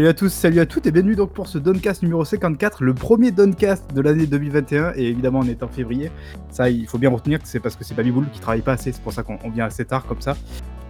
Salut 0.00 0.08
à 0.08 0.14
tous, 0.14 0.32
salut 0.32 0.60
à 0.60 0.64
toutes 0.64 0.86
et 0.86 0.92
bienvenue 0.92 1.14
donc 1.14 1.34
pour 1.34 1.46
ce 1.46 1.58
Doncast 1.58 2.02
numéro 2.02 2.24
54, 2.24 2.82
le 2.82 2.94
premier 2.94 3.32
Doncast 3.32 3.92
de 3.94 4.00
l'année 4.00 4.24
2021 4.24 4.94
et 4.96 5.08
évidemment 5.08 5.40
on 5.40 5.46
est 5.46 5.62
en 5.62 5.68
février. 5.68 6.10
Ça 6.48 6.70
il 6.70 6.86
faut 6.86 6.96
bien 6.96 7.10
retenir 7.10 7.38
que 7.38 7.46
c'est 7.46 7.60
parce 7.60 7.76
que 7.76 7.84
c'est 7.84 7.92
Babyboul 7.94 8.24
qui 8.32 8.40
travaille 8.40 8.62
pas 8.62 8.72
assez, 8.72 8.92
c'est 8.92 9.02
pour 9.02 9.12
ça 9.12 9.22
qu'on 9.22 9.36
vient 9.50 9.66
assez 9.66 9.84
tard 9.84 10.06
comme 10.06 10.22
ça. 10.22 10.38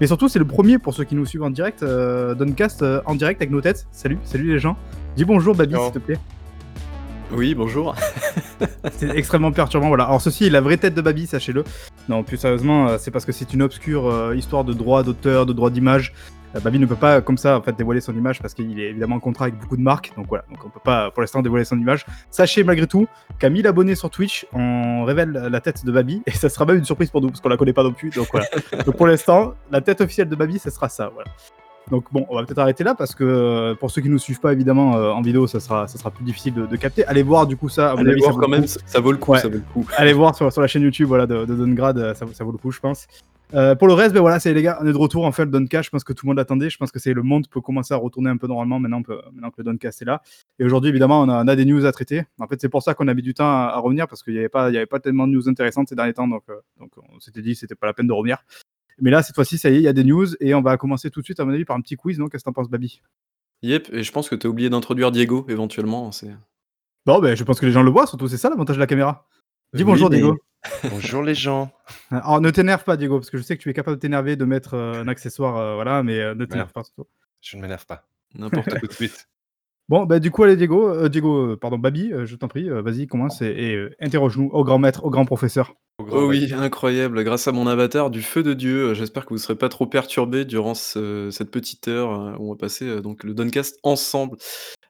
Mais 0.00 0.06
surtout 0.06 0.28
c'est 0.28 0.38
le 0.38 0.44
premier 0.44 0.78
pour 0.78 0.94
ceux 0.94 1.02
qui 1.02 1.16
nous 1.16 1.26
suivent 1.26 1.42
en 1.42 1.50
direct, 1.50 1.82
euh, 1.82 2.36
Doncast 2.36 2.82
euh, 2.82 3.00
en 3.04 3.16
direct 3.16 3.42
avec 3.42 3.50
nos 3.50 3.60
têtes. 3.60 3.88
Salut, 3.90 4.18
salut 4.22 4.46
les 4.46 4.60
gens. 4.60 4.76
Dis 5.16 5.24
bonjour 5.24 5.56
Baby 5.56 5.74
s'il 5.74 5.90
te 5.90 5.98
plaît. 5.98 6.18
Oui, 7.32 7.56
bonjour. 7.56 7.96
c'est 8.92 9.10
extrêmement 9.10 9.50
perturbant, 9.50 9.88
voilà. 9.88 10.04
Alors 10.04 10.20
ceci 10.20 10.46
est 10.46 10.50
la 10.50 10.60
vraie 10.60 10.76
tête 10.76 10.94
de 10.94 11.00
Baby, 11.00 11.26
sachez-le. 11.26 11.64
Non, 12.08 12.22
plus 12.22 12.36
sérieusement, 12.36 12.86
euh, 12.86 12.96
c'est 12.96 13.10
parce 13.10 13.24
que 13.24 13.32
c'est 13.32 13.52
une 13.54 13.62
obscure 13.62 14.32
histoire 14.36 14.62
de 14.62 14.72
droit 14.72 15.02
d'auteur, 15.02 15.46
de 15.46 15.52
droit 15.52 15.70
d'image. 15.70 16.12
Euh, 16.54 16.60
Babi 16.60 16.78
ne 16.78 16.86
peut 16.86 16.96
pas 16.96 17.20
comme 17.20 17.38
ça 17.38 17.58
en 17.58 17.62
fait 17.62 17.76
dévoiler 17.76 18.00
son 18.00 18.14
image 18.14 18.40
parce 18.40 18.54
qu'il 18.54 18.78
est 18.80 18.90
évidemment 18.90 19.16
en 19.16 19.20
contrat 19.20 19.46
avec 19.46 19.58
beaucoup 19.58 19.76
de 19.76 19.82
marques, 19.82 20.12
donc 20.16 20.26
voilà, 20.28 20.44
donc 20.50 20.64
on 20.64 20.68
peut 20.68 20.80
pas 20.82 21.10
pour 21.10 21.20
l'instant 21.20 21.42
dévoiler 21.42 21.64
son 21.64 21.78
image. 21.78 22.04
Sachez 22.30 22.64
malgré 22.64 22.86
tout 22.86 23.06
qu'à 23.38 23.50
1000 23.50 23.66
abonnés 23.66 23.94
sur 23.94 24.10
Twitch, 24.10 24.46
on 24.52 25.04
révèle 25.04 25.32
la 25.32 25.60
tête 25.60 25.84
de 25.84 25.92
Babi 25.92 26.22
et 26.26 26.32
ça 26.32 26.48
sera 26.48 26.64
même 26.64 26.78
une 26.78 26.84
surprise 26.84 27.10
pour 27.10 27.20
nous 27.20 27.28
parce 27.28 27.40
qu'on 27.40 27.48
la 27.48 27.56
connaît 27.56 27.72
pas 27.72 27.84
non 27.84 27.92
plus, 27.92 28.10
donc 28.10 28.28
voilà. 28.32 28.46
donc 28.84 28.96
pour 28.96 29.06
l'instant, 29.06 29.54
la 29.70 29.80
tête 29.80 30.00
officielle 30.00 30.28
de 30.28 30.36
Babi, 30.36 30.58
ce 30.58 30.70
sera 30.70 30.88
ça, 30.88 31.10
voilà. 31.14 31.30
Donc 31.90 32.04
bon, 32.12 32.24
on 32.28 32.36
va 32.36 32.44
peut-être 32.44 32.58
arrêter 32.58 32.84
là 32.84 32.94
parce 32.94 33.14
que 33.14 33.24
euh, 33.24 33.74
pour 33.74 33.90
ceux 33.90 34.00
qui 34.00 34.08
nous 34.08 34.18
suivent 34.18 34.40
pas 34.40 34.52
évidemment 34.52 34.96
euh, 34.96 35.10
en 35.10 35.22
vidéo, 35.22 35.46
ça 35.46 35.58
sera, 35.58 35.88
ça 35.88 35.98
sera 35.98 36.10
plus 36.10 36.24
difficile 36.24 36.54
de, 36.54 36.76
capter. 36.76 37.04
Allez 37.06 37.24
voir 37.24 37.46
du 37.46 37.56
coup 37.56 37.68
ça. 37.68 37.92
Allez 37.92 38.14
voir 38.16 38.36
quand 38.36 38.48
même, 38.48 38.66
ça 38.66 39.00
vaut 39.00 39.10
le 39.10 39.18
coup, 39.18 39.36
ça 39.36 39.48
vaut 39.48 39.54
le 39.54 39.64
coup. 39.72 39.86
Allez 39.96 40.12
voir 40.12 40.36
sur, 40.36 40.52
sur, 40.52 40.60
la 40.60 40.68
chaîne 40.68 40.82
YouTube 40.82 41.08
voilà, 41.08 41.26
de, 41.26 41.44
de 41.44 41.54
Dongrad, 41.54 42.14
ça, 42.14 42.26
ça 42.32 42.44
vaut 42.44 42.52
le 42.52 42.58
coup, 42.58 42.70
je 42.70 42.80
pense. 42.80 43.08
Euh, 43.52 43.74
pour 43.74 43.88
le 43.88 43.94
reste, 43.94 44.14
ben 44.14 44.20
voilà, 44.20 44.38
c'est 44.38 44.54
les 44.54 44.62
gars, 44.62 44.78
on 44.80 44.86
est 44.86 44.92
de 44.92 44.96
retour. 44.96 45.24
En 45.24 45.32
fait, 45.32 45.44
le 45.44 45.50
Doncast, 45.50 45.86
je 45.86 45.90
pense 45.90 46.04
que 46.04 46.12
tout 46.12 46.24
le 46.26 46.30
monde 46.30 46.36
l'attendait. 46.36 46.70
Je 46.70 46.78
pense 46.78 46.92
que 46.92 46.98
c'est 46.98 47.12
le 47.12 47.22
monde 47.22 47.48
peut 47.48 47.60
commencer 47.60 47.92
à 47.92 47.96
retourner 47.96 48.30
un 48.30 48.36
peu 48.36 48.46
normalement 48.46 48.78
maintenant, 48.78 49.02
que 49.02 49.12
le 49.58 49.64
Doncast 49.64 50.02
est 50.02 50.04
là. 50.04 50.22
Et 50.58 50.64
aujourd'hui, 50.64 50.90
évidemment, 50.90 51.22
on 51.22 51.28
a, 51.28 51.56
des 51.56 51.64
news 51.64 51.84
à 51.84 51.92
traiter. 51.92 52.22
En 52.38 52.46
fait, 52.46 52.60
c'est 52.60 52.68
pour 52.68 52.82
ça 52.82 52.94
qu'on 52.94 53.08
a 53.08 53.14
mis 53.14 53.22
du 53.22 53.34
temps 53.34 53.50
à, 53.50 53.76
revenir 53.78 54.06
parce 54.06 54.22
qu'il 54.22 54.34
n'y 54.34 54.38
avait, 54.38 54.48
pas, 54.48 54.66
avait 54.66 54.86
pas 54.86 55.00
tellement 55.00 55.26
de 55.26 55.32
news 55.32 55.48
intéressantes 55.48 55.88
ces 55.88 55.96
derniers 55.96 56.14
temps. 56.14 56.28
Donc, 56.28 56.44
euh, 56.48 56.60
donc 56.78 56.92
on 57.12 57.18
s'était 57.18 57.42
dit 57.42 57.54
c'était 57.54 57.74
pas 57.74 57.86
la 57.86 57.92
peine 57.92 58.06
de 58.06 58.12
revenir. 58.12 58.38
Mais 59.00 59.10
là, 59.10 59.22
cette 59.22 59.34
fois-ci, 59.34 59.58
ça 59.58 59.70
y 59.70 59.74
est, 59.74 59.78
il 59.78 59.82
y 59.82 59.88
a 59.88 59.92
des 59.92 60.04
news 60.04 60.26
et 60.40 60.54
on 60.54 60.60
va 60.60 60.76
commencer 60.76 61.10
tout 61.10 61.20
de 61.20 61.24
suite, 61.24 61.40
à 61.40 61.44
mon 61.44 61.52
avis, 61.52 61.64
par 61.64 61.76
un 61.76 61.80
petit 61.80 61.96
quiz. 61.96 62.18
Donc, 62.18 62.32
qu'est-ce 62.32 62.44
que 62.44 62.50
t'en 62.50 62.52
penses, 62.52 62.68
Babi? 62.68 63.00
Yep, 63.62 63.88
et 63.92 64.02
je 64.02 64.12
pense 64.12 64.28
que 64.28 64.34
tu 64.34 64.46
as 64.46 64.50
oublié 64.50 64.70
d'introduire 64.70 65.10
Diego 65.10 65.44
éventuellement. 65.48 66.10
Bon, 67.06 67.18
ben, 67.18 67.34
je 67.34 67.44
pense 67.44 67.58
que 67.58 67.66
les 67.66 67.72
gens 67.72 67.82
le 67.82 67.90
voient, 67.90 68.06
surtout, 68.06 68.28
c'est 68.28 68.36
ça 68.36 68.48
l'avantage 68.48 68.76
de 68.76 68.80
la 68.80 68.86
caméra. 68.86 69.26
Dis 69.72 69.84
bonjour, 69.84 70.10
Diego. 70.10 70.36
Bonjour 70.90 71.22
les 71.22 71.34
gens. 71.34 71.70
Alors 72.10 72.40
ne 72.40 72.50
t'énerve 72.50 72.82
pas, 72.82 72.96
Diego, 72.96 73.18
parce 73.18 73.30
que 73.30 73.38
je 73.38 73.42
sais 73.42 73.56
que 73.56 73.62
tu 73.62 73.70
es 73.70 73.72
capable 73.72 73.98
de 73.98 74.00
t'énerver, 74.00 74.34
de 74.34 74.44
mettre 74.44 74.74
euh, 74.74 75.00
un 75.00 75.06
accessoire, 75.06 75.56
euh, 75.56 75.74
voilà, 75.74 76.02
mais 76.02 76.18
euh, 76.18 76.34
ne 76.34 76.44
t'énerve 76.44 76.72
pas 76.72 76.82
surtout. 76.82 77.06
Je 77.40 77.56
ne 77.56 77.62
m'énerve 77.62 77.86
pas. 77.86 78.04
N'importe 78.34 78.68
quoi 78.68 78.88
de 78.88 78.92
suite. 78.92 79.28
Bon, 79.88 80.06
bah 80.06 80.20
du 80.20 80.30
coup, 80.30 80.44
allez, 80.44 80.54
Diego, 80.54 81.08
Diego, 81.08 81.56
pardon, 81.56 81.76
Babi, 81.76 82.12
je 82.24 82.36
t'en 82.36 82.46
prie, 82.46 82.68
vas-y, 82.68 83.08
commence 83.08 83.42
et, 83.42 83.88
interroge-nous 83.98 84.48
au 84.52 84.62
grand 84.62 84.78
maître, 84.78 85.04
au 85.04 85.10
grand 85.10 85.24
professeur. 85.24 85.74
oh 85.98 86.28
oui, 86.28 86.52
incroyable. 86.54 87.24
Grâce 87.24 87.48
à 87.48 87.52
mon 87.52 87.66
avatar 87.66 88.08
du 88.08 88.22
feu 88.22 88.44
de 88.44 88.54
Dieu, 88.54 88.94
j'espère 88.94 89.24
que 89.24 89.30
vous 89.30 89.34
ne 89.34 89.40
serez 89.40 89.56
pas 89.56 89.68
trop 89.68 89.88
perturbés 89.88 90.44
durant 90.44 90.74
cette 90.74 91.50
petite 91.50 91.88
heure 91.88 92.38
où 92.38 92.50
on 92.50 92.52
va 92.52 92.56
passer 92.56 93.02
donc 93.02 93.24
le 93.24 93.34
Doncast 93.34 93.80
ensemble. 93.82 94.36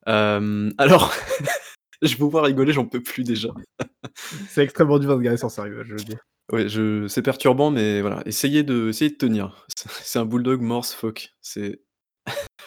alors. 0.04 1.14
je 2.02 2.16
vous 2.16 2.30
voir 2.30 2.44
rigoler, 2.44 2.72
j'en 2.72 2.86
peux 2.86 3.02
plus 3.02 3.24
déjà. 3.24 3.50
c'est 4.48 4.62
extrêmement 4.62 4.98
dur 4.98 5.10
de 5.10 5.14
regarder 5.14 5.38
sans 5.38 5.48
sérieux, 5.48 5.82
je 5.84 5.94
veux 5.94 6.04
dire. 6.04 6.18
Oui, 6.52 6.68
je... 6.68 7.06
c'est 7.06 7.22
perturbant, 7.22 7.70
mais 7.70 8.00
voilà, 8.00 8.22
essayez 8.26 8.62
de, 8.62 8.88
essayez 8.88 9.10
de 9.10 9.16
tenir. 9.16 9.66
C'est 10.02 10.18
un 10.18 10.24
bulldog 10.24 10.60
morse 10.60 10.92
fuck. 10.92 11.32
C'est. 11.40 11.80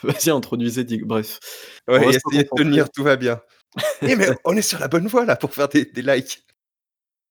Vas-y, 0.02 0.30
introduisez, 0.30 0.84
bref. 1.02 1.38
Ouais, 1.86 2.08
essayez 2.08 2.44
de 2.44 2.48
tenir, 2.56 2.90
tout 2.90 3.02
va 3.02 3.16
bien. 3.16 3.40
Eh, 4.02 4.16
mais 4.16 4.28
on 4.44 4.56
est 4.56 4.62
sur 4.62 4.78
la 4.78 4.88
bonne 4.88 5.06
voie 5.06 5.24
là 5.24 5.36
pour 5.36 5.52
faire 5.52 5.68
des, 5.68 5.84
likes. 5.96 6.46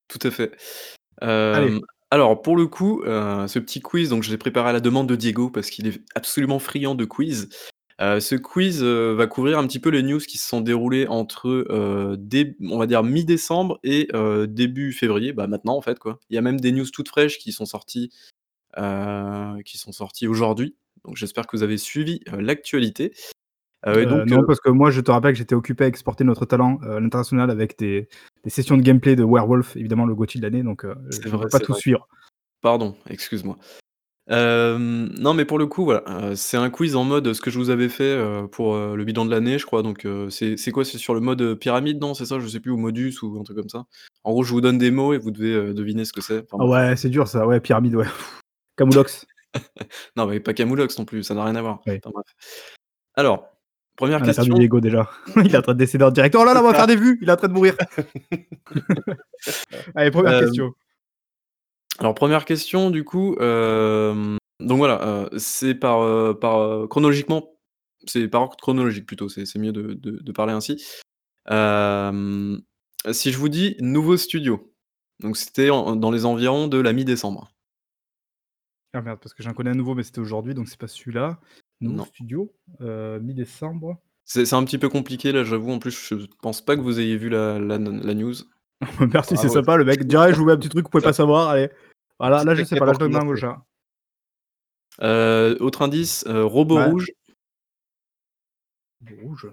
Tout 0.08 0.18
à 0.22 0.30
fait. 0.30 0.52
Euh, 1.22 1.80
alors, 2.10 2.42
pour 2.42 2.56
le 2.56 2.66
coup, 2.66 3.02
euh, 3.02 3.48
ce 3.48 3.58
petit 3.58 3.80
quiz, 3.80 4.10
donc 4.10 4.22
je 4.22 4.30
l'ai 4.30 4.38
préparé 4.38 4.68
à 4.70 4.72
la 4.72 4.80
demande 4.80 5.08
de 5.08 5.16
Diego 5.16 5.50
parce 5.50 5.70
qu'il 5.70 5.86
est 5.86 6.00
absolument 6.14 6.58
friand 6.58 6.94
de 6.94 7.04
quiz. 7.04 7.48
Euh, 8.00 8.18
ce 8.18 8.34
quiz, 8.34 8.82
euh, 8.82 9.14
va 9.14 9.26
couvrir 9.26 9.58
un 9.58 9.66
petit 9.66 9.78
peu 9.78 9.88
les 9.88 10.02
news 10.02 10.18
qui 10.18 10.36
se 10.36 10.48
sont 10.48 10.60
déroulées 10.60 11.06
entre, 11.06 11.48
euh, 11.70 12.16
on 12.68 12.78
va 12.78 12.86
dire 12.86 13.04
mi-décembre 13.04 13.78
et 13.84 14.08
début 14.48 14.92
février, 14.92 15.32
bah, 15.32 15.46
maintenant 15.46 15.76
en 15.76 15.82
fait 15.82 15.98
quoi. 15.98 16.18
Il 16.30 16.34
y 16.34 16.38
a 16.38 16.42
même 16.42 16.60
des 16.60 16.72
news 16.72 16.86
toutes 16.92 17.08
fraîches 17.08 17.38
qui 17.38 17.52
sont 17.52 17.66
sorties, 17.66 18.10
qui 18.76 19.78
sont 19.78 19.92
sorties 19.92 20.26
aujourd'hui, 20.26 20.74
donc 21.04 21.16
j'espère 21.16 21.46
que 21.46 21.56
vous 21.56 21.62
avez 21.62 21.78
suivi, 21.78 22.20
l'actualité. 22.36 23.14
non, 23.86 24.44
parce 24.44 24.60
que 24.60 24.70
moi 24.70 24.90
je 24.90 25.00
te 25.00 25.10
rappelle 25.12 25.32
que 25.32 25.38
j'étais 25.38 25.54
occupé 25.54 25.84
à 25.84 25.86
exporter 25.86 26.24
notre 26.24 26.46
talent, 26.46 26.78
à 26.82 26.98
l'international 26.98 27.50
avec 27.50 27.78
des 27.78 28.08
sessions 28.48 28.76
de 28.76 28.82
gameplay 28.82 29.14
de 29.14 29.22
Werewolf, 29.24 29.76
évidemment 29.76 30.06
le 30.06 30.16
GOTY 30.16 30.38
de 30.38 30.42
l'année, 30.42 30.64
donc 30.64 30.84
je 31.10 31.28
ne 31.28 31.48
pas 31.48 31.60
tout 31.60 31.74
suivre. 31.74 32.08
Pardon, 32.60 32.96
excuse-moi. 33.08 33.58
Non, 34.28 35.34
mais 35.34 35.44
pour 35.44 35.58
le 35.58 35.66
coup, 35.66 35.84
voilà, 35.84 36.04
c'est 36.34 36.56
un 36.56 36.70
quiz 36.70 36.96
en 36.96 37.04
mode 37.04 37.32
ce 37.32 37.40
que 37.40 37.50
je 37.50 37.58
vous 37.58 37.70
avais 37.70 37.88
fait, 37.88 38.18
pour, 38.52 38.76
le 38.76 39.04
bilan 39.04 39.24
de 39.24 39.30
l'année, 39.30 39.58
je 39.58 39.66
crois, 39.66 39.82
donc 39.82 40.06
c'est 40.30 40.56
c'est 40.56 40.70
quoi? 40.70 40.84
C'est 40.84 40.98
sur 40.98 41.14
le 41.14 41.20
mode, 41.20 41.54
pyramide, 41.54 42.00
non, 42.00 42.14
c'est 42.14 42.26
ça? 42.26 42.40
Je 42.40 42.48
sais 42.48 42.60
plus 42.60 42.70
ou 42.70 42.76
modus 42.76 43.14
ou 43.22 43.38
un 43.38 43.42
truc 43.42 43.56
comme 43.56 43.68
ça? 43.68 43.84
En 44.24 44.32
gros, 44.32 44.42
je 44.42 44.52
vous 44.52 44.60
donne 44.60 44.78
des 44.78 44.90
mots 44.90 45.12
et 45.12 45.18
vous 45.18 45.30
devez, 45.30 45.74
deviner 45.74 46.04
ce 46.04 46.12
que 46.12 46.20
c'est. 46.20 46.46
Ah 46.52 46.66
ouais, 46.66 46.96
c'est 46.96 47.10
dur 47.10 47.28
ça, 47.28 47.46
ouais, 47.46 47.60
pyramide, 47.60 47.94
ouais. 47.96 48.06
Camoulox. 48.76 49.26
Non, 50.16 50.26
mais 50.26 50.40
pas 50.40 50.54
Camoulox 50.54 50.98
non 50.98 51.04
plus, 51.04 51.22
ça 51.22 51.34
n'a 51.34 51.44
rien 51.44 51.54
à 51.56 51.62
voir. 51.62 51.80
bref. 51.84 52.26
Alors, 53.14 53.46
première 53.96 54.20
On 54.20 54.28
a 54.28 54.34
perdu 54.34 54.50
Diego 54.50 54.80
déjà. 54.80 55.08
Il 55.36 55.54
est 55.54 55.58
en 55.58 55.62
train 55.62 55.74
de 55.74 55.78
décéder 55.78 56.04
en 56.04 56.10
direct. 56.10 56.34
Oh 56.34 56.44
là 56.44 56.54
là, 56.54 56.60
on 56.60 56.66
va 56.66 56.74
faire 56.74 56.86
des 56.86 56.96
vues! 56.96 57.18
Il 57.22 57.28
est 57.28 57.32
en 57.32 57.36
train 57.36 57.48
de 57.48 57.52
mourir. 57.52 57.76
Allez, 59.94 60.10
première 60.10 60.40
question. 60.40 60.72
Alors 61.98 62.14
première 62.14 62.44
question 62.44 62.90
du 62.90 63.04
coup, 63.04 63.36
donc 63.38 64.78
voilà, 64.78 65.28
c'est 65.36 65.74
par, 65.74 66.38
par, 66.38 66.88
chronologiquement, 66.88 67.56
c'est 68.06 68.28
par 68.28 68.42
ordre 68.42 68.56
chronologique 68.56 69.06
plutôt, 69.06 69.28
c'est 69.28 69.56
mieux 69.56 69.72
de 69.72 70.32
parler 70.32 70.52
ainsi. 70.52 70.84
si 73.12 73.32
je 73.32 73.38
vous 73.38 73.48
dis 73.48 73.76
nouveau 73.80 74.16
studio, 74.16 74.72
donc 75.20 75.36
c'était 75.36 75.68
dans 75.68 76.10
les 76.10 76.24
environs 76.24 76.66
de 76.66 76.78
la 76.78 76.92
mi-décembre. 76.92 77.50
Ah 78.92 79.02
merde, 79.02 79.18
parce 79.20 79.34
que 79.34 79.42
j'en 79.42 79.54
connais 79.54 79.70
un 79.70 79.74
nouveau, 79.74 79.94
mais 79.94 80.02
c'était 80.02 80.20
aujourd'hui, 80.20 80.54
donc 80.54 80.68
c'est 80.68 80.78
pas 80.78 80.88
celui-là. 80.88 81.40
Nouveau 81.80 82.04
studio, 82.06 82.52
mi-décembre. 82.80 83.98
C'est 84.24 84.52
un 84.54 84.64
petit 84.64 84.78
peu 84.78 84.88
compliqué 84.88 85.32
là, 85.32 85.44
j'avoue, 85.44 85.70
en 85.70 85.78
plus 85.78 86.08
je 86.10 86.26
pense 86.42 86.64
pas 86.64 86.76
que 86.76 86.80
vous 86.80 86.98
ayez 86.98 87.16
vu 87.16 87.28
la 87.28 87.58
la 87.58 87.78
news. 87.78 88.34
Merci, 89.12 89.36
c'est 89.36 89.48
sympa, 89.48 89.76
le 89.76 89.84
mec 89.84 90.04
dirait 90.06 90.32
je 90.32 90.38
vous 90.38 90.44
mets 90.44 90.52
un 90.52 90.56
petit 90.56 90.68
truc, 90.68 90.84
vous 90.84 90.90
pouvez 90.90 91.04
pas 91.04 91.12
savoir, 91.12 91.48
allez. 91.48 91.70
Voilà, 92.18 92.44
là 92.44 92.54
je 92.54 92.64
sais 92.64 92.76
pas, 92.76 92.86
là 92.86 92.92
je 92.92 92.98
donne 92.98 93.12
main 93.12 93.26
au 93.26 93.36
chat. 93.36 93.64
autre 95.60 95.82
indice, 95.82 96.24
robot 96.26 96.82
rouge. 96.84 97.06
Rouge. 99.22 99.48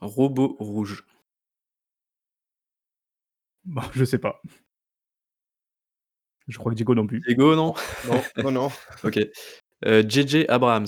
Robot 0.00 0.56
rouge. 0.58 1.04
Bon, 3.64 3.82
je 3.92 4.04
sais 4.04 4.18
pas. 4.18 4.40
Je 6.48 6.58
crois 6.58 6.72
que 6.72 6.76
Diego 6.76 6.94
non 6.94 7.06
plus. 7.06 7.20
Diego, 7.20 7.54
non? 7.54 7.74
Non, 8.08 8.22
non, 8.42 8.50
non. 8.50 8.70
OK. 9.04 9.18
JJ 9.84 10.46
Abrams. 10.48 10.86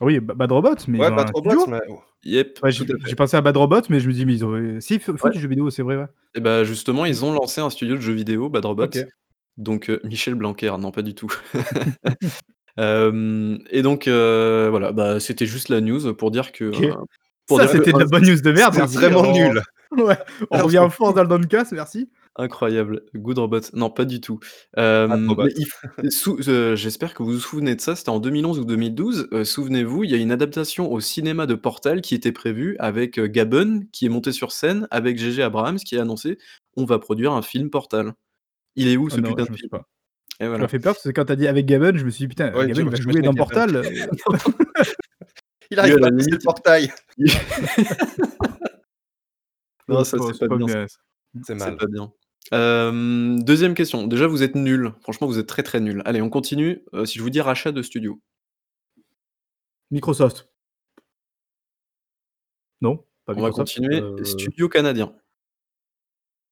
Oui, 0.00 0.20
Bad 0.20 0.52
Robot, 0.52 0.76
mais 0.88 1.00
Ouais, 1.00 1.10
Bad 1.10 1.30
Robot, 1.34 1.66
mais 1.66 1.80
Yep, 2.24 2.60
j'ai 3.06 3.16
pensé 3.16 3.36
à 3.36 3.40
Bad 3.40 3.56
Robot, 3.56 3.80
mais 3.88 3.98
je 3.98 4.08
me 4.08 4.12
dis: 4.12 4.24
«Mais 4.24 4.34
ils 4.34 4.44
ont 4.44 4.80
si, 4.80 4.94
ils 4.94 5.00
font 5.00 5.28
du 5.28 5.40
jeu 5.40 5.48
vidéo, 5.48 5.70
c'est 5.70 5.82
vrai, 5.82 5.96
ouais». 5.96 6.06
Et 6.34 6.40
bah, 6.40 6.62
justement, 6.64 7.04
ils 7.04 7.24
ont 7.24 7.32
lancé 7.32 7.60
un 7.60 7.70
studio 7.70 7.96
de 7.96 8.00
jeux 8.00 8.12
vidéo, 8.12 8.48
Bad 8.48 8.64
Robot. 8.64 8.90
Donc, 9.56 9.90
Michel 10.04 10.34
Blanquer, 10.34 10.72
non 10.78 10.92
pas 10.92 11.02
du 11.02 11.14
tout. 11.14 11.32
et 12.78 13.82
donc, 13.82 14.06
voilà, 14.06 14.92
bah, 14.92 15.20
c'était 15.20 15.46
juste 15.46 15.68
la 15.68 15.80
news 15.80 16.14
pour 16.14 16.30
dire 16.30 16.52
que, 16.52 16.70
Ça, 17.48 17.68
c'était 17.68 17.92
de 17.92 17.98
la 17.98 18.04
bonne 18.10 18.24
news 18.24 18.40
de 18.40 18.52
merde, 18.52 18.74
c'est 18.74 18.98
vraiment 18.98 19.32
nul. 19.32 19.60
Ouais, 19.96 20.16
on 20.50 20.62
revient 20.62 20.88
fort 20.90 21.12
dans 21.12 21.22
le 21.22 21.28
Doncast, 21.28 21.72
merci. 21.72 22.08
Incroyable, 22.36 23.02
Good 23.14 23.38
Robot. 23.38 23.60
Non, 23.74 23.90
pas 23.90 24.04
du 24.04 24.20
tout. 24.20 24.40
j'espère 24.76 25.08
que 27.14 27.22
vous 27.22 27.32
vous 27.32 27.38
souvenez 27.38 27.74
de 27.74 27.80
ça, 27.80 27.96
c'était 27.96 28.10
en 28.10 28.20
2011 28.20 28.58
ou 28.58 28.64
2012. 28.64 29.28
souvenez-vous, 29.44 30.04
il 30.04 30.10
y 30.10 30.14
a 30.14 30.18
une 30.18 30.32
adaptation 30.32 30.90
au 30.90 31.00
cinéma 31.00 31.46
de 31.46 31.54
Portal 31.54 32.00
qui 32.00 32.14
était 32.14 32.32
prévue 32.32 32.76
avec, 32.78 33.20
Gabon 33.20 33.82
qui 33.92 34.06
est 34.06 34.10
monté 34.10 34.32
sur 34.32 34.52
scène, 34.52 34.88
avec 34.90 35.18
J.J. 35.18 35.42
Abrams 35.42 35.78
qui 35.78 35.98
a 35.98 36.02
annoncé: 36.02 36.38
«On 36.76 36.84
va 36.84 36.98
produire 36.98 37.32
un 37.32 37.42
film 37.42 37.70
Portal». 37.70 38.14
Il 38.76 38.88
est 38.88 38.96
où 38.96 39.10
ce 39.10 39.18
oh 39.18 39.22
putain 39.22 39.44
de 39.44 39.54
film? 39.54 39.68
pas. 39.68 39.86
Et 40.40 40.46
voilà. 40.46 40.56
Ça 40.56 40.62
m'a 40.62 40.68
fait 40.68 40.78
peur 40.78 40.94
parce 40.94 41.04
que 41.04 41.10
quand 41.10 41.26
t'as 41.26 41.36
dit 41.36 41.46
avec 41.46 41.66
Gabon, 41.66 41.96
je 41.96 42.04
me 42.04 42.10
suis 42.10 42.24
dit 42.24 42.28
putain, 42.28 42.52
ouais, 42.54 42.66
Gabon 42.66 42.88
va 42.88 42.96
jouer 42.96 43.20
dans 43.20 43.34
Portal. 43.34 43.82
il 45.70 45.78
arrive 45.78 46.02
à 46.02 46.10
passer 46.10 46.30
le 46.30 46.38
portail. 46.38 46.90
non, 49.88 50.04
ça 50.04 50.16
c'est 50.18 50.48
pas, 50.48 50.56
bien. 50.56 50.86
C'est 51.44 51.54
mal. 51.54 51.76
pas 51.76 51.86
bien. 51.86 52.10
Euh, 52.52 53.38
deuxième 53.40 53.74
question. 53.74 54.06
Déjà, 54.06 54.26
vous 54.26 54.42
êtes 54.42 54.54
nul. 54.54 54.92
Franchement, 55.02 55.26
vous 55.26 55.38
êtes 55.38 55.46
très 55.46 55.62
très 55.62 55.80
nul. 55.80 56.02
Allez, 56.04 56.20
on 56.22 56.30
continue. 56.30 56.84
Euh, 56.94 57.04
si 57.04 57.18
je 57.18 57.22
vous 57.22 57.30
dis 57.30 57.40
rachat 57.40 57.72
de 57.72 57.82
studio. 57.82 58.20
Microsoft. 59.90 60.48
Non, 62.80 62.96
pas 63.26 63.32
On 63.34 63.40
va 63.40 63.48
Microsoft, 63.48 63.74
continuer. 63.76 64.00
heu 64.00 64.24
Studio 64.24 64.68
canadien. 64.68 65.14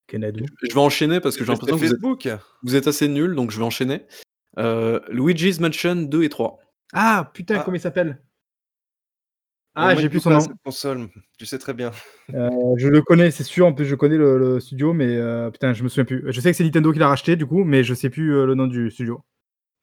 Canado. 0.07 0.45
Je 0.61 0.73
vais 0.73 0.79
enchaîner 0.79 1.19
parce 1.19 1.35
que 1.37 1.45
j'ai 1.45 1.53
C'était 1.53 1.71
l'impression 1.71 1.77
que 1.77 1.79
vous 1.81 1.93
êtes 1.93 2.01
Facebook. 2.01 2.41
vous 2.63 2.75
êtes 2.75 2.87
assez 2.87 3.07
nuls, 3.07 3.35
donc 3.35 3.51
je 3.51 3.57
vais 3.57 3.63
enchaîner. 3.65 4.05
Heu, 4.59 5.01
Luigi's 5.09 5.59
Mansion 5.59 5.95
2 5.95 6.23
et 6.23 6.29
3. 6.29 6.59
Ah 6.93 7.31
putain, 7.33 7.59
Ah. 7.59 7.63
comment 7.63 7.75
il 7.75 7.81
s'appelle? 7.81 8.21
Ah, 9.75 9.95
j'ai 9.95 10.09
plus 10.09 10.19
son 10.19 10.31
nom. 10.31 10.39
cette 10.41 10.51
console, 10.65 11.07
tu 11.37 11.45
sais 11.45 11.57
très 11.57 11.73
bien. 11.73 11.91
Heu, 12.33 12.49
je 12.77 12.87
le 12.87 13.01
connais, 13.01 13.31
c'est 13.31 13.43
sûr, 13.43 13.65
en 13.65 13.73
plus 13.73 13.85
je 13.85 13.95
connais 13.95 14.17
le 14.17 14.37
le 14.37 14.59
studio, 14.59 14.93
mais 14.93 15.15
heu, 15.15 15.49
putain, 15.51 15.73
je 15.73 15.83
me 15.83 15.89
souviens 15.89 16.05
plus. 16.05 16.23
Je 16.27 16.41
sais 16.41 16.51
que 16.51 16.57
c'est 16.57 16.63
Nintendo 16.63 16.91
qui 16.91 16.99
l'a 16.99 17.07
racheté 17.07 17.35
du 17.35 17.45
coup, 17.45 17.63
mais 17.63 17.83
je 17.83 17.93
sais 17.93 18.09
plus, 18.09 18.33
heu, 18.33 18.45
le 18.45 18.55
nom 18.55 18.67
du 18.67 18.91
studio. 18.91 19.21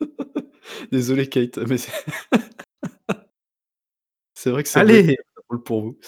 Désolé 0.93 1.29
Kate, 1.29 1.59
mais 1.59 1.79
c'est 1.79 1.93
vrai 4.51 4.63
que 4.63 4.69
c'est 4.69 4.81
Allez! 4.81 5.17
drôle 5.49 5.63
pour 5.63 5.83
vous. 5.83 5.99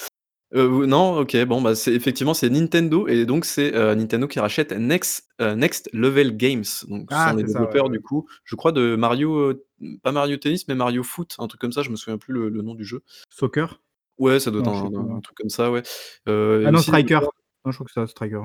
Heu, 0.54 0.64
vous 0.64 0.86
non, 0.86 1.18
OK, 1.18 1.36
bon, 1.44 1.62
bah, 1.62 1.74
c'est 1.74 1.94
effectivement, 1.94 2.34
c'est 2.34 2.50
Nintendo 2.50 3.08
et 3.08 3.24
donc 3.24 3.44
c'est, 3.44 3.72
Nintendo 3.72 4.26
qui 4.28 4.40
rachète 4.40 4.72
Next 4.72 5.28
Next 5.40 5.88
Level 5.92 6.36
Games. 6.36 6.64
Donc 6.88 7.12
ce 7.12 7.16
Ah, 7.16 7.30
sont 7.30 7.36
les 7.36 7.44
c'est 7.44 7.52
ça, 7.52 7.60
ouais, 7.60 7.66
développeurs 7.66 7.88
du 7.88 8.00
coup, 8.00 8.28
je 8.44 8.56
crois 8.56 8.72
de 8.72 8.96
Mario, 8.96 9.54
pas 10.02 10.12
Mario 10.12 10.36
Tennis, 10.36 10.68
mais 10.68 10.74
Mario 10.74 11.02
Foot, 11.02 11.36
un 11.38 11.46
truc 11.46 11.60
comme 11.60 11.72
ça, 11.72 11.82
je 11.82 11.90
me 11.90 11.96
souviens 11.96 12.18
plus 12.18 12.32
le 12.34 12.48
le 12.48 12.62
nom 12.62 12.74
du 12.74 12.84
jeu. 12.84 13.02
Soccer? 13.28 13.80
Ouais, 14.18 14.38
ça 14.38 14.50
doit 14.50 14.60
être 14.60 14.68
un 14.68 15.20
truc 15.20 15.36
comme 15.36 15.48
ça, 15.48 15.70
ouais. 15.70 15.80
Et 16.26 16.30
Ah 16.66 16.70
non, 16.70 16.78
aussi 16.78 16.88
Striker. 16.88 17.20
Non, 17.64 17.72
je 17.72 17.76
crois 17.76 17.86
que 17.86 17.92
c'est 17.92 18.06
Striker, 18.06 18.40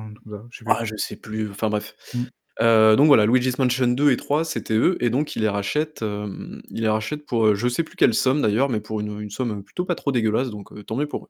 je 0.50 0.58
sais 0.58 0.66
plus. 0.66 0.74
Ah, 0.76 0.84
je 0.86 0.96
sais 0.98 1.16
plus, 1.16 1.50
enfin 1.50 1.70
bref. 1.70 1.96
Mmh. 2.14 2.24
Heu, 2.62 2.96
donc 2.96 3.08
voilà, 3.08 3.26
Luigi's 3.26 3.60
Mansion 3.60 3.88
2 3.88 4.12
et 4.12 4.18
3, 4.18 4.46
c'était 4.46 4.76
eux 4.76 4.98
et 5.02 5.10
donc 5.10 5.36
ils 5.36 5.42
les 5.42 5.50
rachètent, 5.50 6.02
hem, 6.02 6.62
ils 6.70 6.82
les 6.82 6.88
rachètent 6.88 7.26
pour, 7.26 7.54
je 7.54 7.68
sais 7.68 7.84
plus 7.84 7.98
quelle 7.98 8.14
somme 8.14 8.42
d'ailleurs, 8.42 8.70
mais 8.70 8.80
pour 8.80 9.02
une, 9.02 9.20
une 9.20 9.30
somme, 9.30 9.64
plutôt 9.64 9.84
pas 9.84 9.96
trop 9.96 10.14
dégueulasse, 10.14 10.50
donc 10.50 10.70
tant 10.86 10.96
mieux 10.96 11.08
pour 11.08 11.26
eux. 11.26 11.30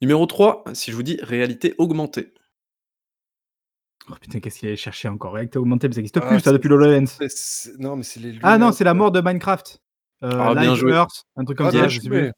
Numéro 0.00 0.26
3, 0.26 0.64
si 0.74 0.90
je 0.90 0.96
vous 0.96 1.02
dis 1.02 1.18
réalité 1.22 1.74
augmentée. 1.78 2.32
Oh 4.10 4.14
putain, 4.20 4.40
qu'est-ce 4.40 4.58
qu'il 4.60 4.68
allait 4.68 4.76
chercher 4.76 5.08
encore? 5.08 5.34
Réalité 5.34 5.58
augmentée, 5.58 5.88
mais 5.88 5.94
ça 5.94 6.00
existe 6.00 6.20
Ah, 6.20 6.20
plus 6.20 6.40
ça 6.40 6.52
depuis 6.52 6.68
c'est 7.28 7.78
non, 7.78 7.96
mais 7.96 8.02
c'est 8.02 8.20
les 8.20 8.32
Ah 8.42 8.56
non, 8.58 8.70
c'est 8.72 8.84
la 8.84 8.94
mort 8.94 9.10
de 9.10 9.20
Minecraft. 9.20 9.80
Heu, 10.22 10.28
Ah, 10.40 10.54
bien 10.54 10.74
joué. 10.74 10.92
Earth, 10.92 11.24
un 11.36 11.44
truc 11.44 11.58
comme 11.58 11.68
Ah, 11.68 11.72
ça, 11.72 11.88
bien 11.88 11.88
je 11.88 11.98
sais 12.00 12.10
joué. 12.10 12.10
plus. 12.10 12.32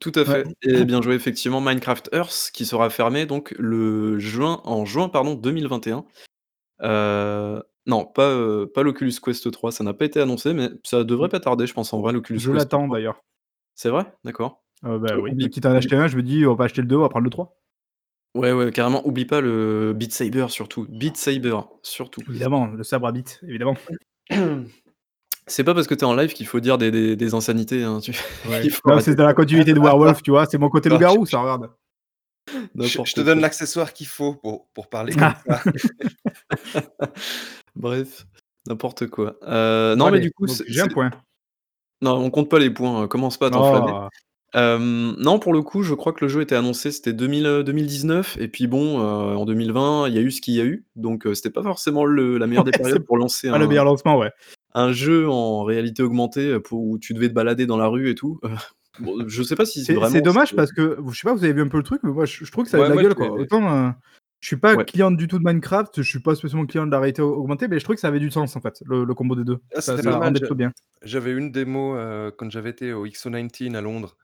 Tout 0.00 0.12
à 0.16 0.24
Ouais. 0.26 0.44
fait 0.44 0.46
et 0.62 0.84
bien 0.84 1.02
joué, 1.02 1.14
effectivement, 1.16 1.60
Minecraft 1.60 2.10
Earth 2.14 2.50
qui 2.54 2.66
sera 2.66 2.90
fermé 2.90 3.26
donc 3.26 3.54
le 3.58 4.18
juin 4.18 4.60
en 4.64 4.84
juin, 4.86 5.08
pardon, 5.10 5.34
2021. 5.34 6.06
Heu, 6.82 7.62
non, 7.86 8.06
pas, 8.06 8.30
heu, 8.30 8.70
pas 8.74 8.82
l'Oculus 8.84 9.14
Quest 9.24 9.50
3, 9.52 9.72
ça 9.72 9.84
n'a 9.84 9.94
pas 9.94 10.06
été 10.06 10.20
annoncé, 10.20 10.54
mais 10.54 10.70
ça 10.84 11.04
devrait 11.04 11.30
pas 11.30 11.40
tarder, 11.40 11.66
je 11.66 11.74
pense, 11.74 11.92
en 11.94 12.00
vrai, 12.02 12.12
l'Oculus 12.14 12.40
Je 12.40 12.50
Quest 12.50 12.68
l'attends 12.68 12.86
3. 12.86 12.88
d'ailleurs. 12.88 13.20
C'est 13.76 13.90
vrai? 13.90 14.06
D'accord. 14.24 14.62
Heu, 14.84 14.98
bah 14.98 15.16
oui, 15.18 15.48
quitte 15.50 15.64
à 15.66 15.70
en 15.70 15.74
acheter 15.76 15.96
un, 15.96 16.06
je 16.08 16.16
me 16.16 16.22
dis: 16.22 16.44
«On 16.46 16.50
va 16.50 16.56
pas 16.56 16.64
acheter 16.64 16.82
le 16.82 16.86
2, 16.88 16.96
on 16.96 17.00
va 17.00 17.08
prendre 17.08 17.24
le 17.24 17.30
3». 17.30 17.56
Ouais, 18.36 18.52
ouais, 18.52 18.70
carrément, 18.70 19.06
oublie 19.06 19.24
pas 19.24 19.40
le 19.40 19.92
Beat 19.94 20.12
Saber 20.12 20.46
surtout, 20.48 20.86
Beat 20.88 21.16
Saber, 21.16 21.58
surtout. 21.82 22.22
Évidemment, 22.28 22.66
le 22.66 22.82
sabre 22.84 23.06
à 23.06 23.12
bite, 23.12 23.40
évidemment. 23.46 23.76
C'est 25.48 25.62
pas 25.62 25.74
parce 25.74 25.86
que 25.86 25.94
tu 25.94 26.00
es 26.00 26.04
en 26.04 26.14
live 26.16 26.32
qu'il 26.32 26.46
faut 26.46 26.58
dire 26.58 26.76
des 26.76 26.90
des 26.90 27.14
des 27.14 27.34
insanités, 27.34 27.84
hein, 27.84 28.00
tu 28.00 28.10
Ouais. 28.48 28.68
c'est 29.00 29.14
dans 29.14 29.26
la 29.26 29.34
continuité 29.34 29.74
de 29.74 29.78
Werewolf, 29.80 30.20
tu 30.22 30.32
vois? 30.32 30.46
C'est 30.46 30.58
mon 30.58 30.68
côté 30.68 30.88
loup-garou, 30.88 31.24
ça, 31.24 31.38
regarde. 31.38 31.70
Je 32.74 33.12
te 33.14 33.20
donne 33.20 33.38
l'accessoire 33.40 33.92
qu'il 33.92 34.08
faut 34.08 34.34
pour 34.34 34.66
pour 34.74 34.88
parler 34.88 35.14
comme 35.14 35.34
Ah. 35.48 35.62
ça. 35.62 35.62
Bref, 37.76 38.26
n'importe 38.66 39.06
quoi. 39.06 39.36
Bon 39.42 39.96
non, 39.96 40.10
mais 40.10 40.18
du 40.20 40.32
coup, 40.32 40.46
j'ai 40.66 40.80
un 40.80 40.88
point. 40.88 41.10
non, 42.02 42.16
on 42.16 42.30
compte 42.30 42.50
pas 42.50 42.58
les 42.58 42.70
points, 42.70 43.04
heu, 43.04 43.06
commence 43.06 43.36
pas 43.38 43.46
à 43.46 43.50
t'enflammer. 43.50 43.92
Oh! 43.94 44.08
Hem, 44.54 45.14
non, 45.18 45.38
pour 45.38 45.52
le 45.52 45.62
coup, 45.62 45.82
je 45.82 45.92
crois 45.94 46.12
que 46.12 46.24
le 46.24 46.28
jeu 46.28 46.40
était 46.40 46.54
annoncé, 46.54 46.90
c'était 46.92 47.12
2000, 47.12 47.46
heu, 47.46 47.64
2019 47.64 48.36
et 48.40 48.48
puis 48.48 48.66
bon, 48.66 49.00
heu, 49.00 49.36
en 49.36 49.44
2020, 49.44 50.08
il 50.08 50.14
y 50.14 50.18
a 50.18 50.20
eu 50.20 50.30
ce 50.30 50.40
qu'il 50.40 50.54
y 50.54 50.60
a 50.60 50.64
eu, 50.64 50.86
donc 50.96 51.26
heu, 51.26 51.34
c'était 51.34 51.50
pas 51.50 51.62
forcément 51.62 52.04
le 52.04 52.38
la 52.38 52.46
meilleure 52.46 52.64
des 52.64 52.72
Ouais, 52.72 52.78
c'est 52.82 52.98
périodes 52.98 53.04
pour 53.04 53.18
lancer 53.18 53.48
pas 53.50 53.58
le 53.58 53.66
un 53.68 53.68
meilleur 53.68 53.84
lancement, 53.84 54.18
ouais. 54.18 54.32
un 54.74 54.92
jeu 54.92 55.28
en 55.28 55.64
réalité 55.64 56.02
augmentée, 56.02 56.48
heu, 56.52 56.60
pour 56.62 56.84
où 56.84 56.98
tu 56.98 57.14
devais 57.14 57.28
te 57.28 57.34
balader 57.34 57.66
dans 57.66 57.78
la 57.78 57.88
rue 57.88 58.10
et 58.10 58.14
tout. 58.14 58.40
Heu, 58.44 58.50
bon, 58.98 59.28
je 59.28 59.42
sais 59.42 59.56
pas 59.56 59.66
si 59.66 59.86
C'est 59.86 60.00
c'est 60.02 60.20
vraiment 60.20 60.22
dommage 60.22 60.54
c'est 60.54 60.56
parce 60.56 60.72
que, 60.72 60.96
je 61.10 61.18
sais 61.18 61.24
pas, 61.24 61.34
vous 61.34 61.44
avez 61.44 61.52
vu 61.52 61.62
un 61.62 61.68
peu 61.68 61.76
le 61.76 61.82
truc, 61.82 62.00
mais 62.02 62.10
moi 62.12 62.24
je 62.24 62.44
je 62.44 62.50
trouve 62.50 62.64
que 62.64 62.70
ça 62.70 62.78
avait 62.78 62.84
Ouais, 62.84 62.86
de 62.86 62.90
la 62.90 62.96
moi, 62.96 63.02
gueule, 63.02 63.14
quoi. 63.14 63.36
Autant, 63.36 63.88
heu, 63.88 63.92
je 64.40 64.46
suis 64.48 64.56
pas 64.56 64.76
Ouais. 64.76 64.86
client 64.86 65.10
du 65.10 65.28
tout 65.28 65.38
de 65.38 65.44
Minecraft, 65.44 66.02
je 66.02 66.08
suis 66.08 66.20
pas 66.20 66.34
spécialement 66.34 66.66
client 66.66 66.86
de 66.86 66.90
la 66.90 66.98
réalité 67.00 67.22
au 67.22 67.34
augmentée, 67.34 67.68
mais 67.68 67.78
je 67.78 67.84
trouvais 67.84 67.96
que 67.96 68.00
ça 68.00 68.08
avait 68.08 68.20
du 68.20 68.30
sens, 68.30 68.56
en 68.56 68.60
fait, 68.60 68.82
le 68.86 69.04
le 69.04 69.14
combo 69.14 69.34
des 69.36 69.44
2. 69.44 69.58
Ah, 69.74 69.80
Ça 69.80 69.98
c'était 69.98 70.02
ça 70.02 70.10
pas 70.10 70.16
mal, 70.16 70.34
rendait 70.34 70.40
plutôt 70.40 70.54
bien. 70.54 70.72
j'avais 71.02 71.32
une 71.32 71.52
démo, 71.52 71.96
heu, 71.96 72.32
quand 72.36 72.50
j'avais 72.50 72.70
été 72.70 72.92
au 72.92 73.06
XO19 73.06 73.74
à 73.76 73.80
Londres 73.80 74.16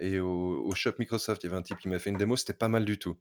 et 0.00 0.18
au 0.20 0.62
au 0.66 0.74
shop 0.74 0.92
Microsoft, 0.98 1.42
il 1.44 1.46
y 1.46 1.50
avait 1.50 1.58
un 1.58 1.62
type 1.62 1.78
qui 1.78 1.88
m'a 1.88 1.98
fait 1.98 2.10
une 2.10 2.16
démo, 2.16 2.36
c'était 2.36 2.52
pas 2.54 2.68
mal 2.68 2.84
du 2.84 2.98
tout. 2.98 3.16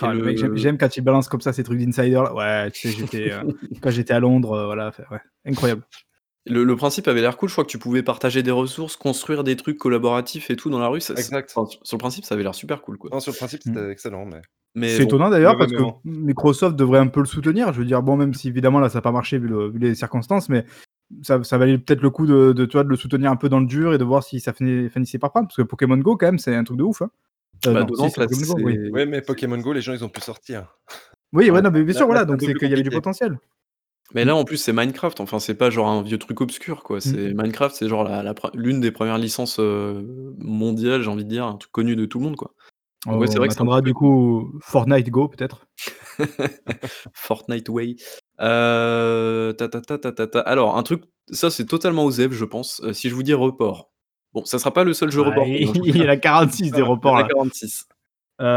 Ah, 0.00 0.12
le 0.12 0.24
mec, 0.24 0.38
j'aime 0.56 0.76
quand 0.76 0.96
il 0.96 1.02
balance 1.02 1.28
comme 1.28 1.40
ça 1.40 1.52
ces 1.52 1.62
trucs 1.62 1.78
d'insider 1.80 2.10
là. 2.10 2.34
Ouais, 2.34 2.70
tu 2.72 2.88
sais, 2.90 2.96
j'étais, 2.98 3.30
heu, 3.32 3.42
quand 3.82 3.90
j'étais 3.90 4.12
à 4.12 4.20
Londres, 4.20 4.56
heu, 4.56 4.64
voilà, 4.66 4.92
ouais, 5.10 5.20
incroyable. 5.44 5.84
le 6.46 6.64
le 6.64 6.76
principe 6.76 7.06
avait 7.08 7.20
l'air 7.20 7.36
cool, 7.36 7.48
je 7.48 7.54
crois 7.54 7.64
que 7.64 7.70
tu 7.70 7.78
pouvais 7.78 8.02
partager 8.02 8.42
des 8.42 8.50
ressources, 8.50 8.96
construire 8.96 9.44
des 9.44 9.56
trucs 9.56 9.78
collaboratifs 9.78 10.50
et 10.50 10.56
tout 10.56 10.68
dans 10.68 10.80
la 10.80 10.88
rue, 10.88 11.00
ça 11.00 11.14
Exact. 11.14 11.50
enfin, 11.54 11.66
sur 11.70 11.80
sur 11.86 11.96
le 11.96 12.00
principe, 12.00 12.24
ça 12.24 12.34
avait 12.34 12.42
l'air 12.42 12.54
super 12.54 12.82
cool, 12.82 12.98
quoi. 12.98 13.10
Non, 13.12 13.20
sur 13.20 13.32
le 13.32 13.36
principe, 13.36 13.60
Mmh. 13.64 13.74
c'était 13.74 13.90
excellent, 13.90 14.26
mais 14.26 14.40
Mais 14.74 14.88
C'est 14.88 15.02
bon, 15.02 15.06
étonnant 15.06 15.30
d'ailleurs 15.30 15.56
parce 15.56 15.70
que. 15.72 15.78
Microsoft 16.04 16.74
devrait 16.76 16.98
un 16.98 17.06
peu 17.06 17.20
le 17.20 17.26
soutenir. 17.26 17.72
Je 17.72 17.78
veux 17.78 17.84
dire, 17.86 18.02
bon, 18.02 18.16
même 18.16 18.34
si 18.34 18.48
évidemment 18.48 18.80
là 18.80 18.88
ça 18.88 18.98
a 18.98 19.02
pas 19.02 19.12
marché 19.12 19.38
vu 19.38 19.46
le 19.48 19.70
vu 19.70 19.78
les 19.78 19.94
circonstances, 19.94 20.48
mais 20.48 20.64
ça 21.22 21.42
ça 21.44 21.58
valait 21.58 21.78
peut-être 21.78 22.02
le 22.02 22.10
coup 22.10 22.26
de 22.26 22.52
de 22.52 22.64
tu 22.64 22.72
vois, 22.72 22.84
de 22.84 22.88
le 22.88 22.96
soutenir 22.96 23.30
un 23.30 23.36
peu 23.36 23.48
dans 23.48 23.60
le 23.60 23.66
dur 23.66 23.94
et 23.94 23.98
de 23.98 24.04
voir 24.04 24.22
si 24.22 24.40
ça 24.40 24.52
finissait 24.52 25.18
par 25.18 25.30
prendre. 25.30 25.48
Parce 25.48 25.56
que 25.56 25.62
Pokémon 25.62 25.96
Go 25.98 26.16
quand 26.16 26.26
même, 26.26 26.38
c'est 26.38 26.54
un 26.54 26.64
truc 26.64 26.78
de 26.78 26.84
ouf, 26.84 27.02
hein. 27.02 27.10
Heu, 27.66 27.72
bah, 27.72 27.86
non, 27.88 28.08
si, 28.08 28.20
là, 28.20 28.26
Go, 28.26 28.34
c'est 28.34 28.62
oui. 28.62 28.90
ouais, 28.90 29.06
mais 29.06 29.22
Pokémon 29.22 29.58
Go, 29.58 29.72
les 29.72 29.80
gens, 29.80 29.92
ils 29.92 30.04
ont 30.04 30.08
pu 30.08 30.20
sortir. 30.20 30.76
Oui, 31.32 31.50
ouais, 31.50 31.62
non, 31.62 31.70
mais 31.70 31.82
bien 31.82 31.94
sûr, 31.94 32.02
là, 32.02 32.06
voilà, 32.06 32.24
donc 32.24 32.40
c'est 32.42 32.54
qu'il 32.54 32.68
y 32.68 32.72
avait 32.72 32.82
du 32.82 32.90
potentiel. 32.90 33.38
mais 34.14 34.24
là, 34.24 34.36
en 34.36 34.44
plus, 34.44 34.58
c'est 34.58 34.72
Minecraft, 34.72 35.20
enfin, 35.20 35.38
c'est 35.38 35.54
pas 35.54 35.70
genre 35.70 35.88
un 35.88 36.02
vieux 36.02 36.18
truc 36.18 36.40
obscur, 36.40 36.82
quoi. 36.82 36.98
Mmh. 36.98 37.00
C'est 37.00 37.34
Minecraft, 37.34 37.74
c'est 37.74 37.88
genre 37.88 38.04
la 38.04 38.22
la 38.22 38.34
l'une 38.54 38.80
des 38.80 38.90
premières 38.90 39.18
licences, 39.18 39.58
heu, 39.58 40.34
mondiales, 40.38 41.02
j'ai 41.02 41.10
envie 41.10 41.24
de 41.24 41.30
dire, 41.30 41.44
un 41.44 41.56
truc 41.56 41.72
connu 41.72 41.96
de 41.96 42.04
tout 42.04 42.18
le 42.18 42.24
monde, 42.24 42.36
quoi. 42.36 42.54
Ouais, 43.06 43.26
c'est 43.26 43.38
On 43.38 43.38
vrai 43.38 43.48
que 43.48 43.52
un 43.52 43.56
petit 43.56 43.62
attendra 43.62 43.80
du 43.82 43.94
coup 43.94 44.58
Fortnite 44.62 45.10
Go 45.10 45.28
peut-être? 45.28 45.66
Fortnite 47.14 47.68
Way. 47.68 47.96
Heu, 48.40 49.54
ta 49.58 49.68
ta 49.68 49.80
ta 49.80 49.98
ta 49.98 50.12
ta 50.12 50.26
ta 50.26 50.40
alors 50.40 50.76
un 50.76 50.82
truc, 50.82 51.02
ça 51.30 51.50
c'est 51.50 51.66
totalement 51.66 52.04
osef, 52.04 52.32
je 52.32 52.44
pense, 52.44 52.80
heu, 52.84 52.92
si 52.92 53.08
je 53.08 53.14
vous 53.14 53.22
dis 53.22 53.34
report. 53.34 53.90
Bon, 54.32 54.44
ça 54.44 54.58
sera 54.58 54.72
pas 54.72 54.84
le 54.84 54.92
seul 54.94 55.10
jeu 55.10 55.20
Ouais, 55.22 55.64
vous 55.64 55.72
il 55.84 55.96
y 55.96 56.04
en 56.04 56.08
a 56.08 56.16
46 56.16 56.72
des 56.72 56.82
Il 57.02 57.08
y 57.08 57.12
en 57.12 57.14
reports 57.14 57.16
a 57.16 57.22
là. 57.22 57.28
46. 57.28 57.86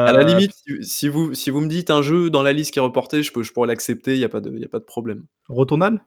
À 0.06 0.14
la 0.14 0.24
Heu, 0.24 0.26
limite, 0.26 0.54
si 0.82 1.08
vous 1.10 1.34
si 1.36 1.52
vous 1.52 1.62
me 1.62 1.68
dites 1.70 1.92
un 1.92 2.02
jeu 2.02 2.30
dans 2.32 2.44
la 2.44 2.54
liste 2.54 2.72
qui 2.74 2.80
est 2.80 2.82
reporté, 2.82 3.24
je 3.24 3.32
peux 3.34 3.44
je 3.44 3.54
pourrais 3.54 3.68
l'accepter, 3.68 4.14
il 4.16 4.20
y 4.20 4.26
a 4.26 4.30
pas 4.30 4.42
de 4.42 4.52
il 4.52 4.60
y 4.62 4.66
a 4.66 4.70
pas 4.70 4.80
de 4.80 4.86
problème. 4.86 5.26
Returnal? 5.50 6.02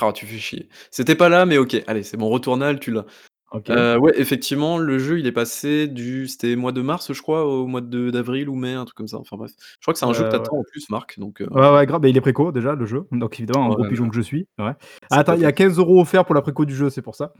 Ah, 0.00 0.12
tu 0.12 0.26
fais 0.26 0.38
chier. 0.38 0.68
C'était 0.90 1.16
pas 1.16 1.28
là, 1.28 1.46
mais 1.46 1.58
OK, 1.58 1.76
allez, 1.86 2.02
c'est 2.04 2.16
bon, 2.16 2.28
Returnal, 2.28 2.78
tu 2.80 2.90
l'as. 2.92 3.04
OK. 3.50 3.70
Heu, 3.70 3.98
ouais, 3.98 4.12
effectivement, 4.16 4.78
le 4.78 4.98
jeu, 4.98 5.18
il 5.18 5.26
est 5.26 5.32
passé 5.32 5.88
du 5.88 6.28
c'était 6.28 6.56
mois 6.56 6.72
de 6.72 6.82
mars, 6.82 7.12
je 7.12 7.20
crois, 7.22 7.44
au 7.46 7.66
mois 7.66 7.80
de 7.80 8.10
d'avril 8.10 8.48
ou 8.48 8.54
mai, 8.54 8.74
un 8.74 8.84
truc 8.84 8.96
comme 8.96 9.08
ça, 9.08 9.18
enfin 9.18 9.36
bref. 9.36 9.52
Je 9.58 9.78
crois 9.82 9.92
que 9.94 9.98
c'est 9.98 10.06
un 10.06 10.12
jeu 10.12 10.24
que 10.24 10.28
tu 10.30 10.36
Heu, 10.36 10.40
ouais. 10.42 10.48
attends 10.48 10.58
en 10.58 10.64
plus, 10.64 10.88
Marc, 10.90 11.18
donc 11.18 11.40
heu, 11.40 11.48
Ouais, 11.50 11.72
ouais, 11.72 11.86
grave, 11.86 12.00
bah, 12.02 12.08
il 12.08 12.16
est 12.16 12.20
préco 12.20 12.52
déjà 12.52 12.74
le 12.74 12.86
jeu, 12.86 13.06
donc 13.12 13.38
évidemment, 13.40 13.66
en 13.66 13.72
gros 13.72 13.82
ouais, 13.82 13.88
pigeon 13.88 14.08
que 14.08 14.14
je 14.16 14.20
suis, 14.20 14.46
ouais. 14.58 14.72
C'est 15.08 15.18
attends, 15.18 15.32
pas 15.32 15.36
il 15.36 15.40
y 15.40 15.46
a 15.46 15.52
top. 15.52 15.56
15 15.56 15.78
€ 15.78 16.00
offerts 16.00 16.24
pour 16.26 16.34
la 16.34 16.42
préco 16.42 16.64
du 16.66 16.74
jeu, 16.74 16.90
c'est 16.90 17.02
pour 17.02 17.16
ça. 17.16 17.32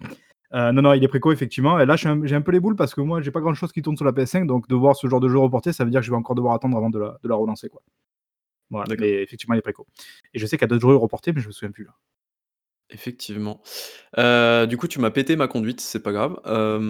Heu, 0.54 0.72
non, 0.72 0.82
non, 0.82 0.94
il 0.94 1.04
est 1.04 1.08
préco 1.08 1.32
effectivement 1.32 1.80
et 1.80 1.86
là, 1.86 1.96
je 1.96 2.00
suis 2.00 2.08
un 2.08 2.20
j'ai 2.26 2.36
un 2.36 2.42
peu 2.42 2.52
les 2.52 2.60
boules 2.60 2.76
parce 2.76 2.94
que 2.94 3.00
moi, 3.02 3.22
j'ai 3.22 3.30
pas 3.32 3.40
grand 3.40 3.54
chose 3.54 3.72
qui 3.72 3.82
tourne 3.82 3.96
sur 3.96 4.06
la 4.06 4.12
PS5, 4.12 4.46
donc 4.46 4.68
de 4.68 4.74
voir 4.76 4.96
ce 4.96 5.06
genre 5.08 5.20
de 5.20 5.28
jeu 5.28 5.38
reporté, 5.38 5.72
ça 5.72 5.84
veut 5.84 5.90
dire 5.90 6.00
que 6.00 6.06
je 6.06 6.12
vais 6.12 6.16
encore 6.18 6.36
devoir 6.36 6.54
attendre 6.54 6.76
avant 6.78 6.90
de 6.90 6.98
la 7.00 7.18
de 7.22 7.28
la 7.28 7.36
relancer, 7.36 7.68
quoi. 7.70 7.82
Voilà, 8.70 8.86
D'accord. 8.86 9.02
mais 9.02 9.22
effectivement, 9.22 9.54
il 9.56 9.58
est 9.58 9.62
préco 9.62 9.86
et 10.34 10.38
je 10.40 10.46
sais 10.46 10.56
qu'il 10.58 10.64
y 10.64 10.66
a 10.66 10.68
d'autres 10.68 10.88
jeux 10.90 10.96
reportés, 10.96 11.32
mais 11.34 11.40
je 11.42 11.48
me 11.48 11.52
souviens 11.52 11.72
plus 11.72 11.84
là. 11.84 11.92
Effectivement. 12.92 13.62
Heu, 14.18 14.66
du 14.66 14.76
coup, 14.76 14.88
tu 14.88 14.98
m'as 15.00 15.10
pété 15.10 15.36
ma 15.36 15.48
conduite, 15.48 15.80
c'est 15.80 16.00
pas 16.02 16.12
grave. 16.12 16.40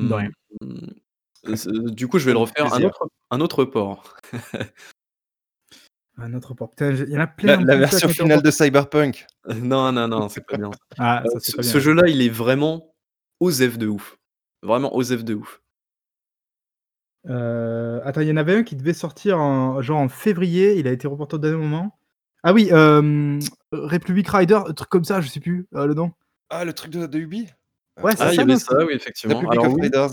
De 0.00 0.12
Hem, 0.12 0.12
rien. 0.14 0.30
heu, 1.46 1.56
ce 1.56 1.70
du 1.90 2.08
coup, 2.08 2.18
je 2.18 2.26
vais 2.26 2.32
le 2.32 2.38
Avec 2.38 2.48
refaire 2.48 2.66
un 2.66 2.70
plaisir. 2.70 2.88
autre 2.88 3.08
un 3.30 3.40
autre 3.40 3.58
report. 3.60 4.16
Un 6.18 6.34
autre 6.34 6.54
putain, 6.54 6.92
j'ai 6.94 7.04
il 7.04 7.10
y 7.10 7.16
en 7.16 7.20
a 7.20 7.26
La 7.42 7.56
plein 7.56 7.58
en 7.58 7.64
la 7.64 7.76
plus 7.76 7.80
là 7.92 8.00
qui 8.00 8.06
version 8.06 8.08
finale 8.08 8.42
de. 8.42 8.50
Cyberpunk. 8.50 9.26
Non, 9.48 9.92
non, 9.92 10.08
non, 10.08 10.28
c'est 10.28 10.44
pas 10.46 10.56
bien 10.56 10.70
ça. 10.72 10.78
Ah, 10.98 11.22
Heu, 11.24 11.28
ça, 11.30 11.38
c'est 11.40 11.52
ce 11.52 11.56
pas 11.56 11.62
bien, 11.62 11.72
ce 11.72 11.78
ouais. 11.78 11.84
jeu-là, 11.84 12.08
il 12.08 12.20
est 12.22 12.28
vraiment 12.28 12.94
osef 13.40 13.78
de 13.78 13.86
ouf. 13.88 14.18
Vraiment 14.62 14.94
osef 14.96 15.24
de 15.24 15.34
ouf. 15.34 15.60
Heu, 17.28 18.00
attends, 18.04 18.22
il 18.22 18.28
y 18.28 18.32
en 18.32 18.36
avait 18.36 18.56
un 18.56 18.62
qui 18.62 18.76
devait 18.76 18.94
sortir 18.94 19.38
en 19.38 19.82
genre 19.82 19.98
en 20.00 20.08
février, 20.08 20.78
il 20.78 20.86
a 20.88 20.92
été 20.92 21.06
reporté 21.06 21.34
au 21.36 21.38
dernier 21.38 21.56
moment. 21.58 21.99
Ah 22.42 22.52
oui, 22.54 22.68
hem, 22.70 23.38
Republic 23.72 24.28
Rider, 24.28 24.54
un 24.66 24.72
truc 24.72 24.88
comme 24.88 25.04
ça, 25.04 25.20
je 25.20 25.28
sais 25.28 25.40
plus, 25.40 25.66
heu, 25.74 25.86
le 25.86 25.94
nom. 25.94 26.10
Ah, 26.48 26.64
le 26.64 26.72
truc 26.72 26.90
de 26.92 27.06
de 27.06 27.18
Ubi? 27.18 27.46
Ouais, 28.02 28.16
c'est 28.16 28.22
Ah, 28.22 28.28
il 28.32 28.32
y 28.32 28.36
ça, 28.36 28.42
avait 28.42 28.52
non? 28.54 28.58
ça, 28.58 28.84
oui, 28.86 28.94
effectivement. 28.94 29.34
Republic 29.36 29.60
Alors 29.60 29.66
of 29.66 29.74
oui, 29.74 29.82
Raiders. 29.82 30.10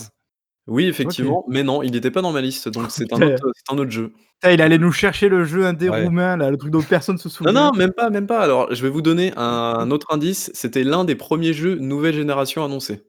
oui, 0.68 0.86
effectivement, 0.88 1.46
mais 1.50 1.64
non, 1.64 1.84
il 1.84 1.96
était 1.96 2.12
pas 2.12 2.22
dans 2.22 2.32
ma 2.34 2.42
liste, 2.42 2.70
donc 2.70 2.92
c'est 2.92 3.14
un 3.14 3.22
autre, 3.22 3.52
c'est 3.56 3.74
un 3.74 3.78
autre 3.80 3.92
jeu. 3.92 4.14
putain, 4.42 4.52
il 4.54 4.62
allait 4.62 4.78
nous 4.78 4.92
chercher 4.92 5.30
le 5.30 5.46
jeu 5.46 5.66
indé 5.66 5.90
Ouais. 5.90 6.04
roumain 6.04 6.38
là, 6.38 6.52
le 6.52 6.58
truc 6.58 6.72
dont 6.72 6.84
personne 6.84 7.18
se 7.18 7.30
Non, 7.46 7.54
non, 7.54 7.72
souvient. 7.72 7.72
même 7.74 7.94
pas, 7.94 8.10
même 8.10 8.28
pas. 8.28 8.42
Alors, 8.42 8.74
je 8.74 8.82
vais 8.84 8.90
vous 8.90 9.02
donner 9.02 9.34
un 9.38 9.90
autre 9.92 10.08
indice, 10.14 10.52
c'était 10.54 10.84
l'un 10.84 11.06
des 11.06 11.16
premiers 11.16 11.54
jeux 11.54 11.76
nouvelle 11.76 12.16
génération 12.16 12.64
annoncés. 12.66 13.04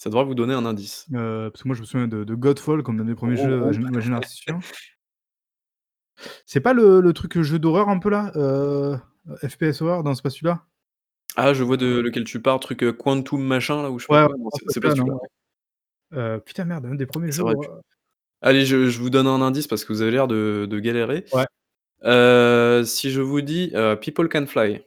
Ça 0.00 0.10
devrait 0.10 0.24
vous 0.24 0.34
donner 0.34 0.54
un 0.54 0.66
indice. 0.66 1.06
Euh, 1.14 1.50
parce 1.50 1.62
que 1.62 1.68
moi, 1.68 1.76
je 1.76 1.80
me 1.80 1.86
souviens 1.86 2.08
de 2.08 2.24
de 2.24 2.34
Godfall 2.34 2.82
comme 2.82 3.00
un 3.00 3.04
des 3.04 3.14
premiers 3.14 3.36
Oh, 3.40 3.44
jeux, 3.44 3.62
oh. 3.62 3.68
heu, 3.68 3.72
de 3.72 3.78
ma 3.90 4.00
génération. 4.00 4.58
C'est 6.46 6.60
pas 6.60 6.72
le 6.72 7.00
le 7.00 7.12
truc, 7.12 7.40
jeu 7.40 7.58
d'horreur 7.58 7.88
un 7.88 7.98
peu 7.98 8.10
là? 8.10 8.32
Heu, 8.36 8.96
FPS 9.46 9.82
horreur? 9.82 10.04
Non, 10.04 10.14
c'est 10.14 10.22
pas 10.22 10.30
celui-là? 10.30 10.62
Ah, 11.36 11.52
je 11.52 11.64
vois 11.64 11.76
de 11.76 11.98
lequel 12.00 12.24
tu 12.24 12.40
parles, 12.40 12.60
truc, 12.60 12.82
heu, 12.82 12.92
Quantum 12.92 13.42
machin 13.42 13.82
là 13.82 13.90
ou 13.90 13.98
je 13.98 14.06
Ouais, 14.08 14.26
c'est 14.68 14.80
pas 14.80 14.94
celui-là. 14.94 15.16
Heu, 16.12 16.40
putain 16.44 16.64
merde, 16.64 16.86
un 16.86 16.94
des 16.94 17.06
premiers 17.06 17.32
jeux 17.32 17.44
pu. 17.44 17.68
Allez, 18.42 18.66
je 18.66 18.88
je 18.88 18.98
vous 19.00 19.10
donne 19.10 19.26
un 19.26 19.40
indice 19.40 19.66
parce 19.66 19.84
que 19.84 19.92
vous 19.92 20.02
avez 20.02 20.10
l'air 20.10 20.28
de 20.28 20.66
de 20.70 20.78
galérer. 20.78 21.24
Ouais. 21.32 22.84
Si 22.84 23.10
je 23.10 23.20
vous 23.20 23.40
dis, 23.40 23.72
People 24.00 24.28
Can 24.28 24.46
Fly. 24.46 24.84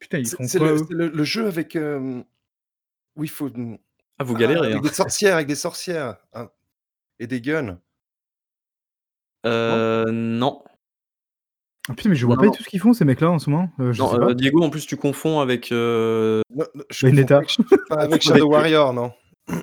Putain, 0.00 0.18
ils 0.18 0.26
C'est 0.26 0.36
font 0.36 0.44
c'est 0.48 0.58
quoi 0.58 0.72
le 0.90 1.24
jeu 1.24 1.46
avec, 1.46 1.76
où 3.16 3.24
il 3.24 3.30
faut, 3.30 3.50
Ah, 4.18 4.24
vous 4.24 4.34
ah, 4.34 4.38
galérez, 4.38 4.68
hein. 4.68 4.70
avec 4.78 4.82
des 4.82 4.88
sorcières 4.94 5.34
avec 5.34 5.46
des 5.46 5.54
sorcières, 5.54 6.16
hein, 6.34 6.50
et 7.18 7.26
des 7.26 7.40
guns. 7.40 7.78
Non? 9.44 9.50
Heu, 9.50 10.04
non. 10.12 10.62
Ah 11.88 11.94
putain, 11.94 12.10
mais 12.10 12.14
je 12.14 12.26
vois 12.26 12.36
Non, 12.36 12.42
pas 12.42 12.46
du 12.46 12.50
non. 12.50 12.56
tout 12.56 12.62
ce 12.62 12.68
qu'ils 12.68 12.80
font 12.80 12.92
ces 12.92 13.04
mecs-là 13.04 13.30
en 13.30 13.38
ce 13.40 13.50
moment, 13.50 13.68
heu, 13.80 13.92
je 13.92 14.00
Non, 14.00 14.08
sais 14.08 14.18
pas. 14.18 14.28
heu, 14.30 14.34
Diego, 14.34 14.62
en 14.62 14.70
plus, 14.70 14.86
tu 14.86 14.96
confonds 14.96 15.40
avec, 15.40 15.72
heu 15.72 16.42
Non, 16.54 16.64
non, 16.74 16.84
je 16.90 17.06
confonds 17.06 17.10
Bayonetta. 17.10 17.42
Sh 17.46 17.56
pas 17.88 17.96
avec 18.02 18.22
Shadow 18.22 18.48
Warrior, 18.48 18.92
non. 18.92 19.12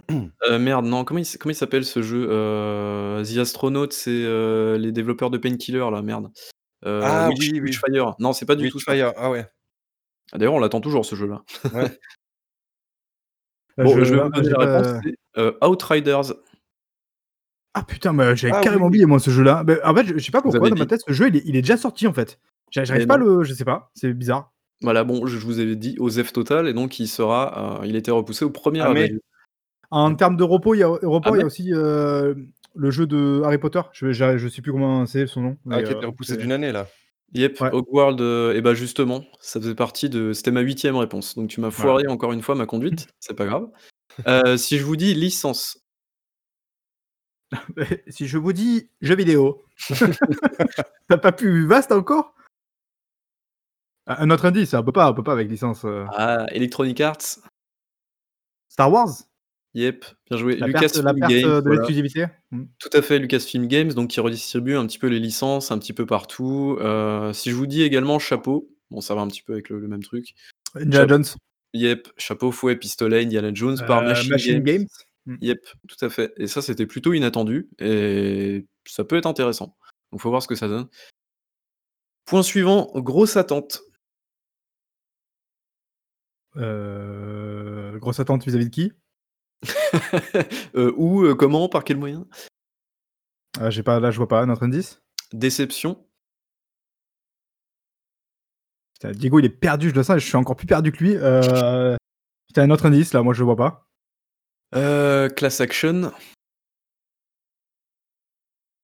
Heu, 0.10 0.60
merde, 0.60 0.86
non, 0.86 1.06
comment 1.06 1.20
il 1.20 1.22
s 1.22 1.38
comment 1.38 1.52
il 1.52 1.56
s'appelle 1.56 1.86
ce 1.86 2.02
jeu? 2.02 2.28
The 2.28 3.38
Astronaut, 3.38 3.90
c'est, 3.92 4.12
les 4.78 4.92
développeurs 4.92 5.30
de 5.30 5.38
Painkiller 5.38 5.90
là, 5.92 6.02
merde. 6.02 6.30
Heu, 6.86 7.02
Ah 7.04 7.30
Witch 7.30 7.40
oui, 7.40 7.52
oui. 7.54 7.62
Witchfire. 7.70 8.16
Non, 8.20 8.34
c'est 8.34 8.46
pas 8.46 8.56
du 8.56 8.70
tout 8.70 8.80
ça. 8.80 8.92
Witchfire, 8.92 9.14
ah 9.18 9.30
ouais. 9.32 9.46
Ah 10.34 10.38
d'ailleurs, 10.38 10.54
on 10.54 10.60
l'attend 10.60 10.82
toujours 10.82 11.06
ce 11.06 11.16
jeu-là. 11.16 11.42
Ouais. 11.74 11.90
Bah, 13.78 13.86
Bon, 13.86 13.98
je 13.98 14.04
je 14.04 14.16
vais 14.16 14.22
vous 14.22 14.30
ah, 14.34 14.42
donner 14.42 14.50
la 14.50 14.58
réponse, 14.58 14.88
c'est, 15.04 15.66
Outriders. 15.66 16.34
Ah 17.76 17.84
putain, 17.84 18.14
bah, 18.14 18.34
j'avais 18.34 18.54
Ah 18.54 18.62
carrément 18.62 18.86
oui. 18.86 18.88
oublié 18.90 19.06
moi 19.06 19.20
ce 19.20 19.30
jeu-là. 19.30 19.64
Bah, 19.64 19.76
en 19.84 19.94
fait, 19.96 20.06
je 20.08 20.18
je 20.18 20.24
sais 20.24 20.32
pas 20.32 20.42
pourquoi 20.42 20.70
dans 20.70 20.76
ma 20.76 20.86
tête 20.86 21.02
ce 21.08 21.14
jeu 21.14 21.28
il 21.28 21.36
est 21.38 21.44
il 21.46 21.56
est 21.56 21.62
déjà 21.62 21.78
sorti 21.78 22.08
en 22.08 22.14
fait. 22.14 22.40
J'a 22.72 22.84
j'arrive 22.84 23.08
pas 23.08 23.18
le 23.18 23.44
je 23.44 23.54
sais 23.54 23.66
pas, 23.66 23.92
c'est 23.94 24.14
bizarre. 24.14 24.52
Voilà, 24.82 25.04
bon, 25.04 25.26
je 25.28 25.38
je 25.38 25.46
vous 25.46 25.60
avais 25.60 25.76
dit 25.76 25.96
OZEF 26.00 26.32
total 26.34 26.68
et 26.68 26.74
donc 26.74 27.00
il 27.00 27.08
sera, 27.08 27.80
heu, 27.84 27.88
il 27.88 27.96
était 27.96 28.12
repoussé 28.12 28.46
au 28.46 28.50
1er 28.50 28.80
Ah 28.82 28.90
mais 28.94 29.02
avril. 29.04 29.20
En 29.92 30.12
Mmh. 30.12 30.18
termes 30.18 30.38
de 30.38 30.44
repos, 30.44 30.76
il 30.76 30.80
y 30.80 30.84
a 30.84 30.88
Ah 30.88 31.08
report, 31.08 31.36
il 31.36 31.40
y 31.40 31.44
a 31.44 31.46
aussi, 31.46 31.74
heu, 31.74 32.36
le 32.76 32.92
jeu 32.92 33.08
de 33.08 33.42
Harry 33.46 33.58
Potter. 33.60 33.82
Je 33.94 34.12
je 34.12 34.48
sais 34.48 34.62
plus 34.62 34.72
comment 34.72 35.06
c'est 35.06 35.28
son 35.28 35.42
nom, 35.42 35.58
Ah 35.70 35.82
qui 35.84 35.90
a 35.90 35.96
été 35.96 36.06
heu, 36.06 36.08
repoussé 36.08 36.38
d'une 36.38 36.52
année 36.52 36.72
là. 36.72 36.88
Yep, 37.34 37.62
Ouais. 37.62 37.70
Hogwarts, 37.74 38.20
et 38.56 38.62
bah, 38.62 38.74
justement, 38.74 39.24
ça 39.40 39.60
faisait 39.62 39.76
partie 39.76 40.10
de 40.10 40.34
c'était 40.34 40.52
ma 40.52 40.62
8e 40.62 40.96
réponse, 40.96 41.36
donc 41.36 41.50
tu 41.50 41.62
m'as 41.62 41.70
foiré 41.72 42.08
encore 42.08 42.34
une 42.34 42.42
fois 42.42 42.56
ma 42.56 42.66
conduite, 42.66 43.08
c'est 43.20 43.36
pas 43.36 43.46
grave. 43.46 43.68
Si 44.58 44.78
je 44.78 44.84
vous 44.84 44.96
dis 44.96 45.14
licence. 45.14 45.80
Si 48.08 48.28
je 48.28 48.38
vous 48.38 48.54
dis 48.54 48.90
jeux 49.02 49.16
vidéo, 49.16 49.64
tu 49.78 49.94
as 51.10 51.18
pas 51.18 51.32
plus 51.32 51.66
vaste 51.66 51.92
encore? 51.92 52.34
Un 54.08 54.30
autre 54.32 54.46
indice, 54.46 54.74
on 54.74 54.84
peut 54.84 54.92
pas 54.92 55.10
on 55.12 55.14
peut 55.14 55.24
pas 55.24 55.34
avec 55.34 55.50
licence, 55.50 55.86
heu 55.86 56.06
Ah, 56.16 56.46
Electronic 56.52 57.00
Arts. 57.02 57.40
Star 58.70 58.92
Wars? 58.92 59.10
Yep, 59.76 60.04
bien 60.30 60.38
joué. 60.40 60.56
La 60.56 60.68
perte 60.68 60.96
la 60.96 61.14
Lucasfilm 61.14 61.20
perte, 61.20 61.32
Games, 61.32 61.62
de 61.64 61.70
l'exclusivité? 61.70 62.26
Mmh. 62.52 62.64
Tout 62.80 62.90
à 62.94 63.02
fait, 63.04 63.20
Lucasfilm 63.20 63.68
Games, 63.68 63.94
donc 63.94 64.10
qui 64.10 64.20
redistribue 64.20 64.76
un 64.76 64.88
petit 64.88 64.98
peu 64.98 65.08
les 65.08 65.20
licences 65.20 65.72
un 65.72 65.78
petit 65.78 65.94
peu 65.94 66.08
partout. 66.08 66.78
Heu, 66.82 67.32
si 67.34 67.52
je 67.52 67.56
vous 67.56 67.68
dis 67.68 67.84
également 67.84 68.18
chapeau, 68.18 68.68
bon 68.90 69.00
ça 69.02 69.14
va 69.14 69.22
un 69.22 69.28
petit 69.28 69.44
peu 69.44 69.54
avec 69.54 69.70
le 69.70 69.80
le 69.80 69.88
même 69.88 70.04
truc. 70.04 70.34
Indiana 70.76 71.08
Jones. 71.08 71.26
yep, 71.74 72.08
chapeau, 72.18 72.52
fouet, 72.52 72.76
pistolet, 72.78 73.24
Indiana 73.24 73.52
Jones 73.54 73.78
par 73.86 74.02
Heu, 74.02 74.06
Machine 74.06 74.30
Machine 74.32 74.64
Games. 74.64 74.78
Games? 74.80 74.88
Mmh. 75.26 75.36
Yep, 75.42 75.60
tout 75.88 76.06
à 76.06 76.10
fait 76.10 76.34
et 76.38 76.48
ça, 76.48 76.62
c'était 76.62 76.86
plutôt 76.86 77.14
inattendu 77.14 77.70
et 77.80 78.66
ça 78.86 79.04
peut 79.04 79.18
être 79.18 79.26
intéressant. 79.26 79.76
Donc 80.12 80.22
faut 80.22 80.30
voir 80.30 80.42
ce 80.42 80.48
que 80.48 80.56
ça 80.56 80.68
donne. 80.68 80.88
Point 82.28 82.44
suivant, 82.44 82.92
grosse 82.96 83.38
attente. 83.38 83.82
Heu, 86.56 87.98
grosse 88.00 88.20
attente 88.20 88.44
vis-à-vis 88.46 88.66
de 88.66 88.70
qui? 88.70 88.92
Heu, 90.76 90.94
où, 90.98 91.24
heu, 91.26 91.36
comment, 91.36 91.70
par 91.70 91.84
quel 91.84 91.98
moyen? 91.98 92.28
Ah, 93.60 93.70
j'ai 93.70 93.84
pas 93.84 94.00
là, 94.00 94.12
je 94.12 94.18
vois 94.18 94.28
pas, 94.28 94.42
un 94.42 94.50
autre 94.50 94.64
indice? 94.64 95.02
Déception. 95.34 95.98
Putain, 99.02 99.12
Diego, 99.14 99.40
il 99.40 99.46
est 99.46 99.50
perdu, 99.50 99.90
je 99.90 99.96
le 99.96 100.04
sens 100.04 100.18
je 100.20 100.26
suis 100.26 100.36
encore 100.36 100.56
plus 100.58 100.68
perdu 100.68 100.92
que 100.92 101.04
lui. 101.04 101.14
Putain, 102.48 102.64
un 102.64 102.70
autre 102.72 102.86
indice 102.88 103.14
là, 103.14 103.24
moi 103.24 103.34
je 103.34 103.40
le 103.40 103.46
vois 103.46 103.56
pas. 103.56 103.89
Heu, 104.72 105.30
class 105.36 105.62
action. 105.62 106.12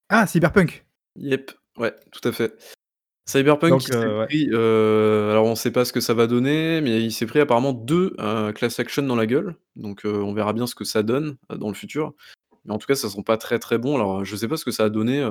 Ah, 0.10 0.28
Cyberpunk! 0.28 0.86
Yep, 1.16 1.52
ouais, 1.78 1.96
tout 2.12 2.28
à 2.28 2.32
fait. 2.32 2.54
Cyberpunk 3.28 3.72
Donc 3.72 3.82
s'est 3.84 3.96
ouais. 3.98 4.26
pris, 4.28 4.50
heu, 4.52 5.30
alors 5.32 5.46
on 5.46 5.56
sait 5.56 5.72
pas 5.72 5.86
ce 5.86 5.94
que 5.94 6.02
ça 6.02 6.14
va 6.14 6.28
donner, 6.28 6.82
mais 6.82 7.02
il 7.04 7.12
s'est 7.12 7.26
pris 7.26 7.40
apparemment 7.40 7.74
2, 7.74 8.16
heu, 8.20 8.54
class 8.54 8.80
action 8.80 9.04
dans 9.04 9.16
la 9.16 9.26
gueule. 9.28 9.56
Donc 9.76 10.02
on 10.06 10.34
verra 10.34 10.54
bien 10.54 10.68
ce 10.68 10.76
que 10.76 10.86
ça 10.86 11.04
donne, 11.04 11.38
dans 11.50 11.70
le 11.70 11.74
futur. 11.76 12.14
Mais 12.66 12.74
en 12.74 12.80
tout 12.80 12.88
cas, 12.88 12.96
ça 12.96 13.10
sent 13.10 13.24
pas 13.24 13.38
très, 13.38 13.60
très 13.60 13.78
bon. 13.80 13.96
Alors, 13.96 14.26
je 14.26 14.36
sais 14.36 14.48
pas 14.48 14.58
ce 14.58 14.66
que 14.66 14.72
ça 14.72 14.86
a 14.86 14.90
donné, 14.90 15.22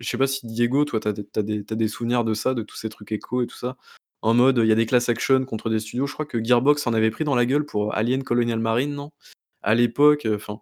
je 0.00 0.08
sais 0.08 0.18
pas 0.18 0.26
si 0.26 0.46
Diego, 0.46 0.84
toi, 0.84 1.00
tu 1.00 1.08
as 1.08 1.12
des 1.42 1.64
as 1.70 1.74
as 1.84 1.88
souvenirs 1.88 2.24
de 2.24 2.34
ça, 2.34 2.54
de 2.54 2.62
tous 2.62 2.76
ces 2.76 2.88
trucs 2.90 3.12
écho 3.12 3.42
et 3.42 3.46
tout 3.46 3.56
ça? 3.56 3.76
En 4.24 4.32
mode, 4.32 4.56
il 4.62 4.66
y 4.66 4.72
a 4.72 4.74
des 4.74 4.86
class 4.86 5.10
action 5.10 5.44
contre 5.44 5.68
des 5.68 5.78
studios. 5.78 6.06
Je 6.06 6.14
crois 6.14 6.24
que 6.24 6.42
Gearbox 6.42 6.86
en 6.86 6.94
avait 6.94 7.10
pris 7.10 7.24
dans 7.24 7.34
la 7.34 7.44
gueule 7.44 7.66
pour 7.66 7.94
Alien 7.94 8.24
Colonial 8.24 8.58
Marine, 8.58 8.94
non? 8.94 9.10
À 9.62 9.74
l'époque, 9.74 10.24
heu, 10.24 10.36
enfin, 10.36 10.60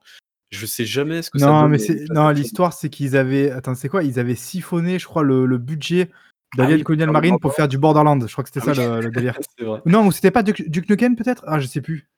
je 0.51 0.67
sais 0.67 0.85
jamais 0.85 1.23
ce 1.23 1.31
que 1.31 1.39
ça 1.39 1.47
Non, 1.47 1.61
donne, 1.63 1.71
mais 1.71 1.79
c'est 1.79 2.07
non, 2.11 2.31
l'histoire, 2.31 2.73
c'est 2.73 2.91
qu'ils 2.91 3.17
avaient 3.17 3.53
attends, 3.53 3.77
c'est 3.77 3.89
quoi? 3.89 4.03
Ils 4.03 4.19
avaient 4.19 4.35
siphonné, 4.35 4.99
je 4.99 5.07
crois, 5.07 5.23
le 5.23 5.47
le 5.47 5.59
budget 5.59 6.11
Ah 6.11 6.57
d'Alien 6.57 6.73
oui, 6.75 6.79
pour 6.83 6.87
Colonial 6.87 7.11
Marine 7.13 7.39
pour 7.39 7.55
faire 7.55 7.69
du 7.69 7.79
Borderlands. 7.79 8.27
Je 8.27 8.33
crois 8.33 8.43
que 8.43 8.51
c'était 8.53 8.69
Ah 8.69 8.75
ça 8.75 8.97
oui, 8.97 9.01
le 9.01 9.07
le 9.07 9.11
délire. 9.13 9.39
Non, 9.87 10.09
ou 10.09 10.11
c'était 10.13 10.33
pas 10.33 10.43
Duke 10.43 10.69
Duke 10.69 10.91
Nukem 10.91 11.15
peut-être? 11.15 11.45
Ah, 11.47 11.61
je 11.61 11.69
sais 11.69 11.81
plus. 11.81 12.09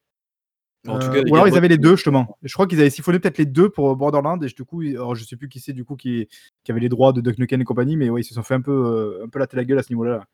En 0.88 0.98
tout 0.98 1.10
cas, 1.10 1.20
ou 1.28 1.34
alors 1.34 1.46
ils 1.46 1.58
avaient 1.58 1.68
les 1.68 1.76
2 1.76 1.88
avaient 1.88 1.96
justement. 1.96 2.38
Je 2.42 2.54
crois 2.54 2.66
qu'ils 2.66 2.80
avaient 2.80 2.88
siphonné 2.88 3.18
peut-être 3.18 3.36
les 3.36 3.46
2 3.46 3.68
pour 3.68 3.94
Borderlands 3.96 4.40
et 4.40 4.46
du 4.46 4.64
coup, 4.64 4.80
alors 4.80 5.14
je 5.14 5.24
sais 5.24 5.36
plus 5.36 5.50
qui 5.50 5.60
c'est 5.60 5.74
du 5.74 5.84
coup 5.84 5.96
qui 5.96 6.26
qui 6.62 6.72
avait 6.72 6.80
les 6.80 6.88
droits 6.88 7.12
de 7.12 7.20
Duke 7.20 7.38
Nukem 7.38 7.60
et 7.60 7.64
compagnie, 7.64 7.98
mais 7.98 8.08
ouais, 8.08 8.22
ils 8.22 8.24
se 8.24 8.32
sont 8.32 8.42
fait 8.42 8.54
un 8.54 8.62
peu, 8.62 9.20
un 9.22 9.28
peu 9.28 9.38
latter 9.38 9.58
la 9.58 9.64
gueule 9.64 9.78
à 9.78 9.82
ce 9.82 9.92
niveau-là, 9.92 10.26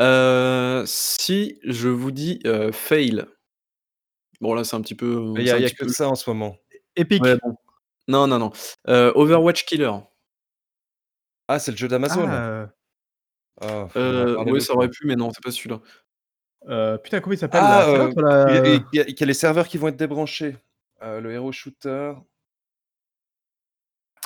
Heu, 0.00 0.84
si 0.86 1.58
je 1.64 1.88
vous 1.88 2.10
dis, 2.10 2.40
heu, 2.46 2.72
Fail. 2.72 3.26
Bon 4.40 4.54
là, 4.54 4.64
c'est 4.64 4.74
un 4.76 4.80
petit 4.80 4.94
peu, 4.94 5.34
il 5.36 5.42
y 5.42 5.48
c'est 5.48 5.54
a 5.54 5.58
y 5.58 5.74
que 5.74 5.84
peu 5.84 5.90
ça 5.90 6.08
en 6.08 6.14
ce 6.14 6.28
moment. 6.30 6.56
ouais, 6.72 6.78
Epic! 6.96 7.22
bon. 7.42 7.54
Non, 8.08 8.26
non, 8.26 8.38
non. 8.38 8.52
Heu, 8.88 9.12
Overwatch 9.14 9.64
Killer. 9.66 9.92
Ah, 11.48 11.58
c'est 11.58 11.72
le 11.72 11.76
jeu 11.76 11.88
d'Amazon? 11.88 12.24
Ah, 12.26 12.70
Ah, 13.60 13.88
l'autre 13.94 14.60
ça 14.60 14.74
aurait 14.74 14.88
pu, 14.88 15.06
mais 15.06 15.16
non, 15.16 15.30
c'est 15.32 15.42
pas 15.42 15.50
celui-là. 15.50 15.80
Putain, 17.02 17.20
comment 17.20 17.34
il 17.34 17.38
s'appelle 17.38 17.60
là? 17.68 17.84
Ah, 17.86 18.08
il 18.48 18.84
y 18.92 19.00
a 19.00 19.08
il 19.08 19.18
y 19.18 19.22
a 19.22 19.26
les 19.26 19.34
serveurs 19.34 19.68
qui 19.68 19.78
vont 19.78 19.88
être 19.88 19.96
débranchés. 19.96 20.56
Le 21.02 21.32
Hero 21.32 21.52
Shooter. 21.52 22.14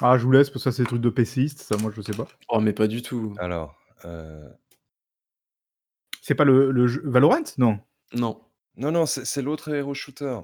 Ah, 0.02 0.18
je 0.18 0.24
vous 0.24 0.32
laisse 0.32 0.50
parce 0.50 0.64
que 0.64 0.70
ça, 0.70 0.76
c'est 0.76 0.82
des 0.82 0.88
trucs 0.88 1.00
de 1.00 1.08
PCistes, 1.10 1.60
ça, 1.60 1.76
moi, 1.80 1.92
je 1.94 2.02
sais 2.02 2.12
pas. 2.12 2.26
Oh, 2.48 2.60
mais 2.60 2.72
pas 2.72 2.86
du 2.86 3.00
tout. 3.02 3.34
Alors, 3.38 3.76
C'est 6.26 6.34
pas 6.34 6.46
le 6.46 6.70
le 6.70 6.86
jeu 6.86 7.02
Valorant? 7.04 7.44
Non? 7.58 7.78
Non. 8.14 8.40
non, 8.78 8.90
non, 8.90 9.04
c'est 9.04 9.42
l'autre 9.42 9.68
Hero 9.74 9.92
Shooter. 9.92 10.38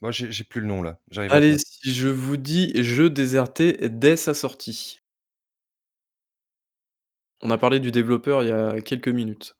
Moi, 0.00 0.10
j'ai 0.10 0.32
j'ai 0.32 0.42
plus 0.42 0.60
le 0.60 0.66
nom 0.66 0.82
là, 0.82 0.98
Allez, 1.30 1.58
si 1.58 1.94
je 1.94 2.08
vous 2.08 2.36
dis 2.36 2.72
jeu 2.82 3.08
déserté 3.08 3.88
dès 3.88 4.16
sa 4.16 4.34
sortie. 4.34 5.00
On 7.40 7.52
a 7.52 7.58
parlé 7.58 7.78
du 7.78 7.92
développeur 7.92 8.42
il 8.42 8.48
y 8.48 8.52
a 8.52 8.80
quelques 8.80 9.06
minutes. 9.06 9.56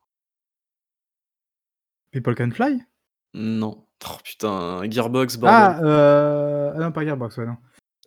People 2.11 2.35
Can 2.35 2.51
Fly? 2.51 2.83
Non. 3.33 3.87
Oh 4.05 4.17
putain, 4.25 4.83
Gearbox, 4.91 5.37
bordel. 5.37 5.57
Ah, 5.57 5.81
heu, 5.81 6.73
ah 6.75 6.79
non, 6.81 6.91
pas 6.91 7.05
Gearbox, 7.05 7.37
ouais, 7.37 7.47
non. 7.47 7.57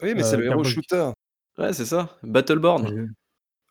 Oui, 0.02 0.14
mais 0.14 0.24
c'est 0.24 0.36
Heu, 0.36 0.40
le 0.40 0.46
Hero 0.48 0.64
Gearbox 0.64 0.70
Shooter. 0.72 1.10
Ouais, 1.58 1.72
c'est 1.72 1.86
ça, 1.86 2.18
Battleborn. 2.22 3.16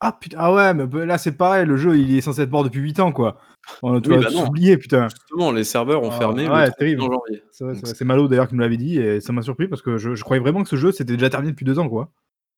Ah 0.06 0.12
putain, 0.20 0.36
ah 0.40 0.52
ouais, 0.54 0.74
mais 0.74 1.06
là, 1.06 1.18
c'est 1.18 1.32
pareil, 1.32 1.66
le 1.66 1.76
jeu, 1.76 1.96
il 1.98 2.16
est 2.16 2.20
censé 2.20 2.42
être 2.42 2.50
mort 2.50 2.64
depuis 2.64 2.80
8 2.80 3.00
ans, 3.00 3.12
quoi. 3.12 3.38
On 3.82 4.00
tu 4.00 4.10
Oui, 4.10 4.18
vas 4.22 4.30
bah 4.30 4.44
oublier, 4.46 4.76
putain. 4.76 5.08
Justement, 5.08 5.50
les 5.50 5.64
serveurs 5.64 6.02
ont 6.02 6.10
fermé 6.10 6.44
Ah 6.46 6.48
le 6.48 6.54
ouais, 6.54 6.66
31 6.70 6.72
terrible. 6.78 7.00
janvier. 7.02 7.42
C'est 7.50 7.64
Donc 7.64 8.00
Malo 8.02 8.28
d'ailleurs 8.28 8.48
qui 8.48 8.54
me 8.54 8.60
l'avait 8.60 8.76
dit 8.76 8.98
et 8.98 9.20
ça 9.20 9.32
m'a 9.32 9.40
surpris 9.42 9.68
parce 9.68 9.80
que 9.82 9.96
je 9.96 10.14
je 10.14 10.22
croyais 10.22 10.40
vraiment 10.42 10.62
que 10.62 10.68
ce 10.68 10.76
jeu, 10.76 10.92
c'était 10.92 11.14
déjà 11.14 11.30
terminé 11.30 11.52
depuis 11.52 11.64
2 11.64 11.78
ans, 11.78 11.88
quoi. 11.88 12.10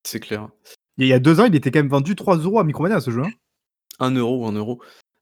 c'est 0.02 0.20
clair. 0.20 0.48
Et 0.98 1.04
il 1.04 1.08
y 1.08 1.12
a 1.12 1.18
2 1.20 1.40
ans, 1.40 1.44
il 1.44 1.54
était 1.54 1.70
quand 1.70 1.78
même 1.80 1.88
vendu 1.88 2.16
3 2.16 2.38
€ 2.38 2.58
à 2.60 2.64
Micromania, 2.64 3.00
ce 3.00 3.10
jeu, 3.12 3.22
hein. 3.22 3.30
1 4.00 4.10
€, 4.16 4.46
1 4.46 4.52
€, 4.52 4.78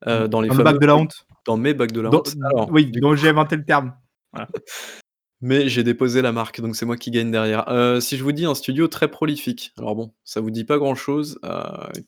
Mmh. 0.06 0.10
heu, 0.10 0.28
dans 0.28 0.40
les 0.40 0.48
Dans 0.48 0.54
le 0.56 0.64
bac 0.64 0.78
de 0.80 0.86
la 0.86 0.96
honte. 0.96 1.26
dans 1.46 1.56
mes 1.56 1.74
bacs 1.74 1.92
de 1.92 2.00
la 2.00 2.10
Dans 2.10 2.18
honte. 2.18 2.34
Alors, 2.42 2.70
oui, 2.72 2.90
coup 2.92 3.16
j'ai 3.16 3.28
inventé 3.28 3.56
le 3.56 3.64
terme. 3.64 3.94
Voilà. 4.32 4.48
mais 5.44 5.68
j'ai 5.68 5.84
déposé 5.84 6.22
la 6.22 6.32
marque, 6.32 6.62
donc 6.62 6.74
c'est 6.74 6.86
moi 6.86 6.96
qui 6.96 7.10
gagne 7.10 7.30
derrière. 7.30 7.68
Heu, 7.70 8.00
si 8.00 8.16
je 8.16 8.24
vous 8.24 8.32
dis 8.32 8.46
un 8.46 8.54
studio 8.54 8.88
très 8.88 9.10
prolifique, 9.10 9.74
alors 9.76 9.94
bon, 9.94 10.14
ça 10.24 10.40
vous 10.40 10.50
dit 10.50 10.64
pas 10.64 10.78
grand 10.78 10.94
chose, 10.94 11.38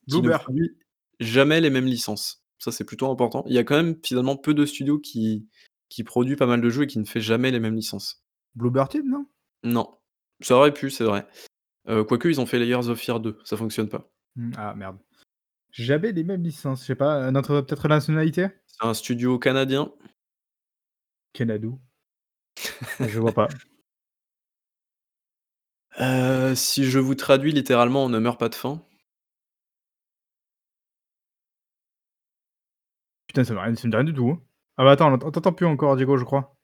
qui 0.09 0.23
ne 0.23 0.37
produit 0.38 0.76
jamais 1.21 1.61
les 1.61 1.69
mêmes 1.69 1.85
licences. 1.85 2.43
Ça, 2.59 2.73
c'est 2.73 2.85
plutôt 2.85 3.11
important. 3.11 3.45
Il 3.47 3.52
y 3.55 3.59
a 3.59 3.64
quand 3.64 3.76
même 3.76 3.97
finalement 4.02 4.37
peu 4.37 4.55
de 4.55 4.64
studios 4.64 4.99
qui 4.99 5.47
qui 5.90 6.02
produit 6.02 6.35
pas 6.37 6.47
mal 6.47 6.61
de 6.62 6.69
jeux 6.71 6.85
et 6.85 6.87
qui 6.87 6.99
ne 6.99 7.05
fait 7.05 7.21
jamais 7.21 7.50
les 7.50 7.61
mêmes 7.61 7.76
licences. 7.76 8.25
Bluebird 8.55 8.88
Team, 8.90 9.09
non? 9.09 9.26
Non, 9.62 9.95
ça 10.40 10.57
aurait 10.57 10.73
pu, 10.73 10.90
c'est 10.90 11.05
vrai. 11.05 11.26
Euh, 11.88 12.05
quoique, 12.05 12.28
ils 12.28 12.40
ont 12.40 12.47
fait 12.47 12.59
Layers 12.59 12.88
of 12.88 12.99
Fear 12.99 13.21
2, 13.21 13.38
ça 13.45 13.57
fonctionne 13.57 13.88
pas. 13.88 14.11
Hmm, 14.35 14.52
Ah 14.57 14.75
merde. 14.75 14.99
Jamais 15.71 16.12
les 16.12 16.25
mêmes 16.25 16.43
licences, 16.43 16.81
je 16.81 16.87
sais 16.87 16.95
pas, 16.95 17.31
notre 17.31 17.61
peut-être 17.61 17.87
nationalité 17.87 18.49
C'est 18.66 18.87
un 18.87 18.95
studio 18.95 19.38
canadien. 19.38 19.93
Canadou. 21.35 21.78
Je 23.01 23.19
vois 23.21 23.33
pas. 23.33 23.49
Euh, 26.01 26.55
si 26.55 26.85
je 26.85 26.99
vous 26.99 27.15
traduis 27.15 27.53
littéralement, 27.53 28.05
on 28.05 28.09
ne 28.09 28.19
meurt 28.19 28.39
pas 28.39 28.49
de 28.49 28.55
faim. 28.55 28.83
Putain, 33.27 33.45
ça 33.45 33.55
me 33.55 33.59
rien, 33.61 33.75
ça 33.75 33.87
me 33.87 33.91
dit 33.93 33.97
rien 33.97 34.05
du 34.05 34.15
tout. 34.15 34.31
hein. 34.31 34.43
Ah 34.77 34.85
bah 34.85 34.93
attends, 34.93 35.13
on 35.13 35.19
t'entend 35.31 35.53
plus 35.53 35.67
encore, 35.67 35.97
Diego, 35.97 36.17
je 36.17 36.25
crois. 36.25 36.55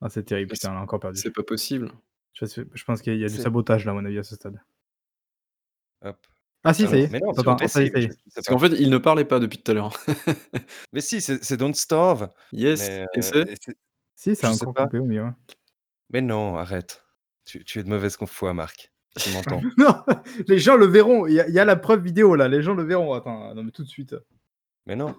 Ah, 0.00 0.08
c'est 0.08 0.24
terrible, 0.24 0.50
Mais 0.50 0.54
putain, 0.54 0.72
on 0.74 0.78
a 0.78 0.80
encore 0.82 1.00
perdu. 1.00 1.18
C'est 1.20 1.32
pas 1.32 1.42
possible. 1.42 1.90
Je, 2.34 2.44
sais- 2.46 2.64
je 2.72 2.84
pense 2.84 3.02
qu'il 3.02 3.16
y 3.18 3.24
a 3.24 3.28
du 3.28 3.34
C'est- 3.36 3.42
sabotage 3.42 3.84
là, 3.84 3.92
à 3.92 3.94
mon 3.94 4.04
avis, 4.04 4.18
à 4.18 4.22
ce 4.22 4.34
stade. 4.34 4.60
Hop. 6.04 6.18
Ah 6.64 6.74
si, 6.74 6.84
Ah 6.84 6.88
ça 6.88 6.96
y 6.96 7.00
est. 7.02 7.08
mais 7.10 7.20
non, 7.20 7.30
Attends, 7.30 7.42
sur 7.42 7.50
attends, 7.52 7.68
ça 7.68 7.82
y 7.82 7.86
est, 7.86 7.90
ça 7.92 7.98
y 8.00 8.04
est. 8.04 8.08
je 8.08 8.12
sais 8.12 8.18
Parce 8.34 8.46
pas. 8.46 8.52
qu'en 8.52 8.58
fait, 8.58 8.72
il 8.78 8.90
ne 8.90 8.98
parlait 8.98 9.24
pas 9.24 9.38
depuis 9.40 9.58
tout 9.58 9.70
à 9.70 9.74
l'heure. 9.74 9.92
Mais 10.92 11.00
si, 11.00 11.20
c'est 11.20 11.42
c'est 11.42 11.56
Don't 11.56 11.74
Starve. 11.74 12.28
yes, 12.52 12.80
Mais, 12.80 12.96
et 13.14 13.18
euh, 13.18 13.22
c'est? 13.22 13.52
et 13.52 13.54
c'est- 13.62 13.76
Si, 14.16 14.34
c'est 14.34 14.46
Je 14.48 14.52
sais 14.54 14.62
encore 14.62 14.74
pas. 14.74 14.84
coupé 14.86 14.98
au 14.98 15.04
milieu. 15.04 15.24
ouais. 15.24 15.30
mais 16.10 16.20
non, 16.22 16.56
arrête. 16.56 17.04
Tu, 17.44 17.62
tu 17.64 17.78
es 17.78 17.82
de 17.84 17.88
mauvaise 17.88 18.16
foi, 18.26 18.52
Marc. 18.54 18.90
Tu 19.20 19.30
m'entends. 19.30 19.60
non, 19.78 19.94
les 20.48 20.58
gens 20.58 20.76
le 20.76 20.86
verront. 20.86 21.26
Il 21.26 21.34
y, 21.34 21.40
a- 21.40 21.46
il 21.48 21.54
y 21.54 21.58
a 21.60 21.64
la 21.64 21.76
preuve 21.76 22.02
vidéo 22.02 22.34
là, 22.34 22.48
les 22.48 22.62
gens 22.62 22.74
le 22.74 22.82
verront. 22.82 23.12
Attends, 23.14 23.54
non 23.54 23.62
mais 23.62 23.70
tout 23.70 23.84
de 23.84 23.88
suite. 23.88 24.16
mais 24.86 24.96
non. 24.96 25.14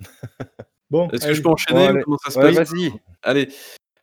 Bon, 0.90 1.08
Est-ce 1.10 1.20
que 1.20 1.26
allez. 1.26 1.34
je 1.36 1.42
peux 1.42 1.48
enchaîner 1.50 1.78
Bon, 1.80 1.86
ou 1.86 1.88
allez. 1.90 2.02
comment 2.02 2.18
ça 2.18 2.30
se 2.32 2.38
Ouais, 2.40 2.52
passe 2.52 2.72
vas-y. 2.72 2.92
Allez, 3.22 3.48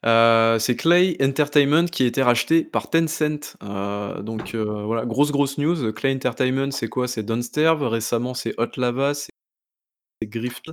euh, 0.06 0.58
c'est 0.58 0.78
Clay 0.78 1.18
Entertainment 1.22 1.84
qui 1.86 2.04
a 2.04 2.06
été 2.06 2.24
racheté 2.24 2.64
par 2.64 2.90
Tencent. 2.90 3.58
Euh, 3.62 4.22
donc 4.22 4.56
euh, 4.56 4.86
voilà, 4.86 5.06
grosse 5.06 5.34
grosse 5.34 5.58
news. 5.58 5.92
Clay 5.92 6.16
Entertainment, 6.16 6.72
c'est 6.72 6.88
quoi? 6.88 7.10
C'est 7.10 7.24
Don't 7.24 7.42
Starve. 7.42 7.84
Récemment, 7.84 8.34
c'est 8.34 8.54
Hot 8.58 8.70
Lava, 8.78 9.14
c'est 9.14 9.32
c'est 10.22 10.30
Grift. 10.30 10.72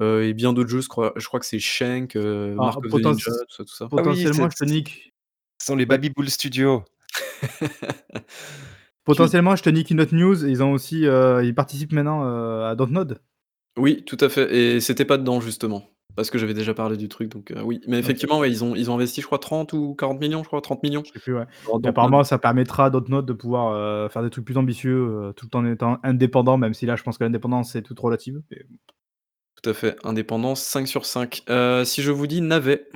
Euh, 0.00 0.22
et 0.22 0.34
bien 0.34 0.52
d'autres 0.52 0.70
jeux, 0.70 0.80
je 0.80 0.88
crois, 0.88 1.12
je 1.16 1.26
crois 1.26 1.38
que 1.40 1.46
c'est 1.46 1.58
Shank, 1.60 2.16
euh, 2.16 2.52
Ah, 2.58 2.64
Mark 2.64 2.78
of 2.78 2.84
the 2.84 2.88
poten- 2.94 3.10
Ninja, 3.12 3.30
tout 3.30 3.54
ça, 3.56 3.64
tout 3.64 3.74
ça. 3.74 3.88
Potentiellement, 3.88 4.48
c'est- 4.50 4.56
je 4.58 4.64
te 4.64 4.70
nique. 4.70 5.14
Ce 5.60 5.66
sont 5.66 5.76
les 5.76 5.86
Baby 5.86 6.10
Bull 6.10 6.28
Studios. 6.28 6.82
Potentiellement, 9.04 9.54
je 9.54 9.62
te 9.62 9.70
nique 9.70 9.90
une 9.90 10.00
autre 10.00 10.14
news. 10.14 10.46
Ils 10.46 10.62
ont 10.62 10.72
aussi, 10.72 11.06
euh, 11.06 11.44
ils 11.44 11.54
participent 11.54 11.92
maintenant 11.92 12.24
euh, 12.24 12.70
à 12.70 12.74
Dontnod. 12.74 13.20
Oui, 13.78 14.02
tout 14.04 14.16
à 14.20 14.28
fait. 14.28 14.54
Et 14.54 14.80
c'était 14.80 15.04
pas 15.04 15.18
dedans 15.18 15.40
justement. 15.40 15.90
Parce 16.16 16.30
que 16.30 16.38
j'avais 16.38 16.54
déjà 16.54 16.74
parlé 16.74 16.96
du 16.96 17.08
truc, 17.08 17.28
donc 17.28 17.50
euh, 17.50 17.60
oui. 17.62 17.80
Mais 17.88 17.98
effectivement, 17.98 18.38
ouais, 18.38 18.48
ils, 18.48 18.62
ont, 18.62 18.76
ils 18.76 18.88
ont 18.88 18.94
investi, 18.94 19.20
je 19.20 19.26
crois, 19.26 19.40
30 19.40 19.72
ou 19.72 19.94
40 19.96 20.20
millions, 20.20 20.42
je 20.44 20.46
crois, 20.46 20.60
30 20.60 20.80
millions. 20.84 21.02
Je 21.04 21.12
sais 21.12 21.18
plus, 21.18 21.34
ouais. 21.34 21.42
Et 21.82 21.88
apparemment, 21.88 22.22
ça 22.22 22.38
permettra 22.38 22.84
à 22.86 22.90
Dontnod 22.90 23.26
de 23.26 23.32
pouvoir 23.32 23.72
euh, 23.74 24.08
faire 24.08 24.22
des 24.22 24.30
trucs 24.30 24.44
plus 24.44 24.56
ambitieux, 24.56 24.96
euh, 25.10 25.32
tout 25.32 25.54
en 25.56 25.66
étant 25.66 25.98
indépendant, 26.04 26.56
même 26.56 26.72
si 26.72 26.86
là, 26.86 26.94
je 26.94 27.02
pense 27.02 27.18
que 27.18 27.24
l'indépendance 27.24 27.72
c'est 27.72 27.82
toute 27.82 27.98
relative. 27.98 28.40
Tout 29.64 29.70
à 29.70 29.74
fait. 29.74 29.96
Indépendance, 30.04 30.62
5 30.62 30.86
sur 30.86 31.06
5. 31.06 31.44
Euh, 31.48 31.86
si 31.86 32.02
je 32.02 32.12
vous 32.12 32.26
dis 32.26 32.42
navet, 32.42 32.86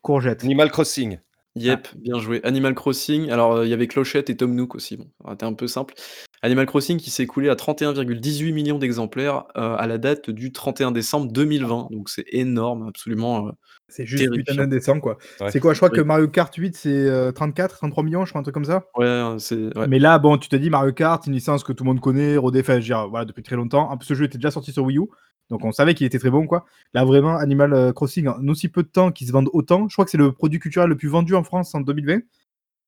Courgette. 0.00 0.44
Animal 0.44 0.70
Crossing. 0.70 1.18
yep, 1.56 1.88
bien 1.96 2.20
joué. 2.20 2.40
Animal 2.44 2.76
Crossing, 2.76 3.30
alors 3.30 3.54
euh, 3.54 3.66
il 3.66 3.70
y 3.70 3.72
avait 3.72 3.88
Clochette 3.88 4.30
et 4.30 4.36
Tom 4.36 4.54
Nook 4.54 4.76
aussi, 4.76 4.96
bon, 4.96 5.10
ça 5.18 5.24
aurait 5.24 5.34
été 5.34 5.44
un 5.44 5.54
peu 5.54 5.66
simple. 5.66 5.94
Animal 6.42 6.66
Crossing 6.66 6.98
qui 6.98 7.10
s'est 7.10 7.24
écoulé 7.24 7.48
à 7.48 7.56
31,18 7.56 8.52
millions 8.52 8.78
d'exemplaires 8.78 9.46
euh, 9.56 9.74
à 9.76 9.88
la 9.88 9.98
date 9.98 10.30
du 10.30 10.52
31 10.52 10.92
décembre 10.92 11.32
2020. 11.32 11.88
Donc 11.90 12.08
c'est 12.08 12.26
énorme, 12.28 12.86
absolument. 12.86 13.50
Euh, 13.88 13.92
C'est 13.94 14.06
juste 14.06 14.30
putain 14.32 14.54
d'indécent, 14.54 15.00
quoi. 15.00 15.18
Ouais. 15.40 15.50
C'est 15.50 15.60
quoi 15.60 15.72
Je 15.74 15.78
crois 15.78 15.90
Oui. 15.90 15.96
que 15.96 16.02
Mario 16.02 16.28
Kart 16.28 16.54
8, 16.54 16.76
c'est 16.76 16.88
euh, 16.90 17.32
34, 17.32 17.76
33 17.76 18.02
millions, 18.04 18.24
je 18.24 18.30
crois, 18.30 18.40
un 18.40 18.42
truc 18.42 18.54
comme 18.54 18.64
ça. 18.64 18.86
ouais, 18.96 19.04
euh, 19.06 19.38
c'est. 19.38 19.76
ouais. 19.76 19.86
Mais 19.88 19.98
là, 19.98 20.18
bon, 20.18 20.38
tu 20.38 20.48
t'es 20.48 20.58
dit 20.58 20.70
Mario 20.70 20.92
Kart, 20.92 21.26
une 21.26 21.32
licence 21.34 21.64
que 21.64 21.72
tout 21.72 21.84
le 21.84 21.88
monde 21.88 22.00
connaît, 22.00 22.36
rodée, 22.36 22.60
enfin, 22.60 22.78
voilà, 23.08 23.24
depuis 23.24 23.42
très 23.42 23.56
longtemps. 23.56 23.90
En 23.90 23.96
plus, 23.96 24.06
ce 24.06 24.14
jeu 24.14 24.24
était 24.24 24.38
déjà 24.38 24.50
sorti 24.50 24.72
sur 24.72 24.84
Wii 24.84 24.98
U, 24.98 25.02
donc 25.50 25.64
on 25.64 25.72
savait 25.72 25.94
qu'il 25.94 26.06
était 26.06 26.18
très 26.18 26.30
bon, 26.30 26.46
quoi. 26.46 26.64
Là, 26.94 27.04
vraiment, 27.04 27.36
Animal 27.36 27.72
euh, 27.74 27.92
Crossing, 27.92 28.26
en 28.28 28.48
aussi 28.48 28.68
peu 28.68 28.82
de 28.82 28.88
temps 28.88 29.12
qu'ils 29.12 29.26
se 29.28 29.32
vendent 29.32 29.50
autant, 29.52 29.88
je 29.88 29.94
crois 29.94 30.04
que 30.04 30.10
c'est 30.10 30.18
le 30.18 30.32
produit 30.32 30.58
culturel 30.58 30.88
le 30.88 30.96
plus 30.96 31.08
vendu 31.08 31.34
en 31.34 31.44
France 31.44 31.74
en 31.74 31.80
2020. 31.80 32.20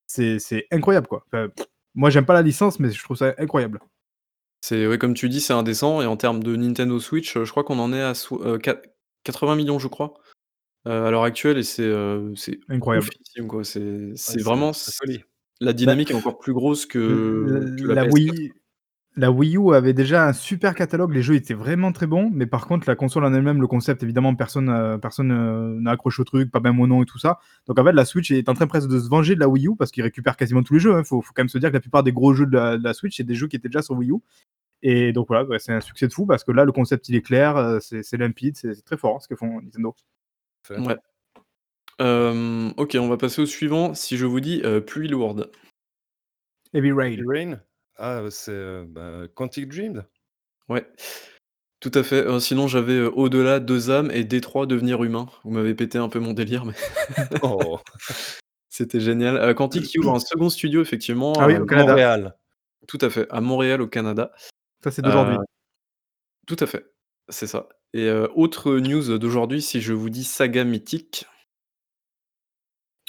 C'est 0.06 0.66
incroyable, 0.70 1.06
quoi. 1.08 1.24
Enfin, 1.26 1.48
moi, 1.94 2.10
j'aime 2.10 2.26
pas 2.26 2.34
la 2.34 2.42
licence, 2.42 2.78
mais 2.80 2.90
je 2.90 3.02
trouve 3.02 3.16
ça 3.16 3.34
incroyable. 3.38 3.80
C'est 4.62 4.86
ouais, 4.86 4.98
comme 4.98 5.14
tu 5.14 5.28
dis, 5.28 5.40
c'est 5.40 5.52
indécent. 5.52 6.00
Et 6.02 6.06
en 6.06 6.16
termes 6.16 6.42
de 6.42 6.56
Nintendo 6.56 6.98
Switch, 6.98 7.36
euh, 7.36 7.44
je 7.44 7.50
crois 7.50 7.64
qu'on 7.64 7.78
en 7.78 7.92
est 7.92 8.02
à 8.02 8.14
so- 8.14 8.42
euh, 8.44 8.58
qua- 8.58 8.80
80 9.24 9.56
millions, 9.56 9.78
je 9.78 9.88
crois, 9.88 10.14
à 10.86 11.10
l'heure 11.10 11.24
actuelle. 11.24 11.58
Et 11.58 11.62
c'est 11.62 11.92
c'est 12.34 12.58
Incroyable. 12.68 13.06
oufissime, 13.06 13.46
quoi. 13.48 13.64
C'est 13.64 14.42
vraiment 14.42 14.72
folie. 14.72 15.22
la 15.60 15.72
dynamique 15.72 16.10
est 16.10 16.14
encore 16.14 16.38
plus 16.38 16.52
grosse 16.52 16.86
que, 16.86 16.98
que 17.78 17.84
la, 17.84 17.94
la, 17.94 18.04
PS4. 18.06 18.12
Wii, 18.12 18.52
la 19.18 19.30
Wii 19.30 19.56
U 19.56 19.72
avait 19.74 19.94
déjà 19.94 20.28
un 20.28 20.34
super 20.34 20.74
catalogue, 20.74 21.12
les 21.12 21.22
jeux 21.22 21.36
étaient 21.36 21.54
vraiment 21.54 21.90
très 21.90 22.06
bons, 22.06 22.30
mais 22.32 22.44
par 22.46 22.66
contre, 22.66 22.86
la 22.86 22.96
console 22.96 23.24
en 23.24 23.32
elle-même, 23.32 23.62
le 23.62 23.66
concept, 23.66 24.02
évidemment, 24.02 24.34
personne 24.34 24.98
personne 25.00 25.80
n'a 25.80 25.90
accroché 25.92 26.20
au 26.20 26.24
truc, 26.24 26.50
pas 26.50 26.60
même 26.60 26.78
au 26.80 26.86
nom 26.86 27.02
et 27.02 27.06
tout 27.06 27.18
ça. 27.18 27.38
Donc 27.66 27.78
en 27.78 27.84
fait, 27.84 27.92
la 27.92 28.04
Switch 28.04 28.30
est 28.30 28.48
en 28.50 28.54
train 28.54 28.66
presque 28.66 28.88
de 28.88 28.98
se 28.98 29.08
venger 29.08 29.34
de 29.34 29.40
la 29.40 29.48
Wii 29.48 29.68
U 29.68 29.76
parce 29.76 29.90
qu'il 29.90 30.02
récupère 30.02 30.36
quasiment 30.36 30.62
tous 30.62 30.74
les 30.74 30.80
jeux. 30.80 30.98
Il 30.98 31.04
faut, 31.04 31.22
faut 31.22 31.32
quand 31.34 31.42
même 31.42 31.48
se 31.48 31.56
dire 31.56 31.70
que 31.70 31.74
la 31.74 31.80
plupart 31.80 32.02
des 32.02 32.12
gros 32.12 32.34
jeux 32.34 32.46
de 32.46 32.54
la, 32.54 32.76
de 32.76 32.84
la 32.84 32.92
Switch, 32.92 33.16
c'est 33.16 33.24
des 33.24 33.34
jeux 33.34 33.48
qui 33.48 33.56
étaient 33.56 33.68
déjà 33.68 33.80
sur 33.80 33.96
Wii 33.96 34.10
U. 34.10 34.16
Et 34.82 35.14
donc 35.14 35.28
voilà, 35.28 35.58
c'est 35.58 35.72
un 35.72 35.80
succès 35.80 36.06
de 36.06 36.12
fou 36.12 36.26
parce 36.26 36.44
que 36.44 36.52
là, 36.52 36.66
le 36.66 36.72
concept, 36.72 37.08
il 37.08 37.14
est 37.16 37.22
clair, 37.22 37.78
c'est 37.80 38.02
c'est 38.02 38.18
limpide, 38.18 38.58
c'est 38.58 38.74
c'est 38.74 38.82
très 38.82 38.98
fort 38.98 39.16
hein, 39.16 39.20
ce 39.20 39.28
que 39.28 39.34
font 39.34 39.62
Nintendo. 39.62 39.94
Fait. 40.66 40.78
Ouais. 40.78 40.96
Euh, 42.00 42.70
ok, 42.76 42.96
on 43.00 43.08
va 43.08 43.16
passer 43.16 43.42
au 43.42 43.46
suivant. 43.46 43.94
Si 43.94 44.16
je 44.16 44.26
vous 44.26 44.40
dis 44.40 44.60
euh, 44.64 44.80
pluie 44.80 45.08
lourde. 45.08 45.50
Heavy 46.74 46.92
Rain. 46.92 47.16
Rain? 47.26 47.60
Ah, 47.96 48.22
c'est 48.30 48.50
euh, 48.52 48.84
bah, 48.86 49.28
Quantic 49.34 49.68
Dream. 49.68 50.04
Ouais, 50.68 50.86
tout 51.80 51.92
à 51.94 52.02
fait. 52.02 52.26
Euh, 52.26 52.40
sinon, 52.40 52.68
j'avais 52.68 52.94
euh, 52.94 53.10
au-delà 53.10 53.60
deux 53.60 53.90
âmes 53.90 54.10
et 54.10 54.24
Détroit 54.24 54.66
devenir 54.66 55.04
humain. 55.04 55.26
Vous 55.44 55.50
m'avez 55.50 55.74
pété 55.74 55.98
un 55.98 56.08
peu 56.08 56.18
mon 56.18 56.32
délire, 56.32 56.64
mais 56.64 56.74
Oh, 57.42 57.78
c'était 58.68 59.00
génial. 59.00 59.36
Euh, 59.36 59.54
Quantic 59.54 59.84
qui 59.84 59.98
ouvre 59.98 60.14
un 60.14 60.18
second 60.18 60.50
studio, 60.50 60.80
effectivement. 60.82 61.34
Ah 61.38 61.46
oui, 61.46 61.56
au 61.56 61.66
Canada. 61.66 61.88
Montréal. 61.88 62.36
tout 62.88 62.98
à 63.00 63.10
fait, 63.10 63.26
à 63.30 63.40
Montréal, 63.40 63.82
au 63.82 63.88
Canada. 63.88 64.32
Ça, 64.82 64.90
c'est 64.90 65.02
d'aujourd'hui. 65.02 65.36
Euh, 65.36 65.44
tout 66.46 66.56
à 66.60 66.66
fait, 66.66 66.86
c'est 67.28 67.46
ça. 67.46 67.68
Et 67.96 68.08
euh, 68.08 68.26
autre 68.34 68.76
news 68.76 69.16
d'aujourd'hui, 69.18 69.62
si 69.62 69.80
je 69.80 69.92
vous 69.92 70.10
dis 70.10 70.24
saga 70.24 70.64
mythique. 70.64 71.26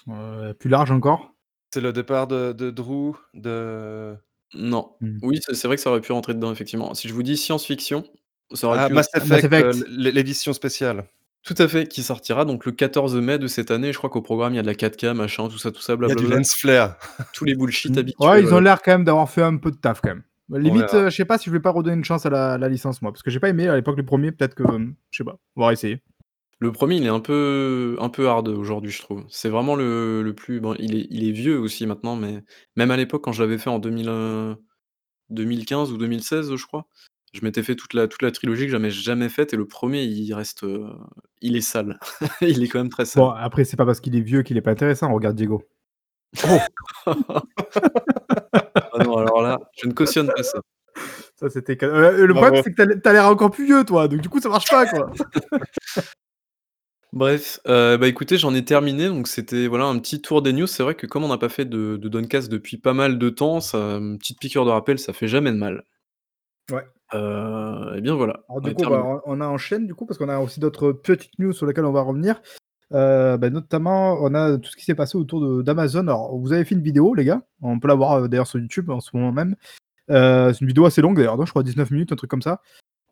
Euh, 0.08 0.54
plus 0.54 0.69
large 0.69 0.91
encore? 0.91 1.34
C'est 1.73 1.82
le 1.82 1.91
départ 1.91 2.28
de, 2.28 2.54
de 2.54 2.71
Drew, 2.71 3.13
de... 3.34 4.15
Non. 4.54 4.91
Hmm. 5.02 5.17
Oui, 5.23 5.39
c'est 5.45 5.65
vrai 5.67 5.76
que 5.76 5.82
ça 5.82 5.89
aurait 5.89 6.00
pu 6.00 6.13
rentrer 6.13 6.34
dedans, 6.34 6.52
effectivement. 6.52 6.93
Si 6.93 7.10
je 7.10 7.13
vous 7.13 7.23
dis 7.23 7.36
science-fiction, 7.36 8.06
ça 8.54 8.67
aurait 8.67 8.80
Ah, 8.80 8.88
pu 8.88 8.93
Mass 8.93 9.10
Effect, 9.13 9.52
euh, 9.54 9.73
l'édition 9.89 10.54
spéciale. 10.54 11.10
Tout 11.43 11.56
à 11.58 11.67
fait, 11.67 11.88
qui 11.88 12.02
sortira 12.04 12.45
donc 12.45 12.65
le 12.65 12.71
14 12.71 13.15
mai 13.17 13.38
de 13.39 13.47
cette 13.47 13.71
année. 13.71 13.91
Je 13.91 13.97
crois 13.97 14.10
qu'au 14.10 14.21
programme, 14.21 14.54
il 14.54 14.56
y 14.56 14.60
a 14.60 14.62
de 14.62 14.67
la 14.67 14.73
4K, 14.76 15.13
machin, 15.13 15.50
tout 15.50 15.58
ça, 15.58 15.71
tout 15.71 15.82
ça, 15.82 15.93
Il 15.93 16.02
y 16.02 16.06
a 16.06 16.08
du 16.08 16.13
blablabla. 16.15 16.38
lens 16.38 16.54
flare. 16.56 16.97
Tous 17.34 17.43
les 17.43 17.56
bullshit 17.56 17.93
Mm. 17.93 18.00
habituels. 18.00 18.30
Ouais, 18.30 18.41
ils 18.41 18.54
ont 18.54 18.60
l'air 18.62 18.82
quand 18.82 18.91
même 18.91 19.04
d'avoir 19.04 19.30
fait 19.30 19.43
un 19.43 19.58
peu 19.58 19.71
de 19.71 19.78
taf 19.78 20.00
quand 20.02 20.10
même. 20.10 20.23
Limite, 20.50 20.92
verra. 20.92 20.96
euh, 21.06 21.10
je 21.10 21.16
sais 21.16 21.26
pas 21.26 21.38
si 21.38 21.46
je 21.46 21.52
vais 21.52 21.60
pas 21.60 21.72
redonner 21.72 21.98
une 21.98 22.06
chance 22.06 22.26
à 22.26 22.30
la, 22.30 22.58
la 22.58 22.70
licence 22.70 23.02
moi, 23.02 23.12
parce 23.12 23.22
que 23.24 23.30
j'ai 23.30 23.40
pas 23.40 23.50
aimé 23.50 23.68
à 23.68 23.76
l'époque 23.76 23.98
le 23.98 24.06
premier, 24.06 24.32
peut-être 24.32 24.56
que, 24.56 24.64
euh, 24.64 24.88
je 25.12 25.18
sais 25.18 25.24
pas, 25.26 25.38
on 25.56 25.66
va 25.66 25.74
essayer. 25.74 26.02
Le 26.60 26.72
premier, 26.72 26.96
il 26.96 27.06
est 27.06 27.10
un 27.10 27.20
peu, 27.20 27.98
un 28.00 28.10
peu 28.10 28.28
hard 28.30 28.48
aujourd'hui, 28.48 28.90
je 28.92 29.02
trouve. 29.02 29.24
C'est 29.30 29.50
vraiment 29.50 29.76
le, 29.76 30.24
le 30.24 30.34
plus. 30.34 30.60
Bon, 30.60 30.74
il, 30.80 30.96
est, 30.96 31.08
il 31.12 31.28
est 31.28 31.32
vieux 31.32 31.60
aussi 31.60 31.86
maintenant, 31.86 32.16
mais 32.16 32.44
même 32.76 32.90
à 32.92 32.98
l'époque, 32.98 33.24
quand 33.24 33.32
je 33.32 33.44
l'avais 33.44 33.58
fait 33.60 33.70
en 33.70 33.78
2000, 33.78 34.08
euh, 34.10 34.56
2015 35.30 35.92
ou 35.92 35.98
2016, 35.98 36.56
je 36.56 36.66
crois, 36.66 36.88
je 37.34 37.42
m'étais 37.44 37.62
fait 37.62 37.76
toute 37.76 37.94
la, 37.94 38.08
toute 38.08 38.24
la 38.24 38.32
trilogie 38.32 38.66
que 38.66 38.72
j'avais 38.72 38.90
jamais 38.90 39.30
faite, 39.30 39.54
et 39.54 39.58
le 39.58 39.68
premier, 39.68 40.04
il 40.06 40.34
reste. 40.34 40.64
euh, 40.64 40.90
il 41.42 41.56
est 41.56 41.62
sale. 41.62 42.00
il 42.42 42.64
est 42.64 42.68
quand 42.68 42.80
même 42.80 42.90
très 42.90 43.06
sale. 43.06 43.22
Bon, 43.22 43.30
après 43.30 43.64
c'est 43.66 43.78
pas 43.78 43.86
parce 43.86 44.00
qu'il 44.00 44.16
est 44.16 44.22
vieux 44.22 44.42
qu'il 44.42 44.58
est 44.58 44.62
pas 44.62 44.72
intéressant. 44.72 45.14
Regarde 45.14 45.36
Diego. 45.36 45.64
Ah 46.44 46.66
je 49.82 49.88
ne 49.88 49.93
cautionne 49.93 50.28
pas 50.36 50.43
ça. 50.43 50.60
Ça 51.39 51.50
c'était. 51.50 51.78
Euh, 51.84 52.26
le 52.26 52.34
Bravo. 52.34 52.48
problème 52.48 52.63
c'est 52.63 52.74
que 52.74 53.00
t'as- 53.00 53.13
l'air 53.13 53.28
encore 53.28 53.52
plus 53.52 53.65
vieux 53.65 53.84
toi, 53.86 54.08
donc 54.08 54.22
du 54.22 54.30
coup 54.30 54.39
ça 54.41 54.50
marche 54.50 54.70
pas 54.70 54.86
quoi. 54.88 55.12
Bref, 57.13 57.60
euh, 57.67 57.98
bah 57.98 58.08
écoutez, 58.08 58.38
j'en 58.38 58.54
ai 58.54 58.65
terminé, 58.65 59.08
donc 59.08 59.28
c'était 59.28 59.67
voilà 59.67 59.86
un 59.86 59.98
petit 59.98 60.22
tour 60.22 60.41
des 60.41 60.52
news. 60.54 60.67
C'est 60.67 60.84
vrai 60.84 60.93
que 60.93 61.08
comme 61.08 61.24
on 61.24 61.30
n'a 61.30 61.38
pas 61.38 61.50
fait 61.50 61.65
de, 61.65 61.96
de 61.98 62.10
Doncast 62.10 62.50
depuis 62.50 62.78
pas 62.78 62.93
mal 62.93 63.17
de 63.17 63.30
temps, 63.30 63.62
ça, 63.62 63.78
une 63.78 64.17
petite 64.20 64.39
piqûre 64.39 64.65
de 64.65 64.72
rappel, 64.72 65.00
ça 65.00 65.13
fait 65.13 65.28
jamais 65.28 65.52
de 65.52 65.58
mal. 65.58 65.84
Ouais. 66.72 66.84
Euh, 67.13 67.96
et 67.96 68.02
bien 68.02 68.13
voilà. 68.15 68.34
Alors 68.50 68.58
on 68.58 68.60
du 68.60 68.72
est 68.72 68.74
coup, 68.74 68.89
bah, 68.89 69.02
on 69.06 69.22
on 69.26 69.41
a 69.41 69.48
enchaîne 69.48 69.88
du 69.88 69.96
coup 69.96 70.06
parce 70.06 70.17
qu'on 70.17 70.28
a 70.28 70.38
aussi 70.39 70.60
d'autres 70.60 70.91
petites 70.91 71.39
news 71.39 71.54
sur 71.54 71.65
lesquelles 71.65 71.86
on 71.86 71.93
va 71.93 72.02
revenir. 72.02 72.41
Euh, 72.93 73.38
bah, 73.38 73.50
notamment, 73.50 74.17
on 74.21 74.34
a 74.34 74.58
tout 74.58 74.69
ce 74.71 74.78
qui 74.78 74.86
s'est 74.86 74.95
passé 74.95 75.17
autour 75.17 75.63
d'Amazon. 75.63 76.02
Alors, 76.02 76.38
vous 76.38 76.54
avez 76.54 76.63
fait 76.65 76.76
une 76.76 76.82
vidéo, 76.82 77.13
les 77.13 77.26
gars. 77.26 77.41
On 77.62 77.80
peut 77.80 77.88
la 77.88 77.95
voir 77.95 78.13
euh, 78.13 78.28
d'ailleurs 78.28 78.47
sur 78.47 78.60
YouTube 78.60 78.89
en 78.89 79.00
ce 79.02 79.10
moment 79.15 79.32
même. 79.32 79.56
Euh, 80.10 80.54
c'est 80.54 80.62
une 80.62 80.67
vidéo 80.67 80.86
assez 80.86 81.02
longue 81.02 81.17
d'ailleurs, 81.17 81.43
je 81.45 81.52
crois 81.52 81.63
19 81.63 81.91
minutes, 81.91 82.12
un 82.13 82.15
truc 82.15 82.30
comme 82.30 82.41
ça. 82.41 82.62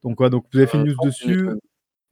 Donc, 0.03 0.19
ouais, 0.21 0.29
donc 0.29 0.45
vous 0.53 0.59
avez 0.59 0.67
fait 0.67 0.77
une 0.77 0.83
Euh, 0.83 0.88
news 0.91 0.95
30 0.95 1.05
dessus. 1.07 1.27
minutes. 1.43 1.59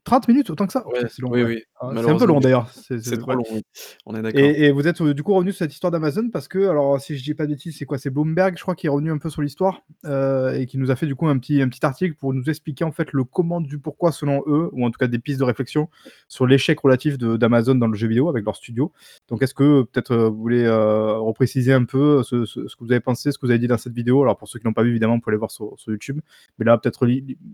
30 0.03 0.27
minutes, 0.27 0.49
autant 0.49 0.65
que 0.67 0.73
ça? 0.73 0.85
Ouais, 0.87 1.05
c'est 1.09 1.21
long, 1.21 1.29
oui, 1.31 1.43
ouais. 1.43 1.49
oui, 1.55 1.63
Ah, 1.79 1.91
c'est 1.95 2.09
un 2.09 2.17
peu 2.17 2.25
long 2.25 2.39
d'ailleurs, 2.39 2.69
c'est 2.71 3.17
trop 3.17 3.33
long, 3.33 3.43
oui. 3.51 3.61
On 4.05 4.15
est 4.15 4.21
d'accord. 4.21 4.41
Et 4.41 4.65
et 4.65 4.71
vous 4.71 4.87
êtes, 4.87 4.99
heu, 5.01 5.13
du 5.13 5.23
coup 5.23 5.33
revenu 5.33 5.51
sur 5.51 5.59
cette 5.59 5.73
histoire 5.73 5.91
d'Amazon 5.91 6.29
parce 6.31 6.47
que 6.47 6.59
alors 6.67 6.99
si 6.99 7.17
je 7.17 7.23
dis 7.23 7.33
pas 7.33 7.45
de 7.45 7.51
bêtises, 7.51 7.77
c'est 7.77 7.85
quoi? 7.85 7.97
C'est 7.97 8.09
Bloomberg, 8.09 8.57
je 8.57 8.61
crois, 8.61 8.75
qui 8.75 8.87
est 8.87 8.89
revenu 8.89 9.11
un 9.11 9.17
peu 9.17 9.29
sur 9.29 9.41
l'histoire, 9.41 9.81
heu, 10.05 10.53
et 10.55 10.65
qui 10.65 10.77
nous 10.77 10.91
a 10.91 10.95
fait 10.95 11.05
du 11.05 11.15
coup 11.15 11.27
un 11.27 11.37
petit 11.37 11.61
un 11.61 11.69
petit 11.69 11.85
article 11.85 12.15
pour 12.15 12.33
nous 12.33 12.49
expliquer 12.49 12.83
en 12.83 12.91
fait 12.91 13.11
le 13.13 13.23
comment 13.23 13.61
du 13.61 13.79
pourquoi 13.79 14.11
selon 14.11 14.43
eux, 14.47 14.69
ou 14.73 14.85
en 14.85 14.91
tout 14.91 14.97
cas 14.97 15.07
des 15.07 15.19
pistes 15.19 15.39
de 15.39 15.45
réflexion 15.45 15.89
sur 16.27 16.45
l'échec 16.47 16.79
relatif 16.79 17.17
d'Amazon 17.17 17.75
dans 17.75 17.87
le 17.87 17.95
jeu 17.95 18.07
vidéo 18.07 18.29
avec 18.29 18.45
leur 18.45 18.55
studio. 18.55 18.91
Donc 19.33 19.41
est-ce 19.41 19.55
que 19.55 19.81
peut-être, 19.81 20.13
heu, 20.13 20.27
vous 20.27 20.37
voulez, 20.37 20.63
heu, 20.63 21.17
repréciser 21.17 21.73
un 21.73 21.85
peu 21.85 22.21
ce 22.21 22.45
ce 22.45 22.67
ce 22.67 22.75
que 22.75 22.83
vous 22.83 22.91
avez 22.91 22.99
pensé, 22.99 23.31
ce 23.31 23.39
que 23.39 23.47
vous 23.47 23.49
avez 23.49 23.57
dit 23.57 23.65
dans 23.65 23.79
cette 23.79 23.93
vidéo? 23.93 24.21
Alors 24.21 24.37
pour 24.37 24.47
ceux 24.47 24.59
qui 24.59 24.67
n'ont 24.67 24.73
pas 24.73 24.83
vu 24.83 24.91
évidemment, 24.91 25.15
vous 25.15 25.21
pouvez 25.21 25.31
aller 25.31 25.39
voir 25.39 25.49
sur 25.49 25.73
sur 25.79 25.91
YouTube. 25.91 26.21
Mais 26.59 26.65
là 26.65 26.77
peut-être 26.77 27.07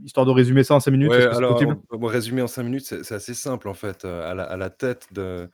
histoire 0.04 0.26
de 0.26 0.32
résumer 0.32 0.66
ça 0.66 0.76
en 0.76 0.82
5 0.82 0.92
minutes, 0.92 1.10
Ouais, 1.10 1.26
alors, 1.28 1.54
possible? 1.54 1.78
on 1.90 2.06
résumer 2.06 2.42
en 2.42 2.48
5 2.48 2.64
minutes, 2.64 2.84
c'est 2.84 3.14
assez 3.16 3.34
simple 3.34 3.70
en 3.70 3.74
fait, 3.74 4.04
à 4.04 4.36
la 4.36 4.44
à 4.44 4.58
la 4.58 4.70
tête 4.70 5.08
de 5.14 5.50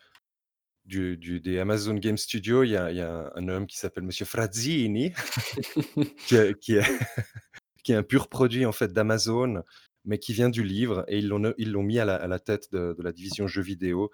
du 0.88 1.16
du 1.16 1.40
des 1.40 1.60
Amazon 1.60 1.94
Game 1.94 2.18
Studios, 2.18 2.64
il 2.64 2.72
y 2.72 2.76
a 2.76 2.90
il 2.90 2.98
y 2.98 3.02
a 3.02 3.32
un 3.36 3.48
homme 3.48 3.68
qui 3.68 3.78
s'appelle 3.78 4.04
monsieur 4.04 4.26
Frazzini 4.26 5.12
qui 6.26 6.38
est 6.38 6.58
qui 6.60 6.74
est 6.74 6.82
qui 7.84 7.92
est 7.92 7.96
un 7.96 8.02
pur 8.02 8.30
produit 8.30 8.66
en 8.66 8.72
fait 8.72 8.92
d'Amazon, 8.94 9.62
mais 10.06 10.18
qui 10.18 10.34
vient 10.34 10.50
du 10.50 10.64
livre 10.64 11.06
et 11.08 11.20
ils 11.20 11.28
l'ont 11.28 11.54
ils 11.60 11.72
l'ont 11.72 11.84
mis 11.84 12.00
à 12.00 12.06
la 12.06 12.16
à 12.16 12.26
la 12.26 12.40
tête 12.40 12.72
de 12.72 12.96
de 12.98 13.04
la 13.04 13.12
division 13.12 13.46
jeux 13.46 13.62
vidéo 13.62 14.10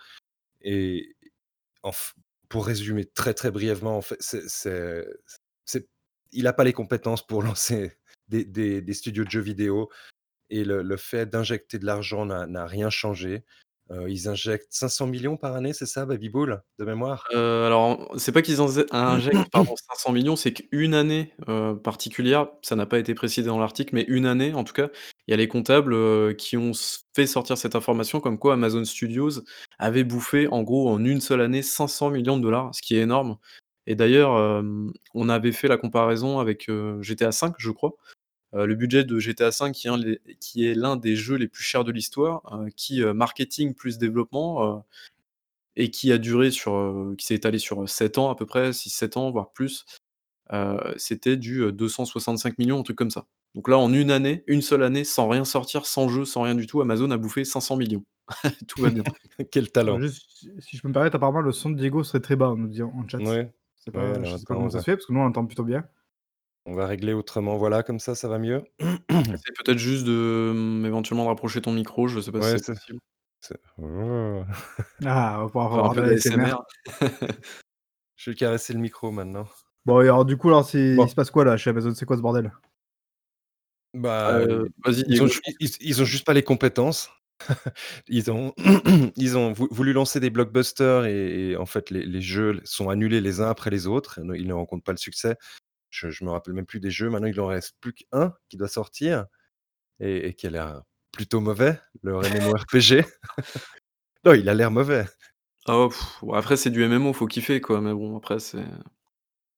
et 0.62 1.16
pour 2.50 2.66
résumer 2.66 3.06
très, 3.06 3.34
très 3.34 3.52
brièvement, 3.52 4.02
il 6.32 6.48
a 6.48 6.54
pas 6.54 6.64
les 6.64 6.74
compétences 6.74 7.26
pour 7.26 7.44
lancer 7.44 7.94
des 8.28 8.94
studios 8.94 9.26
de 9.26 9.30
jeux 9.30 9.42
vidéo 9.42 9.90
et 10.50 10.64
le 10.66 10.98
fait 10.98 11.26
d'injecter 11.26 11.80
de 11.80 11.86
l'argent 11.86 12.26
n'a 12.26 12.46
n'a 12.46 12.66
rien 12.66 12.90
changé. 12.90 13.44
Heu, 13.92 14.10
ils 14.10 14.28
injectent 14.30 14.68
500 14.72 15.08
000 15.08 15.22
000 15.22 15.38
par 15.38 15.56
année, 15.56 15.74
c'est 15.74 15.86
ça, 15.86 16.06
Baby 16.06 16.30
Bull, 16.30 16.62
de 16.80 16.86
mémoire? 16.86 17.26
Heu, 17.34 17.66
alors, 17.66 18.12
c'est 18.18 18.32
pas 18.32 18.42
qu'ils 18.42 18.62
injectent, 18.62 18.92
pardon, 19.52 19.76
500 19.76 20.12
000 20.14 20.24
000, 20.26 20.36
c'est 20.38 20.54
qu'une 20.54 20.94
année, 20.94 21.34
heu, 21.50 21.78
particulière, 21.82 22.48
ça 22.62 22.76
n'a 22.76 22.86
pas 22.86 23.00
été 23.00 23.14
précisé 23.14 23.48
dans 23.48 23.60
l'article, 23.60 23.96
mais 23.96 24.04
une 24.08 24.26
année 24.26 24.54
en 24.54 24.64
tout 24.64 24.74
cas, 24.74 24.90
il 25.28 25.32
y 25.32 25.34
a 25.34 25.38
les 25.38 25.48
comptables, 25.48 25.94
heu, 25.94 26.34
qui 26.38 26.58
ont 26.58 26.72
s 26.72 27.06
fait 27.16 27.28
sortir 27.28 27.58
cette 27.58 27.76
information 27.76 28.20
comme 28.22 28.38
quoi 28.40 28.54
Amazon 28.54 28.86
Studios 28.86 29.42
avait 29.80 30.04
bouffé 30.06 30.48
en 30.48 30.64
gros 30.64 30.90
en 30.90 31.04
une 31.04 31.20
seule 31.22 31.42
année 31.42 31.62
500 31.62 32.10
000 32.12 32.24
000 32.24 32.40
$, 32.42 32.74
ce 32.74 32.82
qui 32.82 32.96
est 32.98 33.02
énorme. 33.02 33.38
Et 33.88 33.96
d'ailleurs, 33.96 34.38
hem, 34.60 34.92
on 35.16 35.28
avait 35.30 35.52
fait 35.52 35.68
la 35.68 35.78
comparaison 35.78 36.40
avec, 36.40 36.70
heu, 36.70 37.00
GTA 37.02 37.32
V, 37.32 37.54
je 37.58 37.72
crois. 37.72 37.94
Heu, 38.54 38.66
le 38.66 38.76
budget 38.76 39.04
de 39.06 39.20
GTA 39.20 39.52
V 39.52 39.72
qui 39.74 39.88
est 39.88 39.90
un 39.92 39.98
les 39.98 40.22
qui 40.40 40.66
est 40.68 40.74
l'un 40.76 40.96
des 40.98 41.16
jeux 41.16 41.36
les 41.38 41.48
plus 41.48 41.64
chers 41.64 41.84
de 41.84 41.92
l'histoire, 41.92 42.42
heu, 42.54 42.70
qui, 42.76 43.02
heu, 43.02 43.14
marketing 43.14 43.74
plus 43.76 43.98
développement, 43.98 44.86
et 45.76 45.92
qui 45.92 46.12
a 46.12 46.18
duré 46.18 46.52
sur, 46.52 47.14
qui 47.18 47.26
s'est 47.26 47.36
étalé 47.36 47.60
sur, 47.60 47.84
heu, 47.84 47.88
7 47.88 48.18
ans 48.18 48.30
à 48.32 48.36
peu 48.36 48.46
près, 48.46 48.74
6-7 48.74 49.18
ans, 49.18 49.32
voire 49.32 49.52
plus. 49.54 49.86
C'était 50.98 51.38
du, 51.38 51.62
heu, 51.62 51.72
265 51.72 52.60
000 52.60 52.70
000, 52.70 52.80
un 52.80 52.84
truc 52.84 52.98
comme 52.98 53.12
ça. 53.12 53.26
Donc 53.56 53.68
là, 53.68 53.78
en 53.78 53.92
une 53.94 54.12
année, 54.12 54.44
une 54.48 54.62
seule 54.62 54.84
année, 54.84 55.04
sans 55.04 55.28
rien 55.28 55.44
sortir, 55.46 55.86
sans 55.86 56.08
jeu, 56.08 56.24
sans 56.26 56.44
rien 56.44 56.56
du 56.56 56.68
tout, 56.68 56.82
Amazon 56.82 57.12
a 57.12 57.18
bouffé 57.18 57.44
500 57.44 57.76
000 57.76 57.90
000 57.90 58.06
Tout 58.68 58.82
va 58.82 58.92
bien. 58.92 59.06
Quel 59.52 59.72
talent! 59.72 60.02
juste 60.02 60.28
si 60.60 60.78
je 60.78 60.82
peux 60.82 60.88
me 60.88 60.94
permettre, 60.94 61.16
apparemment 61.16 61.42
le 61.42 61.52
son 61.52 61.70
de 61.70 61.78
Diego 61.78 62.04
serait 62.04 62.22
très 62.22 62.36
bas, 62.36 62.50
on 62.52 62.56
nous 62.58 62.68
dit 62.68 62.82
en 62.82 63.08
chat. 63.08 63.20
Ouais, 63.20 63.54
C'est 63.76 63.92
ouais, 63.94 64.20
pas 64.20 64.22
je 64.24 64.38
sais 64.38 64.46
pas 64.48 64.56
comment 64.56 64.70
ça 64.70 64.80
se 64.80 64.86
fait 64.86 64.96
parce 64.96 65.06
que 65.06 65.14
nous 65.14 65.20
on 65.20 65.24
l'entend 65.24 65.46
plutôt 65.46 65.64
bien. 65.64 65.84
On 66.66 66.74
va 66.76 66.86
régler 66.88 67.14
autrement. 67.14 67.58
Voilà, 67.58 67.84
comme 67.84 68.00
ça, 68.00 68.16
ça 68.16 68.28
va 68.28 68.38
mieux? 68.40 68.64
Essaye 68.80 69.54
peut-être 69.64 69.78
juste 69.78 70.06
de, 70.06 70.52
mmh, 70.56 70.86
éventuellement 70.86 71.24
de 71.24 71.30
rapprocher 71.30 71.62
ton 71.62 71.72
micro, 71.74 72.08
je 72.08 72.20
sais 72.20 72.32
pas 72.32 72.42
si 72.42 72.54
Ouais, 72.54 72.58
c'est 72.58 72.66
c'est 72.66 72.74
possible. 72.74 73.00
c'est 73.42 73.58
oh! 73.78 74.44
Ah, 75.06 75.38
on 75.40 75.42
va 75.44 75.48
pouvoir 75.48 75.70
Faire 75.74 75.86
un 75.86 75.90
avoir 75.90 75.96
de 75.96 76.02
peu 76.02 76.10
l'ASMR. 76.10 76.56
d'ASMR. 77.02 77.28
Je 78.16 78.30
vais 78.32 78.36
caresser 78.36 78.74
le 78.74 78.80
micro 78.80 79.12
maintenant. 79.12 79.48
Bon 79.86 80.00
et 80.02 80.04
alors 80.04 80.26
du 80.26 80.38
coup, 80.38 80.50
alors 80.50 80.64
c'est 80.64 80.92
il 80.92 80.96
Bon. 80.96 81.08
se 81.08 81.16
passe 81.16 81.32
quoi 81.32 81.44
là 81.44 81.58
chez 81.58 81.72
Amazon? 81.72 81.94
C'est 81.96 82.06
quoi 82.06 82.16
ce 82.18 82.22
bordel? 82.22 82.52
Bah, 83.94 84.40
Heu, 84.40 84.70
vas-y 84.86 85.04
ils 85.08 85.22
ont 85.22 85.28
ju 85.28 85.42
ils 85.60 85.70
ils 85.82 86.06
juste 86.06 86.26
pas 86.26 86.34
les 86.34 86.44
compétences. 86.44 87.10
Ils 88.08 88.30
ont 88.32 88.54
ils 89.18 89.38
ont 89.38 89.52
vou 89.54 89.68
voulu 89.72 89.92
lancer 89.94 90.20
des 90.20 90.30
blockbusters 90.30 91.06
et 91.06 91.52
et 91.52 91.58
en 91.58 91.66
fait 91.66 91.90
les 91.90 92.06
les 92.06 92.22
jeux 92.22 92.62
sont 92.64 92.90
annulés 92.90 93.20
les 93.22 93.42
uns 93.42 93.50
après 93.50 93.70
les 93.72 93.88
autres. 93.88 94.22
Ne 94.22 94.36
ils 94.38 94.48
ne 94.48 94.54
rencontrent 94.54 94.84
pas 94.84 94.92
le 94.94 94.98
succès. 94.98 95.36
Je 95.92 96.10
je 96.12 96.26
me 96.26 96.32
rappelle 96.32 96.56
même 96.56 96.66
plus 96.66 96.80
des 96.82 96.92
jeux. 96.92 97.10
Maintenant, 97.12 97.28
il 97.28 97.40
en 97.42 97.48
reste 97.48 97.76
plus 97.82 97.94
qu'1 97.94 98.34
qui 98.50 98.58
doit 98.58 98.70
sortir 98.70 99.28
et 100.00 100.30
et 100.30 100.34
qui 100.36 100.48
a 100.48 100.52
l'air 100.52 100.84
plutôt 101.14 101.42
mauvais, 101.42 101.80
leur 102.04 102.22
MMORPG. 102.66 103.06
Non, 104.26 104.34
il 104.34 104.50
a 104.50 104.54
l'air 104.54 104.72
mauvais. 104.72 105.06
Oh, 105.68 105.90
après 106.34 106.58
c'est 106.58 106.70
du 106.72 106.84
MMO, 106.88 107.14
faut 107.14 107.28
kiffer 107.28 107.62
quoi, 107.62 107.82
mais 107.82 107.94
bon 107.94 108.18
après 108.18 108.40
c'est 108.40 108.66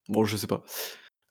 bon 0.09 0.25
je 0.25 0.37
sais 0.37 0.47
pas. 0.47 0.63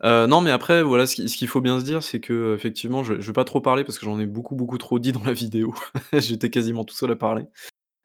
Heu, 0.05 0.27
non 0.27 0.41
mais 0.43 0.51
après 0.51 0.83
voilà, 0.83 1.07
ce 1.07 1.17
qui 1.17 1.29
ce 1.29 1.37
qu'il 1.37 1.49
faut 1.49 1.61
bien 1.61 1.81
se 1.81 1.85
dire, 1.85 2.03
c'est 2.03 2.21
qu'effectivement 2.21 3.05
je 3.05 3.21
je 3.21 3.27
vais 3.29 3.33
pas 3.35 3.45
trop 3.45 3.61
parler 3.61 3.85
parce 3.85 3.99
que 3.99 4.07
j'en 4.07 4.21
ai 4.21 4.27
beaucoup, 4.27 4.57
beaucoup 4.57 4.79
trop 4.79 4.99
dit 4.99 5.13
dans 5.13 5.25
la 5.25 5.33
vidéo. 5.35 5.75
J'étais 6.15 6.51
quasiment 6.51 6.85
tout 6.85 6.95
seul 6.95 7.11
à 7.13 7.17
parler. 7.17 7.45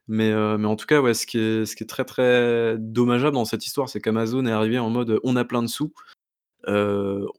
Mais, 0.08 0.30
heu, 0.32 0.58
mais 0.58 0.68
en 0.68 0.76
tout 0.76 0.86
cas, 0.86 1.00
ouais, 1.02 1.14
ce 1.14 1.26
qui 1.26 1.38
est 1.38 1.66
ce 1.66 1.76
qui 1.76 1.84
est 1.84 1.86
très, 1.88 2.04
très 2.04 2.76
dommageable 2.78 3.34
dans 3.34 3.44
cette 3.46 3.66
histoire, 3.66 3.88
c'est 3.90 4.00
qu'Amazon 4.00 4.46
est 4.46 4.52
arrivé 4.52 4.78
en 4.78 4.90
mode, 4.90 5.20
«On 5.24 5.36
a 5.36 5.44
plein 5.44 5.62
de 5.62 5.68
sous, 5.68 5.92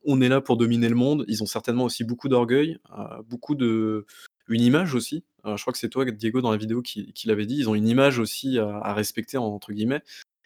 on 0.06 0.22
est 0.22 0.30
là 0.30 0.42
pour 0.42 0.58
dominer 0.58 0.90
le 0.90 0.96
monde». 0.96 1.26
Ils 1.28 1.44
ont 1.44 1.48
certainement 1.48 1.86
aussi 1.86 2.04
beaucoup 2.04 2.30
d'orgueil, 2.30 2.80
heu, 2.98 3.24
beaucoup 3.30 3.56
de 3.56 4.06
une 4.50 4.62
image 4.62 4.96
aussi. 4.96 5.24
Heu, 5.46 5.56
je 5.58 5.62
crois 5.62 5.74
que 5.74 5.80
c'est 5.80 5.90
toi, 5.90 6.06
Diego, 6.06 6.42
dans 6.42 6.52
la 6.52 6.58
vidéo 6.58 6.82
qui 6.82 7.14
qui 7.14 7.28
l'avait 7.28 7.46
dit. 7.46 7.58
Ils 7.58 7.70
ont 7.70 7.76
une 7.76 7.88
image 7.88 8.20
aussi 8.20 8.60
à 8.60 8.78
à 8.80 8.94
«respecter» 8.94 9.38
entre 9.38 9.72
guillemets 9.74 10.02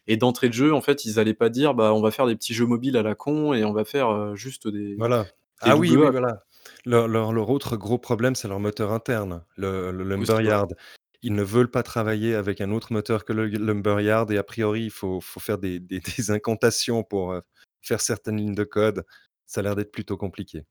et 0.08 0.18
d'entrée 0.18 0.50
de 0.50 0.54
jeu, 0.54 0.74
en 0.74 0.82
fait, 0.82 1.06
ils 1.06 1.20
allaient 1.20 1.34
pas 1.34 1.50
dire: 1.50 1.74
«Bah, 1.76 1.94
on 1.94 2.02
va 2.02 2.12
faire 2.12 2.28
des 2.28 2.36
petits 2.36 2.54
jeux 2.54 2.66
mobiles 2.66 2.98
à 2.98 3.04
la 3.04 3.16
con 3.16 3.54
et 3.54 3.64
on 3.66 3.72
va 3.74 3.86
faire, 3.86 4.36
juste 4.36 4.68
des 4.68 4.96
Voilà. 4.98 5.24
des 5.24 5.30
Ah 5.72 5.78
oui, 5.78 5.90
oui, 5.92 5.96
A, 5.98 6.12
quoi». 6.12 6.12
voilà. 6.12 6.44
Leur 6.86 7.08
leur 7.08 7.32
leur 7.34 7.50
autre 7.50 7.78
gros 7.78 7.98
problème, 7.98 8.36
c'est 8.36 8.48
leur 8.50 8.60
moteur 8.60 8.92
interne, 8.92 9.44
le. 9.58 9.92
Lumberyard. 9.92 10.68
Ils 11.26 11.34
ne 11.36 11.44
veulent 11.44 11.72
pas 11.72 11.84
travailler 11.84 12.36
avec 12.36 12.60
un 12.62 12.72
autre 12.72 12.92
moteur 12.94 13.24
que 13.26 13.32
le 13.34 13.48
Lumberyard 13.48 14.30
et 14.32 14.38
a 14.38 14.44
priori, 14.44 14.84
il 14.86 14.92
faut 14.92 15.22
faut 15.22 15.40
faire 15.40 15.58
des 15.58 15.80
des 15.80 16.02
des 16.18 16.32
incantations 16.32 17.04
pour, 17.04 17.40
faire 17.84 18.02
certaines 18.02 18.38
lignes 18.38 18.56
de 18.56 18.64
code. 18.66 19.06
Ça 19.46 19.62
a 19.62 19.64
l'air 19.64 19.76
d'être 19.76 19.92
plutôt 19.92 20.18
compliqué. 20.18 20.66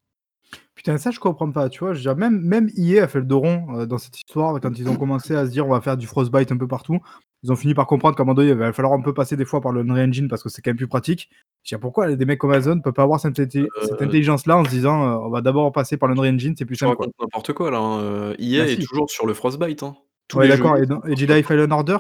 Putain, 0.77 0.96
ça 0.98 1.11
je 1.11 1.20
comprends 1.20 1.51
pas, 1.51 1.68
tu 1.68 1.81
vois? 1.81 1.92
Je 1.92 1.98
veux 1.98 2.03
dire 2.03 2.16
même 2.16 2.40
même 2.40 2.68
EA 2.77 3.05
a 3.05 3.09
fait 3.09 3.18
le 3.20 3.27
dos 3.27 3.40
rond, 3.40 3.81
heu, 3.81 3.87
dans 3.87 3.98
cette 3.98 4.16
histoire 4.18 4.59
quand 4.61 4.79
ils 4.79 4.88
ont 4.88 4.96
commencé 4.96 5.35
à 5.35 5.46
se 5.46 5.51
dire: 5.51 5.66
«On 5.66 5.70
va 5.70 5.81
faire 5.83 5.96
du 5.96 6.07
Frostbite 6.07 6.51
un 6.51 6.57
peu 6.57 6.66
partout». 6.68 6.98
Ils 7.44 7.51
ont 7.53 7.57
fini 7.57 7.75
par 7.75 7.87
comprendre 7.88 8.16
qu'à 8.16 8.22
un 8.22 8.27
moment 8.27 8.35
donné, 8.37 8.51
il 8.51 8.57
va 8.57 8.72
falloir 8.72 8.94
un 8.94 9.03
peu 9.03 9.12
passer 9.12 9.37
des 9.37 9.44
fois 9.44 9.61
par 9.61 9.72
le 9.72 9.81
Unreal 9.81 10.09
Engine 10.09 10.29
parce 10.29 10.42
que 10.44 10.48
c'est 10.48 10.62
quand 10.62 10.70
même 10.70 10.77
plus 10.77 10.87
pratique. 10.88 11.29
Je 11.64 11.75
veux 11.75 11.79
dire 11.79 11.81
pourquoi 11.81 12.14
des 12.14 12.25
mecs 12.25 12.38
comme 12.38 12.53
Amazon 12.53 12.81
peuvent 12.81 12.92
pas 12.92 13.03
avoir 13.03 13.18
cette 13.20 13.38
inté 13.40 13.66
cette 13.81 14.01
intelligence-là 14.01 14.57
en 14.59 14.64
se 14.64 14.70
disant, 14.70 15.05
heu: 15.05 15.16
«On 15.27 15.31
va 15.31 15.40
d'abord 15.42 15.70
passer 15.72 15.96
par 15.96 16.09
l'Unreal 16.09 16.35
Engine, 16.35 16.55
c'est 16.57 16.64
plus 16.64 16.77
simple 16.77 16.96
quoi». 16.96 17.07
racontes 17.07 17.14
n'importe 17.20 17.53
quoi 17.53 17.70
là, 17.70 17.79
hein, 17.79 18.01
heu, 18.03 18.37
Bah 18.38 18.64
est 18.64 18.77
si. 18.77 18.87
toujours 18.87 19.11
sur 19.11 19.27
le 19.27 19.35
Frostbite, 19.35 19.83
hein. 19.83 19.96
Tous 20.29 20.38
Ouais 20.38 20.48
d'accord 20.48 20.77
et 20.79 20.83
et 21.12 21.16
Jedi. 21.16 21.42
Fallen 21.42 21.72
Order? 21.72 21.98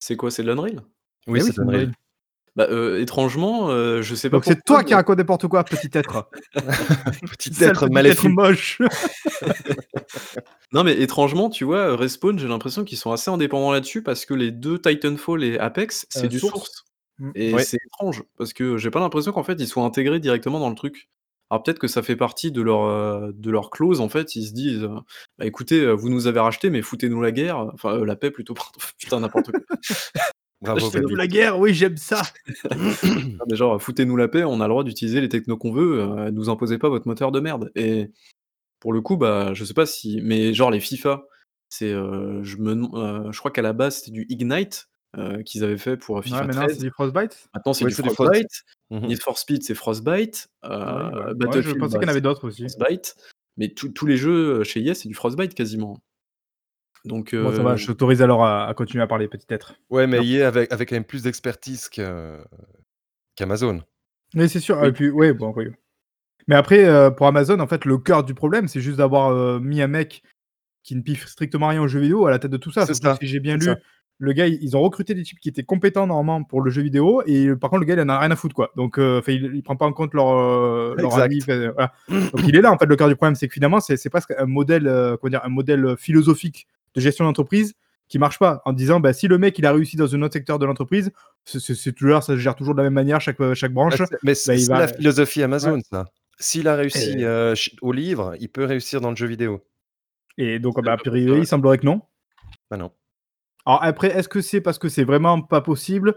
C'est 0.00 0.16
quoi, 0.16 0.30
c'est 0.30 0.42
de 0.42 0.48
l'Unreal? 0.48 0.82
Oui, 1.26 1.38
Eh 1.40 1.42
oui, 1.42 1.48
c'est 1.48 1.52
c'est 1.52 1.60
d'Unreal. 1.64 1.92
Bah, 2.54 2.66
heu, 2.70 3.00
étrangement, 3.00 3.70
heu, 3.70 4.02
je 4.02 4.14
sais 4.14 4.28
pas 4.28 4.36
Donc 4.36 4.44
c'est 4.44 4.62
toi 4.64 4.84
qui 4.84 4.90
mais 4.90 4.96
raconte 4.96 5.18
n'importe 5.18 5.48
quoi, 5.48 5.64
petit 5.64 5.88
être. 5.94 6.28
Petit 7.38 7.64
être 7.64 7.88
maléfique. 7.88 8.30
moche. 8.30 8.78
Non 10.74 10.84
mais 10.84 10.98
étrangement, 10.98 11.50
tu 11.50 11.64
vois, 11.64 11.88
heu, 11.88 11.94
Respawn, 11.94 12.38
j'ai 12.38 12.48
l'impression 12.48 12.82
qu'ils 12.84 12.96
sont 12.96 13.12
assez 13.12 13.30
indépendants 13.30 13.72
là-dessus 13.72 14.02
parce 14.02 14.24
que 14.24 14.32
les 14.32 14.50
2 14.50 14.80
Titanfall 14.80 15.44
et 15.44 15.58
Apex, 15.58 16.06
c'est 16.08 16.28
du 16.28 16.38
Source. 16.38 16.52
Source 16.52 16.84
Mmh. 17.18 17.30
et 17.34 17.58
c'est 17.58 17.78
étrange 17.86 18.24
parce 18.38 18.52
que 18.52 18.78
j'ai 18.78 18.90
pas 18.90 18.98
l'impression 19.00 19.32
qu'en 19.32 19.42
fait, 19.44 19.60
ils 19.60 19.68
soient 19.68 19.84
intégrés 19.84 20.18
directement 20.18 20.58
dans 20.58 20.70
le 20.70 20.74
truc. 20.74 21.08
Alors 21.50 21.62
peut-être 21.62 21.78
que 21.78 21.86
ça 21.86 22.02
fait 22.02 22.16
partie 22.16 22.50
de 22.50 22.62
leur, 22.62 23.30
de 23.34 23.50
leur 23.50 23.68
clause 23.68 24.00
en 24.00 24.08
fait, 24.08 24.34
ils 24.34 24.46
se 24.46 24.52
disent, 24.54 24.88
«Bah 25.38 25.44
écoutez, 25.44 25.92
vous 25.92 26.08
nous 26.08 26.26
avez 26.26 26.40
rachetés 26.40 26.70
mais 26.70 26.80
foutez-nous 26.80 27.20
la 27.20 27.30
guerre, 27.30 27.58
enfin, 27.74 28.02
la 28.04 28.16
paix 28.16 28.30
plutôt 28.30 28.54
pardon, 28.54 28.78
putain 28.98 29.20
n'importe 29.20 29.52
quoi». 29.52 29.60
Bravo, 30.62 30.90
Baby. 30.90 31.14
la 31.16 31.26
guerre, 31.26 31.58
oui 31.58 31.74
j'aime 31.74 31.96
ça. 31.96 32.22
non 32.76 32.92
mais 33.48 33.56
genre, 33.56 33.82
foutez-nous 33.82 34.16
la 34.16 34.28
paix, 34.28 34.44
on 34.44 34.60
a 34.60 34.64
le 34.64 34.70
droit 34.70 34.84
d'utiliser 34.84 35.20
les 35.20 35.28
technos 35.28 35.56
qu'on 35.56 35.72
veut, 35.72 36.00
heu, 36.00 36.30
nous 36.30 36.48
imposez 36.50 36.78
pas 36.78 36.88
votre 36.88 37.08
moteur 37.08 37.32
de 37.32 37.40
merde 37.40 37.70
et 37.74 38.10
pour 38.80 38.92
le 38.92 39.00
coup, 39.00 39.16
bah, 39.16 39.54
je 39.54 39.64
sais 39.64 39.74
pas 39.74 39.86
si 39.86 40.20
mais 40.22 40.54
genre 40.54 40.70
les 40.70 40.80
FIFA, 40.80 41.24
c'est, 41.68 41.92
heu, 41.92 42.40
je 42.42 42.56
me 42.58 42.74
heu, 42.74 43.32
je 43.32 43.38
crois 43.38 43.50
qu'à 43.50 43.62
la 43.62 43.72
base, 43.72 43.96
c'était 43.98 44.12
du 44.12 44.26
Ignite, 44.28 44.88
heu, 45.18 45.42
qu'ils 45.42 45.64
avaient 45.64 45.78
fait 45.78 45.96
pour, 45.96 46.18
heu, 46.18 46.22
Ouais, 46.22 46.28
FIFA 46.28 46.44
maintenant 46.46 46.62
c'est 46.68 46.74
13. 46.74 46.78
du 46.84 46.90
Frostbite? 46.90 47.48
Maintenant, 47.54 47.72
c'est 47.74 47.84
Oui, 47.84 47.90
du. 47.90 47.96
Frostbite. 47.96 48.62
Mmh 48.90 48.98
mh. 48.98 49.06
Need 49.08 49.22
for 49.22 49.38
Speed, 49.38 49.62
c'est 49.64 49.74
Frostbite. 49.74 50.48
Ouais. 50.64 50.70
Heu, 50.70 50.74
Ouais, 50.76 51.30
je 51.30 51.32
Battlefield, 51.34 51.78
pensais 51.78 51.92
bah, 51.94 51.98
qu'il 51.98 52.02
y 52.02 52.06
en 52.06 52.08
avait 52.08 52.18
c'est 52.18 52.20
d'autres 52.20 52.44
aussi. 52.48 52.62
Frostbite. 52.62 53.16
Mais 53.58 53.68
tous 53.68 53.88
tous 53.90 54.06
les 54.06 54.16
jeux, 54.16 54.64
chez 54.64 54.80
EA, 54.84 54.94
c'est 54.94 55.08
du 55.08 55.14
Frostbite 55.14 55.54
quasiment. 55.54 55.98
Donc 57.04 57.34
Bon 57.34 57.52
ça 57.54 57.62
va, 57.62 57.72
heu 57.74 57.76
je 57.76 57.86
t'autorise 57.86 58.22
alors 58.22 58.44
à 58.44 58.66
à 58.68 58.74
continuer 58.74 59.02
à 59.02 59.06
parler, 59.06 59.26
petit 59.28 59.46
être. 59.50 59.74
Ouais, 59.90 60.06
mais. 60.06 60.24
EA 60.26 60.46
avait 60.48 60.72
avait 60.72 60.86
quand 60.86 60.94
même 60.96 61.04
plus 61.04 61.22
d'expertise 61.24 61.88
que 61.88 62.38
qu'Amazon. 63.36 63.82
Oui, 64.34 64.48
c'est 64.48 64.60
sûr 64.60 64.78
et 64.82 64.86
Oui. 64.88 64.92
puis 64.92 65.10
ouais, 65.10 65.32
bon 65.32 65.52
oui. 65.56 65.66
Mais 66.48 66.54
après, 66.56 66.84
heu, 66.84 67.14
pour 67.14 67.26
Amazon, 67.26 67.60
en 67.60 67.66
fait, 67.66 67.84
le 67.84 67.98
cœur 67.98 68.24
du 68.24 68.34
problème, 68.34 68.66
c'est 68.68 68.80
juste 68.80 68.98
d'avoir, 68.98 69.60
mis 69.60 69.80
un 69.82 69.86
mec 69.86 70.22
qui 70.82 70.96
ne 70.96 71.00
piffe 71.02 71.26
strictement 71.26 71.68
rien 71.68 71.80
au 71.82 71.86
jeu 71.86 72.00
vidéo 72.00 72.26
à 72.26 72.30
la 72.32 72.38
tête 72.40 72.50
de 72.50 72.56
tout 72.56 72.72
ça. 72.72 72.84
C'est 72.86 72.94
ça, 72.94 73.16
Si 73.20 73.28
j'ai 73.28 73.38
bien 73.38 73.56
lu, 73.56 73.66
ça. 73.66 73.76
le 74.18 74.32
gars, 74.32 74.48
ils 74.48 74.76
ont 74.76 74.80
recruté 74.80 75.14
des 75.14 75.22
types 75.22 75.38
qui 75.38 75.48
étaient 75.48 75.62
compétents 75.62 76.06
normalement 76.08 76.42
pour 76.42 76.60
le 76.60 76.70
jeu 76.72 76.82
vidéo, 76.82 77.22
et 77.26 77.46
euh, 77.46 77.56
par 77.56 77.70
contre, 77.70 77.80
le 77.80 77.86
gars, 77.86 77.94
il 77.94 78.00
en 78.00 78.08
a 78.08 78.18
rien 78.18 78.30
à 78.32 78.36
foutre, 78.36 78.54
quoi. 78.56 78.72
Donc, 78.76 78.98
euh, 78.98 79.20
il, 79.28 79.52
il 79.54 79.62
prend 79.62 79.76
pas 79.76 79.86
en 79.86 79.92
compte 79.92 80.14
leur, 80.14 80.30
euh, 80.36 80.96
avis. 81.20 81.38
voilà. 81.40 81.92
Donc, 82.08 82.42
il 82.46 82.56
est 82.56 82.60
là, 82.60 82.72
en 82.72 82.78
fait, 82.78 82.86
le 82.86 82.96
cœur 82.96 83.08
du 83.08 83.14
problème, 83.14 83.36
c'est 83.36 83.46
que 83.46 83.54
finalement, 83.54 83.78
c'est 83.78 83.96
c'est 83.96 84.10
presque 84.10 84.32
un 84.36 84.46
modèle, 84.46 84.88
euh, 84.88 85.16
comment 85.16 85.30
dire, 85.30 85.44
un 85.44 85.48
modèle 85.48 85.96
philosophique 85.96 86.66
de 86.94 87.00
gestion 87.00 87.24
d'entreprise 87.24 87.74
qui 88.08 88.18
marche 88.18 88.38
pas, 88.38 88.60
en 88.66 88.72
disant, 88.74 89.00
bah, 89.00 89.12
si 89.14 89.26
le 89.26 89.38
mec, 89.38 89.58
il 89.58 89.64
a 89.64 89.72
réussi 89.72 89.96
dans 89.96 90.14
un 90.14 90.20
autre 90.22 90.34
secteur 90.34 90.58
de 90.58 90.66
l'entreprise, 90.66 91.10
c'est- 91.46 91.92
toujours, 91.92 92.22
ça 92.22 92.34
se 92.34 92.38
gère 92.38 92.54
toujours 92.54 92.74
de 92.74 92.78
la 92.78 92.84
même 92.84 92.92
manière, 92.92 93.20
chaque, 93.22 93.38
chaque 93.54 93.72
branche. 93.72 93.96
Bah, 93.98 94.04
c'est- 94.08 94.18
Mais 94.22 94.34
c'est 94.34 94.54
il 94.56 94.60
c'est 94.64 94.72
va- 94.72 94.80
la 94.80 94.88
philosophie 94.88 95.42
Amazon, 95.42 95.78
ça. 95.90 96.04
S'il 96.38 96.68
a 96.68 96.74
réussi 96.76 97.20
Et- 97.20 97.24
euh, 97.24 97.54
au 97.80 97.92
livre, 97.92 98.34
il 98.40 98.48
peut 98.50 98.64
réussir 98.64 99.00
dans 99.00 99.10
le 99.10 99.16
jeu 99.16 99.26
vidéo. 99.26 99.64
Et 100.36 100.58
donc, 100.58 100.82
bah, 100.84 100.92
a 100.92 100.96
près 100.96 101.10
priori, 101.10 101.32
ouais. 101.32 101.38
il 101.38 101.46
semblerait 101.46 101.78
que 101.78 101.86
non. 101.86 102.02
Bah 102.70 102.76
non. 102.76 102.90
Alors 103.64 103.82
après, 103.84 104.08
est-ce 104.08 104.28
que 104.28 104.40
c'est 104.40 104.60
parce 104.60 104.78
que 104.78 104.88
c'est 104.88 105.04
vraiment 105.04 105.40
pas 105.40 105.60
possible 105.60 106.14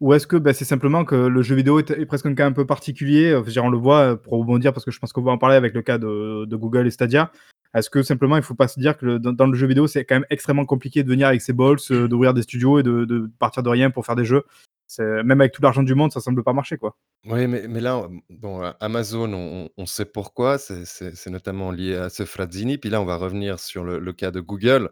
ou 0.00 0.12
est-ce 0.12 0.26
que 0.26 0.36
bah, 0.36 0.52
c'est 0.52 0.64
simplement 0.66 1.04
que 1.04 1.14
le 1.14 1.42
jeu 1.42 1.54
vidéo 1.54 1.78
est, 1.78 1.90
est 1.90 2.06
presque 2.06 2.26
un 2.26 2.34
cas 2.34 2.44
un 2.46 2.52
peu 2.52 2.66
particulier? 2.66 3.30
Euh, 3.30 3.42
On 3.62 3.70
le 3.70 3.78
voit 3.78 4.12
euh, 4.12 4.16
pour 4.16 4.34
rebondir 4.34 4.72
parce 4.74 4.84
que 4.84 4.90
je 4.90 4.98
pense 4.98 5.12
qu'on 5.12 5.22
va 5.22 5.32
en 5.32 5.38
parler 5.38 5.56
avec 5.56 5.74
le 5.74 5.80
cas 5.82 5.96
de, 5.98 6.44
de 6.44 6.56
Google 6.56 6.86
et 6.86 6.90
Stadia. 6.90 7.32
Est-ce 7.74 7.88
que 7.90 8.02
simplement 8.02 8.36
il 8.36 8.42
faut 8.42 8.54
pas 8.54 8.68
se 8.68 8.78
dire 8.78 8.96
que 8.98 9.06
le- 9.06 9.18
dans, 9.18 9.32
dans 9.32 9.46
le 9.46 9.54
jeu 9.56 9.66
vidéo 9.66 9.86
c'est 9.86 10.04
quand 10.04 10.16
même 10.16 10.26
extrêmement 10.30 10.66
compliqué 10.66 11.02
de 11.02 11.08
venir 11.08 11.26
avec 11.28 11.40
ses 11.40 11.52
balls, 11.52 11.78
euh, 11.90 12.06
d'ouvrir 12.08 12.34
des 12.34 12.42
studios 12.42 12.78
et 12.78 12.82
de, 12.82 13.04
de 13.04 13.30
partir 13.38 13.62
de 13.62 13.68
rien 13.70 13.90
pour 13.90 14.04
faire 14.06 14.16
des 14.16 14.24
jeux? 14.26 14.44
C'est- 14.86 15.22
Même 15.22 15.40
avec 15.40 15.52
tout 15.52 15.62
l'argent 15.62 15.82
du 15.82 15.94
monde, 15.94 16.12
ça 16.12 16.20
semble 16.20 16.42
pas 16.44 16.52
marcher 16.52 16.76
quoi. 16.76 16.96
Oui, 17.26 17.46
mais, 17.46 17.66
mais 17.68 17.80
là, 17.80 18.06
bon, 18.28 18.60
Amazon, 18.80 19.32
on, 19.32 19.70
on 19.78 19.86
sait 19.86 20.04
pourquoi. 20.04 20.58
C'est 20.58 21.30
notamment 21.30 21.70
lié 21.70 21.94
à 21.96 22.10
ce 22.10 22.24
Frazzini. 22.26 22.76
Puis 22.76 22.90
là, 22.90 23.00
on 23.00 23.06
va 23.06 23.16
revenir 23.16 23.58
sur 23.58 23.84
le, 23.84 23.98
le 24.00 24.12
cas 24.12 24.30
de 24.30 24.40
Google. 24.40 24.90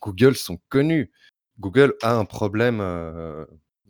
Google 0.00 0.34
sont 0.36 0.58
connus. 0.68 1.10
Google 1.58 1.94
a 2.02 2.16
un 2.16 2.24
problème. 2.24 2.80
euh, 2.80 3.46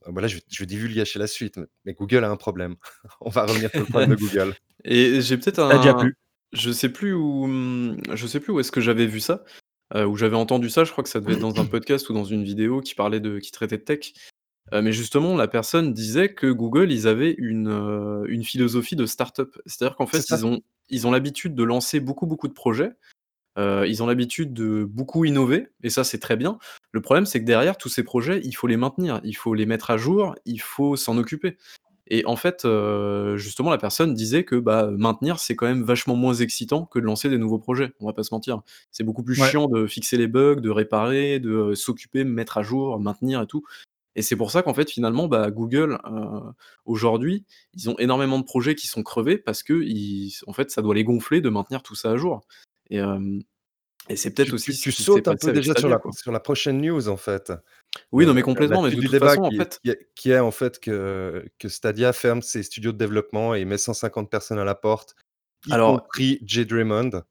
voilà, 0.06 0.28
je, 0.28 0.36
vais- 0.36 0.42
je 0.48 0.58
vais 0.60 0.66
divulgacher 0.66 1.18
la 1.18 1.26
suite, 1.26 1.56
mais- 1.56 1.66
mais 1.84 1.92
Google 1.94 2.22
a 2.24 2.30
un 2.30 2.36
problème. 2.36 2.76
on 3.20 3.30
va 3.30 3.44
revenir 3.46 3.70
sur 3.70 3.80
le 3.80 3.86
problème 3.86 4.10
de 4.10 4.16
Google. 4.20 4.54
Et 4.84 5.20
j'ai 5.20 5.36
peut-être 5.36 5.66
déjà 5.78 5.90
un 5.90 5.94
plu. 5.94 6.16
Je 6.52 6.70
sais 6.70 6.88
plus 6.90 7.14
où, 7.14 7.46
mmh, 7.46 7.98
je 8.14 8.26
sais 8.26 8.40
plus 8.40 8.52
où 8.52 8.60
est-ce 8.60 8.72
que 8.72 8.80
j'avais 8.80 9.06
vu 9.06 9.20
ça, 9.20 9.44
heu, 9.94 10.06
où 10.06 10.16
j'avais 10.16 10.36
entendu 10.36 10.70
ça. 10.70 10.84
Je 10.84 10.92
crois 10.92 11.04
que 11.04 11.10
ça 11.10 11.20
devait 11.20 11.34
être 11.34 11.40
dans 11.40 11.60
un 11.60 11.66
podcast 11.66 12.08
ou 12.10 12.14
dans 12.14 12.24
une 12.24 12.44
vidéo 12.44 12.80
qui 12.80 12.94
parlait 12.94 13.20
de 13.20 13.38
qui 13.38 13.50
traitait 13.52 13.78
de 13.78 13.82
tech. 13.84 14.12
Heu, 14.74 14.82
mais 14.82 14.92
justement, 14.92 15.36
la 15.36 15.48
personne 15.48 15.92
disait 15.94 16.34
que 16.34 16.48
Google, 16.48 16.92
ils 16.92 17.08
avaient 17.08 17.34
une, 17.38 17.68
heu, 17.68 18.24
une 18.28 18.44
philosophie 18.44 18.96
de 18.96 19.06
start-up. 19.06 19.56
C'est-à-dire 19.66 19.96
qu'en 19.96 20.06
C'est 20.06 20.18
fait, 20.18 20.26
ça. 20.28 20.36
ils 20.36 20.46
ont 20.46 20.62
ils 20.90 21.06
ont 21.06 21.10
l'habitude 21.12 21.54
de 21.54 21.64
lancer 21.64 22.00
beaucoup, 22.00 22.26
beaucoup 22.26 22.48
de 22.48 22.52
projets. 22.54 22.92
Heu, 23.58 23.86
ils 23.88 24.02
ont 24.02 24.06
l'habitude 24.06 24.54
de 24.54 24.84
beaucoup 24.84 25.24
innover 25.26 25.68
et 25.82 25.90
ça, 25.90 26.04
c'est 26.04 26.18
très 26.18 26.36
bien. 26.36 26.58
Le 26.92 27.02
problème, 27.02 27.26
c'est 27.26 27.40
que 27.40 27.44
derrière 27.44 27.76
tous 27.76 27.88
ces 27.90 28.02
projets, 28.02 28.40
il 28.44 28.52
faut 28.54 28.66
les 28.66 28.78
maintenir, 28.78 29.20
il 29.24 29.34
faut 29.36 29.54
les 29.54 29.66
mettre 29.66 29.90
à 29.90 29.98
jour, 29.98 30.34
il 30.46 30.60
faut 30.60 30.96
s'en 30.96 31.18
occuper 31.18 31.58
et 32.14 32.26
en 32.26 32.36
fait, 32.36 32.64
heu, 32.66 33.36
justement, 33.38 33.70
la 33.70 33.78
personne 33.78 34.12
disait 34.12 34.44
que, 34.44 34.56
bah, 34.56 34.90
maintenir, 34.90 35.38
c'est 35.38 35.56
quand 35.56 35.66
même 35.66 35.82
vachement 35.82 36.14
moins 36.14 36.34
excitant 36.34 36.84
que 36.84 36.98
de 36.98 37.04
lancer 37.06 37.30
des 37.30 37.38
nouveaux 37.38 37.58
projets. 37.58 37.92
On 38.00 38.06
va 38.06 38.12
pas 38.12 38.22
se 38.22 38.34
mentir. 38.34 38.60
C'est 38.90 39.02
beaucoup 39.02 39.22
plus 39.22 39.40
Ouais. 39.40 39.48
chiant 39.48 39.66
de 39.66 39.86
fixer 39.86 40.18
les 40.18 40.28
bugs, 40.28 40.56
de 40.60 40.68
réparer, 40.68 41.40
de, 41.40 41.50
heu, 41.70 41.74
s'occuper, 41.74 42.24
mettre 42.24 42.58
à 42.58 42.62
jour, 42.62 43.00
maintenir 43.00 43.40
et 43.42 43.46
tout 43.46 43.62
et 44.14 44.20
c'est 44.20 44.36
pour 44.36 44.50
ça 44.50 44.62
qu'en 44.62 44.74
fait, 44.74 44.90
finalement, 44.90 45.26
bah, 45.26 45.50
Google, 45.50 45.98
heu, 46.04 46.40
aujourd'hui, 46.84 47.46
ils 47.72 47.88
ont 47.88 47.96
énormément 47.98 48.38
de 48.38 48.44
projets 48.44 48.74
qui 48.74 48.86
sont 48.86 49.02
crevés 49.02 49.38
parce 49.38 49.62
qu'ils 49.62 50.32
en 50.46 50.52
fait, 50.52 50.70
ça 50.70 50.82
doit 50.82 50.94
les 50.94 51.02
gonfler 51.04 51.40
de 51.40 51.48
maintenir 51.48 51.82
tout 51.82 51.94
ça 51.94 52.10
à 52.10 52.16
jour 52.18 52.42
et 52.90 54.16
c'est 54.16 54.34
peut-être 54.34 54.52
aussi 54.52 54.72
tu- 54.72 54.90
tu 54.90 54.92
sautes 54.92 55.28
un 55.28 55.36
peu 55.36 55.52
déjà 55.52 55.72
la, 55.74 56.00
sur 56.14 56.32
la 56.32 56.40
prochaine 56.40 56.80
news, 56.80 57.08
en 57.08 57.16
fait. 57.16 57.52
Oui, 58.10 58.24
non, 58.24 58.32
Euh, 58.32 58.34
mais 58.34 58.42
complètement, 58.42 58.82
mais 58.82 58.90
de 58.90 59.00
toute 59.00 59.10
débat 59.10 59.28
façon, 59.28 59.42
en 59.44 59.48
qui, 59.50 59.56
fait 59.58 59.80
qui 60.14 60.30
est, 60.30 60.38
en 60.38 60.50
fait 60.50 60.80
que, 60.80 61.44
que 61.58 61.68
Stadia 61.68 62.12
ferme 62.12 62.42
ses 62.42 62.62
studios 62.62 62.92
de 62.92 62.98
développement 62.98 63.54
et 63.54 63.64
met 63.64 63.78
150 63.78 64.30
personnes 64.30 64.58
à 64.58 64.64
la 64.64 64.74
porte, 64.74 65.14
y 65.66 65.72
alors 65.72 66.02
compris 66.02 66.40
Jay 66.44 66.64
Draymond. 66.64 67.22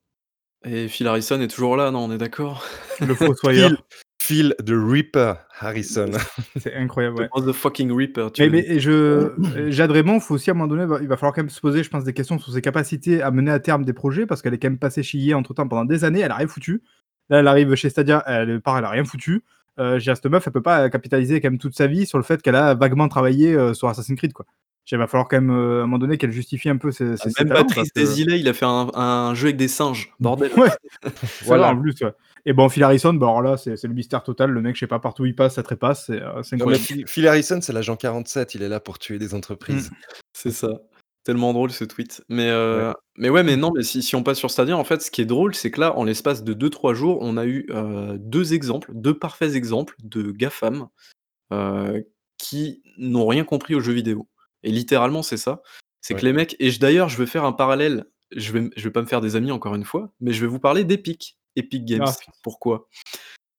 et 0.64 0.88
Phil 0.88 1.08
Harrison 1.08 1.42
est 1.42 1.48
toujours 1.48 1.78
là, 1.78 1.92
non, 1.92 2.06
on 2.06 2.12
est 2.12 2.18
d'accord? 2.18 2.64
Le 3.00 3.14
fossoyeur, 3.16 3.70
Phil, 4.22 4.54
Phil 4.56 4.56
the 4.64 4.74
Reaper 4.74 5.34
Harrison. 5.60 6.12
c'est 6.58 6.74
incroyable. 6.76 7.22
Ouais. 7.22 7.28
The 7.28 7.36
motherfucking 7.36 7.92
Reaper, 7.92 8.32
tu 8.32 8.44
Mais, 8.44 8.66
mais 8.68 8.80
je, 8.80 9.32
Jade 9.70 9.92
Raymond, 9.92 10.20
faut 10.20 10.36
aussi 10.36 10.52
à 10.52 10.54
un 10.54 10.56
moment 10.56 10.68
donné, 10.68 10.84
il 11.02 11.08
va 11.08 11.18
falloir 11.18 11.34
quand 11.34 11.42
même 11.42 11.50
se 11.50 11.60
poser, 11.60 11.84
je 11.84 11.90
pense, 11.90 12.04
des 12.04 12.14
questions 12.14 12.38
sur 12.38 12.54
ses 12.54 12.62
capacités 12.62 13.24
à 13.24 13.32
mener 13.32 13.52
à 13.52 13.60
terme 13.60 13.84
des 13.84 13.94
projets, 13.94 14.28
parce 14.28 14.44
qu'elle 14.44 14.54
est 14.54 14.60
quand 14.60 14.70
même 14.70 14.78
passée 14.80 15.02
chez 15.02 15.18
EA 15.18 15.36
entre 15.36 15.56
temps 15.56 15.68
pendant 15.68 15.86
des 15.86 16.04
années, 16.04 16.20
elle 16.20 16.32
a 16.32 16.36
rien 16.36 16.48
foutu. 16.48 16.84
Là, 17.30 17.40
elle 17.40 17.48
arrive 17.48 17.74
chez 17.76 17.90
Stadia, 17.90 18.24
elle 18.28 18.62
part, 18.62 18.78
elle 18.78 18.86
a 18.86 18.90
rien 18.90 19.06
foutu. 19.06 19.44
Euh, 19.80 20.00
j'ai 20.00 20.14
cette 20.14 20.26
meuf, 20.26 20.46
elle 20.46 20.54
peut 20.54 20.62
pas 20.62 20.90
capitaliser 20.90 21.40
quand 21.42 21.50
même 21.50 21.58
toute 21.60 21.76
sa 21.76 21.88
vie 21.88 22.06
sur 22.06 22.18
le 22.18 22.24
fait 22.24 22.42
qu'elle 22.42 22.56
a 22.56 22.74
vaguement 22.74 23.08
travaillé 23.08 23.54
euh, 23.54 23.74
sur 23.74 23.88
Assassin's 23.88 24.18
Creed, 24.18 24.34
quoi. 24.34 24.46
Il 24.92 24.98
va 24.98 25.08
falloir 25.08 25.30
quand 25.30 25.38
même, 25.38 25.52
euh, 25.52 25.80
à 25.80 25.84
un 25.84 25.86
moment 25.86 26.00
donné, 26.00 26.18
qu'elle 26.18 26.32
justifie 26.32 26.68
un 26.68 26.76
peu 26.76 26.92
ses, 26.92 27.16
ses, 27.16 27.30
ses 27.30 27.44
Même 27.46 27.54
Patrice 27.54 27.94
Desilets, 27.94 28.40
il 28.42 28.48
a 28.50 28.54
fait 28.54 28.66
un 28.66 28.90
un 28.94 29.34
jeu 29.36 29.46
avec 29.48 29.56
des 29.58 29.70
singes, 29.70 30.12
bordel. 30.20 30.52
Ouais, 30.58 30.70
Voilà. 31.46 31.70
en 31.70 31.78
plus. 31.80 31.96
ouais. 32.02 32.12
Et 32.46 32.52
bon, 32.52 32.68
Phil 32.68 32.84
Harrison, 32.84 33.14
bah, 33.14 33.28
alors 33.28 33.42
là, 33.42 33.56
c'est 33.58 33.78
c'est 33.78 33.88
le 33.88 33.94
mystère 33.94 34.24
total. 34.24 34.50
Le 34.50 34.62
mec, 34.62 34.76
je 34.76 34.82
sais 34.82 34.88
pas, 34.88 35.00
partout 35.00 35.24
où 35.24 35.26
il 35.28 35.36
passe, 35.36 35.54
ça 35.56 35.64
trépasse. 35.64 36.08
C'est 36.08 36.22
euh, 36.22 36.42
c'est 36.44 36.58
Non, 36.58 36.66
mais 36.66 36.74
incroyable. 36.76 36.84
Phil, 36.84 37.08
Phil 37.08 37.28
Harrison, 37.28 37.62
c'est 37.62 37.72
l'agent 37.72 37.96
47, 37.96 38.56
il 38.56 38.64
est 38.64 38.70
là 38.70 38.80
pour 38.82 39.00
tuer 39.00 39.18
des 39.20 39.34
entreprises. 39.34 39.92
C'est 40.34 40.52
ça. 40.52 40.82
Tellement 41.26 41.54
drôle 41.54 41.72
ce 41.72 41.84
tweet. 41.84 42.24
Mais, 42.30 42.50
heu, 42.50 42.94
mais 43.16 43.30
ouais, 43.30 43.44
mais 43.44 43.56
non, 43.56 43.72
mais 43.76 43.84
si 43.84 44.02
si 44.02 44.16
on 44.16 44.24
passe 44.24 44.40
sur 44.40 44.50
Stadia, 44.50 44.76
en 44.76 44.84
fait, 44.84 45.02
ce 45.04 45.12
qui 45.12 45.22
est 45.22 45.26
drôle, 45.26 45.54
c'est 45.54 45.70
que 45.70 45.80
là, 45.80 45.96
en 45.96 46.04
l'espace 46.04 46.44
de 46.44 46.54
2-3 46.54 46.96
jours, 46.96 47.20
on 47.22 47.38
a 47.38 47.46
eu, 47.46 47.68
heu, 47.70 48.18
2 48.18 48.54
exemples, 48.56 48.90
2 48.96 49.14
parfaits 49.18 49.54
exemples 49.54 49.96
de 50.04 50.32
GAFAM, 50.32 50.88
heu, 51.54 52.08
qui 52.38 52.84
n'ont 52.98 53.28
rien 53.28 53.46
compris 53.46 53.76
aux 53.76 53.82
jeux 53.82 53.94
vidéo. 53.94 54.28
Et 54.64 54.72
littéralement, 54.72 55.24
c'est 55.24 55.38
ça. 55.38 55.62
C'est 56.02 56.16
que 56.16 56.22
Ouais. 56.22 56.28
les 56.30 56.34
mecs 56.34 56.56
et 56.60 56.72
je 56.72 56.80
d'ailleurs, 56.80 57.10
je 57.10 57.18
vais 57.18 57.28
faire 57.28 57.46
un 57.46 57.54
parallèle, 57.54 58.06
je 58.36 58.52
vais 58.54 58.60
m 58.60 58.70
je 58.78 58.84
vais 58.84 58.92
pas 58.92 59.02
me 59.02 59.08
faire 59.08 59.22
des 59.22 59.36
amis 59.38 59.52
encore 59.52 59.76
une 59.76 59.86
fois, 59.86 60.12
mais 60.22 60.34
je 60.34 60.42
vais 60.42 60.48
vous 60.48 60.60
parler 60.60 60.84
d'Epic, 60.86 61.38
Epic 61.58 61.86
Games. 61.86 62.06
Ah. 62.08 62.16
Pourquoi? 62.44 62.90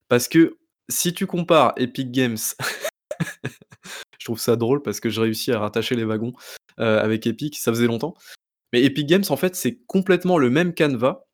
Parce 0.08 0.28
que 0.28 0.58
si 0.90 1.14
tu 1.14 1.26
compares 1.26 1.74
Epic 1.78 2.12
Games 2.12 2.36
je 4.20 4.26
trouve 4.26 4.40
ça 4.40 4.56
drôle 4.56 4.82
parce 4.82 5.00
que 5.00 5.10
je 5.10 5.20
réussis 5.22 5.52
à 5.52 5.60
rattacher 5.60 5.96
les 5.96 6.04
wagons, 6.04 6.32
avec 6.78 7.26
Epic, 7.26 7.58
ça 7.58 7.72
faisait 7.72 7.86
longtemps. 7.86 8.14
Mais 8.72 8.82
Epic 8.84 9.06
Games, 9.06 9.24
en 9.30 9.36
fait, 9.36 9.56
c'est 9.56 9.80
complètement 9.86 10.38
le 10.38 10.50
même 10.50 10.74
canevas 10.74 11.24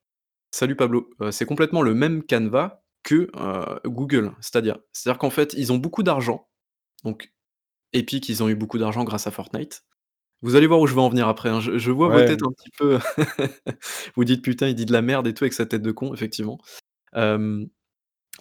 salut 0.51 0.77
Pablo, 0.77 1.11
heu, 1.21 1.31
c'est 1.31 1.47
complètement 1.47 1.83
le 1.83 1.95
même 1.95 2.23
canevas 2.23 2.81
que, 3.03 3.31
heu, 3.37 3.81
Google, 3.87 4.33
Stadia. 4.41 4.79
C'est-à-dire 4.93 5.19
qu'en 5.19 5.31
fait, 5.31 5.55
ils 5.57 5.73
ont 5.73 5.79
beaucoup 5.79 6.03
d'argent, 6.03 6.49
donc 7.05 7.33
Epic, 7.95 8.29
ils 8.29 8.43
ont 8.43 8.49
eu 8.49 8.57
beaucoup 8.57 8.79
d'argent 8.79 9.05
grâce 9.05 9.27
à 9.27 9.31
Fortnite. 9.31 9.85
Vous 10.43 10.57
allez 10.57 10.67
voir 10.69 10.81
où 10.81 10.87
je 10.87 10.95
vais 10.95 11.01
en 11.03 11.11
venir 11.11 11.29
après, 11.29 11.51
hein. 11.51 11.61
Je 11.61 11.79
je 11.79 11.91
vois 11.93 12.09
vos 12.09 12.19
Ouais. 12.19 12.27
têtes 12.27 12.43
un 12.45 12.53
petit 12.53 12.71
peu 12.79 12.99
vous 14.17 14.25
dites: 14.25 14.43
«Putain, 14.43 14.69
il 14.69 14.75
dit 14.77 14.87
de 14.87 14.93
la 14.93 15.03
merde 15.03 15.27
et 15.29 15.35
tout 15.35 15.45
avec 15.45 15.55
sa 15.55 15.67
tête 15.67 15.83
de 15.83 15.93
con», 15.93 16.15
effectivement. 16.15 16.59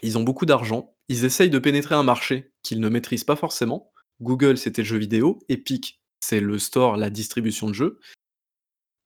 Ils 0.04 0.18
ont 0.18 0.24
beaucoup 0.24 0.46
d'argent, 0.46 0.96
ils 1.10 1.26
essayent 1.26 1.50
de 1.50 1.60
pénétrer 1.60 1.96
un 1.96 2.04
marché 2.04 2.52
qu'ils 2.64 2.80
ne 2.80 2.90
maîtrisent 2.90 3.24
pas 3.24 3.36
forcément. 3.36 3.92
Google, 4.22 4.58
c'était 4.58 4.82
le 4.82 4.88
jeu 4.88 4.98
vidéo, 4.98 5.40
Epic, 5.50 6.02
c'est 6.28 6.40
le 6.42 6.60
store, 6.60 6.98
la 6.98 7.10
distribution 7.10 7.68
de 7.70 7.74
jeux. 7.74 8.00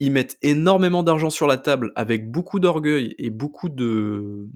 Ils 0.01 0.11
mettent 0.11 0.37
énormément 0.41 1.01
d'argent 1.03 1.29
sur 1.29 1.47
la 1.47 1.57
table 1.57 1.93
avec 1.95 2.29
beaucoup 2.29 2.59
d'orgueil 2.59 3.15
et 3.17 3.29
beaucoup 3.29 3.69
de 3.69 4.47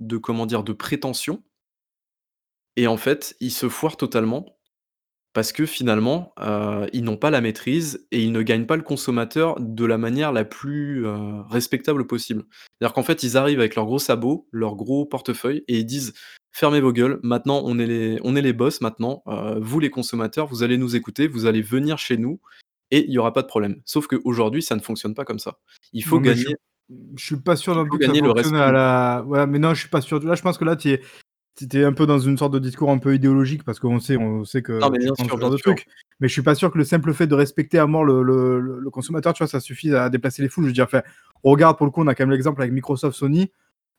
de 0.00 0.16
comment 0.18 0.46
dire? 0.46 0.62
De 0.64 0.72
prétention. 0.72 1.42
Et 2.76 2.86
en 2.86 2.96
fait, 2.96 3.36
ils 3.40 3.50
se 3.52 3.68
foirent 3.68 3.96
totalement 3.96 4.58
parce 5.34 5.52
que 5.52 5.66
finalement, 5.66 6.34
heu, 6.40 6.88
ils 6.92 7.04
n'ont 7.04 7.16
pas 7.18 7.30
la 7.30 7.40
maîtrise 7.42 8.06
et 8.12 8.22
ils 8.22 8.32
ne 8.32 8.42
gagnent 8.42 8.66
pas 8.66 8.76
le 8.76 8.82
consommateur 8.82 9.56
de 9.60 9.84
la 9.86 9.98
manière 9.98 10.32
la 10.32 10.44
plus, 10.44 11.06
heu, 11.06 11.42
respectable 11.50 12.06
possible. 12.06 12.44
C'est-à-dire 12.80 12.94
qu'en 12.94 13.02
fait, 13.04 13.22
ils 13.24 13.36
arrivent 13.36 13.60
avec 13.60 13.76
leurs 13.76 13.86
gros 13.86 13.98
sabots, 14.00 14.48
leurs 14.52 14.76
gros 14.76 15.06
portefeuilles 15.06 15.64
et 15.68 15.78
ils 15.80 15.86
disent: 15.86 16.14
«Fermez 16.56 16.80
vos 16.80 16.92
gueules, 16.92 17.18
maintenant 17.24 17.60
on 17.64 17.78
est 17.80 17.86
les 17.86 18.18
on 18.22 18.36
est 18.36 18.40
les 18.40 18.52
boss 18.52 18.80
maintenant, 18.80 19.22
heu, 19.26 19.58
vous 19.60 19.80
les 19.80 19.90
consommateurs, 19.90 20.46
vous 20.46 20.62
allez 20.62 20.78
nous 20.78 20.94
écouter, 20.94 21.26
vous 21.26 21.46
allez 21.46 21.60
venir 21.62 21.98
chez 21.98 22.16
nous 22.16 22.40
et 22.92 23.04
il 23.04 23.10
y 23.10 23.18
aura 23.18 23.32
pas 23.32 23.42
de 23.42 23.48
problème». 23.48 23.80
Sauf 23.84 24.06
qu'aujourd'hui, 24.06 24.62
ça 24.62 24.76
ne 24.76 24.80
fonctionne 24.80 25.14
pas 25.14 25.24
comme 25.24 25.40
ça. 25.40 25.58
Il 25.92 26.04
faut 26.04 26.16
Non, 26.16 26.22
mais 26.22 26.34
je 26.36 26.44
gagner 26.44 26.56
Je 27.16 27.24
suis 27.24 27.36
pas 27.36 27.56
sûr 27.56 27.74
que 27.88 27.98
ça 27.98 28.06
gagner 28.06 28.20
le 28.20 28.30
respect 28.30 28.56
à 28.56 28.70
la. 28.70 29.24
Voilà, 29.26 29.46
mais 29.46 29.58
non, 29.58 29.74
je 29.74 29.80
suis 29.80 29.88
pas 29.88 30.00
sûr. 30.00 30.20
Là, 30.24 30.34
je 30.36 30.42
pense 30.42 30.56
que 30.58 30.64
là, 30.64 30.76
tu 30.76 30.90
es, 30.90 31.00
es 31.72 31.82
un 31.84 31.92
peu 31.92 32.06
dans 32.06 32.18
une 32.20 32.36
sorte 32.38 32.52
de 32.52 32.58
discours 32.60 32.90
un 32.90 32.98
peu 32.98 33.14
idéologique 33.14 33.64
parce 33.64 33.80
qu'on 33.80 33.98
sait, 33.98 34.16
on 34.16 34.44
sait 34.44 34.62
que 34.62 34.78
Non, 34.78 34.90
mais 34.90 34.98
bien 34.98 35.14
sûr, 35.16 35.36
bien 35.36 35.50
de 35.50 35.56
sûr. 35.56 35.74
truc. 35.74 35.86
Mais 36.20 36.28
je 36.28 36.32
suis 36.34 36.42
pas 36.42 36.54
sûr 36.54 36.70
que 36.70 36.78
le 36.78 36.84
simple 36.84 37.12
fait 37.14 37.26
de 37.26 37.34
respecter 37.34 37.78
à 37.80 37.86
mort 37.88 38.04
le, 38.04 38.22
le- 38.22 38.60
le- 38.60 38.78
le 38.78 38.90
consommateur, 38.90 39.32
tu 39.32 39.38
vois, 39.42 39.48
ça 39.48 39.58
suffit 39.60 39.92
à 39.94 40.08
déplacer 40.08 40.42
les 40.42 40.48
foules. 40.48 40.64
Je 40.64 40.68
veux 40.68 40.74
dire, 40.74 40.84
enfin, 40.84 41.02
on 41.42 41.50
regarde 41.50 41.76
pour 41.78 41.86
le 41.86 41.90
coup, 41.90 42.02
on 42.02 42.06
a 42.06 42.14
quand 42.14 42.22
même 42.24 42.30
l'exemple 42.32 42.60
avec 42.60 42.72
Microsoft, 42.72 43.16
Sony. 43.18 43.50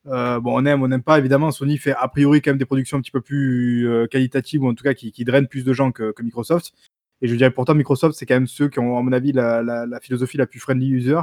Euh, 0.08 0.40
bon, 0.40 0.62
on 0.62 0.66
aime, 0.66 0.84
on 0.84 0.88
n'aime 0.88 1.04
pas, 1.04 1.18
évidemment. 1.18 1.52
Sony 1.52 1.78
fait 1.78 1.94
a 1.94 2.08
priori 2.08 2.42
quand 2.42 2.52
même 2.52 2.58
des 2.58 2.66
productions 2.66 2.98
un 2.98 3.02
petit 3.02 3.12
peu 3.12 3.22
plus 3.22 3.88
euh, 3.90 4.08
qualitatives 4.08 4.64
ou 4.64 4.70
en 4.70 4.74
tout 4.76 4.84
cas 4.84 4.94
qui, 4.94 5.12
qui 5.12 5.26
drainent 5.26 5.48
plus 5.48 5.64
de 5.64 5.74
gens 5.74 5.92
que, 5.92 6.12
que 6.12 6.22
Microsoft. 6.24 6.74
Et 7.22 7.28
je 7.28 7.36
dirais 7.36 7.52
pourtant, 7.52 7.74
Microsoft, 7.76 8.16
c'est 8.18 8.26
quand 8.26 8.36
même 8.36 8.48
ceux 8.48 8.70
qui 8.70 8.80
ont, 8.80 8.98
à 8.98 9.02
mon 9.02 9.12
avis, 9.12 9.32
la, 9.32 9.64
la- 9.64 9.86
la 9.86 10.00
philosophie 10.00 10.38
la 10.38 10.46
plus 10.46 10.60
friendly 10.60 10.90
user. 10.90 11.22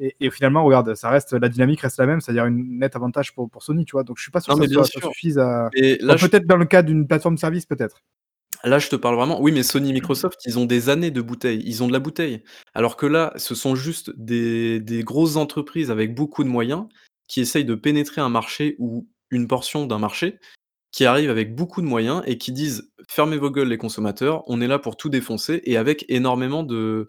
Et, 0.00 0.30
finalement, 0.30 0.62
regarde, 0.62 0.94
ça 0.94 1.10
reste, 1.10 1.32
la 1.32 1.48
dynamique 1.48 1.80
reste 1.80 1.98
la 1.98 2.06
même, 2.06 2.20
c'est-à-dire 2.20 2.46
une 2.46 2.78
net 2.78 2.94
avantage 2.94 3.34
pour, 3.34 3.50
pour 3.50 3.64
Sony, 3.64 3.84
tu 3.84 3.92
vois. 3.92 4.04
Donc 4.04 4.16
je 4.16 4.22
suis 4.22 4.30
pas 4.30 4.40
sûr 4.40 4.56
que 4.56 4.68
ça, 4.68 4.84
suffise 4.84 5.38
à. 5.38 5.70
Peut-être 5.72 6.46
dans 6.46 6.56
le 6.56 6.66
cas 6.66 6.82
d'une 6.82 7.06
plateforme 7.06 7.34
de 7.34 7.40
service, 7.40 7.66
peut-être. 7.66 8.00
Là, 8.62 8.78
je 8.78 8.88
te 8.88 8.96
parle 8.96 9.16
vraiment. 9.16 9.40
Oui, 9.40 9.50
mais 9.50 9.64
Sony, 9.64 9.92
Microsoft, 9.92 10.40
ils 10.46 10.58
ont 10.58 10.66
des 10.66 10.88
années 10.88 11.10
de 11.10 11.20
bouteilles. 11.20 11.62
Ils 11.64 11.82
ont 11.82 11.88
de 11.88 11.92
la 11.92 11.98
bouteille. 11.98 12.42
Alors 12.74 12.96
que 12.96 13.06
là, 13.06 13.32
ce 13.36 13.56
sont 13.56 13.74
juste 13.74 14.12
des, 14.16 14.78
des 14.80 15.02
grosses 15.02 15.36
entreprises 15.36 15.90
avec 15.90 16.14
beaucoup 16.14 16.44
de 16.44 16.48
moyens 16.48 16.86
qui 17.28 17.40
essayent 17.40 17.64
de 17.64 17.74
pénétrer 17.74 18.20
un 18.20 18.28
marché 18.28 18.74
ou 18.78 19.06
une 19.30 19.46
portion 19.46 19.86
d'un 19.86 19.98
marché, 19.98 20.38
qui 20.90 21.04
arrivent 21.04 21.30
avec 21.30 21.54
beaucoup 21.54 21.82
de 21.82 21.86
moyens 21.86 22.22
et 22.26 22.38
qui 22.38 22.52
disent 22.52 22.90
fermez 23.08 23.36
vos 23.36 23.50
gueules 23.50 23.68
les 23.68 23.78
consommateurs, 23.78 24.42
on 24.46 24.60
est 24.60 24.66
là 24.66 24.78
pour 24.78 24.96
tout 24.96 25.08
défoncer 25.08 25.60
et 25.64 25.76
avec 25.76 26.04
énormément 26.08 26.62
de 26.62 27.06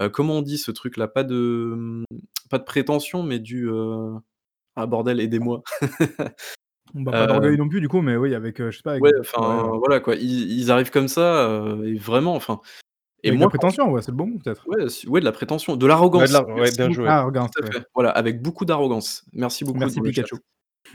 euh, 0.00 0.08
comment 0.08 0.38
on 0.38 0.42
dit 0.42 0.58
ce 0.58 0.70
truc 0.70 0.96
là 0.96 1.08
pas 1.08 1.24
de 1.24 2.04
pas 2.48 2.58
de 2.58 2.64
prétention 2.64 3.22
mais 3.22 3.38
du 3.38 3.68
euh, 3.70 4.12
ah 4.76 4.86
bordel 4.86 5.20
aidez-moi. 5.20 5.62
Bah, 6.92 7.12
pas 7.12 7.26
d'orgueil 7.28 7.54
euh, 7.54 7.56
non 7.56 7.68
plus 7.68 7.80
du 7.80 7.86
coup 7.86 8.00
mais 8.00 8.16
oui 8.16 8.34
avec 8.34 8.58
je 8.58 8.76
sais 8.76 8.82
pas 8.82 8.98
ouais 8.98 9.12
enfin 9.20 9.78
voilà 9.78 10.00
quoi. 10.00 10.16
Ils, 10.16 10.72
arrivent 10.72 10.90
comme 10.90 11.06
ça 11.06 11.48
et 11.84 11.94
vraiment 11.94 12.34
enfin 12.34 12.60
et 13.22 13.30
moi, 13.32 13.38
de 13.38 13.52
la 13.52 13.58
prétention, 13.58 13.90
ouais, 13.90 14.02
c'est 14.02 14.10
le 14.10 14.16
bon 14.16 14.38
peut-être. 14.38 14.66
Ouais, 14.68 14.84
ouais, 15.08 15.20
de 15.20 15.24
la 15.24 15.32
prétention, 15.32 15.76
de 15.76 15.86
l'arrogance. 15.86 16.30
Ouais, 16.30 16.70
bien 16.72 16.90
joué. 16.90 17.06
Ah, 17.08 17.28
voilà, 17.94 18.10
avec 18.10 18.42
beaucoup 18.42 18.64
d'arrogance. 18.64 19.24
Merci 19.32 19.64
beaucoup. 19.64 19.78
Merci 19.78 20.00
Pikachu. 20.00 20.36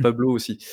Pablo 0.01 0.31
aussi. 0.31 0.63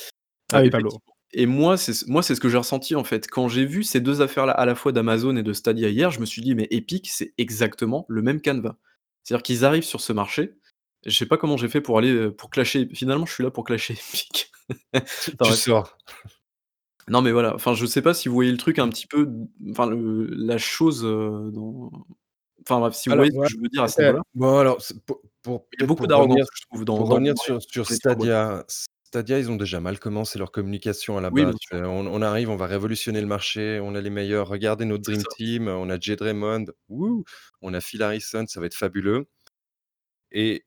Ah 0.51 0.61
oui, 0.61 0.69
Pablo. 0.69 0.89
Et 1.35 1.47
moi, 1.47 1.77
c'est 1.77 2.07
moi, 2.07 2.21
c'est 2.21 2.35
ce 2.35 2.39
que 2.39 2.49
j'ai 2.49 2.57
ressenti 2.57 2.95
en 2.95 3.03
fait. 3.03 3.27
Quand 3.27 3.47
j'ai 3.47 3.65
vu 3.65 3.83
ces 3.83 3.99
deux 3.99 4.21
affaires-là, 4.21 4.53
à 4.53 4.65
la 4.65 4.75
fois 4.75 4.91
d'Amazon 4.91 5.35
et 5.35 5.43
de 5.43 5.53
Stadia 5.53 5.89
hier, 5.89 6.11
je 6.11 6.19
me 6.19 6.25
suis 6.25 6.41
dit: 6.43 6.53
«Mais 6.53 6.67
Epic, 6.69 7.09
c'est 7.09 7.33
exactement 7.37 8.05
le 8.07 8.21
même 8.21 8.39
canevas». 8.39 8.75
C'est-à-dire 9.23 9.43
qu'ils 9.43 9.65
arrivent 9.65 9.83
sur 9.83 10.01
ce 10.01 10.13
marché. 10.13 10.55
Je 11.05 11.15
sais 11.15 11.25
pas 11.25 11.37
comment 11.37 11.57
j'ai 11.57 11.69
fait 11.69 11.81
pour 11.81 11.97
aller, 11.97 12.13
euh, 12.13 12.31
pour 12.31 12.49
clasher 12.49 12.87
finalement, 12.93 13.25
je 13.25 13.33
suis 13.33 13.43
là 13.43 13.51
pour 13.51 13.63
clasher 13.63 13.93
Epic. 14.13 14.51
Tu 15.43 15.53
sors. 15.53 15.97
Non, 17.09 17.21
mais 17.21 17.31
voilà, 17.31 17.53
enfin, 17.55 17.73
je 17.73 17.85
sais 17.85 18.01
pas 18.01 18.13
si 18.13 18.29
vous 18.29 18.33
voyez 18.35 18.51
le 18.51 18.57
truc 18.57 18.79
un 18.79 18.89
petit 18.89 19.07
peu, 19.07 19.29
enfin, 19.69 19.89
la 19.91 20.57
chose, 20.57 21.03
euh, 21.03 21.51
dans 21.51 21.91
enfin 22.61 22.79
bref, 22.79 22.93
si 22.93 23.09
vous 23.09 23.15
voyez 23.15 23.31
ce 23.31 23.37
que 23.37 23.49
je 23.49 23.57
veux 23.57 23.67
dire 23.67 23.83
à 23.83 23.87
ce 23.87 24.01
niveau-là. 24.01 24.21
Bon 24.35 24.57
alors, 24.57 24.77
pour 25.41 25.67
Il 25.73 25.81
y 25.81 25.83
a 25.83 25.87
beaucoup 25.87 26.07
d'arrogance, 26.07 26.47
je 26.53 26.61
trouve, 26.69 26.85
dans 26.85 26.97
pour 26.97 27.09
revenir 27.09 27.37
sur 27.37 27.61
sur 27.61 27.87
Stadia 27.87 28.65
Stadia, 29.13 29.37
ils 29.37 29.51
ont 29.51 29.57
déjà 29.57 29.79
mal 29.79 29.99
commencé 29.99 30.39
leur 30.39 30.51
communication 30.51 31.19
à 31.19 31.21
la 31.21 31.29
base. 31.29 31.53
on, 31.71 32.21
arrive, 32.23 32.49
on 32.49 32.55
va 32.55 32.65
révolutionner 32.65 33.21
le 33.21 33.27
marché, 33.27 33.79
on 33.79 33.93
a 33.93 34.01
les 34.01 34.09
meilleurs. 34.09 34.47
Regardez 34.47 34.85
notre 34.85 35.03
Dream 35.03 35.21
Team, 35.37 35.67
on 35.67 35.87
a 35.91 35.99
Jade 35.99 36.21
Raymond, 36.21 36.65
on 36.89 37.73
a 37.75 37.79
Phil 37.79 38.01
Harrison, 38.01 38.45
ça 38.47 38.59
va 38.59 38.65
être 38.65 38.73
fabuleux. 38.73 39.27
Et, 40.31 40.65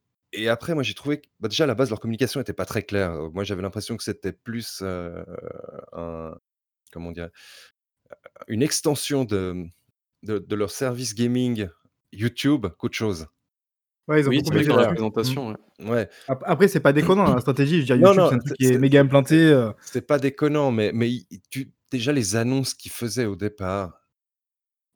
après, 0.49 0.75
moi, 0.75 0.83
j'ai 0.83 0.94
trouvé 0.94 1.20
que 1.20 1.27
bah, 1.40 1.49
déjà 1.49 1.64
à 1.64 1.66
la 1.66 1.75
base, 1.75 1.90
leur 1.90 2.01
communication 2.01 2.40
n'était 2.40 2.53
pas 2.53 2.66
très 2.66 2.83
claire. 2.83 3.12
Moi, 3.33 3.44
j'avais 3.44 3.62
l'impression 3.62 3.96
que 3.96 4.03
c'était 4.03 4.33
plus 4.33 4.81
euh, 4.83 5.25
un, 5.92 6.35
comment 6.92 7.12
dire, 7.12 7.31
une 8.49 8.62
extension 8.62 9.25
de, 9.25 9.66
de 10.22 10.55
leur 10.55 10.70
service 10.70 11.14
gaming 11.14 11.68
YouTube 12.12 12.66
qu'autre 12.79 12.94
chose. 12.94 13.27
Ouais, 14.09 14.20
ils 14.20 14.27
ont 14.27 14.31
Oui, 14.31 14.42
beaucoup 14.42 14.59
c'est 14.59 14.64
dans 14.66 14.77
la 14.77 14.88
présentation, 14.88 15.57
mmh. 15.81 15.88
ouais. 15.90 16.09
Après, 16.29 16.68
c'est 16.68 16.81
pas 16.81 16.92
déconnant, 16.92 17.35
la 17.35 17.40
stratégie. 17.40 17.83
Je 17.85 17.92
veux 17.92 17.99
dire, 17.99 18.09
YouTube, 18.09 18.25
c'est 18.29 18.35
un 18.35 18.38
truc 18.38 18.57
qui 18.57 18.66
est 18.66 18.79
méga 18.79 19.01
implanté. 19.01 19.37
Euh. 19.37 19.72
c'est 19.83 20.07
pas 20.07 20.18
déconnant, 20.18 20.70
mais, 20.70 20.92
mais 20.94 21.11
tu, 21.51 21.72
déjà 21.90 22.12
les 22.12 22.37
annonces 22.37 22.75
qu'ils 22.75 22.92
faisaient 22.92 23.27
au 23.27 23.35
départ, 23.35 24.01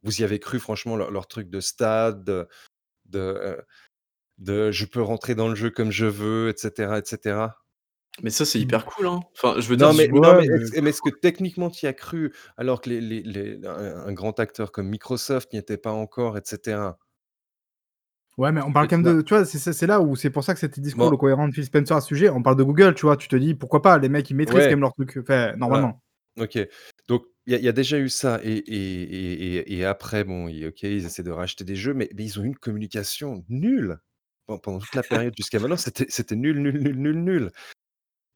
vous 0.03 0.21
y 0.21 0.25
avez 0.25 0.39
cru, 0.39 0.61
franchement, 0.61 0.97
leur, 0.97 1.27
truc 1.27 1.51
de 1.51 1.61
stade, 1.61 2.25
de, 2.25 2.47
euh, 3.19 3.61
de, 4.41 4.71
je 4.71 4.85
peux 4.87 5.03
rentrer 5.03 5.35
dans 5.35 5.49
le 5.49 5.55
jeu 5.55 5.71
comme 5.71 5.91
je 5.91 6.07
veux, 6.07 6.49
etc. 6.49 6.99
etc. 6.99 7.47
Mais 8.23 8.31
ça, 8.31 8.45
c'est 8.45 8.59
hyper 8.59 8.85
cool, 8.87 9.07
hein. 9.07 9.21
Enfin, 9.37 9.61
je 9.61 9.69
veux 9.69 9.77
dire, 9.77 9.87
Non, 9.87 9.95
mais, 9.95 10.09
mais, 10.83 10.91
est-ce 10.91 11.01
que 11.01 11.11
techniquement 11.11 11.71
tu 11.71 11.87
y 11.87 11.89
as 11.89 11.93
cru 11.93 12.35
alors 12.57 12.81
que 12.81 12.91
les, 12.91 13.01
les, 13.01 13.23
les- 13.23 13.61
un 13.65 14.13
grand 14.13 14.39
acteur 14.41 14.73
comme 14.73 14.89
Microsoft 14.89 15.53
n'y 15.53 15.59
était 15.59 15.79
pas 15.79 15.93
encore, 15.93 16.37
etc. 16.37 16.97
Ouais, 18.37 18.53
mais 18.53 18.63
on 18.63 18.73
parle 18.73 18.89
quand 18.89 18.99
même 18.99 19.17
de. 19.17 19.23
Tu 19.23 19.35
vois, 19.35 19.45
c'est 19.45 19.87
là 19.87 20.01
où 20.01 20.17
c'est 20.17 20.31
pour 20.31 20.45
ça 20.45 20.55
que 20.55 20.61
c'était 20.61 20.81
discours 20.81 21.11
le 21.11 21.17
cohérent 21.17 21.47
de 21.47 21.53
Phil 21.53 21.65
Spencer 21.65 21.95
à 21.95 22.01
ce 22.01 22.09
sujet. 22.09 22.31
On 22.31 22.43
parle 22.43 22.57
de 22.57 22.63
Google, 22.63 22.95
tu 22.95 23.03
vois. 23.07 23.17
Tu 23.17 23.29
te 23.29 23.37
dis 23.37 23.55
pourquoi 23.55 23.83
pas, 23.83 23.99
les 23.99 24.09
mecs 24.09 24.29
ils 24.31 24.35
maîtrisent 24.35 24.65
quand 24.65 24.71
même 24.71 24.81
leur 24.81 24.95
truc. 24.95 25.19
Enfin, 25.21 25.55
normalement. 25.57 26.03
Ok. 26.39 26.59
Donc, 27.09 27.25
il 27.47 27.59
y, 27.61 27.69
a 27.69 27.73
déjà 27.73 27.99
eu 27.99 28.09
ça. 28.09 28.41
Et, 28.43 28.57
et, 28.57 29.79
et, 29.79 29.85
après, 29.85 30.25
bon, 30.25 30.47
ok, 30.47 30.83
ils 30.85 31.05
essaient 31.05 31.23
de 31.23 31.31
racheter 31.31 31.65
des 31.65 31.75
jeux, 31.75 31.93
mais, 31.93 32.09
ils 32.17 32.39
ont 32.39 32.45
eu 32.45 32.47
une 32.47 32.57
communication 32.57 33.45
nulle. 33.49 33.99
Pendant 34.59 34.79
toute 34.79 34.95
la 34.95 35.03
période 35.03 35.35
jusqu'à 35.37 35.59
maintenant, 35.59 35.77
c'était 35.77 36.37
nul, 36.37 36.61
nul, 36.61 36.81
nul, 36.83 36.97
nul, 36.97 37.17
nul. 37.17 37.51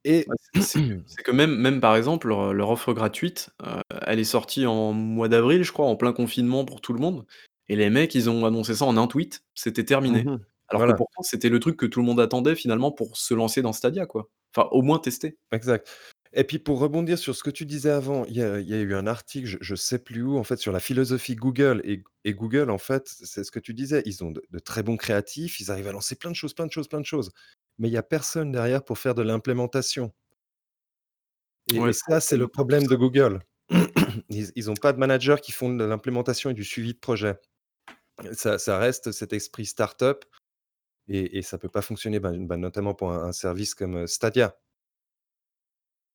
Et 0.05 0.27
c'est 0.61 1.23
que 1.25 1.31
même, 1.31 1.57
même 1.57 1.81
par 1.81 1.97
exemple, 1.97 2.29
leur, 2.29 2.71
offre 2.71 2.93
gratuite, 2.93 3.51
euh, 3.63 3.81
elle 4.07 4.19
est 4.19 4.25
sortie 4.25 4.67
en 4.67 4.93
mois 4.93 5.29
d'avril, 5.29 5.63
je 5.63 5.73
crois, 5.73 5.87
en 5.87 5.97
plein 5.97 6.13
confinement 6.13 6.65
pour 6.65 6.81
tout 6.81 6.93
le 6.93 7.01
monde. 7.01 7.27
Et 7.69 7.77
les 7.77 7.89
mecs, 7.91 8.15
ils 8.15 8.29
ont 8.29 8.45
annoncé 8.45 8.75
ça 8.75 8.85
en 8.85 8.97
un 8.97 9.07
tweet, 9.07 9.43
c'était 9.55 9.85
terminé. 9.85 10.25
Mmh 10.25 10.41
Alors 10.69 10.87
que 10.87 10.93
pourtant, 10.93 11.23
c'était 11.23 11.49
le 11.49 11.61
truc 11.61 11.77
que 11.77 11.87
tout 11.87 12.01
le 12.01 12.07
monde 12.07 12.21
attendait 12.21 12.55
finalement 12.55 12.93
pour 12.93 13.17
se 13.17 13.33
lancer 13.33 13.63
dans 13.63 13.73
Stadia, 13.73 14.07
quoi. 14.07 14.29
Enfin, 14.55 14.69
au 14.71 14.83
moins 14.83 14.99
tester. 14.99 15.39
Exact. 15.51 15.89
Et 16.37 16.45
puis 16.45 16.59
pour 16.59 16.81
rebondir 16.81 17.19
sur 17.19 17.35
ce 17.35 17.43
que 17.43 17.51
tu 17.51 17.65
disais 17.65 17.91
avant, 17.91 18.25
il 18.27 18.37
y 18.37 18.43
a, 18.43 18.59
eu 18.59 18.95
un 18.95 19.07
article, 19.07 19.47
je, 19.47 19.73
ne 19.73 19.77
sais 19.77 19.99
plus 19.99 20.23
où, 20.23 20.37
en 20.37 20.45
fait, 20.45 20.57
sur 20.57 20.73
la 20.73 20.81
philosophie 20.81 21.37
Google. 21.37 21.81
Et, 21.85 22.35
Google, 22.35 22.71
en 22.71 22.79
fait, 22.79 23.07
c'est 23.07 23.45
ce 23.45 23.51
que 23.51 23.61
tu 23.61 23.75
disais, 23.75 24.03
ils 24.05 24.25
ont 24.25 24.33
de, 24.33 24.59
très 24.59 24.83
bons 24.83 24.97
créatifs, 24.97 25.61
ils 25.61 25.71
arrivent 25.71 25.89
à 25.89 25.93
lancer 25.93 26.17
plein 26.17 26.31
de 26.31 26.37
choses, 26.37 26.55
plein 26.55 26.67
de 26.67 26.73
choses, 26.73 26.89
plein 26.89 27.01
de 27.01 27.07
choses. 27.07 27.31
Mais 27.79 27.89
il 27.89 27.93
n'y 27.93 27.97
a 27.97 28.03
personne 28.03 28.53
derrière 28.53 28.85
pour 28.85 28.99
faire 28.99 29.15
de 29.15 29.23
l'implémentation. 29.23 30.13
Et, 31.73 31.93
ça, 31.93 32.21
c'est 32.21 32.37
le 32.37 32.49
problème 32.49 32.87
de 32.87 32.97
Google. 32.97 33.41
Ils 34.29 34.67
n'ont 34.67 34.75
pas 34.75 34.93
de 34.93 34.99
managers 34.99 35.37
qui 35.43 35.53
font 35.53 35.73
de 35.73 35.85
l'implémentation 35.85 36.51
et 36.51 36.55
du 36.55 36.65
suivi 36.65 36.95
de 36.95 36.99
projet 36.99 37.37
ça, 38.33 38.79
reste 38.79 39.13
cet 39.13 39.33
esprit 39.33 39.67
startup 39.67 40.25
et, 41.09 41.39
et 41.39 41.43
ça 41.43 41.59
peut 41.59 41.69
pas 41.69 41.83
fonctionner, 41.83 42.21
ben, 42.21 42.47
ben, 42.47 42.57
notamment 42.57 42.95
pour 42.95 43.13
un, 43.13 43.33
service 43.33 43.75
comme 43.75 44.07
Stadia. 44.07 44.57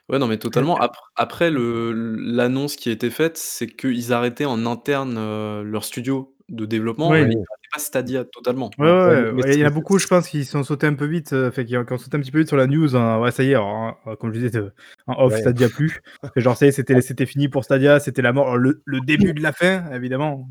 Ouais, 0.10 0.18
non, 0.18 0.28
mais 0.28 0.38
totalement. 0.38 0.78
après, 1.16 1.52
l'annonce 1.52 2.76
qui 2.76 2.90
a 2.90 2.92
été 2.92 3.10
faite, 3.10 3.38
c'est 3.38 3.68
qu'ils 3.68 4.12
arrêtaient 4.14 4.46
en 4.46 4.66
interne 4.66 5.16
leur 5.64 5.84
studio 5.84 6.36
de 6.50 6.66
développement, 6.66 7.12
mais 7.12 7.30
pas 7.72 7.80
Stadia 7.80 8.26
totalement. 8.26 8.72
Ouais, 8.80 9.32
ouais, 9.32 9.54
il 9.54 9.60
y 9.60 9.64
en 9.64 9.68
a 9.68 9.72
beaucoup, 9.72 10.00
je 10.00 10.08
pense, 10.08 10.28
qui 10.28 10.46
sont 10.46 10.64
sautés 10.64 10.88
un 10.88 10.96
peu 10.96 11.06
vite, 11.06 11.30
fait, 11.52 11.66
qui, 11.66 11.78
ont 11.78 11.86
sauté 11.98 12.18
un 12.18 12.22
petit 12.22 12.32
peu 12.32 12.40
vite 12.40 12.48
sur 12.48 12.58
la 12.58 12.68
news. 12.68 12.96
Hein. 12.96 13.20
Ouais, 13.20 13.32
ça 13.32 13.44
y 13.44 13.52
est, 13.52 13.56
hein, 13.56 13.96
comme 14.20 14.34
je 14.34 14.40
disais, 14.40 14.62
en 15.08 15.24
off, 15.24 15.36
Stadia 15.38 15.70
plus. 15.70 16.02
genre, 16.36 16.58
ça 16.58 16.66
y 16.66 16.70
est, 16.70 16.72
c'était 16.72 17.26
fini 17.26 17.48
pour 17.48 17.64
Stadia, 17.64 18.00
c'était 18.00 18.22
la 18.22 18.34
mort, 18.34 18.58
le, 18.58 18.82
début 19.06 19.34
de 19.34 19.42
la 19.42 19.54
fin, 19.54 19.92
évidemment, 19.92 20.50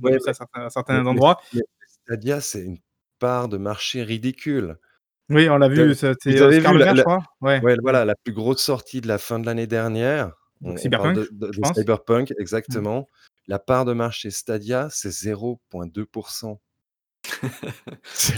à 0.54 0.70
certains, 0.70 1.06
endroits. 1.06 1.40
Stadia, 2.04 2.40
c'est 2.40 2.62
une 2.62 2.78
part 3.18 3.48
de 3.48 3.56
marché 3.56 4.02
ridicule. 4.02 4.78
Oui, 5.30 5.48
on 5.48 5.58
l'a 5.58 5.68
vu, 5.68 5.94
c'était 5.94 6.36
je 6.36 7.02
crois. 7.02 7.22
Ouais. 7.40 7.60
voilà, 7.82 8.04
la 8.04 8.14
plus 8.14 8.32
grosse 8.32 8.62
sortie 8.62 9.00
de 9.00 9.08
la 9.08 9.18
fin 9.18 9.38
de 9.38 9.46
l'année 9.46 9.66
dernière. 9.66 10.32
Cyberpunk, 10.76 11.28
de, 11.32 11.50
Cyberpunk, 11.74 12.32
exactement. 12.38 13.08
La 13.46 13.58
part 13.58 13.84
de 13.84 13.92
marché 13.92 14.30
Stadia, 14.30 14.88
c'est 14.90 15.10
0,2%. 15.10 16.58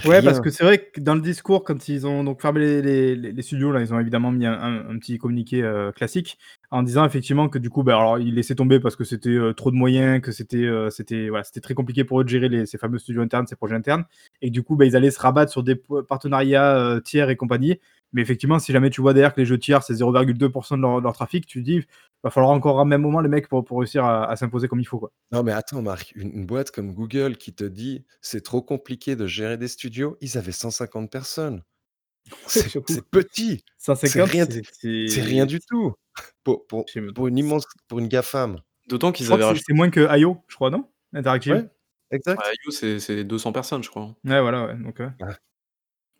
Ouais, 0.06 0.22
parce 0.22 0.40
que 0.40 0.50
c'est 0.50 0.64
vrai 0.64 0.78
que 0.78 1.00
dans 1.00 1.14
le 1.14 1.20
discours, 1.20 1.64
quand 1.64 1.88
ils 1.88 2.06
ont 2.06 2.24
donc 2.24 2.40
fermé 2.40 2.82
les, 2.82 3.42
studios, 3.42 3.72
là, 3.72 3.80
ils 3.80 3.92
ont 3.94 4.00
évidemment 4.00 4.30
mis 4.30 4.46
un, 4.46 4.98
petit 4.98 5.18
communiqué 5.18 5.62
euh, 5.62 5.92
classique 5.92 6.38
en 6.70 6.82
disant 6.82 7.04
effectivement 7.04 7.48
que 7.48 7.58
du 7.58 7.70
coup, 7.70 7.82
bah, 7.82 7.96
alors 7.96 8.18
ils 8.18 8.34
laissaient 8.34 8.54
tomber 8.54 8.80
parce 8.80 8.96
que 8.96 9.04
c'était 9.04 9.30
euh, 9.30 9.52
trop 9.52 9.70
de 9.70 9.76
moyens, 9.76 10.20
que 10.20 10.32
c'était 10.32 10.64
euh, 10.64 10.90
c'était 10.90 11.28
voilà, 11.28 11.44
c'était 11.44 11.60
très 11.60 11.74
compliqué 11.74 12.04
pour 12.04 12.20
eux 12.20 12.24
de 12.24 12.28
gérer 12.28 12.66
ces 12.66 12.78
fameux 12.78 12.98
studios 12.98 13.22
internes, 13.22 13.46
ces 13.46 13.56
projets 13.56 13.76
internes, 13.76 14.04
et 14.42 14.50
du 14.50 14.62
coup, 14.62 14.76
bah, 14.76 14.84
ils 14.84 14.96
allaient 14.96 15.10
se 15.10 15.20
rabattre 15.20 15.52
sur 15.52 15.62
des 15.62 15.80
partenariats 16.08 17.00
tiers 17.04 17.30
et 17.30 17.36
compagnie. 17.36 17.78
Mais 18.12 18.22
effectivement, 18.22 18.58
si 18.58 18.72
jamais 18.72 18.90
tu 18.90 19.00
vois 19.00 19.14
derrière 19.14 19.34
que 19.34 19.40
les 19.40 19.46
jeux 19.46 19.58
tiers, 19.58 19.82
c'est 19.82 19.94
0,2% 19.94 20.76
de 20.76 20.82
leur, 20.82 21.00
leur, 21.00 21.12
trafic, 21.12 21.46
tu 21.46 21.60
te 21.60 21.64
dis, 21.64 21.84
va 22.24 22.30
falloir 22.30 22.52
encore 22.52 22.80
un 22.80 22.84
même 22.84 23.02
moment 23.02 23.20
les 23.20 23.28
mecs 23.28 23.48
pour, 23.48 23.64
pour 23.64 23.78
réussir 23.78 24.04
à, 24.04 24.34
s'imposer 24.36 24.68
comme 24.68 24.80
il 24.80 24.84
faut. 24.84 24.98
Quoi. 24.98 25.12
Non, 25.32 25.42
mais 25.42 25.52
attends, 25.52 25.82
Marc, 25.82 26.12
une, 26.16 26.46
boîte 26.46 26.70
comme 26.70 26.92
Google 26.92 27.36
qui 27.36 27.52
te 27.52 27.64
dit 27.64 28.04
c'est 28.20 28.42
trop 28.42 28.62
compliqué 28.62 29.16
de 29.16 29.26
gérer 29.26 29.56
des 29.56 29.68
studios, 29.68 30.16
ils 30.20 30.36
avaient 30.38 30.52
150 30.52 31.10
personnes. 31.10 31.62
C'est 32.46 33.04
petit. 33.10 33.64
C'est 33.78 33.94
rien, 34.22 34.46
rien, 34.84 35.46
du 35.46 35.60
tout. 35.60 35.94
Pour, 36.44 36.66
pour, 36.66 36.84
pour 37.14 37.26
une 37.28 37.38
immense, 37.38 37.64
pour 37.88 37.98
une 37.98 38.08
GAFAM. 38.08 38.60
D'autant 38.88 39.10
qu'ils 39.10 39.32
avaient. 39.32 39.58
C'est 39.66 39.72
moins 39.72 39.90
que 39.90 40.18
IO, 40.18 40.44
je 40.48 40.54
crois, 40.54 40.70
non? 40.70 40.86
Interactive. 41.14 41.54
Ouais, 41.54 41.68
exact. 42.10 42.42
IO, 42.64 42.70
c'est 42.70 43.24
200 43.24 43.52
personnes, 43.52 43.82
je 43.82 43.88
crois. 43.88 44.14
Ouais, 44.24 44.40
voilà, 44.40 44.66
ouais. 44.66 44.76
Donc, 44.76 45.00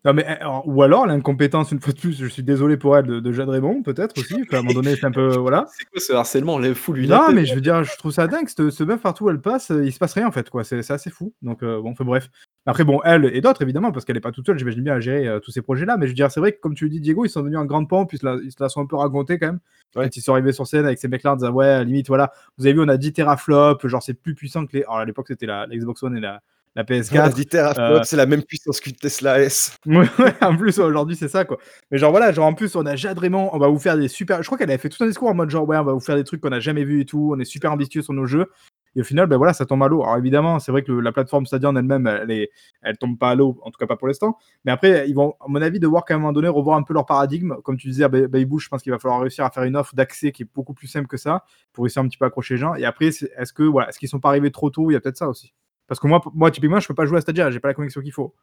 non, 0.03 0.13
mais, 0.13 0.25
eh, 0.27 0.45
ou 0.65 0.81
alors 0.81 1.05
l'incompétence, 1.05 1.71
une 1.71 1.79
fois 1.79 1.93
de 1.93 1.99
plus, 1.99 2.17
je 2.17 2.25
suis 2.25 2.41
désolé 2.41 2.75
pour 2.75 2.97
elle, 2.97 3.05
de, 3.05 3.19
de 3.19 3.31
Jade 3.31 3.49
Raymond, 3.49 3.83
peut-être 3.83 4.17
aussi. 4.19 4.33
à 4.51 4.57
un 4.57 4.61
moment 4.63 4.73
donné, 4.73 4.95
c'est 4.95 5.05
un 5.05 5.11
peu. 5.11 5.37
Voilà. 5.37 5.67
C'est 5.77 5.85
quoi 5.85 5.99
ce 5.99 6.13
harcèlement? 6.13 6.57
Les 6.57 6.73
fou 6.73 6.93
lui 6.93 7.07
Non, 7.07 7.31
mais 7.31 7.45
je 7.45 7.53
veux 7.53 7.61
dire, 7.61 7.83
je 7.83 7.95
trouve 7.97 8.11
ça 8.11 8.25
dingue. 8.25 8.49
Ce, 8.49 8.71
ce 8.71 8.83
meuf, 8.83 8.99
partout 8.99 9.25
où 9.25 9.29
elle 9.29 9.39
passe, 9.39 9.69
euh, 9.69 9.85
il 9.85 9.93
se 9.93 9.99
passe 9.99 10.13
rien 10.13 10.27
en 10.27 10.31
fait, 10.31 10.49
quoi. 10.49 10.63
C'est 10.63 10.89
assez 10.89 11.11
fou. 11.11 11.33
Donc, 11.43 11.61
euh, 11.61 11.79
bon, 11.79 11.91
enfin, 11.91 12.03
bref. 12.03 12.31
Après, 12.65 12.83
bon, 12.83 12.99
elle 13.03 13.25
et 13.25 13.41
d'autres, 13.41 13.61
évidemment, 13.61 13.91
parce 13.91 14.03
qu'elle 14.05 14.17
est 14.17 14.21
pas 14.21 14.31
toute 14.31 14.47
seule, 14.47 14.57
j'imagine 14.57 14.83
bien, 14.83 14.95
à 14.95 14.99
gérer 14.99 15.27
euh, 15.27 15.39
tous 15.39 15.51
ces 15.51 15.61
projets-là. 15.61 15.97
Mais 15.97 16.07
je 16.07 16.11
veux 16.11 16.15
dire, 16.15 16.31
c'est 16.31 16.39
vrai 16.39 16.53
que, 16.53 16.59
comme 16.59 16.73
tu 16.73 16.85
le 16.85 16.89
dis, 16.89 16.99
Diego, 16.99 17.23
ils 17.25 17.29
sont 17.29 17.43
venus 17.43 17.59
en 17.59 17.65
grande 17.65 17.87
pompe, 17.87 18.09
puis 18.09 18.17
ils 18.17 18.51
se 18.51 18.55
la, 18.59 18.69
sont 18.69 18.81
un 18.81 18.87
peu 18.87 18.95
racontés 18.95 19.37
quand 19.37 19.47
même. 19.47 19.59
Ouais. 19.95 20.05
Quand 20.05 20.15
ils 20.17 20.21
sont 20.21 20.31
arrivés 20.31 20.53
sur 20.53 20.65
scène 20.65 20.85
avec 20.85 20.97
ces 20.97 21.09
mecs-là 21.09 21.33
en 21.33 21.35
disant, 21.35 21.51
ouais, 21.51 21.85
limite, 21.85 22.07
voilà, 22.07 22.31
vous 22.57 22.65
avez 22.65 22.73
vu, 22.73 22.81
on 22.81 22.87
a 22.87 22.97
10 22.97 23.13
teraflops, 23.13 23.85
genre, 23.87 24.01
c'est 24.01 24.15
plus 24.15 24.33
puissant 24.33 24.65
que 24.65 24.77
les. 24.77 24.83
Alors, 24.83 24.97
à 24.97 25.05
l'époque, 25.05 25.27
c'était 25.27 25.45
la, 25.45 25.67
la 25.67 25.75
Xbox 25.75 26.01
One 26.01 26.17
et 26.17 26.21
la, 26.21 26.41
la 26.75 26.83
PS4. 26.83 27.33
10 27.33 27.45
teraflops, 27.47 27.99
c'est 28.05 28.15
la 28.17 28.25
même 28.25 28.43
puissance 28.43 28.79
qu'une 28.79 28.93
Tesla 28.95 29.41
S. 29.41 29.75
Ouais, 29.85 30.07
en 30.41 30.55
plus, 30.55 30.79
aujourd'hui, 30.79 31.15
c'est 31.15 31.27
ça, 31.27 31.43
quoi. 31.45 31.57
Mais 31.91 31.97
genre, 31.97 32.11
voilà, 32.11 32.31
genre, 32.31 32.45
en 32.45 32.53
plus, 32.53 32.75
on 32.75 32.85
a 32.85 32.95
Jade 32.95 33.17
Raymond, 33.19 33.49
on 33.53 33.57
va 33.59 33.67
vous 33.67 33.79
faire 33.79 33.97
des 33.97 34.07
super. 34.07 34.41
Je 34.41 34.47
crois 34.47 34.57
qu'elle 34.57 34.69
avait 34.69 34.77
fait 34.77 34.89
tout 34.89 35.03
un 35.03 35.07
discours 35.07 35.29
en 35.29 35.33
mode, 35.33 35.49
genre, 35.49 35.67
ouais, 35.67 35.77
on 35.77 35.83
va 35.83 35.93
vous 35.93 35.99
faire 35.99 36.15
des 36.15 36.23
trucs 36.23 36.41
qu'on 36.41 36.51
a 36.51 36.59
jamais 36.59 36.83
vu 36.85 37.01
et 37.01 37.05
tout, 37.05 37.31
on 37.35 37.39
est 37.39 37.45
super 37.45 37.71
ambitieux 37.73 38.01
sur 38.01 38.13
nos 38.13 38.25
jeux. 38.25 38.47
Et 38.93 38.99
au 38.99 39.03
final, 39.05 39.25
ben 39.27 39.37
voilà, 39.37 39.53
ça 39.53 39.65
tombe 39.65 39.81
à 39.83 39.87
l'eau. 39.87 40.03
Alors 40.03 40.17
évidemment, 40.17 40.59
c'est 40.59 40.73
vrai 40.73 40.83
que 40.83 40.91
le- 40.91 40.99
la 40.99 41.13
plateforme 41.13 41.45
Stadia 41.45 41.69
en 41.69 41.75
elle-même, 41.77 42.07
elle, 42.07 42.29
est, 42.29 42.49
elle 42.81 42.97
tombe 42.97 43.17
pas 43.17 43.29
à 43.29 43.35
l'eau, 43.35 43.57
en 43.63 43.71
tout 43.71 43.77
cas 43.79 43.87
pas 43.87 43.95
pour 43.95 44.07
l'instant. 44.09 44.37
Mais 44.65 44.71
après, 44.73 45.07
ils 45.07 45.13
vont, 45.15 45.35
à 45.39 45.45
mon 45.47 45.61
avis, 45.61 45.79
devoir 45.79 46.03
qu'à 46.03 46.15
un 46.15 46.17
moment 46.17 46.33
donné 46.33 46.49
revoir 46.49 46.77
un 46.77 46.83
peu 46.83 46.93
leur 46.93 47.05
paradigme. 47.05 47.55
Comme 47.63 47.77
tu 47.77 47.87
disais 47.87 48.03
à 48.03 48.09
Bay- 48.09 48.27
Baby 48.27 48.43
Bush, 48.43 48.65
je 48.65 48.69
pense 48.69 48.81
qu'il 48.83 48.91
va 48.91 48.99
falloir 48.99 49.21
réussir 49.21 49.45
à 49.45 49.49
faire 49.49 49.63
une 49.63 49.77
offre 49.77 49.95
d'accès 49.95 50.33
qui 50.33 50.43
est 50.43 50.49
beaucoup 50.53 50.73
plus 50.73 50.87
simple 50.87 51.07
que 51.07 51.15
ça 51.15 51.45
pour 51.71 51.85
réussir 51.85 52.01
un 52.01 52.07
petit 52.09 52.17
peu 52.17 52.25
à 52.25 52.27
accrocher 52.27 52.55
les 52.55 52.59
gens. 52.59 52.75
Et 52.75 52.83
après, 52.83 53.05
est-ce 53.07 53.53
que 53.53 53.63
voilà, 53.63 53.87
est-ce 53.87 53.97
qu'ils 53.97 54.09
sont 54.09 54.19
pas 54.19 54.27
arrivés 54.27 54.51
trop 54.51 54.69
tôt? 54.69 54.91
Il 54.91 54.93
y 54.93 54.97
a 54.97 54.99
peut-être 54.99 55.15
ça 55.17 55.29
aussi. 55.29 55.53
Parce 55.91 55.99
que 55.99 56.07
moi, 56.07 56.21
moi, 56.33 56.51
typiquement, 56.51 56.79
je 56.79 56.87
peux 56.87 56.95
pas 56.95 57.05
jouer 57.05 57.17
à 57.17 57.21
Stadia, 57.21 57.51
j'ai 57.51 57.59
pas 57.59 57.67
la 57.67 57.73
connexion 57.73 57.99
qu'il 57.99 58.13
faut. 58.13 58.33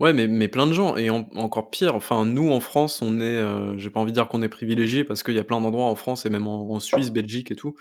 Ouais, 0.00 0.12
mais 0.12 0.26
mais 0.26 0.48
plein 0.48 0.66
de 0.66 0.72
gens 0.72 0.96
et 0.96 1.08
en 1.08 1.28
encore 1.36 1.70
pire, 1.70 1.94
enfin, 1.94 2.24
nous, 2.26 2.50
en 2.50 2.58
France, 2.58 3.00
on 3.00 3.20
est, 3.20 3.36
heu, 3.36 3.78
j'ai 3.78 3.90
pas 3.90 4.00
envie 4.00 4.10
de 4.10 4.16
dire 4.16 4.26
qu'on 4.26 4.42
est 4.42 4.48
privilégiés 4.48 5.04
parce 5.04 5.22
qu'il 5.22 5.34
y 5.34 5.38
a 5.38 5.44
plein 5.44 5.60
d'endroits 5.60 5.84
en 5.84 5.94
France 5.94 6.26
et 6.26 6.30
même 6.30 6.48
en 6.48 6.68
en 6.68 6.80
Suisse, 6.80 7.12
Belgique 7.12 7.52
et 7.52 7.54
tout, 7.54 7.76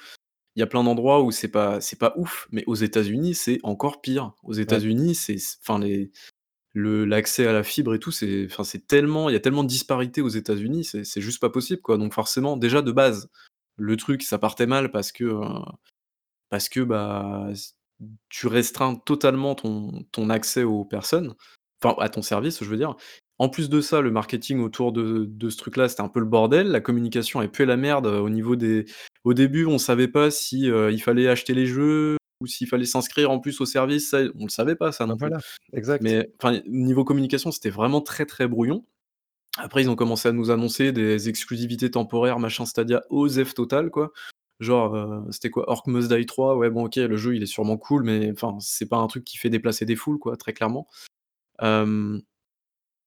il 0.55 0.59
y 0.59 0.63
a 0.63 0.67
plein 0.67 0.83
d'endroits 0.83 1.23
où 1.23 1.31
c'est 1.31 1.47
pas 1.47 1.81
c'est 1.81 1.97
pas 1.97 2.13
ouf, 2.17 2.47
mais 2.51 2.63
aux 2.67 2.75
États-Unis, 2.75 3.33
c'est 3.33 3.59
encore 3.63 3.99
pire. 3.99 4.33
Aux 4.43 4.53
États-Unis, 4.53 5.15
c'est 5.15 5.37
enfin, 5.63 5.79
les 5.79 6.11
le 6.73 7.05
l'accès 7.05 7.47
à 7.47 7.53
la 7.53 7.63
fibre 7.63 7.95
et 7.95 7.99
tout, 7.99 8.11
c'est 8.11 8.45
enfin, 8.45 8.63
c'est 8.63 8.85
tellement 8.85 9.29
il 9.29 9.33
y 9.33 9.35
a 9.35 9.39
tellement 9.39 9.63
de 9.63 9.69
disparités 9.69 10.21
aux 10.21 10.29
États-Unis, 10.29 10.83
c'est 10.83 11.03
c'est 11.03 11.21
juste 11.21 11.41
pas 11.41 11.49
possible, 11.49 11.81
quoi. 11.81 11.97
Donc 11.97 12.13
forcément, 12.13 12.57
déjà, 12.57 12.83
de 12.83 12.91
base, 12.91 13.31
le 13.77 13.97
truc, 13.97 14.21
ça 14.21 14.37
partait 14.37 14.67
mal 14.67 14.91
parce 14.91 15.11
que, 15.11 15.23
heu, 15.23 15.41
parce 16.49 16.69
que, 16.69 16.81
bah, 16.81 17.49
tu 18.29 18.47
restreins 18.47 18.95
totalement 18.95 19.55
ton 19.55 20.03
ton 20.11 20.29
accès 20.29 20.63
aux 20.63 20.85
personnes, 20.85 21.33
enfin, 21.83 21.95
à 21.99 22.09
ton 22.09 22.21
service, 22.21 22.63
je 22.63 22.69
veux 22.69 22.77
dire. 22.77 22.95
En 23.39 23.49
plus 23.49 23.69
de 23.69 23.81
ça, 23.81 24.01
le 24.01 24.11
marketing 24.11 24.59
autour 24.59 24.91
de 24.91 25.25
de 25.27 25.49
ce 25.49 25.57
truc-là, 25.57 25.89
c'était 25.89 26.01
un 26.01 26.09
peu 26.09 26.19
le 26.19 26.25
bordel. 26.25 26.67
La 26.67 26.81
communication, 26.81 27.41
elle 27.41 27.51
puait 27.51 27.65
la 27.65 27.77
merde, 27.77 28.07
heu, 28.07 28.19
au 28.19 28.29
niveau 28.29 28.55
des 28.55 28.85
au 29.23 29.33
début, 29.33 29.65
on 29.65 29.77
savait 29.77 30.07
pas 30.07 30.31
si, 30.31 30.67
il 30.67 31.01
fallait 31.01 31.29
acheter 31.29 31.53
les 31.53 31.65
jeux 31.65 32.17
ou 32.43 32.47
s'il 32.47 32.67
fallait 32.67 32.85
s'inscrire 32.85 33.31
en 33.31 33.39
plus 33.39 33.59
au 33.61 33.65
service, 33.65 34.09
ça, 34.09 34.19
on 34.37 34.43
le 34.43 34.49
savait 34.49 34.75
pas 34.75 34.91
ça 34.91 35.05
non 35.05 35.15
plus. 35.15 35.29
voilà, 35.29 35.41
exact. 35.71 36.03
Mais 36.03 36.29
niveau 36.67 37.05
communication, 37.05 37.51
c'était 37.51 37.69
vraiment 37.69 38.01
très, 38.01 38.25
très 38.25 38.47
brouillon. 38.47 38.85
Après, 39.57 39.83
ils 39.83 39.89
ont 39.89 39.95
commencé 39.95 40.27
à 40.27 40.31
nous 40.31 40.51
annoncer 40.51 40.91
des 40.91 41.29
exclusivités 41.29 41.91
temporaires, 41.91 42.39
machin 42.39 42.65
Stadia, 42.65 43.03
OZEF 43.09 43.53
total, 43.53 43.91
quoi. 43.91 44.11
Genre, 44.59 44.95
heu, 44.95 45.23
c'était 45.31 45.49
quoi? 45.49 45.69
Orc 45.69 45.83
Must 45.87 46.11
Die 46.13 46.25
3, 46.25 46.55
ouais, 46.57 46.69
bon, 46.69 46.85
OK, 46.85 46.95
le 46.97 47.17
jeu, 47.17 47.35
il 47.35 47.43
est 47.43 47.47
sûrement 47.47 47.77
cool, 47.77 48.03
mais 48.03 48.31
enfin, 48.31 48.57
c'est 48.59 48.87
pas 48.87 48.97
un 48.97 49.07
truc 49.07 49.23
qui 49.25 49.37
fait 49.37 49.49
déplacer 49.49 49.85
des 49.85 49.95
foules, 49.95 50.19
quoi, 50.19 50.37
très 50.37 50.53
clairement. 50.53 50.87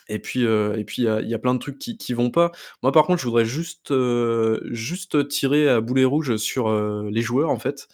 Et 0.09 0.19
puis, 0.21 0.45
heu 0.45 0.75
et 0.79 0.85
puis 0.85 1.03
il 1.03 1.29
y 1.29 1.35
a 1.35 1.39
plein 1.39 1.55
de 1.55 1.59
trucs 1.59 1.79
qui 1.79 1.97
qui 1.99 2.15
vont 2.15 2.31
pas. 2.31 2.53
Moi, 2.83 2.93
par 2.93 3.07
contre, 3.07 3.21
je 3.21 3.27
voudrais 3.27 3.45
juste, 3.45 3.91
heu, 3.91 4.61
juste 4.71 5.27
tirer 5.29 5.69
à 5.69 5.81
boulet 5.81 6.05
rouge 6.05 6.37
sur, 6.37 6.71
les 7.11 7.23
joueurs, 7.23 7.51
en 7.51 7.59
fait. 7.59 7.89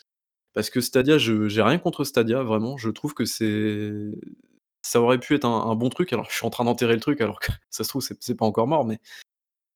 Parce 0.54 0.70
que 0.70 0.80
Stadia, 0.82 1.18
je 1.18 1.48
j'ai 1.48 1.62
rien 1.62 1.78
contre 1.78 2.04
Stadia, 2.04 2.42
vraiment. 2.44 2.76
Je 2.78 2.90
trouve 2.90 3.14
que 3.14 3.24
c'est 3.26 3.92
ça 4.82 5.00
aurait 5.02 5.18
pu 5.20 5.34
être 5.36 5.46
un 5.46 5.62
un 5.70 5.74
bon 5.76 5.88
truc. 5.90 6.12
Alors, 6.12 6.26
je 6.30 6.36
suis 6.36 6.46
en 6.46 6.50
train 6.50 6.64
d'enterrer 6.64 6.94
le 6.94 7.00
truc, 7.00 7.20
alors 7.22 7.40
que 7.40 7.52
ça 7.70 7.84
se 7.84 7.88
trouve, 7.90 8.02
c'est 8.02 8.16
c'est 8.22 8.36
pas 8.36 8.46
encore 8.46 8.68
mort, 8.68 8.84
mais 8.86 9.00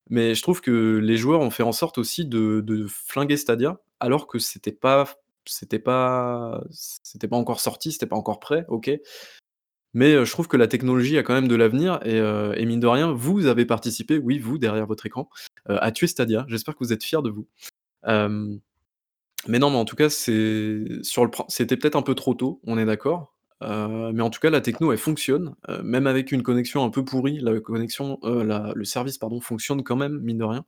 mais 0.09 0.35
je 0.35 0.41
trouve 0.41 0.61
que 0.61 0.97
les 1.03 1.17
joueurs 1.17 1.41
ont 1.41 1.49
fait 1.51 1.63
en 1.63 1.71
sorte 1.73 1.97
aussi 1.97 2.25
de 2.25 2.61
de 2.61 2.87
flinguer 2.87 3.37
Stadia, 3.37 3.79
alors 3.99 4.27
que 4.27 4.39
c'était 4.39 4.71
pas 4.71 5.07
c'était 5.45 5.79
pas 5.79 7.37
encore 7.37 7.59
sorti, 7.61 7.91
c'était 7.93 8.05
pas 8.07 8.15
encore 8.17 8.39
prêt, 8.39 8.65
OK. 8.69 8.91
Mais, 9.95 10.13
heu, 10.13 10.25
je 10.25 10.31
trouve 10.31 10.47
que 10.49 10.57
la 10.57 10.67
technologie 10.67 11.17
a 11.17 11.23
quand 11.23 11.33
même 11.35 11.47
de 11.49 11.55
l'avenir 11.55 11.99
et 12.05 12.19
heu 12.19 12.53
et 12.57 12.65
mine 12.65 12.79
de 12.81 12.87
rien, 12.87 13.11
vous 13.13 13.47
avez 13.47 13.65
participé, 13.65 14.19
oui, 14.19 14.39
vous, 14.39 14.57
derrière 14.59 14.87
votre 14.87 15.05
écran, 15.07 15.29
heu, 15.69 15.77
à 15.83 15.91
tuer 15.91 16.07
Stadia. 16.07 16.45
J'espère 16.49 16.75
que 16.75 16.83
vous 16.85 16.93
êtes 16.93 17.03
fiers 17.03 17.21
de 17.23 17.29
vous. 17.31 17.47
Mais 19.47 19.59
non, 19.59 19.69
mais 19.71 19.77
en 19.77 19.85
tout 19.85 19.95
cas, 19.95 20.09
c'était 20.09 21.77
peut-être 21.77 21.95
un 21.95 22.01
peu 22.01 22.15
trop 22.15 22.33
tôt, 22.33 22.59
on 22.65 22.77
est 22.77 22.85
d'accord. 22.85 23.33
Heu, 23.63 24.11
mais 24.13 24.21
en 24.21 24.29
tout 24.29 24.39
cas, 24.39 24.49
la 24.49 24.61
techno, 24.61 24.91
elle 24.91 24.97
fonctionne, 24.97 25.55
heu, 25.69 25.81
même 25.83 26.07
avec 26.07 26.31
une 26.31 26.43
connexion 26.43 26.83
un 26.83 26.89
peu 26.89 27.03
pourrie, 27.05 27.39
la 27.39 27.59
connexion, 27.59 28.19
la 28.23 28.71
le 28.75 28.85
service, 28.85 29.17
pardon, 29.17 29.41
fonctionne 29.41 29.83
quand 29.83 29.95
même, 29.95 30.19
mine 30.21 30.37
de 30.39 30.43
rien. 30.43 30.65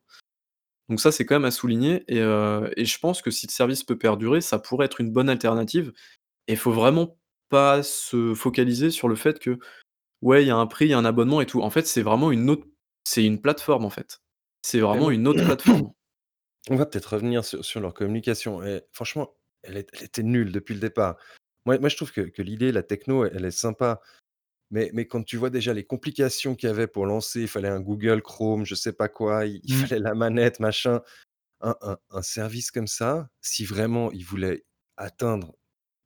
Donc 0.90 1.00
ça, 1.00 1.12
c'est 1.12 1.26
quand 1.26 1.36
même 1.36 1.46
à 1.46 1.52
souligner 1.52 2.04
et 2.08 2.20
et 2.20 2.86
je 2.86 3.00
pense 3.00 3.22
que 3.22 3.32
si 3.32 3.48
le 3.48 3.52
service 3.52 3.84
peut 3.84 3.98
perdurer, 3.98 4.42
ça 4.42 4.60
pourrait 4.60 4.88
être 4.88 5.02
une 5.02 5.12
bonne 5.12 5.30
alternative 5.30 5.94
et 6.48 6.54
il 6.54 6.58
faut 6.58 6.72
vraiment 6.74 7.18
pas 7.50 7.84
se 7.84 8.34
focaliser 8.36 8.92
sur 8.92 9.08
le 9.10 9.16
fait 9.16 9.40
que, 9.40 9.60
ouais, 10.22 10.44
il 10.44 10.48
y 10.48 10.52
a 10.52 10.58
un 10.58 10.68
prix, 10.68 10.86
il 10.88 10.92
y 10.92 10.94
a 10.94 10.98
un 11.00 11.06
abonnement 11.06 11.42
et 11.42 11.48
tout. 11.48 11.62
En 11.62 11.70
fait, 11.72 11.88
c'est 11.88 12.04
vraiment 12.04 12.32
une 12.32 12.50
autre 12.50 12.68
c'est 13.06 13.26
une 13.26 13.42
plateforme, 13.42 13.86
en 13.86 13.90
fait. 13.92 14.22
C'est 14.64 14.80
Mais 14.80 14.84
vraiment 14.88 15.02
moi 15.02 15.12
une 15.12 15.28
autre 15.28 15.44
plateforme. 15.46 15.94
on 16.70 16.76
va 16.76 16.86
peut-être 16.86 17.14
revenir 17.14 17.46
sur 17.46 17.64
sur 17.66 17.80
leur 17.82 17.94
communication 17.94 18.64
et 18.64 18.84
franchement, 18.92 19.36
elle 19.64 19.78
est 19.78 19.90
elle 19.94 20.04
était 20.06 20.24
nulle 20.24 20.52
depuis 20.52 20.74
le 20.76 20.80
départ. 20.82 21.18
Moi 21.66 21.78
moi, 21.80 21.89
je 21.89 21.95
trouve 21.95 22.12
que 22.12 22.22
que 22.22 22.41
l'idée, 22.41 22.72
la 22.72 22.84
techno, 22.84 23.26
elle 23.26 23.45
est 23.45 23.51
sympa, 23.51 24.01
mais 24.72 24.91
mais 24.93 25.07
quand 25.07 25.24
tu 25.24 25.38
vois 25.38 25.49
déjà 25.51 25.74
les 25.74 25.86
complications 25.86 26.55
qu'il 26.55 26.70
y 26.70 26.72
avait 26.72 26.88
pour 26.88 27.05
lancer, 27.07 27.41
il 27.43 27.47
fallait 27.49 27.70
un 27.70 27.82
Google 27.82 28.22
Chrome, 28.24 28.66
je 28.66 28.76
sais 28.76 28.93
pas 28.93 29.10
quoi, 29.10 29.45
il 29.47 29.62
il 29.66 29.74
Mmh. 29.74 29.76
fallait 29.76 29.99
la 29.99 30.16
manette, 30.16 30.60
machin. 30.62 31.01
Un 31.62 31.76
un 31.82 31.97
un 32.12 32.22
service 32.24 32.72
comme 32.72 32.88
ça, 32.88 33.30
si 33.41 33.66
vraiment 33.66 34.12
ils 34.12 34.26
voulaient 34.26 34.66
atteindre 34.97 35.55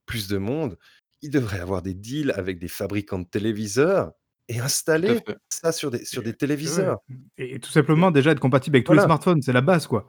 plus 0.08 0.28
de 0.30 0.38
monde, 0.38 0.78
ils 1.22 1.32
devraient 1.32 1.60
avoir 1.62 1.82
des 1.84 1.94
deals 1.96 2.32
avec 2.36 2.60
des 2.60 2.68
fabricants 2.70 3.20
de 3.20 3.26
téléviseurs 3.28 4.14
et 4.50 4.60
installer 4.60 5.22
ça 5.50 5.72
sur 5.74 5.92
des 5.92 6.06
sur 6.06 6.24
téléviseurs. 6.24 7.00
Et 7.38 7.56
et 7.56 7.60
tout 7.60 7.72
simplement, 7.72 8.12
déjà, 8.12 8.32
être 8.32 8.40
compatible 8.40 8.78
avec 8.78 8.86
tous 8.88 8.94
les 8.94 9.00
smartphones, 9.00 9.42
c'est 9.42 9.54
la 9.54 9.62
base, 9.62 9.88
quoi. 9.88 10.08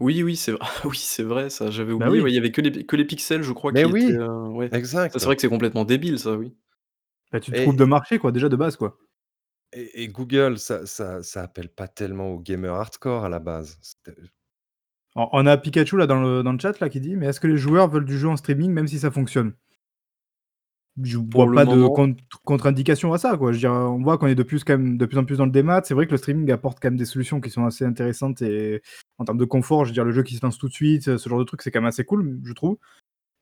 Oui, 0.00 0.22
oui, 0.22 0.36
c'est 0.36 0.52
oui, 0.84 0.96
c'est 0.96 1.22
vrai 1.22 1.50
ça, 1.50 1.70
j'avais 1.70 1.92
Bah 1.98 2.10
oublié, 2.10 2.20
oui. 2.20 2.22
ouais, 2.22 2.30
il 2.30 2.34
y 2.34 2.38
avait 2.38 2.52
que 2.52 2.60
les 2.60 2.86
que 2.86 2.96
les 2.96 3.04
pixels, 3.04 3.42
je 3.42 3.52
crois, 3.52 3.72
Mais 3.72 3.84
qui 3.84 3.88
étaient, 3.88 4.12
oui, 4.12 4.16
heu, 4.16 4.48
ouais. 4.50 4.72
Ça, 4.72 4.78
exact 4.78 5.18
c'est 5.18 5.24
vrai 5.26 5.36
que 5.36 5.42
c'est 5.42 5.48
complètement 5.48 5.84
débile 5.84 6.18
ça, 6.18 6.32
oui. 6.36 6.54
Bah, 7.32 7.40
tu 7.40 7.52
te 7.52 7.56
trompes 7.56 7.76
de 7.78 7.84
marché, 7.86 8.18
quoi, 8.18 8.32
déjà 8.32 8.48
de 8.50 8.56
base, 8.56 8.76
quoi. 8.76 8.98
et 9.72 10.02
et 10.02 10.08
Google, 10.08 10.58
ça 10.58 10.84
ça 10.86 11.22
ça 11.22 11.42
appelle 11.42 11.68
pas 11.70 11.88
tellement 11.88 12.28
aux 12.32 12.38
gamers 12.40 12.74
hardcore 12.74 13.24
à 13.24 13.28
la 13.30 13.38
base. 13.38 13.78
C'était 13.82 14.20
On 15.16 15.28
on 15.32 15.44
a 15.46 15.58
Pikachu 15.58 15.98
là 15.98 16.06
dans 16.06 16.18
le 16.22 16.42
dans 16.42 16.52
le 16.54 16.58
chat 16.58 16.80
là 16.80 16.88
qui 16.88 16.98
dit: 16.98 17.14
«Mais 17.14 17.26
est-ce 17.26 17.40
que 17.40 17.46
les 17.46 17.58
joueurs 17.58 17.88
veulent 17.90 18.06
du 18.06 18.16
jeu 18.18 18.26
en 18.30 18.38
streaming 18.38 18.70
même 18.72 18.88
si 18.88 18.98
ça 18.98 19.10
fonctionne?» 19.10 19.52
Je 21.02 21.18
vois 21.18 21.52
pas 21.52 21.66
de 21.66 21.76
moment 21.76 22.08
contre-indication 22.44 23.12
à 23.12 23.18
ça, 23.18 23.36
quoi. 23.36 23.52
Je 23.52 23.56
veux 23.56 23.60
dire, 23.60 23.72
on 23.72 24.02
voit 24.02 24.18
qu'on 24.18 24.26
est 24.26 24.34
de 24.34 24.42
plus 24.42 24.64
quand 24.64 24.72
même 24.78 24.96
de 24.96 25.06
plus 25.06 25.18
en 25.18 25.24
plus 25.24 25.36
dans 25.36 25.44
le 25.44 25.50
démat. 25.52 25.82
C'est 25.84 25.94
vrai 25.94 26.06
que 26.06 26.10
le 26.12 26.16
streaming 26.16 26.50
apporte 26.50 26.78
quand 26.80 26.88
même 26.90 26.96
des 26.98 27.04
solutions 27.04 27.40
qui 27.40 27.50
sont 27.50 27.64
assez 27.66 27.84
intéressantes 27.84 28.42
et 28.42 28.82
en 29.18 29.24
termes 29.24 29.38
de 29.38 29.44
confort, 29.44 29.84
je 29.84 29.90
veux 29.90 29.94
dire, 29.94 30.04
le 30.04 30.12
jeu 30.12 30.22
qui 30.22 30.34
se 30.36 30.44
lance 30.44 30.58
tout 30.58 30.68
de 30.68 30.72
suite, 30.72 31.16
ce 31.18 31.28
genre 31.28 31.38
de 31.38 31.44
truc, 31.44 31.62
c'est 31.62 31.70
quand 31.70 31.80
même 31.80 31.88
assez 31.88 32.04
cool, 32.04 32.40
je 32.44 32.52
trouve. 32.52 32.78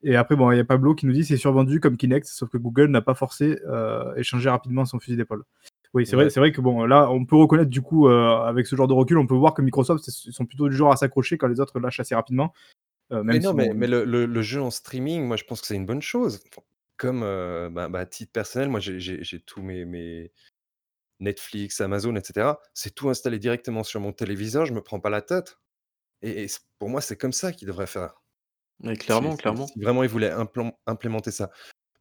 Et 0.03 0.15
après, 0.15 0.35
bon, 0.35 0.51
il 0.51 0.57
y 0.57 0.59
a 0.61 0.65
Pablo 0.65 0.95
qui 0.95 1.07
nous 1.07 1.13
dit: 1.13 1.25
«C'est 1.25 1.37
survendu 1.37 1.79
comme 1.81 1.97
Kinect», 1.97 2.27
sauf 2.27 2.49
que 2.49 2.57
Google 2.57 2.87
n'a 2.91 3.01
pas 3.01 3.15
forcé, 3.15 3.59
heu, 3.67 4.13
et 4.17 4.23
changé 4.23 4.49
rapidement 4.49 4.85
son 4.85 4.99
fusil 4.99 5.17
d'épaule. 5.17 5.43
Oui, 5.93 6.05
c'est 6.07 6.15
vrai 6.17 6.29
c'est 6.29 6.39
vrai 6.41 6.51
que 6.53 6.61
bon, 6.61 6.85
là, 6.85 7.09
on 7.11 7.25
peut 7.25 7.35
reconnaître 7.37 7.69
du 7.71 7.81
coup, 7.81 8.07
heu, 8.09 8.13
avec 8.13 8.67
ce 8.67 8.75
genre 8.77 8.87
de 8.87 8.93
recul, 8.93 9.17
on 9.19 9.27
peut 9.27 9.35
voir 9.35 9.53
que 9.55 9.61
Microsoft, 9.63 10.07
ils 10.25 10.33
sont 10.33 10.45
plutôt 10.45 10.69
du 10.69 10.75
genre 10.75 10.91
à 10.91 10.97
s'accrocher 10.97 11.37
quand 11.37 11.47
les 11.47 11.59
autres 11.61 11.79
lâchent 11.79 11.99
assez 12.01 12.15
rapidement, 12.15 12.53
heu, 13.13 13.23
Mais 13.31 13.39
non, 13.39 13.51
si 13.51 13.55
mais 13.55 13.71
mais 13.73 13.87
le 13.87 14.03
le 14.05 14.25
le 14.25 14.41
jeu 14.41 14.61
en 14.61 14.71
streaming, 14.71 15.25
moi, 15.27 15.37
je 15.37 15.43
pense 15.45 15.61
que 15.61 15.67
c'est 15.67 15.75
une 15.75 15.85
bonne 15.85 16.01
chose. 16.01 16.41
Comme, 16.97 17.23
heu, 17.23 17.69
bah 17.71 17.89
bah, 17.89 17.99
à 17.99 18.05
titre 18.07 18.31
personnel, 18.31 18.69
moi, 18.69 18.79
j'ai 18.79 18.99
j'ai 18.99 19.23
j'ai 19.23 19.39
tous 19.39 19.61
mes 19.61 19.85
mes 19.85 20.31
Netflix, 21.19 21.81
Amazon 21.81 22.15
et 22.15 22.23
cetera. 22.23 22.59
C'est 22.73 22.95
tout 22.95 23.09
installé 23.09 23.39
directement 23.39 23.83
sur 23.83 24.01
mon 24.01 24.13
téléviseur, 24.13 24.65
je 24.67 24.73
me 24.73 24.81
prends 24.83 24.99
pas 25.01 25.09
la 25.11 25.21
tête 25.23 25.59
et 26.23 26.43
et 26.43 26.47
c 26.49 26.59
pour 26.79 26.89
moi, 26.89 27.01
c'est 27.01 27.17
comme 27.17 27.33
ça 27.33 27.53
qu'ils 27.53 27.67
devraient 27.69 27.87
faire. 27.87 28.23
mais 28.79 28.97
Si 29.07 29.21
clairement, 29.21 29.35
si 29.37 29.37
clairement. 29.37 29.71
si 29.73 29.79
vraiment 29.81 30.03
ils 30.03 30.09
voulaient 30.09 30.31
implém 30.31 30.71
implémenter 30.87 31.31
ça. 31.31 31.51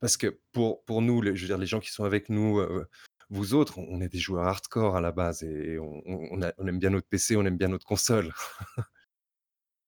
Parce 0.01 0.17
que 0.19 0.41
pour 0.53 0.85
pour 0.87 1.03
nous, 1.03 1.23
les 1.23 1.37
je 1.37 1.43
veux 1.43 1.49
dire, 1.49 1.59
les 1.59 1.67
gens 1.67 1.81
qui 1.81 1.91
sont 1.93 2.05
avec 2.05 2.31
nous, 2.31 2.59
heu, 2.61 2.87
vous 3.31 3.55
autres, 3.55 3.79
on 3.81 3.87
on 3.91 4.01
est 4.03 4.09
des 4.11 4.19
joueurs 4.19 4.47
hardcore 4.47 4.97
à 4.97 5.01
la 5.03 5.13
base 5.13 5.43
et 5.45 5.79
on 5.81 6.03
on 6.07 6.29
on 6.33 6.43
a 6.43 6.53
on 6.59 6.67
aime 6.69 6.79
bien 6.81 6.91
notre 6.91 7.09
PC, 7.09 7.37
on 7.37 7.47
aime 7.47 7.59
bien 7.59 7.69
notre 7.69 7.87
console. 7.87 8.33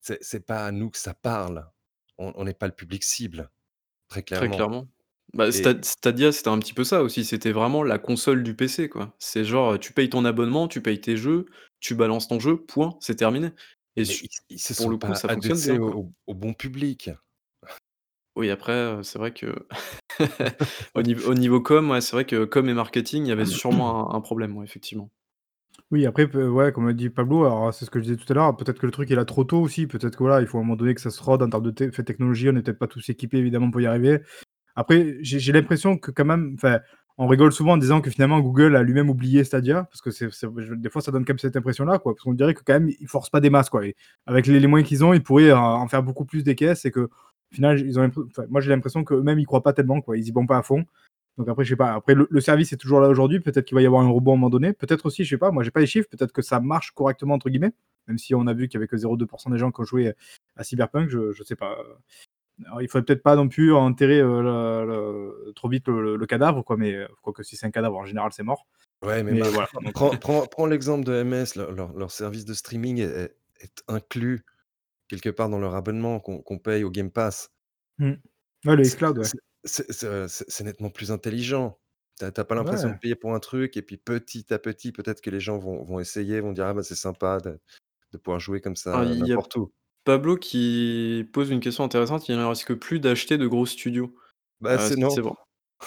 C'est 0.00 0.22
c'est 0.22 0.40
pas 0.46 0.66
à 0.66 0.72
nous 0.72 0.90
que 0.90 0.98
ça 0.98 1.14
parle. 1.14 1.70
On 2.18 2.32
on 2.36 2.44
n'est 2.44 2.54
pas 2.54 2.66
le 2.66 2.74
public 2.74 3.04
cible, 3.04 3.50
très 4.08 4.22
Très 4.32 4.48
clairement 4.48 4.50
clairement. 4.50 4.88
Bah, 5.34 5.48
et 5.48 5.52
Sta 5.52 5.74
Stadia, 5.82 6.32
c'était 6.32 6.48
un 6.48 6.58
petit 6.58 6.74
peu 6.74 6.84
ça 6.84 7.02
aussi, 7.02 7.24
c'était 7.24 7.52
vraiment 7.52 7.82
la 7.82 7.98
console 7.98 8.42
du 8.42 8.54
PC, 8.54 8.88
quoi. 8.88 9.14
C'est 9.18 9.44
genre, 9.44 9.78
tu 9.78 9.92
payes 9.92 10.08
ton 10.10 10.24
abonnement, 10.24 10.68
tu 10.68 10.80
payes 10.80 11.00
tes 11.00 11.16
jeux, 11.16 11.46
tu 11.80 11.94
balances 11.94 12.28
ton 12.28 12.40
jeu, 12.40 12.56
point, 12.56 12.96
c'est 13.00 13.16
terminé 13.16 13.50
et 13.96 14.04
mais 14.04 14.04
su 14.04 14.26
ils 14.48 14.56
ils 14.56 14.58
se 14.58 14.74
pour 14.74 14.84
sont 14.84 14.90
le 14.90 14.96
coup, 14.96 15.00
pas 15.08 15.14
ça 15.14 15.28
fonctionne 15.28 15.58
adressés 15.58 15.72
bien, 15.72 15.80
au 15.80 15.90
quoi. 15.90 15.96
au 15.96 16.12
au 16.28 16.34
bon 16.34 16.54
public. 16.54 17.10
Oui, 18.36 18.50
après, 18.50 19.02
c'est 19.02 19.18
vrai 19.18 19.32
que 19.32 19.46
Au 20.94 21.02
niveau 21.02 21.30
au 21.30 21.34
niveau 21.34 21.60
com, 21.60 21.90
ouais, 21.90 22.00
c'est 22.00 22.12
vrai 22.12 22.24
que 22.24 22.44
com 22.44 22.68
et 22.68 22.74
marketing, 22.74 23.24
il 23.26 23.28
y 23.28 23.32
avait 23.32 23.44
sûrement 23.46 24.12
un 24.14 24.16
un 24.16 24.20
problème, 24.20 24.56
ouais, 24.56 24.64
effectivement. 24.64 25.10
Oui, 25.90 26.04
après, 26.04 26.28
peu 26.28 26.48
ouais, 26.48 26.70
comme 26.72 26.86
a 26.88 26.92
dit 26.92 27.08
Pablo, 27.08 27.44
alors 27.44 27.72
c'est 27.72 27.86
ce 27.86 27.90
que 27.90 27.98
je 27.98 28.04
disais 28.04 28.16
tout 28.16 28.30
à 28.30 28.34
l'heure, 28.34 28.56
peut-être 28.56 28.78
que 28.78 28.84
le 28.84 28.92
truc 28.92 29.10
est 29.10 29.14
là 29.14 29.24
trop 29.24 29.44
tôt 29.44 29.60
aussi, 29.60 29.86
peut-être 29.86 30.16
que 30.16 30.22
voilà, 30.22 30.42
il 30.42 30.46
faut 30.46 30.58
à 30.58 30.60
un 30.60 30.64
moment 30.64 30.76
donné 30.76 30.94
que 30.94 31.00
ça 31.00 31.10
se 31.10 31.22
rode 31.22 31.42
en 31.42 31.48
termes 31.48 31.70
de 31.70 31.90
fait 31.90 32.04
technologie, 32.04 32.48
on 32.50 32.52
n'est 32.52 32.62
peut-être 32.62 32.78
pas 32.78 32.88
tous 32.88 33.08
équipés 33.08 33.38
évidemment 33.38 33.70
pour 33.70 33.80
y 33.80 33.86
arriver. 33.86 34.20
Après, 34.78 35.16
j'ai 35.22 35.52
l'impression 35.52 35.98
que 35.98 36.12
quand 36.12 36.24
même, 36.24 36.56
on 37.16 37.26
rigole 37.26 37.50
souvent 37.50 37.72
en 37.72 37.78
disant 37.78 38.00
que 38.00 38.10
finalement 38.10 38.38
Google 38.38 38.76
a 38.76 38.84
lui-même 38.84 39.10
oublié 39.10 39.42
Stadia, 39.42 39.88
parce 39.90 40.00
que 40.00 40.74
des 40.76 40.88
fois 40.88 41.02
ça 41.02 41.10
donne 41.10 41.24
quand 41.24 41.32
même 41.32 41.40
cette 41.40 41.56
impression-là. 41.56 41.98
Parce 41.98 42.20
qu'on 42.20 42.32
dirait 42.32 42.54
que 42.54 42.62
quand 42.64 42.74
même 42.74 42.88
ils 43.00 43.08
forcent 43.08 43.28
pas 43.28 43.40
des 43.40 43.50
masses, 43.50 43.70
quoi. 43.70 43.84
Et 43.84 43.96
avec 44.26 44.46
les 44.46 44.64
moyens 44.68 44.88
qu'ils 44.88 45.04
ont, 45.04 45.12
ils 45.12 45.22
pourraient 45.22 45.50
en 45.50 45.88
faire 45.88 46.04
beaucoup 46.04 46.24
plus 46.24 46.44
des 46.44 46.54
caisses 46.54 46.84
et 46.84 46.92
l'impr 47.58 48.20
enfin, 48.28 48.44
moi 48.48 48.60
j'ai 48.60 48.70
l'impression 48.70 49.02
qu'eux-mêmes 49.02 49.40
ils 49.40 49.46
croient 49.46 49.64
pas 49.64 49.72
tellement, 49.72 50.00
quoi. 50.00 50.16
Ils 50.16 50.28
y 50.28 50.30
vont 50.30 50.46
pas 50.46 50.58
à 50.58 50.62
fond. 50.62 50.84
Donc 51.38 51.48
après, 51.48 51.64
je 51.64 51.70
sais 51.70 51.76
pas, 51.76 51.94
après 51.94 52.14
le 52.14 52.40
service 52.40 52.72
est 52.72 52.76
toujours 52.76 53.00
là 53.00 53.08
aujourd'hui, 53.08 53.40
peut-être 53.40 53.64
qu'il 53.64 53.74
va 53.74 53.82
y 53.82 53.86
avoir 53.86 54.04
un 54.04 54.08
robot 54.08 54.30
à 54.30 54.34
un 54.34 54.36
moment 54.36 54.48
donné. 54.48 54.72
Peut-être 54.72 55.06
aussi, 55.06 55.24
je 55.24 55.30
sais 55.30 55.38
pas, 55.38 55.50
moi 55.50 55.64
j'ai 55.64 55.72
pas 55.72 55.80
les 55.80 55.86
chiffres, 55.86 56.08
peut-être 56.08 56.32
que 56.32 56.42
ça 56.42 56.60
«marche 56.60 56.92
correctement» 56.92 57.34
entre 57.34 57.50
guillemets, 57.50 57.72
même 58.06 58.18
si 58.18 58.32
on 58.36 58.46
a 58.46 58.54
vu 58.54 58.68
qu'il 58.68 58.78
y 58.78 58.80
avait 58.80 58.86
que 58.86 58.96
0,2% 58.96 59.50
des 59.50 59.58
gens 59.58 59.72
qui 59.72 59.80
ont 59.80 59.84
joué 59.84 60.14
à 60.54 60.62
Cyberpunk, 60.62 61.08
je 61.08 61.32
je 61.32 61.42
sais 61.42 61.56
pas, 61.56 61.76
alors 62.66 62.82
il 62.82 62.88
faudrait 62.88 63.04
peut-être 63.06 63.22
pas 63.22 63.36
non 63.36 63.48
plus 63.48 63.72
enterrer, 63.74 64.20
le 64.20 64.42
le 65.46 65.52
trop 65.54 65.68
vite 65.68 65.88
le 65.88 66.16
le 66.16 66.26
cadavre 66.26 66.62
quoi, 66.64 66.76
mais 66.76 67.06
quoique 67.22 67.42
si 67.42 67.56
c'est 67.56 67.66
un 67.66 67.70
cadavre 67.70 67.96
en 67.98 68.04
général 68.04 68.32
c'est 68.32 68.42
mort. 68.42 68.66
Ouais, 69.02 69.22
mais 69.22 69.34
Mais 69.34 69.40
bah, 69.40 69.48
voilà, 69.50 69.68
donc 69.80 69.94
prends 69.94 70.16
prends 70.16 70.46
prends 70.46 70.66
l'exemple 70.66 71.04
de 71.04 71.22
MS, 71.22 71.54
leur 71.56 71.72
leur 71.72 71.92
leur 71.92 72.10
service 72.10 72.44
de 72.44 72.54
streaming 72.54 72.98
est 73.00 73.36
inclus 73.88 74.44
quelque 75.08 75.30
part 75.30 75.48
dans 75.50 75.58
leur 75.60 75.74
abonnement 75.76 76.20
qu'on 76.20 76.58
paye 76.58 76.84
au 76.84 76.90
Game 76.90 77.10
Pass. 77.12 77.50
Mmh. 77.98 78.14
Ouais, 78.64 78.76
le 78.76 78.84
C'est 78.84 78.88
xCloud, 78.88 79.18
ouais. 79.18 79.30
c'est 79.64 80.64
nettement 80.64 80.90
plus 80.90 81.10
intelligent. 81.12 81.78
Tu 82.18 82.24
as 82.24 82.32
tu 82.32 82.40
as 82.40 82.44
pas 82.44 82.54
l'impression 82.54 82.90
de 82.90 82.96
payer 82.96 83.14
pour 83.16 83.34
un 83.34 83.40
truc 83.40 83.76
et 83.76 83.82
puis 83.82 83.96
petit 83.96 84.52
à 84.52 84.58
petit, 84.58 84.92
peut-être 84.92 85.20
que 85.20 85.30
les 85.30 85.40
gens 85.40 85.58
vont 85.58 85.84
vont 85.84 86.00
essayer, 86.00 86.40
vont 86.40 86.52
dire: 86.52 86.66
«Ah 86.66 86.74
bah, 86.74 86.82
c'est 86.82 86.94
sympa 86.94 87.38
de 87.40 87.60
de 88.12 88.18
pouvoir 88.18 88.40
jouer 88.40 88.60
comme 88.62 88.76
ça 88.76 89.04
il 89.06 89.26
y 89.26 89.32
a 89.32 89.38
n'importe 89.38 89.56
où». 89.56 89.72
Pablo 90.08 90.36
qui 90.38 91.26
pose 91.34 91.50
une 91.50 91.60
question 91.60 91.84
intéressante, 91.84 92.30
il 92.30 92.36
ne 92.38 92.42
risque 92.44 92.72
plus 92.74 92.98
d'acheter 92.98 93.36
de 93.36 93.46
gros 93.46 93.66
studios. 93.66 94.14
Bah, 94.62 94.78
c'est 94.78 94.94
si 94.94 95.00
non. 95.00 95.10
c'est 95.10 95.20
vr 95.20 95.34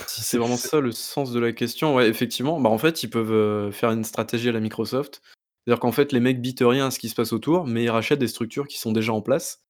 si 0.05 0.21
c'est 0.21 0.23
C'est 0.27 0.37
vraiment 0.37 0.57
ça 0.57 0.79
le 0.79 0.91
sens 0.91 1.31
de 1.31 1.39
la 1.39 1.51
question, 1.53 1.95
ouais, 1.95 2.07
effectivement, 2.07 2.61
bah, 2.61 2.69
en 2.69 2.77
fait, 2.77 3.01
ils 3.01 3.09
peuvent, 3.09 3.31
heu, 3.33 3.71
faire 3.71 3.89
une 3.91 4.03
stratégie 4.03 4.49
à 4.49 4.51
la 4.51 4.59
Microsoft. 4.59 5.23
C'est-à-dire 5.65 5.79
qu'en 5.79 5.91
fait, 5.91 6.11
les 6.11 6.19
mecs 6.19 6.39
bitent 6.39 6.63
rien 6.63 6.87
à 6.87 6.91
ce 6.91 6.99
qui 6.99 7.09
se 7.09 7.15
passe 7.15 7.33
autour, 7.33 7.65
mais 7.65 7.83
ils 7.85 7.89
rachètent 7.89 8.19
des 8.19 8.27
structures 8.27 8.67
qui 8.67 8.79
sont 8.79 8.91
déjà 8.91 9.11
en 9.13 9.21
place 9.21 9.63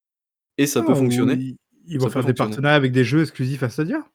et 0.57 0.67
ça 0.67 0.83
peut 0.83 0.93
ou 0.93 0.95
fonctionner. 0.95 1.35
ils 1.35 1.57
ils 1.87 1.99
vont 1.99 2.07
Ça 2.07 2.09
peut 2.09 2.13
faire 2.13 2.23
des 2.25 2.33
fonctionner. 2.33 2.35
partenariats 2.35 2.75
avec 2.75 2.91
des 2.91 3.03
jeux 3.05 3.21
exclusifs 3.21 3.63
à 3.63 3.69
Stadia. 3.69 4.05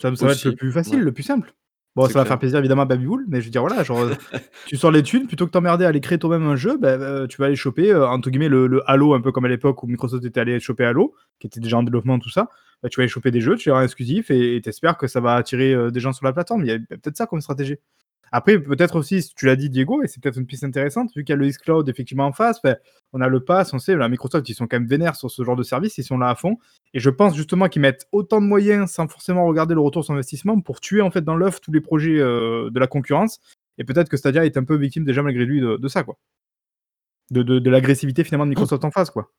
Ça 0.00 0.10
me 0.10 0.16
ça 0.16 0.26
va 0.26 0.32
être 0.32 0.44
le 0.44 0.50
Aussi, 0.50 0.56
plus 0.56 0.72
facile, 0.72 1.00
ouais. 1.00 1.04
le 1.04 1.12
plus 1.12 1.22
simple. 1.24 1.54
Bon, 1.96 2.06
ça 2.08 2.18
va 2.20 2.24
faire 2.26 2.38
plaisir 2.38 2.58
évidemment 2.58 2.82
à 2.82 2.84
Babybel, 2.84 3.24
mais 3.26 3.40
je 3.40 3.46
veux 3.46 3.50
dire 3.50 3.62
voilà, 3.62 3.82
genre, 3.82 4.02
heu, 4.02 4.10
tu 4.66 4.76
sors 4.76 4.90
les 4.90 5.02
thunes 5.02 5.26
plutôt 5.26 5.46
que 5.46 5.50
t'emmerder 5.50 5.86
à 5.86 5.88
aller 5.88 6.00
créer 6.02 6.18
toi-même 6.18 6.46
un 6.46 6.54
jeu, 6.54 6.76
bah, 6.76 6.96
heu, 6.98 7.26
tu 7.26 7.38
vas 7.38 7.46
aller 7.46 7.56
choper, 7.56 7.90
heu, 7.90 8.04
entre 8.04 8.28
guillemets 8.30 8.50
«le 8.50 8.66
le 8.66 8.82
Halo», 8.88 9.14
un 9.14 9.20
peu 9.22 9.32
comme 9.32 9.46
à 9.46 9.48
l'époque 9.48 9.82
où 9.82 9.86
Microsoft 9.86 10.24
était 10.24 10.40
allé 10.40 10.60
choper 10.60 10.84
Halo, 10.84 11.14
qui 11.40 11.46
était 11.46 11.58
déjà 11.60 11.78
en 11.78 11.82
développement 11.82 12.18
tout 12.18 12.28
ça. 12.30 12.50
Bah, 12.82 12.90
tu 12.90 12.98
vas 12.98 13.02
aller 13.02 13.08
choper 13.08 13.30
des 13.30 13.40
jeux, 13.40 13.56
tu 13.56 13.70
les 13.70 13.72
rends 13.72 13.80
exclusifs 13.82 14.30
et 14.30 14.56
et 14.56 14.60
tu 14.60 14.68
espères 14.68 14.98
que 14.98 15.06
ça 15.06 15.20
va 15.20 15.34
attirer, 15.36 15.90
des 15.90 16.00
gens 16.00 16.12
sur 16.12 16.26
la 16.26 16.34
plateforme. 16.34 16.62
Il 16.64 16.68
y 16.68 16.72
a 16.72 16.78
peut-être 16.78 17.16
ça 17.16 17.26
comme 17.26 17.40
stratégie. 17.40 17.76
Après, 18.32 18.58
peut-être 18.58 18.96
aussi, 18.96 19.22
si 19.22 19.34
tu 19.34 19.46
l'as 19.46 19.56
dit 19.56 19.70
Diego, 19.70 20.02
et 20.02 20.08
c'est 20.08 20.22
peut-être 20.22 20.36
une 20.38 20.46
piste 20.46 20.64
intéressante, 20.64 21.10
vu 21.14 21.24
qu'il 21.24 21.32
y 21.32 21.34
a 21.34 21.36
le 21.36 21.48
xCloud 21.48 21.88
effectivement 21.88 22.26
en 22.26 22.32
face, 22.32 22.60
on 23.12 23.20
a 23.20 23.28
le 23.28 23.40
pass, 23.40 23.72
on 23.72 23.78
sait, 23.78 23.94
la 23.96 24.08
Microsoft, 24.08 24.48
ils 24.48 24.54
sont 24.54 24.66
quand 24.66 24.78
même 24.78 24.88
vénères 24.88 25.16
sur 25.16 25.30
ce 25.30 25.42
genre 25.44 25.56
de 25.56 25.62
service, 25.62 25.96
ils 25.98 26.04
sont 26.04 26.18
là 26.18 26.28
à 26.28 26.34
fond. 26.34 26.58
Et 26.94 27.00
je 27.00 27.10
pense 27.10 27.36
justement 27.36 27.68
qu'ils 27.68 27.82
mettent 27.82 28.06
autant 28.12 28.40
de 28.40 28.46
moyens 28.46 28.90
sans 28.90 29.08
forcément 29.08 29.46
regarder 29.46 29.74
le 29.74 29.80
retour 29.80 30.04
sur 30.04 30.14
investissement 30.14 30.60
pour 30.60 30.80
tuer 30.80 31.00
en 31.02 31.10
fait 31.10 31.22
dans 31.22 31.36
l'œuf 31.36 31.60
tous 31.60 31.72
les 31.72 31.80
projets, 31.80 32.18
heu, 32.18 32.68
de 32.70 32.80
la 32.80 32.86
concurrence. 32.86 33.40
Et 33.78 33.84
peut-être 33.84 34.08
que 34.08 34.16
Stadia 34.16 34.44
est 34.44 34.56
un 34.56 34.64
peu 34.64 34.76
victime 34.76 35.04
déjà 35.04 35.22
malgré 35.22 35.44
lui 35.44 35.60
de 35.60 35.76
de 35.76 35.88
ça, 35.88 36.02
quoi. 36.02 36.18
De 37.30 37.42
de 37.44 37.58
de 37.60 37.70
l'agressivité 37.70 38.24
finalement 38.24 38.46
de 38.46 38.50
Microsoft 38.50 38.84
en 38.84 38.90
face, 38.90 39.10
quoi. 39.10 39.30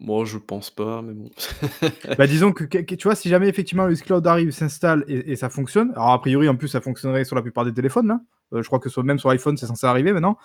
Moi, 0.00 0.24
je 0.24 0.38
pense 0.38 0.70
pas, 0.70 1.02
mais 1.02 1.14
bon. 1.14 1.30
Bah, 2.18 2.26
disons 2.28 2.52
que 2.52 2.62
que 2.64 2.78
que 2.78 2.94
tu 2.94 3.08
vois, 3.08 3.16
si 3.16 3.28
jamais 3.28 3.48
effectivement 3.48 3.86
le 3.86 3.94
xCloud 3.94 4.24
arrive, 4.26 4.50
s'installe 4.52 5.04
et 5.08 5.32
et 5.32 5.36
ça 5.36 5.50
fonctionne, 5.50 5.90
alors 5.92 6.12
a 6.12 6.20
priori 6.20 6.48
en 6.48 6.54
plus 6.56 6.68
ça 6.68 6.80
fonctionnerait 6.80 7.24
sur 7.24 7.34
la 7.34 7.42
plupart 7.42 7.64
des 7.64 7.72
téléphones 7.74 8.06
là, 8.06 8.20
heu, 8.54 8.62
je 8.62 8.66
crois 8.68 8.78
que 8.78 8.88
sur 8.88 9.02
même 9.02 9.18
sur 9.18 9.30
iPhone 9.30 9.56
c'est 9.56 9.66
censé 9.66 9.84
arriver 9.86 10.12
maintenant. 10.12 10.38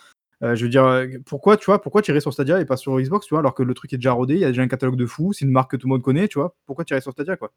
Heu, 0.44 0.56
je 0.56 0.64
veux 0.66 0.70
dire, 0.70 0.86
heu, 0.88 1.10
pourquoi 1.28 1.58
tu 1.58 1.66
vois, 1.66 1.82
pourquoi 1.82 2.02
irais 2.08 2.22
sur 2.22 2.34
Stadia 2.34 2.60
et 2.62 2.66
pas 2.66 2.78
sur 2.78 3.00
Xbox, 3.00 3.28
tu 3.28 3.34
vois? 3.36 3.40
Alors 3.42 3.54
que 3.56 3.64
le 3.64 3.74
truc 3.76 3.94
est 3.94 3.98
déjà 3.98 4.14
rodé, 4.14 4.36
il 4.36 4.40
y 4.42 4.46
a 4.46 4.50
déjà 4.50 4.64
un 4.64 4.68
catalogue 4.68 4.96
de 4.98 5.06
fou, 5.06 5.34
c'est 5.34 5.46
une 5.46 5.52
marque 5.52 5.72
que 5.72 5.78
tout 5.78 5.88
le 5.88 5.92
monde 5.94 6.02
connaît, 6.04 6.28
tu 6.28 6.40
vois? 6.40 6.56
Pourquoi 6.66 6.86
tu 6.86 6.94
irais 6.94 7.02
sur 7.02 7.12
Stadia, 7.12 7.38
quoi? 7.38 7.52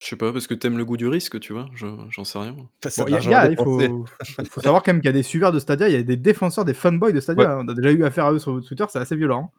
Je 0.00 0.06
sais 0.06 0.16
pas, 0.16 0.32
parce 0.32 0.46
que 0.46 0.54
tu 0.54 0.66
aimes 0.66 0.78
le 0.78 0.84
goût 0.84 0.96
du 0.96 1.08
risque, 1.08 1.40
tu 1.40 1.52
vois? 1.52 1.68
Je 1.74 1.86
j'en 2.10 2.24
sais 2.24 2.38
rien 2.38 2.54
Bon, 2.96 3.08
y 3.08 3.16
a 3.16 3.20
il 3.20 3.28
y 3.28 3.34
a 3.34 3.48
faut 3.56 4.60
savoir 4.60 4.82
quand 4.82 4.92
même 4.92 5.00
qu'il 5.00 5.08
y 5.08 5.10
a 5.10 5.12
des 5.12 5.22
suiveurs 5.24 5.50
de 5.52 5.58
Stadia, 5.58 5.88
il 5.88 5.92
y 5.94 5.96
a 5.96 6.02
des 6.02 6.16
défenseurs, 6.16 6.64
des 6.64 6.74
fanboys 6.74 7.12
de. 7.12 7.20
Stadia, 7.20 7.50
hein. 7.52 7.64
On 7.64 7.68
a 7.68 7.74
déjà 7.74 7.90
eu 7.90 8.04
affaire 8.04 8.26
à 8.26 8.32
eux 8.32 8.38
sur 8.38 8.62
Twitter, 8.64 8.84
c'est 8.88 8.98
assez 9.00 9.16
violent, 9.16 9.52
hein. 9.54 9.58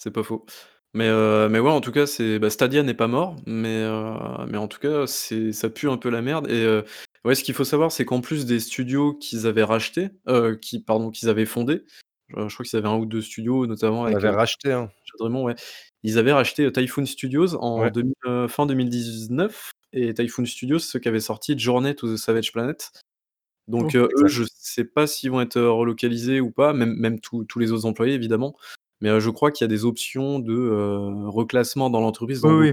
C'est 0.00 0.10
pas 0.10 0.22
faux. 0.22 0.44
Mais 0.94 1.08
heu, 1.08 1.48
mais 1.50 1.58
ouais, 1.58 1.70
en 1.70 1.80
tout 1.80 1.92
cas, 1.92 2.06
c'est 2.06 2.38
bah, 2.38 2.50
Stadia 2.50 2.82
n'est 2.82 2.94
pas 2.94 3.06
mort, 3.06 3.36
mais 3.46 3.82
heu, 3.82 4.14
mais 4.48 4.58
en 4.58 4.68
tout 4.68 4.78
cas, 4.78 5.06
c'est 5.06 5.52
ça 5.52 5.70
pue 5.70 5.88
un 5.88 5.96
peu 5.96 6.10
la 6.10 6.22
merde 6.22 6.48
et 6.50 6.64
heu, 6.64 6.84
ouais, 7.24 7.34
ce 7.34 7.42
qu'il 7.44 7.54
faut 7.54 7.64
savoir, 7.64 7.90
c'est 7.92 8.04
qu'en 8.04 8.20
plus 8.20 8.44
des 8.46 8.60
studios 8.60 9.14
qu'ils 9.14 9.46
avaient 9.46 9.62
rachetés, 9.64 10.10
heu, 10.28 10.56
qui 10.56 10.82
pardon, 10.82 11.10
qu'ils 11.10 11.28
avaient 11.30 11.46
fondés, 11.46 11.84
heu, 12.36 12.48
je 12.48 12.54
crois 12.54 12.64
qu'ils 12.66 12.78
avaient 12.78 12.88
1 12.88 12.96
ou 12.96 13.06
2 13.06 13.22
studios, 13.22 13.66
notamment 13.66 14.04
On 14.04 14.12
avec, 14.12 14.16
avait 14.16 14.28
heu, 14.28 14.30
racheté, 14.30 14.72
hein. 14.72 14.90
Chad 15.04 15.20
Raymond, 15.22 15.44
ouais. 15.44 15.56
Ils 16.04 16.18
avaient 16.18 16.32
racheté, 16.34 16.64
heu, 16.66 16.72
Typhoon 16.72 17.06
Studios 17.06 17.54
en 17.56 17.86
Ouais. 17.86 17.90
2000, 17.90 18.14
heu, 18.26 18.48
fin 18.48 18.66
2019 18.66 19.72
et 19.92 20.14
Typhoon 20.14 20.46
Studios, 20.46 20.78
ceux 20.80 20.98
qui 21.00 21.08
avaient 21.08 21.20
sorti 21.20 21.58
Journey 21.58 21.94
to 21.96 22.12
the 22.14 22.18
Savage 22.18 22.52
Planet. 22.52 22.90
Donc 23.68 23.94
Oh. 23.94 23.96
heu, 23.96 24.10
eux, 24.16 24.26
Exact. 24.26 24.30
je 24.30 24.44
sais 24.54 24.84
pas 24.84 25.06
s'ils 25.08 25.30
vont 25.30 25.40
être, 25.42 25.56
heu, 25.58 25.70
relocalisés 25.70 26.40
ou 26.40 26.50
pas, 26.52 26.72
même 26.74 26.94
même 26.96 27.20
tous 27.20 27.44
tous 27.46 27.58
les 27.60 27.72
autres 27.72 27.86
employés 27.86 28.14
évidemment. 28.14 28.56
Mais 29.00 29.10
heu, 29.10 29.20
je 29.20 29.30
crois 29.30 29.50
qu'il 29.50 29.64
y 29.64 29.66
a 29.66 29.68
des 29.68 29.84
options 29.84 30.38
de, 30.38 30.52
heu, 30.54 31.28
reclassement 31.28 31.90
dans 31.90 32.00
l'entreprise 32.00 32.42
Oui, 32.42 32.52
oui. 32.54 32.72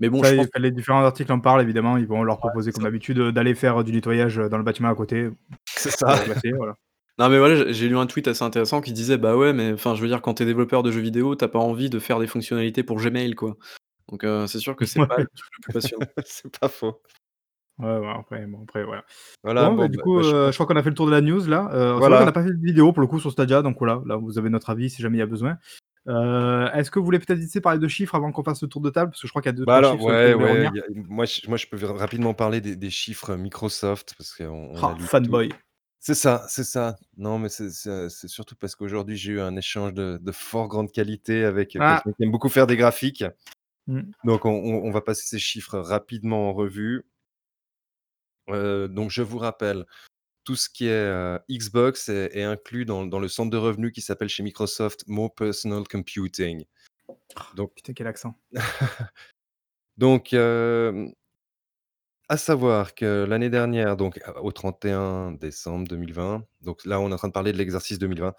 Mais 0.00 0.10
bon, 0.10 0.22
Ça 0.22 0.28
je 0.28 0.32
pense 0.34 0.48
les 0.58 0.70
différents 0.72 1.04
articles 1.04 1.32
en 1.32 1.40
parlent 1.40 1.62
évidemment, 1.62 1.96
ils 1.98 2.06
vont 2.08 2.22
leur 2.24 2.38
proposer 2.38 2.72
comme 2.72 2.84
d'habitude, 2.84 3.18
heu, 3.18 3.32
d'aller 3.32 3.54
faire 3.54 3.84
du 3.84 3.92
nettoyage, 3.92 4.36
dans 4.36 4.58
le 4.58 4.64
bâtiment 4.64 4.90
à 4.90 4.94
côté 4.96 5.30
C'est 5.76 5.90
ça. 5.90 6.24
voilà. 6.56 6.74
Non 7.18 7.28
mais 7.30 7.38
voilà, 7.38 7.72
j'ai 7.72 7.88
lu 7.88 7.96
un 7.98 8.06
tweet 8.06 8.28
assez 8.28 8.44
intéressant 8.44 8.80
qui 8.82 8.92
disait: 8.92 9.18
«Bah 9.18 9.36
ouais, 9.36 9.52
mais 9.54 9.72
enfin, 9.72 9.94
je 9.96 10.02
veux 10.02 10.08
dire, 10.08 10.22
quand 10.22 10.34
tu 10.34 10.42
es 10.44 10.46
développeur 10.46 10.82
de 10.82 10.90
jeux 10.92 11.00
vidéo, 11.00 11.36
tu 11.36 11.44
as 11.44 11.48
pas 11.48 11.58
envie 11.60 11.90
de 11.90 11.98
faire 12.00 12.20
des 12.20 12.26
fonctionnalités 12.28 12.82
pour 12.84 12.98
Gmail, 12.98 13.34
quoi». 13.34 13.56
Donc 14.10 14.26
c'est 14.48 14.60
sûr 14.60 14.76
que 14.76 14.86
c'est 14.86 15.02
pas 15.06 15.16
le 15.18 15.24
Ouais. 15.24 15.26
truc 15.36 15.50
le 15.58 15.62
plus 15.62 15.72
passionnant. 15.72 16.04
C'est 16.26 16.58
pas 16.58 16.68
faux. 16.68 17.02
Ouais, 17.78 17.98
ouais, 17.98 18.08
après 18.18 18.46
bon, 18.46 18.62
après 18.62 18.84
voilà. 18.84 19.04
Voilà, 19.44 19.68
Bon, 19.68 19.82
bah, 19.82 19.88
du 19.88 19.96
bah 19.98 20.02
coup, 20.02 20.16
bah, 20.16 20.22
je 20.22 20.34
heu, 20.34 20.50
je 20.50 20.54
crois 20.56 20.66
qu'on 20.66 20.76
a 20.76 20.82
fait 20.82 20.88
le 20.88 20.94
tour 20.94 21.06
de 21.06 21.10
la 21.10 21.20
news 21.20 21.44
là, 21.46 21.68
qu'on 21.68 21.98
Voilà. 21.98 22.24
n'a 22.24 22.32
pas 22.32 22.42
fait 22.42 22.52
de 22.54 22.64
vidéo 22.64 22.92
pour 22.92 23.02
le 23.02 23.06
coup 23.06 23.20
sur 23.20 23.30
Stadia, 23.32 23.60
donc 23.62 23.76
voilà, 23.78 24.00
là 24.06 24.16
vous 24.16 24.38
avez 24.38 24.48
notre 24.50 24.70
avis 24.70 24.88
si 24.90 25.02
jamais 25.02 25.18
il 25.18 25.20
y 25.20 25.22
a 25.22 25.26
besoin. 25.26 25.58
Heu, 26.08 26.68
est-ce 26.74 26.90
que 26.90 26.98
vous 27.00 27.04
voulez 27.04 27.18
peut-être 27.18 27.38
essayer 27.40 27.60
de 27.60 27.64
parler 27.64 27.80
de 27.80 27.88
chiffres 27.88 28.14
avant 28.14 28.32
qu'on 28.32 28.44
fasse 28.44 28.62
le 28.62 28.68
tour 28.68 28.80
de 28.82 28.90
table? 28.90 29.10
Parce 29.12 29.22
que 29.22 29.28
je 29.28 29.32
crois 29.32 29.42
qu'il 29.42 29.50
y 29.50 29.54
a 29.54 29.58
Bah 29.58 29.76
2-3 29.76 29.78
alors 29.78 29.92
chiffres 29.92 30.04
ouais, 30.04 30.34
ouais, 30.34 30.66
a 30.66 30.70
moi 30.94 31.24
je 31.24 31.40
moi 31.48 31.56
je 31.56 31.66
peux 31.66 31.76
ra 31.84 31.94
rapidement 31.94 32.34
parler 32.34 32.60
des 32.60 32.76
des 32.76 32.90
chiffres 32.90 33.34
Microsoft 33.36 34.14
parce 34.16 34.34
qu'on 34.34 34.44
on 34.46 34.86
a 34.88 34.94
Ah, 34.94 34.96
fanboy. 34.98 35.48
C'est 35.98 36.14
ça, 36.14 36.44
c'est 36.48 36.64
ça. 36.64 36.96
Non, 37.16 37.38
mais 37.38 37.48
c'est 37.48 37.70
surtout 38.28 38.54
parce 38.56 38.76
qu'aujourd'hui 38.76 39.16
j'ai 39.16 39.32
eu 39.32 39.40
un 39.40 39.56
échange 39.56 39.92
de 39.94 40.18
de 40.22 40.32
fort 40.32 40.68
grande 40.68 40.92
qualité 40.92 41.44
avec, 41.44 41.70
Ah! 41.78 42.00
quelqu'un 42.00 42.12
qui 42.16 42.22
aime 42.24 42.30
beaucoup 42.30 42.48
faire 42.48 42.66
des 42.66 42.76
graphiques. 42.76 43.24
Mmh. 43.88 44.02
Donc 44.24 44.44
on 44.46 44.50
on 44.52 44.84
on 44.86 44.90
va 44.92 45.00
passer 45.02 45.24
ces 45.26 45.38
chiffres 45.40 45.78
rapidement 45.78 46.50
en 46.50 46.54
revue. 46.54 47.04
Donc 48.48 49.10
je 49.10 49.22
vous 49.22 49.38
rappelle, 49.38 49.84
tout 50.44 50.56
ce 50.56 50.68
qui 50.68 50.86
est, 50.86 51.38
Xbox 51.50 52.08
est 52.08 52.36
est 52.36 52.44
inclus 52.44 52.84
dans 52.84 53.06
dans 53.06 53.18
le 53.18 53.28
centre 53.28 53.50
de 53.50 53.56
revenus 53.56 53.92
qui 53.92 54.00
s'appelle 54.00 54.28
chez 54.28 54.42
Microsoft 54.42 55.04
More 55.08 55.34
Personal 55.34 55.84
Computing. 55.88 56.64
Donc 57.54 57.74
Putain, 57.74 57.92
quel 57.92 58.06
accent. 58.06 58.34
donc 59.96 60.34
à 62.28 62.36
savoir 62.36 62.94
que 62.94 63.24
l'année 63.28 63.50
dernière, 63.50 63.96
donc 63.96 64.20
au 64.42 64.50
31 64.50 65.32
décembre 65.32 65.86
2020, 65.88 66.44
donc 66.60 66.84
là 66.84 67.00
on 67.00 67.10
est 67.10 67.14
en 67.14 67.16
train 67.16 67.28
de 67.28 67.32
parler 67.32 67.52
de 67.52 67.58
l'exercice 67.58 67.98
2020, 67.98 68.34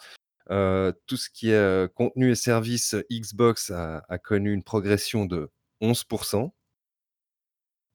heu, 0.51 0.93
tout 1.05 1.17
ce 1.17 1.29
qui 1.29 1.51
est, 1.51 1.93
contenu 1.93 2.31
et 2.31 2.35
services 2.35 2.95
Xbox 3.11 3.71
a 3.71 4.03
a 4.09 4.17
connu 4.17 4.53
une 4.53 4.63
progression 4.63 5.25
de 5.25 5.49
11 5.81 6.03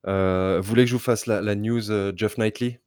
Heu, 0.07 0.59
vous 0.61 0.69
voulez 0.69 0.85
que 0.85 0.91
je 0.91 0.95
vous 0.95 0.99
fasse 1.01 1.27
la 1.27 1.41
la 1.41 1.55
news, 1.55 1.91
heu, 1.91 2.13
Geoff 2.17 2.37
Knightley? 2.39 2.83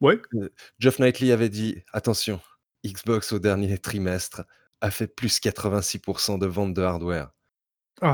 Ouais. 0.00 0.20
Heu, 0.34 0.50
Geoff 0.78 0.98
Knightley 0.98 1.32
avait 1.32 1.48
dit: 1.48 1.82
«Attention, 1.92 2.40
Xbox 2.86 3.32
au 3.32 3.38
dernier 3.38 3.78
trimestre 3.78 4.42
a 4.80 4.90
fait 4.90 5.08
+86 5.08 6.38
de 6.38 6.46
ventes 6.46 6.74
de 6.74 6.82
hardware». 6.82 7.30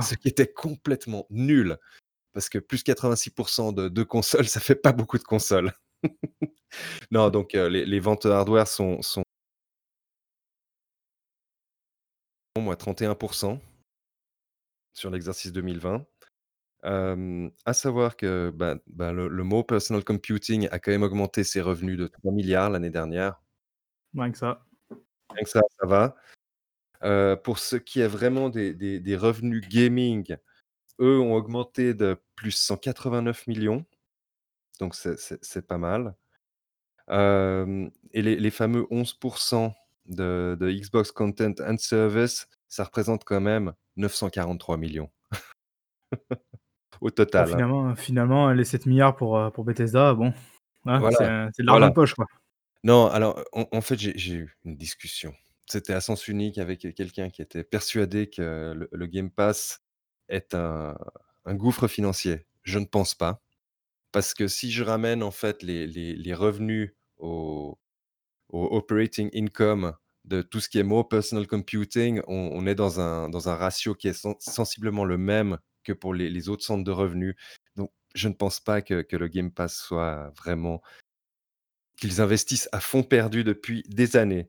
Ce 0.00 0.14
Ah! 0.14 0.16
qui 0.16 0.28
était 0.28 0.52
complètement 0.52 1.26
nul, 1.30 1.78
parce 2.34 2.48
que 2.50 2.58
+86 2.58 3.72
de 3.74 3.88
de 3.88 4.04
consoles, 4.04 4.48
ça 4.48 4.60
fait 4.60 4.76
pas 4.76 4.92
beaucoup 4.92 5.18
de 5.18 5.24
consoles. 5.24 5.72
Non, 7.12 7.30
donc 7.30 7.54
les 7.54 8.00
ventes 8.00 8.26
hardware 8.26 8.68
sont 8.68 9.02
sont 9.02 9.24
moins 12.62 12.76
31% 12.76 13.60
sur 14.94 15.10
l'exercice 15.10 15.52
2020. 15.52 16.06
Hem, 16.84 17.50
à 17.64 17.72
savoir 17.72 18.16
que, 18.16 18.50
bah 18.54 18.76
bah, 18.86 19.12
le 19.12 19.28
le 19.28 19.42
mot 19.44 19.64
personal 19.64 20.04
computing 20.04 20.68
a 20.70 20.78
quand 20.78 20.90
même 20.92 21.02
augmenté 21.02 21.44
ses 21.44 21.60
revenus 21.60 21.98
de 21.98 22.06
3 22.06 22.32
000 22.32 22.42
000 22.44 22.48
000 22.48 22.70
l'année 22.72 22.90
dernière. 22.90 23.40
Rien 24.14 24.30
que 24.32 24.38
ça. 24.38 24.64
Rien 25.30 25.44
que 25.44 25.50
ça, 25.50 25.62
ça 25.80 25.86
va. 25.86 26.16
Heu, 27.04 27.36
pour 27.44 27.58
ce 27.60 27.76
qui 27.76 28.00
est 28.00 28.08
vraiment 28.08 28.50
des 28.50 28.74
des 28.74 29.00
des 29.00 29.16
revenus 29.16 29.68
gaming, 29.68 30.36
eux 31.00 31.20
ont 31.20 31.34
augmenté 31.34 31.94
de 31.94 32.18
plus 32.36 32.52
189 32.52 33.44
000 33.46 33.60
000 33.60 33.82
donc 34.80 34.94
c'est 34.94 35.18
c'est 35.18 35.44
c'est 35.44 35.66
pas 35.66 35.78
mal. 35.78 36.16
Hem 37.08 37.90
et 38.12 38.22
les 38.22 38.36
les 38.36 38.50
fameux 38.52 38.86
11 38.90 39.18
de 40.06 40.56
de 40.60 40.72
Xbox 40.72 41.12
Content 41.12 41.54
and 41.60 41.78
Service, 41.78 42.48
ça 42.68 42.84
représente 42.84 43.24
quand 43.24 43.40
même 43.42 43.74
943 43.96 44.78
000 44.78 44.92
000 44.92 45.10
au 47.06 47.10
total, 47.10 47.44
hein. 47.44 47.46
finalement, 47.52 47.96
finalement, 47.96 48.52
les 48.52 48.64
7 48.64 48.84
000 48.84 48.96
000 48.96 49.12
pour, 49.14 49.38
heu, 49.38 49.50
pour 49.50 49.64
Bethesda, 49.64 50.14
bon, 50.14 50.32
hein, 50.86 51.00
c'est, 51.10 51.24
Voilà, 51.24 51.46
heu, 51.46 51.50
c'est 51.54 51.62
de 51.62 51.66
l'argent 51.66 51.78
voilà. 51.78 51.88
de 51.90 51.94
poche, 51.94 52.14
quoi. 52.14 52.26
Non, 52.84 53.06
alors, 53.08 53.42
en 53.52 53.66
en 53.72 53.80
fait, 53.80 53.98
j'ai 53.98 54.34
eu 54.34 54.56
une 54.64 54.76
discussion. 54.76 55.32
C'était 55.66 55.92
à 55.94 56.00
sens 56.00 56.28
unique 56.28 56.58
avec, 56.58 56.80
quelqu'un 56.94 57.30
qui 57.30 57.42
était 57.42 57.64
persuadé 57.64 58.28
que 58.30 58.72
le 58.76 58.88
le 58.92 59.06
Game 59.06 59.30
Pass 59.30 59.80
est 60.28 60.54
un 60.54 60.96
un 61.44 61.54
gouffre 61.54 61.88
financier. 61.88 62.46
Je 62.62 62.78
ne 62.78 62.86
pense 62.86 63.14
pas, 63.14 63.42
parce 64.12 64.34
que 64.34 64.48
si 64.48 64.70
je 64.72 64.84
ramène 64.84 65.22
en 65.22 65.32
fait 65.32 65.62
les 65.62 65.86
les 65.86 66.16
les 66.16 66.34
revenus 66.34 66.94
au 67.18 67.78
au 68.50 68.64
operating 68.76 69.30
income 69.34 69.94
de 70.24 70.42
tout 70.42 70.60
ce 70.60 70.68
qui 70.68 70.78
est 70.78 70.84
more 70.84 71.08
personal 71.08 71.46
computing, 71.46 72.22
on 72.28 72.50
on 72.54 72.66
est 72.66 72.76
dans 72.76 73.00
un 73.00 73.28
dans 73.30 73.48
un 73.48 73.56
ratio 73.56 73.94
qui 73.94 74.08
est 74.08 74.14
sen 74.14 74.34
sensiblement 74.40 75.04
le 75.04 75.18
même 75.18 75.58
que 75.86 75.92
pour 75.92 76.14
les 76.14 76.48
autres 76.48 76.64
centres 76.64 76.84
de 76.84 76.90
revenus. 76.90 77.36
Donc 77.76 77.92
je 78.14 78.28
ne 78.28 78.34
pense 78.34 78.60
pas 78.60 78.82
que 78.82 79.04
le 79.16 79.28
Game 79.28 79.52
Pass 79.52 79.76
soit 79.76 80.30
vraiment 80.36 80.82
qu'ils 81.98 82.20
investissent 82.20 82.68
à 82.72 82.80
fonds 82.80 83.02
perdu 83.02 83.44
depuis 83.44 83.82
des 83.88 84.16
années 84.16 84.48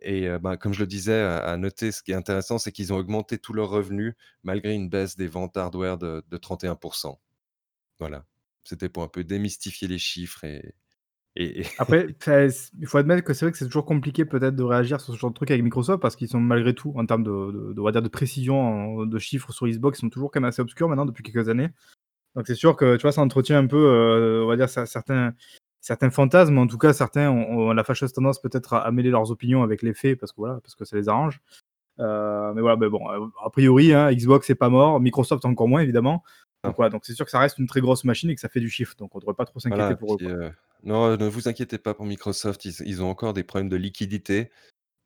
et 0.00 0.28
heu, 0.28 0.38
ben, 0.38 0.56
comme 0.56 0.74
je 0.74 0.80
le 0.80 0.86
disais, 0.86 1.20
à 1.20 1.38
à 1.38 1.56
noter, 1.56 1.92
ce 1.92 2.02
qui 2.02 2.12
est 2.12 2.14
intéressant, 2.14 2.58
c'est 2.58 2.72
qu'ils 2.72 2.92
ont 2.92 2.96
augmenté 2.96 3.38
tous 3.38 3.52
leurs 3.52 3.70
revenus 3.70 4.14
malgré 4.44 4.74
une 4.74 4.88
baisse 4.88 5.16
des 5.16 5.26
ventes 5.28 5.56
hardware 5.56 5.98
de 5.98 6.24
de 6.28 6.36
31% 6.38 7.18
Voilà. 7.98 8.26
C'était 8.64 8.88
pour 8.90 9.02
un 9.04 9.08
peu 9.08 9.24
démystifier 9.24 9.88
les 9.88 9.98
chiffres 9.98 10.44
et 10.44 10.74
et 11.38 11.60
et 11.60 11.64
Après, 11.78 12.08
il 12.80 12.86
faut 12.86 12.98
admettre 12.98 13.22
que 13.24 13.32
c'est 13.32 13.44
vrai 13.46 13.52
que 13.52 13.58
c'est 13.58 13.66
toujours 13.66 13.84
compliqué 13.86 14.24
peut-être 14.24 14.56
de 14.56 14.62
réagir 14.62 15.00
sur 15.00 15.14
ce 15.14 15.18
genre 15.18 15.30
de 15.30 15.34
truc 15.34 15.50
avec 15.50 15.62
Microsoft 15.62 16.00
parce 16.02 16.16
qu'ils 16.16 16.28
sont 16.28 16.40
malgré 16.40 16.74
tout 16.74 16.92
en 16.96 17.06
termes 17.06 17.22
de 17.22 17.30
de 17.52 17.72
de 17.74 17.80
on 17.80 17.84
va 17.84 17.92
dire 17.92 18.02
de 18.02 18.08
précision 18.08 19.06
de 19.06 19.18
chiffres 19.18 19.52
sur 19.52 19.66
Xbox, 19.66 19.98
ils 19.98 20.00
sont 20.02 20.10
toujours 20.10 20.30
quand 20.30 20.40
même 20.40 20.48
assez 20.48 20.62
obscurs 20.62 20.88
maintenant 20.88 21.06
depuis 21.06 21.22
quelques 21.22 21.48
années. 21.48 21.70
Donc 22.34 22.46
c'est 22.46 22.54
sûr 22.54 22.76
que, 22.76 22.96
tu 22.96 23.02
vois, 23.02 23.12
ça 23.12 23.22
entretient 23.22 23.58
un 23.58 23.66
peu, 23.66 23.76
heu, 23.78 24.44
on 24.44 24.48
va 24.48 24.56
dire 24.56 24.68
cer 24.68 24.86
certains 24.86 25.32
certains 25.80 26.10
fantasmes, 26.10 26.58
en 26.58 26.66
tout 26.66 26.78
cas 26.78 26.92
certains 26.92 27.30
ont 27.30 27.68
ont 27.68 27.72
la 27.72 27.84
fâcheuse 27.84 28.12
tendance 28.12 28.40
peut-être 28.40 28.74
à 28.74 28.80
à 28.80 28.90
mêler 28.92 29.10
leurs 29.10 29.30
opinions 29.30 29.62
avec 29.62 29.82
les 29.82 29.94
faits 29.94 30.18
parce 30.18 30.32
que 30.32 30.36
voilà, 30.38 30.60
parce 30.62 30.74
que 30.74 30.84
ça 30.84 30.96
les 30.96 31.08
arrange. 31.08 31.40
Heu, 32.00 32.52
mais 32.54 32.60
voilà, 32.60 32.76
mais 32.76 32.88
bon, 32.88 33.00
heu, 33.10 33.30
a 33.44 33.50
priori, 33.50 33.92
hein, 33.92 34.12
Xbox 34.12 34.50
est 34.50 34.54
pas 34.54 34.68
mort, 34.68 35.00
Microsoft 35.00 35.44
encore 35.44 35.68
moins 35.68 35.80
évidemment. 35.80 36.22
Donc 36.64 36.72
Non. 36.72 36.74
voilà, 36.76 36.90
donc 36.90 37.04
c'est 37.04 37.14
sûr 37.14 37.24
que 37.24 37.30
ça 37.30 37.38
reste 37.40 37.58
une 37.58 37.66
très 37.66 37.80
grosse 37.80 38.04
machine 38.04 38.30
et 38.30 38.34
que 38.34 38.40
ça 38.40 38.48
fait 38.48 38.60
du 38.60 38.70
chiffre, 38.70 38.94
donc 38.98 39.14
on 39.14 39.18
devrait 39.18 39.34
pas 39.34 39.44
trop 39.44 39.58
s'inquiéter 39.60 39.82
Voilà, 39.82 39.96
pour 39.96 40.14
eux, 40.14 40.18
heu, 40.22 40.50
non, 40.82 41.16
ne 41.16 41.26
vous 41.28 41.48
inquiétez 41.48 41.78
pas 41.78 41.94
pour 41.94 42.06
Microsoft, 42.06 42.64
ils 42.64 42.74
ils 42.86 43.02
ont 43.02 43.08
encore 43.10 43.32
des 43.34 43.44
problèmes 43.44 43.68
de 43.68 43.76
liquidité, 43.76 44.50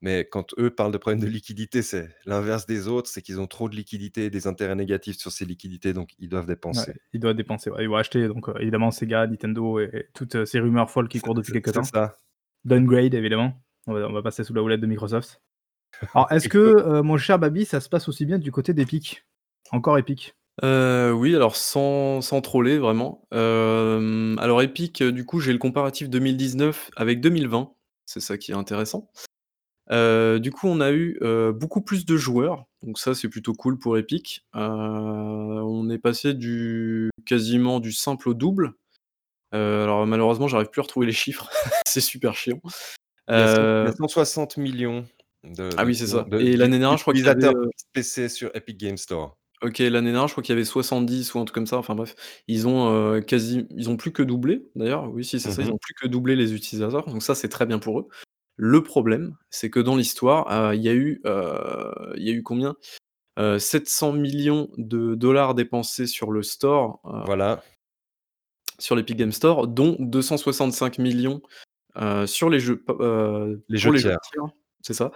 mais 0.01 0.27
quand 0.29 0.53
eux 0.59 0.71
parlent 0.75 0.91
de 0.93 0.97
problèmes 0.99 1.21
de 1.21 1.27
liquidité, 1.27 1.83
c'est 1.83 2.09
l'inverse 2.25 2.65
des 2.67 2.87
autres, 2.89 3.09
c'est 3.09 3.21
qu'ils 3.23 3.39
ont 3.41 3.47
trop 3.47 3.69
de 3.69 3.75
liquidités 3.77 4.25
et 4.25 4.31
des 4.31 4.47
intérêts 4.47 4.75
négatifs 4.75 5.17
sur 5.17 5.31
ces 5.31 5.45
liquidités, 5.45 5.93
donc 5.93 6.11
ils 6.19 6.29
doivent 6.29 6.47
Ouais, 6.71 6.85
dépenser. 6.85 6.93
ils 7.13 7.19
doivent 7.19 7.35
dépenser, 7.35 7.69
ouais, 7.69 7.83
ils 7.83 7.87
vont 7.89 7.97
acheter 7.97 8.27
donc 8.27 8.49
heu, 8.49 8.55
évidemment 8.59 8.89
Sega, 8.89 9.27
Nintendo 9.27 9.79
et 9.79 9.89
et 9.93 10.07
toutes 10.13 10.45
ces 10.45 10.59
rumeurs 10.59 10.89
folles 10.89 11.07
qui 11.07 11.19
courent 11.21 11.35
depuis 11.35 11.51
c'est 11.51 11.53
quelque 11.53 11.69
c'est 11.69 11.83
temps. 11.83 11.83
ça. 11.83 12.15
Downgrade 12.65 13.13
évidemment, 13.15 13.53
on 13.87 13.93
va 13.93 14.07
on 14.09 14.13
va 14.13 14.23
passer 14.23 14.43
sous 14.43 14.53
la 14.53 14.63
houlette 14.63 14.81
de 14.81 14.87
Microsoft. 14.87 15.41
Alors 16.15 16.31
est-ce 16.31 16.49
que, 16.49 17.01
mon 17.01 17.17
cher 17.17 17.39
Baby, 17.39 17.65
ça 17.65 17.79
se 17.81 17.89
passe 17.89 18.09
aussi 18.09 18.25
bien 18.25 18.39
du 18.39 18.51
côté 18.51 18.73
d'Epic? 18.73 19.25
Encore 19.71 19.97
Epic? 19.99 20.35
Heu, 20.61 21.11
oui, 21.13 21.35
alors 21.35 21.55
sans 21.55 22.21
sans 22.21 22.41
troller 22.41 22.77
vraiment. 22.77 23.27
Hem, 23.31 24.37
alors 24.39 24.61
Epic, 24.61 25.01
heu, 25.01 25.11
du 25.11 25.25
coup, 25.25 25.39
j'ai 25.39 25.51
le 25.51 25.57
comparatif 25.57 26.09
2019 26.09 26.91
avec 26.95 27.21
2020, 27.21 27.73
c'est 28.05 28.19
ça 28.19 28.37
qui 28.37 28.51
est 28.51 28.55
intéressant. 28.55 29.09
Heu, 29.91 30.39
du 30.39 30.51
coup, 30.51 30.67
on 30.67 30.81
a 30.81 30.91
eu, 30.91 31.17
heu, 31.23 31.53
beaucoup 31.53 31.81
plus 31.81 32.05
de 32.05 32.17
joueurs, 32.17 32.65
donc 32.83 32.99
ça, 32.99 33.15
c'est 33.15 33.29
plutôt 33.29 33.53
cool 33.53 33.79
pour 33.79 33.97
Epic. 33.97 34.45
Heu, 34.55 34.59
on 34.61 35.89
est 35.89 35.99
passé 35.99 36.33
du 36.35 37.11
quasiment 37.25 37.79
du 37.79 37.93
simple 37.93 38.29
au 38.29 38.35
double. 38.35 38.73
Heu, 39.55 39.83
alors 39.83 40.07
malheureusement, 40.07 40.47
j'arrive 40.47 40.69
plus 40.69 40.81
à 40.81 40.83
retrouver 40.83 41.07
les 41.07 41.13
chiffres, 41.13 41.49
c'est 41.87 42.01
super 42.01 42.35
chiant. 42.35 42.59
Il 43.35 43.39
y 43.41 43.43
a 43.43 43.47
cent 43.47 43.65
il 43.83 43.87
y 43.87 43.89
a 43.89 43.91
Heu 43.91 43.93
160 43.93 44.57
000 44.57 44.77
000 44.77 45.05
de 45.43 45.77
Ah 45.77 45.85
de 45.85 45.85
oui, 45.85 45.95
c'est 45.95 46.05
clients 46.05 46.07
ça 46.07 46.27
de 46.27 46.37
et 46.39 46.55
l'année 46.55 46.77
dernière, 46.79 46.97
je 46.97 47.03
crois 47.03 47.15
qu'il 47.15 47.27
y 47.27 47.31
avait, 47.31 47.43
d'utilisateurs 47.43 47.55
heu 47.55 47.71
PC 47.93 48.29
sur 48.29 48.51
Epic 48.55 48.77
Games 48.77 48.97
Store. 48.97 49.37
OK, 49.63 49.79
l'année 49.79 50.11
dernière, 50.11 50.27
je 50.27 50.33
crois 50.33 50.43
qu'il 50.43 50.51
y 50.53 50.57
avait 50.57 50.65
70 50.65 51.33
ou 51.33 51.39
un 51.39 51.45
truc 51.45 51.55
comme 51.55 51.67
ça, 51.67 51.77
enfin 51.77 51.95
bref. 51.95 52.15
Ils 52.49 52.67
ont, 52.67 52.91
heu, 53.15 53.21
quasi 53.21 53.65
ils 53.71 53.89
ont 53.89 53.95
plus 53.95 54.11
que 54.11 54.21
doublé 54.21 54.67
d'ailleurs, 54.75 55.09
oui, 55.13 55.23
si, 55.23 55.39
c'est 55.39 55.49
Mmh 55.49 55.51
ça, 55.51 55.61
ils 55.61 55.71
mh. 55.71 55.73
ont 55.73 55.77
plus 55.77 55.93
que 55.93 56.05
doublé 56.07 56.35
les 56.35 56.53
utilisateurs, 56.53 57.05
donc 57.05 57.23
ça, 57.23 57.33
c'est 57.33 57.47
très 57.47 57.65
bien 57.65 57.79
pour 57.79 57.99
eux. 58.01 58.07
Le 58.57 58.83
problème, 58.83 59.37
c'est 59.49 59.69
que 59.69 59.79
dans 59.79 59.95
l'histoire, 59.95 60.47
heu, 60.71 60.75
il 60.75 60.81
y 60.81 60.89
a 60.89 60.93
eu, 60.93 61.21
heu, 61.25 62.13
il 62.17 62.23
y 62.23 62.29
a 62.29 62.33
eu 62.33 62.43
combien? 62.43 62.75
Heu, 63.39 63.59
700 63.59 64.13
000 64.13 64.37
000 64.39 64.71
de 64.77 65.15
dollars 65.15 65.55
dépensés 65.55 66.07
sur 66.07 66.31
le 66.31 66.43
store, 66.43 67.01
heu 67.05 67.25
Voilà. 67.25 67.63
sur 68.79 68.95
l'Epic 68.95 69.17
Games 69.17 69.31
Store, 69.31 69.67
dont 69.67 69.95
265 69.99 70.99
000 70.99 71.15
000 71.15 71.43
heu, 71.97 72.27
sur 72.27 72.49
les 72.49 72.59
jeux 72.59 72.81
p 72.81 72.93
heu, 72.99 73.63
Les 73.69 73.77
pour 73.81 73.91
jeux 73.91 73.93
les 73.93 74.01
jeux 74.01 74.11
tiers. 74.11 74.33
tiers, 74.33 74.45
c'est 74.81 74.93
ça. 74.93 75.11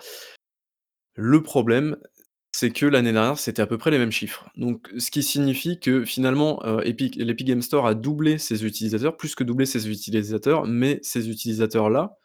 Le 1.15 1.41
problème, 1.41 1.97
c'est 2.59 2.71
que 2.71 2.87
l'année 2.87 3.13
dernière, 3.13 3.37
c'était 3.37 3.61
à 3.61 3.67
peu 3.67 3.77
près 3.77 3.91
les 3.91 3.99
mêmes 3.99 4.11
chiffres. 4.11 4.49
Donc 4.55 4.89
ce 4.97 5.11
qui 5.11 5.21
signifie 5.21 5.79
que 5.79 6.03
finalement, 6.05 6.59
Epic 6.81 7.15
l'Epic 7.15 7.45
Games 7.45 7.61
Store 7.61 7.85
a 7.85 7.93
doublé 7.93 8.39
ses 8.39 8.65
utilisateurs, 8.65 9.15
plus 9.15 9.35
que 9.35 9.43
doublé 9.43 9.67
ses 9.67 9.87
utilisateurs, 9.87 10.65
mais 10.65 10.99
ces 11.03 11.29
utilisateurs-là, 11.29 12.17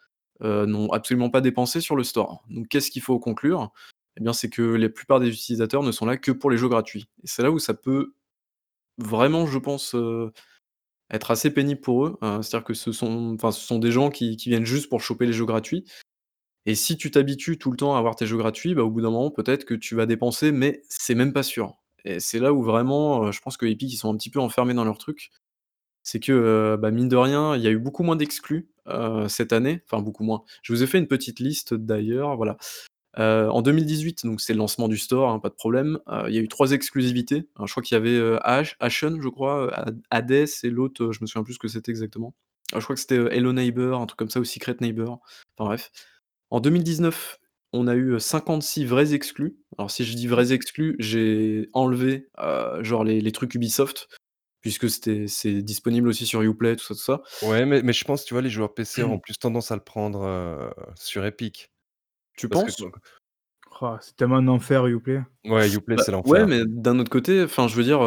heu, 0.43 0.65
n'ont 0.65 0.91
absolument 0.91 1.29
pas 1.29 1.43
dépensé 1.43 1.83
sur 1.83 1.97
le 1.97 2.03
store. 2.03 2.45
Donc 2.49 2.69
qu'est-ce 2.69 2.91
qu'il 2.91 3.03
faut 3.03 3.19
conclure? 3.19 3.73
Eh 4.17 4.23
bien, 4.23 4.33
c'est 4.33 4.49
que 4.49 4.63
la 4.63 4.89
plupart 4.89 5.21
des 5.21 5.29
utilisateurs 5.29 5.83
ne 5.83 5.93
sont 5.93 6.07
là 6.07 6.17
que 6.17 6.33
pour 6.33 6.51
les 6.51 6.57
jeux 6.57 6.69
gratuits 6.69 7.09
et 7.23 7.27
c'est 7.27 7.43
là 7.43 7.51
où 7.51 7.59
ça 7.59 7.75
peut 7.75 8.15
vraiment, 8.99 9.47
je 9.47 9.59
pense, 9.59 9.95
heu, 9.95 10.33
être 11.11 11.31
assez 11.33 11.51
pénible 11.53 11.81
pour 11.83 12.07
eux. 12.07 12.19
Heu, 12.23 12.43
c'est-à-dire 12.43 12.65
que 12.67 12.75
ce 12.75 12.93
sont 12.93 13.79
des 13.81 13.93
gens 13.93 14.11
qui 14.11 14.37
viennent 14.37 14.67
juste 14.67 14.89
pour 14.91 15.01
choper 15.03 15.27
les 15.27 15.35
jeux 15.35 15.47
gratuits 15.47 15.85
et 16.67 16.75
si 16.75 16.97
tu 16.97 17.11
t'habitues 17.11 17.59
tout 17.59 17.71
le 17.71 17.77
temps 17.77 17.95
à 17.95 17.99
avoir 17.99 18.17
tes 18.17 18.27
jeux 18.27 18.37
gratuits, 18.37 18.75
bah, 18.75 18.83
au 18.83 18.91
bout 18.91 19.01
d'un 19.01 19.11
moment, 19.11 19.31
peut-être 19.31 19.65
que 19.65 19.75
tu 19.75 19.95
vas 19.95 20.07
dépenser, 20.07 20.53
mais 20.53 20.83
c'est 20.89 21.15
même 21.15 21.33
pas 21.33 21.43
sûr 21.43 21.77
et 22.05 22.19
c'est 22.19 22.41
là 22.41 22.53
où 22.53 22.63
vraiment, 22.63 23.31
je 23.31 23.41
pense 23.41 23.57
que 23.57 23.65
Epic, 23.67 23.93
ils 23.93 23.97
sont 23.97 24.13
un 24.13 24.17
petit 24.17 24.31
peu 24.31 24.41
enfermés 24.41 24.75
dans 24.75 24.85
leur 24.85 24.99
truc. 24.99 25.31
C'est 26.03 26.19
que, 26.19 26.77
bah, 26.81 26.91
mine 26.91 27.09
de 27.09 27.15
rien, 27.15 27.55
il 27.55 27.63
y 27.63 27.69
a 27.69 27.71
eu 27.71 27.79
beaucoup 27.79 28.03
moins 28.03 28.17
d'exclus, 28.17 28.69
cette 29.29 29.53
année, 29.53 29.83
enfin 29.87 30.03
beaucoup 30.03 30.25
moins. 30.25 30.43
Je 30.63 30.73
vous 30.73 30.83
ai 30.83 30.89
fait 30.89 30.99
une 30.99 31.07
petite 31.07 31.39
liste 31.39 31.75
d'ailleurs, 31.75 32.37
voilà. 32.37 32.57
En 33.17 33.63
2018, 33.63 34.27
donc 34.27 34.41
c'est 34.41 34.53
le 34.53 34.59
lancement 34.59 34.89
du 34.89 34.97
store, 34.97 35.31
hein, 35.31 35.39
pas 35.39 35.49
de 35.49 35.55
problème, 35.55 36.01
il 36.27 36.35
y 36.35 36.39
a 36.39 36.41
eu 36.41 36.49
3 36.49 36.73
exclusivités. 36.73 37.49
Alors 37.55 37.69
je 37.69 37.73
crois 37.73 37.85
qu'il 37.85 37.95
y 37.95 38.01
avait, 38.01 38.39
Ashen, 38.81 39.21
je 39.23 39.29
crois, 39.29 39.73
Hades 40.11 40.49
et 40.65 40.71
l'autre, 40.71 41.13
je 41.13 41.21
me 41.21 41.27
souviens 41.27 41.45
plus 41.45 41.55
ce 41.55 41.61
que 41.61 41.69
c'était 41.69 41.93
exactement. 41.93 42.35
Ah, 42.73 42.81
je 42.81 42.85
crois 42.85 42.97
que 42.97 43.01
c'était, 43.01 43.37
Hello 43.37 43.53
Neighbor, 43.53 44.01
un 44.01 44.07
truc 44.07 44.19
comme 44.19 44.31
ça 44.31 44.41
ou 44.41 44.45
Secret 44.45 44.77
Neighbor, 44.81 45.21
enfin 45.57 45.69
bref. 45.69 45.93
En 46.53 46.61
2019, 46.61 47.39
on 47.73 47.87
a 47.89 47.95
eu, 47.95 48.11
heu, 48.13 48.19
56 48.19 48.85
vrais 48.85 49.15
exclus. 49.15 49.57
Alors 49.79 49.91
si 49.91 50.05
je 50.05 50.15
dis 50.15 50.27
vrais 50.27 50.53
exclus, 50.53 50.97
j'ai 50.99 51.71
enlevé, 51.73 52.29
genre 52.83 53.05
les 53.05 53.23
les 53.23 53.33
trucs 53.33 53.55
Ubisoft, 53.55 54.09
puisque 54.61 54.91
c'était 54.91 55.29
c'est 55.29 55.63
disponible 55.63 56.09
aussi 56.09 56.27
sur 56.27 56.43
Uplay, 56.43 56.77
tout 56.77 56.85
ça, 56.85 56.95
tout 56.95 57.01
ça. 57.01 57.23
Ouais, 57.49 57.65
mais 57.65 57.81
mais 57.81 57.95
je 57.95 58.05
pense, 58.05 58.27
tu 58.27 58.35
vois, 58.35 58.43
les 58.43 58.51
joueurs 58.51 58.75
PC 58.75 59.03
auront 59.03 59.19
plus 59.19 59.39
tendance 59.39 59.73
à 59.73 59.77
le 59.77 59.83
prendre, 59.83 60.25
heu, 60.27 60.71
sur 60.95 61.25
Epic. 61.25 61.71
Tu 62.37 62.51
Parce 62.51 62.65
penses? 62.65 62.85
Rah, 63.71 63.99
c'est 64.03 64.15
tellement 64.15 64.37
un 64.37 64.49
enfer 64.49 64.87
Uplay. 64.89 65.23
Ouais, 65.47 65.71
Uplay, 65.71 65.97
Bah, 65.97 66.03
c'est 66.05 66.13
ouais, 66.13 66.41
l'enfer. 66.41 66.47
mais 66.49 66.65
d'un 66.67 66.99
autre 66.99 67.09
côté, 67.11 67.43
enfin, 67.43 67.67
je 67.67 67.77
veux 67.77 67.83
dire, 67.85 68.03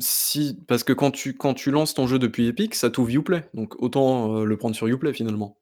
si 0.00 0.58
parce 0.68 0.84
que 0.84 0.92
quand 0.92 1.12
tu 1.12 1.34
quand 1.34 1.54
tu 1.54 1.70
lances 1.70 1.94
ton 1.94 2.06
jeu 2.06 2.18
depuis 2.18 2.46
Epic, 2.48 2.74
ça 2.74 2.90
t'ouvre 2.90 3.08
Uplay, 3.10 3.48
donc 3.54 3.80
autant, 3.82 4.44
le 4.44 4.56
prendre 4.58 4.76
sur 4.76 4.86
Uplay 4.86 5.14
finalement. 5.14 5.56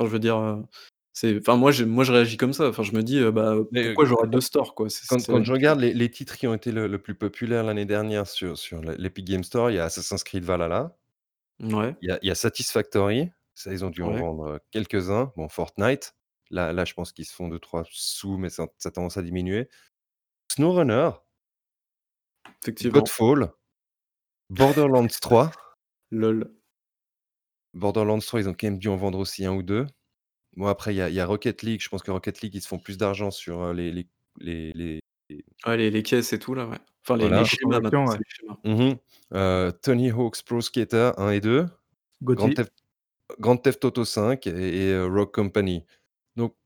Enfin, 0.00 0.08
je 0.08 0.12
veux 0.14 0.18
dire, 0.20 0.38
heu, 0.38 0.64
c'est 1.12 1.38
enfin 1.38 1.56
moi 1.56 1.72
je 1.72 1.84
moi 1.84 2.04
je 2.04 2.12
réagis 2.12 2.36
comme 2.38 2.52
ça, 2.54 2.68
enfin 2.70 2.82
je 2.84 2.92
me 2.92 3.02
dis, 3.02 3.18
heu, 3.18 3.30
bah, 3.32 3.54
heu, 3.56 3.70
pourquoi 3.82 4.06
j'aurais 4.06 4.28
2 4.28 4.40
stores 4.40 4.74
quoi? 4.74 4.90
C'est 4.90 5.06
quand 5.06 5.22
c'est 5.22 5.28
quand 5.28 5.42
je 5.44 5.52
regarde 5.52 5.78
les 5.80 5.92
les 5.92 6.10
titres 6.10 6.38
qui 6.38 6.46
ont 6.46 6.54
été 6.54 6.72
le 6.72 6.86
le 6.86 6.98
plus 7.02 7.14
populaires 7.14 7.64
l'année 7.64 7.84
dernière 7.84 8.26
sur 8.26 8.56
sur 8.56 8.80
l'E 8.80 8.94
l'Epic 8.98 9.26
Games 9.26 9.44
Store, 9.44 9.70
il 9.70 9.74
y 9.76 9.78
a 9.78 9.84
Assassin's 9.84 10.24
Creed 10.24 10.44
Valhalla 10.44 10.96
Mouais. 11.60 11.96
il 12.00 12.08
y 12.08 12.12
a 12.12 12.18
il 12.22 12.28
y 12.28 12.30
a 12.30 12.34
Satisfactory, 12.34 13.30
ça, 13.54 13.72
ils 13.72 13.84
ont 13.84 13.90
dû 13.90 14.02
en 14.02 14.12
Ouais. 14.12 14.14
vendre, 14.14 14.48
heu, 14.56 14.60
quelques-uns. 14.70 15.32
Bon, 15.36 15.48
Fortnite, 15.48 16.14
là 16.50 16.72
là, 16.72 16.84
je 16.84 16.94
pense 16.94 17.12
qu'ils 17.12 17.26
se 17.26 17.34
font 17.34 17.48
2-3 17.48 17.84
sous, 17.90 18.36
mais 18.38 18.50
ça 18.50 18.66
ça 18.78 18.88
a 18.90 18.92
tendance 18.92 19.16
à 19.16 19.22
diminuer. 19.22 19.68
SnowRunner 20.52 21.10
effectivement. 22.62 23.10
Godfall, 23.18 23.52
Borderlands 24.50 25.18
3. 25.20 25.52
Lol. 26.10 26.59
Borderlands 27.74 28.18
3, 28.18 28.40
ils 28.40 28.48
ont 28.48 28.54
quand 28.54 28.66
même 28.68 28.78
dû 28.78 28.88
en 28.88 28.96
vendre 28.96 29.18
aussi 29.18 29.44
un 29.46 29.52
ou 29.54 29.62
deux. 29.62 29.86
Bon 30.56 30.66
après 30.68 30.94
il 30.94 30.98
y 30.98 31.02
a 31.02 31.08
il 31.10 31.14
y 31.16 31.20
a 31.20 31.26
Rocket 31.26 31.62
League, 31.62 31.82
je 31.82 31.88
pense 31.90 32.02
que 32.02 32.10
Rocket 32.12 32.40
League, 32.42 32.54
ils 32.56 32.62
se 32.62 32.68
font 32.68 32.78
plus 32.78 32.98
d'argent 32.98 33.30
sur, 33.32 33.60
heu, 33.62 33.72
les 33.74 33.92
les 33.92 34.08
les 34.38 34.72
les 34.74 35.00
Ouais, 35.66 35.76
les 35.76 35.90
les 35.90 36.02
caisses 36.02 36.32
et 36.32 36.38
tout 36.38 36.54
là, 36.54 36.66
ouais. 36.66 36.78
Enfin 37.04 37.16
les 37.16 37.28
Voilà. 37.28 37.40
les 37.42 37.46
schémas 37.48 37.80
maintenant, 37.80 38.06
ouais. 38.06 38.12
c'est 38.12 38.18
les 38.18 38.24
schémas. 38.28 38.58
Mmh 38.64 38.94
mh. 39.70 39.72
Tony 39.82 40.10
Hawk's 40.10 40.42
Pro 40.42 40.60
Skater 40.60 41.12
1 41.18 41.30
et 41.32 41.40
2. 41.40 41.66
Grand. 42.22 42.50
Theft 42.50 42.72
Grand 43.40 43.56
Theft 43.58 43.84
Auto 43.84 44.04
5 44.04 44.46
et 44.48 44.50
et 44.88 44.92
heu, 44.92 45.06
Rogue 45.06 45.32
Company. 45.32 45.84
Donc 46.36 46.56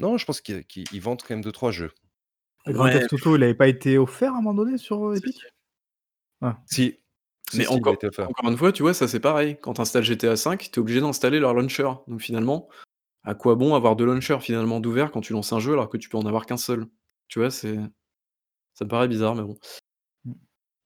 non, 0.00 0.18
je 0.18 0.26
pense 0.26 0.40
qu'ils 0.42 0.64
qu'ils 0.66 0.86
ils 0.92 1.00
vendent 1.02 1.22
quand 1.22 1.34
même 1.34 1.42
2-3 1.44 1.72
jeux. 1.72 1.92
Grand 2.66 2.84
Ouais. 2.84 2.92
Theft 2.92 3.12
Auto, 3.14 3.36
il 3.36 3.42
avait 3.44 3.54
pas 3.54 3.68
été 3.68 3.98
offert 3.98 4.34
à 4.34 4.38
un 4.38 4.42
moment 4.42 4.54
donné 4.64 4.78
sur, 4.78 5.14
Si, 5.14 5.18
Epic? 5.18 5.40
Ah. 6.42 6.58
Si. 6.66 6.98
Mais 7.54 7.66
encore 7.66 7.96
encore 8.18 8.50
une 8.50 8.56
fois, 8.56 8.72
tu 8.72 8.82
vois, 8.82 8.94
ça 8.94 9.08
c'est 9.08 9.20
pareil. 9.20 9.56
Quand 9.60 9.74
tu 9.74 9.80
installes 9.80 10.02
GTA 10.04 10.34
V, 10.34 10.56
tu 10.58 10.70
es 10.70 10.78
obligé 10.78 11.00
d'installer 11.00 11.40
leur 11.40 11.54
launcher. 11.54 11.88
Donc 12.06 12.20
finalement, 12.20 12.68
à 13.24 13.34
quoi 13.34 13.54
bon 13.56 13.74
avoir 13.74 13.96
2 13.96 14.06
launchers 14.06 14.40
finalement 14.40 14.80
d'ouverts 14.80 15.12
quand 15.12 15.20
tu 15.22 15.32
lances 15.32 15.52
un 15.52 15.60
jeu 15.60 15.72
alors 15.74 15.88
que 15.88 15.96
tu 15.98 16.08
peux 16.08 16.18
en 16.18 16.26
avoir 16.26 16.46
qu'un 16.46 16.56
seul? 16.58 16.86
Tu 17.28 17.40
vois, 17.40 17.50
c'est 17.50 17.76
ça 18.74 18.84
me 18.84 18.90
paraît 18.90 19.08
bizarre, 19.08 19.34
mais 19.34 19.42
bon. 19.42 19.58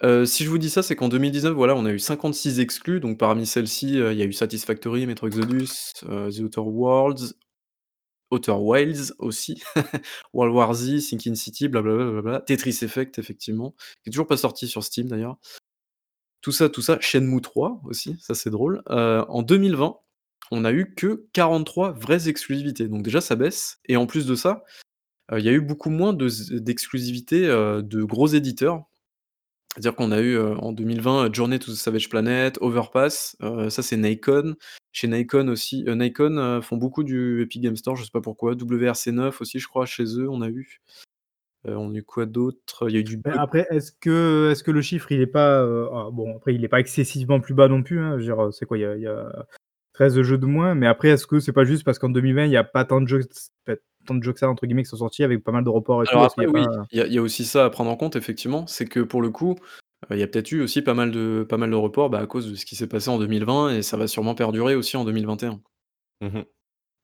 Heu, 0.02 0.26
si 0.26 0.44
je 0.44 0.50
vous 0.50 0.58
dis 0.58 0.70
ça, 0.70 0.82
c'est 0.82 0.96
qu'en 0.96 1.08
2019, 1.08 1.54
voilà, 1.54 1.76
on 1.76 1.84
a 1.86 1.92
eu 1.92 1.98
56 1.98 2.58
exclus, 2.60 2.98
donc 3.00 3.18
parmi 3.18 3.46
celles-ci, 3.46 3.98
heu, 3.98 4.12
il 4.12 4.18
y 4.18 4.22
a 4.22 4.24
eu 4.24 4.32
Satisfactory, 4.32 5.06
Metro 5.06 5.28
Exodus, 5.28 5.92
heu, 6.08 6.28
The 6.30 6.40
Outer 6.40 6.60
Worlds, 6.62 7.34
Outer 8.32 8.52
Wilds 8.52 9.14
aussi, 9.18 9.62
World 10.34 10.54
War 10.54 10.74
Z, 10.74 11.00
Sinking 11.00 11.34
City, 11.36 11.68
blablabla, 11.68 12.04
blablabla, 12.04 12.40
Tetris 12.40 12.78
Effect 12.82 13.18
effectivement, 13.18 13.74
qui 14.02 14.08
est 14.08 14.12
toujours 14.12 14.26
pas 14.26 14.36
sorti 14.38 14.66
sur 14.68 14.82
Steam 14.82 15.08
d'ailleurs. 15.08 15.38
Tout 16.42 16.50
ça, 16.52 16.68
tout 16.68 16.82
ça, 16.82 16.98
Shenmue 17.00 17.40
3 17.40 17.80
aussi, 17.84 18.16
ça 18.20 18.34
c'est 18.34 18.50
drôle. 18.50 18.82
Heu, 18.90 19.24
en 19.28 19.42
2020, 19.42 19.96
on 20.50 20.64
a 20.64 20.72
eu 20.72 20.92
que 20.94 21.24
43 21.32 21.92
vraies 21.92 22.28
exclusivités, 22.28 22.88
donc 22.88 23.02
déjà 23.04 23.20
ça 23.20 23.36
baisse 23.36 23.78
et 23.86 23.96
en 23.96 24.06
plus 24.06 24.26
de 24.26 24.34
ça, 24.34 24.64
heu, 25.32 25.38
il 25.40 25.44
y 25.46 25.48
a 25.50 25.52
eu 25.52 25.60
beaucoup 25.62 25.90
moins 25.90 26.14
d'exclusivités, 26.14 27.46
heu, 27.48 27.82
de 27.82 28.04
gros 28.04 28.28
éditeurs. 28.28 28.84
C'est-à-dire 29.74 29.96
qu'on 29.96 30.12
a 30.12 30.20
eu, 30.20 30.38
en 30.38 30.72
2020, 30.72 31.26
heu, 31.28 31.30
Journey 31.32 31.58
to 31.60 31.72
the 31.72 31.76
Savage 31.76 32.08
Planet, 32.10 32.58
Overpass, 32.62 33.36
ça 33.70 33.82
c'est 33.82 33.96
Nacon. 33.98 34.56
Chez 34.92 35.08
Nacon 35.08 35.48
aussi, 35.48 35.84
heu, 35.88 36.60
font 36.62 36.76
beaucoup 36.78 37.04
du 37.04 37.42
Epic 37.42 37.62
Games 37.62 37.76
Store, 37.76 37.96
je 37.96 38.04
sais 38.04 38.10
pas 38.12 38.20
pourquoi. 38.22 38.54
WRC9 38.54 39.40
aussi, 39.42 39.58
je 39.60 39.68
crois, 39.68 39.86
chez 39.86 40.04
eux, 40.18 40.28
on 40.30 40.42
a 40.42 40.48
eu. 40.50 40.80
Heu, 41.66 41.76
on 41.76 41.92
a 41.94 41.96
eu 41.98 42.02
quoi 42.02 42.26
d'autre? 42.26 42.88
Il 42.88 42.94
y 42.94 42.96
a 42.96 43.00
eu 43.00 43.04
du 43.04 43.22
après, 43.38 43.66
est-ce 43.70 43.92
que 43.92 44.50
est-ce 44.50 44.62
que 44.64 44.70
le 44.70 44.82
chiffre, 44.82 45.12
il 45.12 45.20
est 45.20 45.26
pas, 45.26 45.62
heu, 45.64 45.88
ah 45.92 46.08
bon, 46.12 46.36
après 46.36 46.54
il 46.54 46.64
est 46.64 46.68
pas 46.68 46.80
excessivement 46.80 47.40
plus 47.40 47.54
bas 47.54 47.68
non 47.68 47.82
plus, 47.82 48.00
hein. 48.00 48.18
Heu, 48.18 48.50
c'est 48.52 48.66
quoi? 48.66 48.78
Il 48.78 48.80
y 48.82 48.84
a 48.84 48.96
il 48.96 49.02
y 49.02 49.06
a 49.06 49.46
13 49.92 50.20
jeux 50.22 50.38
de 50.38 50.46
moins, 50.46 50.74
mais 50.74 50.86
après, 50.86 51.08
est-ce 51.10 51.26
que 51.26 51.38
c'est 51.40 51.52
pas 51.52 51.64
juste 51.64 51.84
parce 51.84 51.98
qu'en 51.98 52.08
2020, 52.10 52.46
il 52.46 52.52
y 52.52 52.56
a 52.56 52.64
pas 52.64 52.84
tant 52.84 53.00
de 53.00 53.06
jeux 53.08 53.22
enfin, 53.66 53.78
tant 54.06 54.14
de 54.14 54.22
jeux 54.22 54.32
que 54.32 54.38
ça, 54.40 54.48
entre 54.50 54.66
guillemets, 54.66 54.82
qui 54.84 54.88
sont 54.90 54.96
sortis 54.98 55.24
avec 55.24 55.44
pas 55.44 55.52
mal 55.52 55.64
de 55.64 55.68
reports 55.70 56.02
et 56.04 56.08
Alors 56.10 56.22
tout? 56.22 56.24
Est-ce 56.24 56.34
qu'il 56.34 56.42
après 56.42 56.44
y 56.44 56.46
a 56.46 56.48
oui, 56.48 56.68
pas 56.68 56.86
il 56.90 56.98
y 56.98 57.00
a 57.00 57.06
y 57.06 57.18
a 57.18 57.22
aussi 57.22 57.44
ça 57.44 57.64
à 57.64 57.70
prendre 57.70 57.90
en 57.90 57.96
compte 57.96 58.16
effectivement, 58.16 58.66
c'est 58.66 58.86
que 58.86 59.00
pour 59.00 59.22
le 59.22 59.30
coup, 59.30 59.54
il 60.10 60.18
y 60.18 60.22
a 60.22 60.26
peut-être 60.26 60.50
eu 60.52 60.60
aussi 60.60 60.82
pas 60.82 60.94
mal 60.94 61.12
de 61.12 61.46
pas 61.48 61.56
mal 61.58 61.70
de 61.70 61.76
reports, 61.76 62.10
bah, 62.10 62.18
à 62.20 62.26
cause 62.26 62.50
de 62.50 62.56
ce 62.56 62.66
qui 62.66 62.74
s'est 62.76 62.88
passé 62.88 63.08
en 63.10 63.18
2020 63.18 63.70
et 63.76 63.82
ça 63.82 63.96
va 63.96 64.08
sûrement 64.08 64.34
perdurer 64.34 64.74
aussi 64.74 64.96
en 64.96 65.04
2021. 65.04 65.60
Mmh 66.20 66.28
mh. 66.38 66.44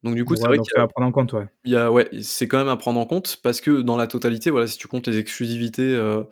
Donc 0.03 0.15
du 0.15 0.25
coup, 0.25 0.37
c'est 0.37 0.47
vrai 0.47 0.61
qu'il 0.61 0.73
c'est 0.73 0.79
y 0.79 0.81
a 0.81 0.83
à 0.83 0.89
prendre 0.89 1.09
en 1.09 1.13
compte, 1.13 1.33
ouais. 1.33 1.47
il 1.65 1.73
y 1.73 1.77
a 1.77 1.93
ouais, 1.93 2.09
c'est 2.23 2.49
quand 2.49 2.59
même 2.59 2.69
à 2.69 2.77
prendre 2.77 3.01
en 3.01 3.07
compte 3.07 3.39
parce 3.43 3.61
que 3.61 3.83
dans 3.83 3.97
la 3.97 4.07
totalité, 4.07 4.51
voilà, 4.51 4.67
si 4.67 4.79
tu 4.79 4.89
comptes 4.89 5.09
les 5.09 5.19
exclusivités, 5.19 5.95
heu 5.95 6.27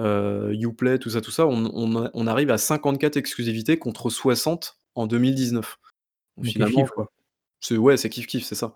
heu, 0.00 0.54
Uplay, 0.54 0.98
tout 0.98 1.10
ça, 1.10 1.20
tout 1.22 1.30
ça, 1.32 1.46
on 1.46 1.70
on 1.74 2.04
a 2.06 2.10
on 2.14 2.26
arrive 2.28 2.50
à 2.50 2.58
54 2.58 3.16
exclusivités 3.18 3.78
contre 3.78 4.10
60 4.10 4.78
en 4.96 5.06
2019. 5.06 5.78
Donc 6.38 6.46
Donc 6.46 6.52
finalement, 6.52 6.86
kiff-kiff, 6.86 6.90
quoi. 6.90 7.08
c'est 7.60 7.76
ouais, 7.78 7.96
c'est 7.98 8.10
kiff 8.10 8.26
kiff, 8.28 8.44
c'est 8.44 8.54
ça. 8.56 8.74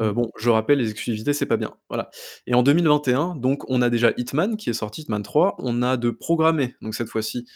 Heu, 0.00 0.12
Mmh. 0.12 0.14
bon, 0.14 0.30
je 0.38 0.50
rappelle, 0.50 0.78
les 0.80 0.90
exclusivités, 0.90 1.34
c'est 1.34 1.46
pas 1.46 1.56
bien, 1.58 1.76
voilà. 1.90 2.10
Et 2.46 2.54
en 2.54 2.62
2021, 2.64 3.36
donc 3.36 3.68
on 3.70 3.82
a 3.82 3.90
déjà 3.90 4.12
Hitman 4.18 4.56
qui 4.56 4.70
est 4.70 4.74
sorti, 4.74 5.02
Hitman 5.02 5.22
3. 5.22 5.56
On 5.60 5.82
a 5.82 5.96
de 5.98 6.10
programmés, 6.10 6.76
donc 6.82 6.94
cette 6.96 7.08
fois-ci, 7.10 7.46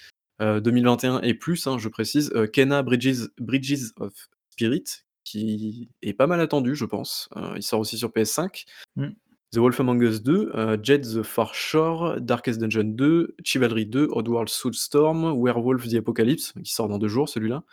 heu, 0.43 0.61
2021 0.61 1.20
et 1.22 1.35
plus, 1.35 1.66
hein, 1.68 1.79
je 1.79 1.89
précise, 1.89 2.33
Kena 2.55 2.83
Bridges 2.83 3.29
Bridges 3.41 3.93
of 3.99 4.12
Spirit, 4.51 4.85
qui 5.31 5.91
est 6.03 6.14
pas 6.14 6.26
mal 6.26 6.41
attendu, 6.41 6.74
je 6.76 6.85
pense. 6.85 7.29
Heu, 7.37 7.55
il 7.57 7.62
sort 7.62 7.81
aussi 7.81 7.99
sur 7.99 8.11
PS5. 8.11 8.64
Mmh. 8.97 9.09
The 9.53 9.59
Wolf 9.59 9.81
Among 9.81 10.03
Us 10.03 10.22
2, 10.22 10.51
heu, 10.55 10.79
Jade 10.83 11.03
the 11.07 11.22
Far 11.22 11.55
Shore, 11.55 12.20
Darkest 12.20 12.61
Dungeon 12.61 12.85
2, 12.95 13.35
Chivalry 13.45 13.87
2, 13.87 14.09
Oddworld 14.12 14.49
Soulstorm, 14.51 15.33
Werewolf 15.43 15.89
the 15.89 15.95
Apocalypse, 15.95 16.53
qui 16.64 16.72
sort 16.72 16.89
dans 16.89 16.99
2 16.99 17.09
jours 17.09 17.29
celui-là, 17.29 17.64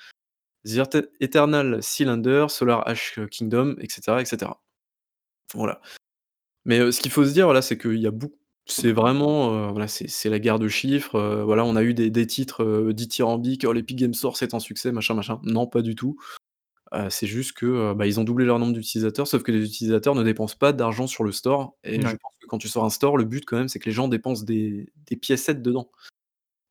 The 0.65 0.81
Eternal 1.21 1.83
Cylinder, 1.83 2.47
Solar 2.49 2.87
Ash 2.87 3.19
Kingdom, 3.31 3.75
et 3.81 3.89
cetera, 3.91 4.21
et 4.21 4.25
cetera. 4.25 4.61
Voilà. 5.53 5.81
Mais, 6.65 6.79
heu, 6.79 6.91
ce 6.91 7.01
qu'il 7.01 7.11
faut 7.11 7.25
se 7.25 7.33
dire, 7.33 7.45
voilà, 7.45 7.61
c'est 7.61 7.77
qu'il 7.77 7.99
y 7.99 8.07
a 8.07 8.11
beaucoup 8.11 8.35
c'est 8.67 8.93
vraiment, 8.93 9.69
heu, 9.69 9.71
voilà, 9.71 9.87
c'est 9.87 10.29
la 10.29 10.39
guerre 10.39 10.59
de 10.59 10.67
chiffres, 10.69 11.43
voilà, 11.45 11.65
on 11.65 11.75
a 11.75 11.83
eu 11.83 11.93
des 11.93 12.09
des 12.11 12.27
titres, 12.27 12.91
dithyrambiques: 12.93 13.65
«Oh 13.67 13.73
l'Epic 13.73 13.97
Games 13.97 14.13
Store, 14.15 14.37
c'est 14.37 14.53
un 14.55 14.59
succès, 14.59 14.91
machin, 14.91 15.15
machin». 15.15 15.39
Non, 15.43 15.67
pas 15.67 15.81
du 15.83 15.95
tout. 15.95 16.17
Heu, 16.95 17.09
c'est 17.09 17.27
juste 17.27 17.53
que, 17.53 17.65
heu, 17.65 17.93
bah, 17.95 18.07
ils 18.07 18.19
ont 18.19 18.23
doublé 18.23 18.45
leur 18.45 18.59
nombre 18.59 18.73
d'utilisateurs, 18.73 19.27
sauf 19.27 19.43
que 19.43 19.51
les 19.51 19.65
utilisateurs 19.65 20.15
ne 20.15 20.23
dépensent 20.23 20.55
pas 20.57 20.71
d'argent 20.73 21.07
sur 21.07 21.23
le 21.23 21.31
store 21.31 21.75
et 21.83 22.05
je 22.05 22.13
Ouais. 22.13 22.17
pense 22.21 22.33
que 22.39 22.47
quand 22.47 22.57
tu 22.59 22.67
sors 22.67 22.85
un 22.85 22.89
store, 22.89 23.17
le 23.17 23.25
but 23.25 23.45
quand 23.45 23.57
même, 23.57 23.67
c'est 23.69 23.79
que 23.79 23.85
les 23.85 23.91
gens 23.91 24.07
dépensent 24.07 24.43
des 24.45 24.91
des 25.07 25.15
piécettes 25.17 25.61
dedans. 25.61 25.91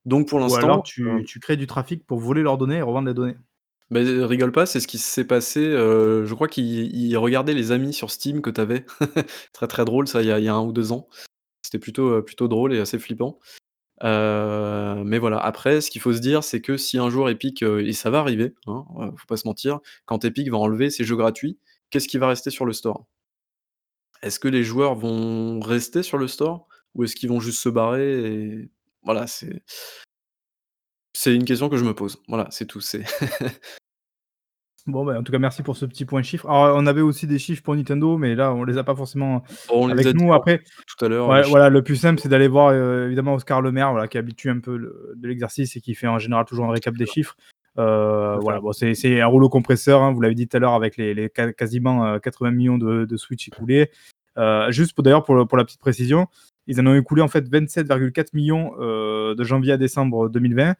Donc 0.06 0.28
pour 0.28 0.40
Ou 0.46 0.54
alors 0.54 0.82
l'instant, 0.82 0.84
tu 0.84 1.22
heu 1.22 1.26
tu 1.26 1.38
crées 1.40 1.56
du 1.58 1.66
trafic 1.66 2.06
pour 2.06 2.18
voler 2.18 2.42
leurs 2.42 2.56
données 2.58 2.76
et 2.76 2.82
revendre 2.82 3.08
les 3.08 3.14
données. 3.14 3.36
Beh, 3.90 4.00
heu, 4.06 4.24
rigole 4.24 4.50
pas, 4.52 4.64
c'est 4.66 4.80
ce 4.80 4.86
qui 4.88 4.98
s'est 4.98 5.26
passé, 5.26 5.60
heu, 5.60 6.24
je 6.24 6.34
crois 6.34 6.48
qu'ils 6.48 6.94
ils 6.96 7.16
regardaient 7.18 7.52
les 7.54 7.70
amis 7.70 7.92
sur 7.92 8.10
Steam 8.10 8.40
que 8.40 8.48
tu 8.50 8.60
avais. 8.60 8.86
Très, 9.52 9.66
très 9.68 9.84
drôle 9.84 10.08
ça, 10.08 10.22
il 10.22 10.28
y 10.28 10.30
a 10.32 10.38
il 10.38 10.44
y 10.44 10.48
a 10.48 10.54
1 10.54 10.62
ou 10.62 10.72
2 10.72 10.90
ans. 10.92 11.06
C'était 11.62 11.78
plutôt, 11.80 12.10
heu, 12.18 12.24
plutôt 12.24 12.48
drôle 12.48 12.74
et 12.74 12.80
assez 12.80 12.98
flippant. 12.98 13.40
Heu, 14.02 15.04
mais 15.04 15.18
voilà, 15.18 15.38
après 15.38 15.80
ce 15.80 15.90
qu'il 15.90 16.00
faut 16.00 16.12
se 16.12 16.18
dire, 16.20 16.42
c'est 16.44 16.60
que 16.60 16.76
si 16.76 16.98
un 16.98 17.10
jour 17.10 17.28
Epic, 17.30 17.62
heu 17.62 17.86
et 17.86 17.92
ça 17.92 18.10
va 18.10 18.18
arriver, 18.20 18.54
hein, 18.66 18.84
heu, 19.00 19.10
faut 19.16 19.26
pas 19.26 19.36
se 19.36 19.46
mentir, 19.46 19.80
quand 20.06 20.24
Epic 20.24 20.48
va 20.50 20.58
enlever 20.58 20.90
ses 20.90 21.04
jeux 21.04 21.16
gratuits, 21.16 21.58
qu'est-ce 21.90 22.08
qui 22.08 22.18
va 22.18 22.28
rester 22.28 22.50
sur 22.50 22.64
le 22.66 22.72
store? 22.72 23.06
Est-ce 24.22 24.38
que 24.40 24.48
les 24.48 24.64
joueurs 24.64 24.94
vont 24.94 25.60
rester 25.60 26.02
sur 26.02 26.18
le 26.18 26.28
store? 26.28 26.66
Ou 26.94 27.04
est-ce 27.04 27.14
qu'ils 27.16 27.28
vont 27.28 27.40
juste 27.40 27.60
se 27.60 27.68
barrer 27.68 28.68
voilà, 29.02 29.26
c'est 29.26 29.62
c'est 31.12 31.34
une 31.34 31.44
question 31.44 31.68
que 31.68 31.76
je 31.76 31.84
me 31.84 31.94
pose. 31.94 32.22
Voilà, 32.28 32.48
c'est 32.50 32.66
tout, 32.66 32.80
Bon, 34.86 35.02
bah, 35.04 35.18
en 35.18 35.22
tout 35.22 35.32
cas, 35.32 35.38
merci 35.38 35.62
pour 35.62 35.78
ce 35.78 35.86
petit 35.86 36.04
point 36.04 36.22
chiffre. 36.22 36.46
Alors, 36.48 36.76
on 36.76 36.86
avait 36.86 37.00
aussi 37.00 37.26
des 37.26 37.38
chiffres 37.38 37.62
pour 37.62 37.74
Nintendo, 37.74 38.18
mais 38.18 38.34
là, 38.34 38.52
on 38.52 38.64
les 38.64 38.76
a 38.76 38.84
pas 38.84 38.94
forcément 38.94 39.42
On 39.70 39.86
les 39.86 39.92
a 39.92 39.94
avec 39.94 40.14
dit 40.14 40.22
nous. 40.22 40.34
Après, 40.34 40.62
tout 40.86 41.02
à 41.04 41.08
l'heure, 41.08 41.26
ouais, 41.28 41.42
voilà, 41.42 41.70
le 41.70 41.82
plus 41.82 41.96
simple, 41.96 42.20
c'est 42.20 42.28
d'aller 42.28 42.48
voir, 42.48 42.72
heu, 42.72 43.06
évidemment 43.06 43.34
Oscar 43.34 43.62
Lemaire, 43.62 43.92
voilà, 43.92 44.08
qui 44.08 44.18
habitue 44.18 44.50
un 44.50 44.60
peu 44.60 44.76
le 44.76 45.14
de 45.16 45.26
l'exercice 45.26 45.74
et 45.76 45.80
qui 45.80 45.94
fait 45.94 46.06
en 46.06 46.18
général 46.18 46.44
toujours 46.44 46.66
un 46.66 46.72
récap 46.72 46.94
des 46.96 47.06
chiffres. 47.06 47.34
Heu, 47.78 48.36
voilà, 48.42 48.60
bon, 48.60 48.72
c'est 48.72 48.94
c'est 48.94 49.22
un 49.22 49.26
rouleau 49.26 49.48
compresseur, 49.48 50.02
hein, 50.02 50.12
vous 50.12 50.20
l'avez 50.20 50.34
dit 50.34 50.46
tout 50.46 50.56
à 50.58 50.60
l'heure 50.60 50.74
avec 50.74 50.98
les 50.98 51.14
les 51.14 51.30
qua 51.30 51.52
quasiment, 51.54 52.06
heu, 52.06 52.20
80 52.20 52.50
millions 52.50 52.76
de 52.76 53.06
de 53.06 53.16
Switch 53.16 53.48
écoulés. 53.48 53.90
Juste 54.68 54.92
pour 54.94 55.02
d'ailleurs, 55.02 55.24
pour 55.24 55.34
le 55.34 55.46
pour 55.46 55.56
la 55.56 55.64
petite 55.64 55.80
précision, 55.80 56.26
ils 56.66 56.78
en 56.78 56.86
ont 56.86 56.94
écoulé 56.94 57.22
en 57.22 57.28
fait 57.28 57.48
27,4 57.48 58.34
millions, 58.34 58.72
de 58.78 59.44
janvier 59.44 59.72
à 59.72 59.76
décembre 59.78 60.28
2020 60.28 60.74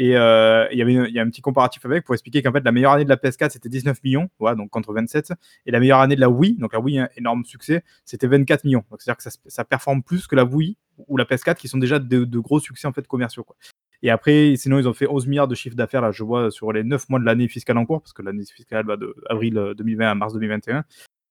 et 0.00 0.16
heu, 0.16 0.68
il 0.70 0.78
y 0.78 0.82
avait 0.82 1.10
y 1.10 1.18
a 1.18 1.22
un 1.22 1.28
petit 1.28 1.42
comparatif 1.42 1.84
avec 1.84 2.04
pour 2.04 2.14
expliquer 2.14 2.40
qu'en 2.40 2.52
fait 2.52 2.64
la 2.64 2.70
meilleure 2.70 2.92
année 2.92 3.04
de 3.04 3.08
la 3.08 3.16
PS4 3.16 3.50
c'était 3.50 3.68
19 3.68 4.02
millions, 4.04 4.30
voilà, 4.38 4.54
donc 4.54 4.70
contre 4.70 4.94
27 4.94 5.32
et 5.66 5.72
la 5.72 5.80
meilleure 5.80 5.98
année 5.98 6.14
de 6.14 6.20
la 6.20 6.30
Wii, 6.30 6.54
donc 6.54 6.72
la 6.72 6.78
Wii, 6.78 7.00
hein, 7.00 7.08
énorme 7.16 7.44
succès, 7.44 7.82
c'était 8.04 8.28
24 8.28 8.62
millions. 8.62 8.84
Donc 8.90 9.02
c'est-à-dire 9.02 9.16
que 9.16 9.24
ça 9.24 9.30
ça 9.46 9.64
performe 9.64 10.04
plus 10.04 10.28
que 10.28 10.36
la 10.36 10.44
Wii 10.44 10.76
ou 11.08 11.16
la 11.16 11.24
PS4 11.24 11.56
qui 11.56 11.66
sont 11.66 11.78
déjà 11.78 11.98
de 11.98 12.24
de 12.24 12.38
gros 12.38 12.60
succès 12.60 12.86
en 12.86 12.92
fait 12.92 13.06
commerciaux, 13.08 13.42
quoi. 13.42 13.56
Et 14.02 14.10
après, 14.10 14.54
sinon, 14.56 14.78
ils 14.78 14.86
ont 14.86 14.92
fait 14.92 15.08
11 15.08 15.26
milliards 15.26 15.48
de 15.48 15.56
chiffre 15.56 15.74
d'affaires, 15.74 16.00
là, 16.02 16.12
je 16.12 16.22
vois 16.22 16.52
sur 16.52 16.72
les 16.72 16.84
9 16.84 17.08
mois 17.08 17.18
de 17.18 17.24
l'année 17.24 17.48
fiscale 17.48 17.76
en 17.78 17.84
cours, 17.84 18.00
parce 18.00 18.12
que 18.12 18.22
l'année 18.22 18.44
fiscale 18.44 18.86
va 18.86 18.96
de 18.96 19.12
avril, 19.28 19.58
heu, 19.58 19.74
2020 19.74 20.08
à 20.08 20.14
mars 20.14 20.32
2021 20.34 20.84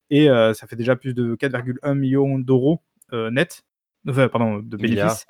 et 0.09 0.29
heu, 0.29 0.53
ça 0.53 0.67
fait 0.67 0.75
déjà 0.75 0.97
plus 0.97 1.13
de 1.13 1.35
4,1 1.35 1.95
millions 1.95 2.37
d'euros, 2.37 2.81
net, 3.13 3.63
enfin, 4.05 4.27
pardon, 4.27 4.57
de 4.59 4.75
Milliards. 4.75 5.07
bénéfices. 5.07 5.25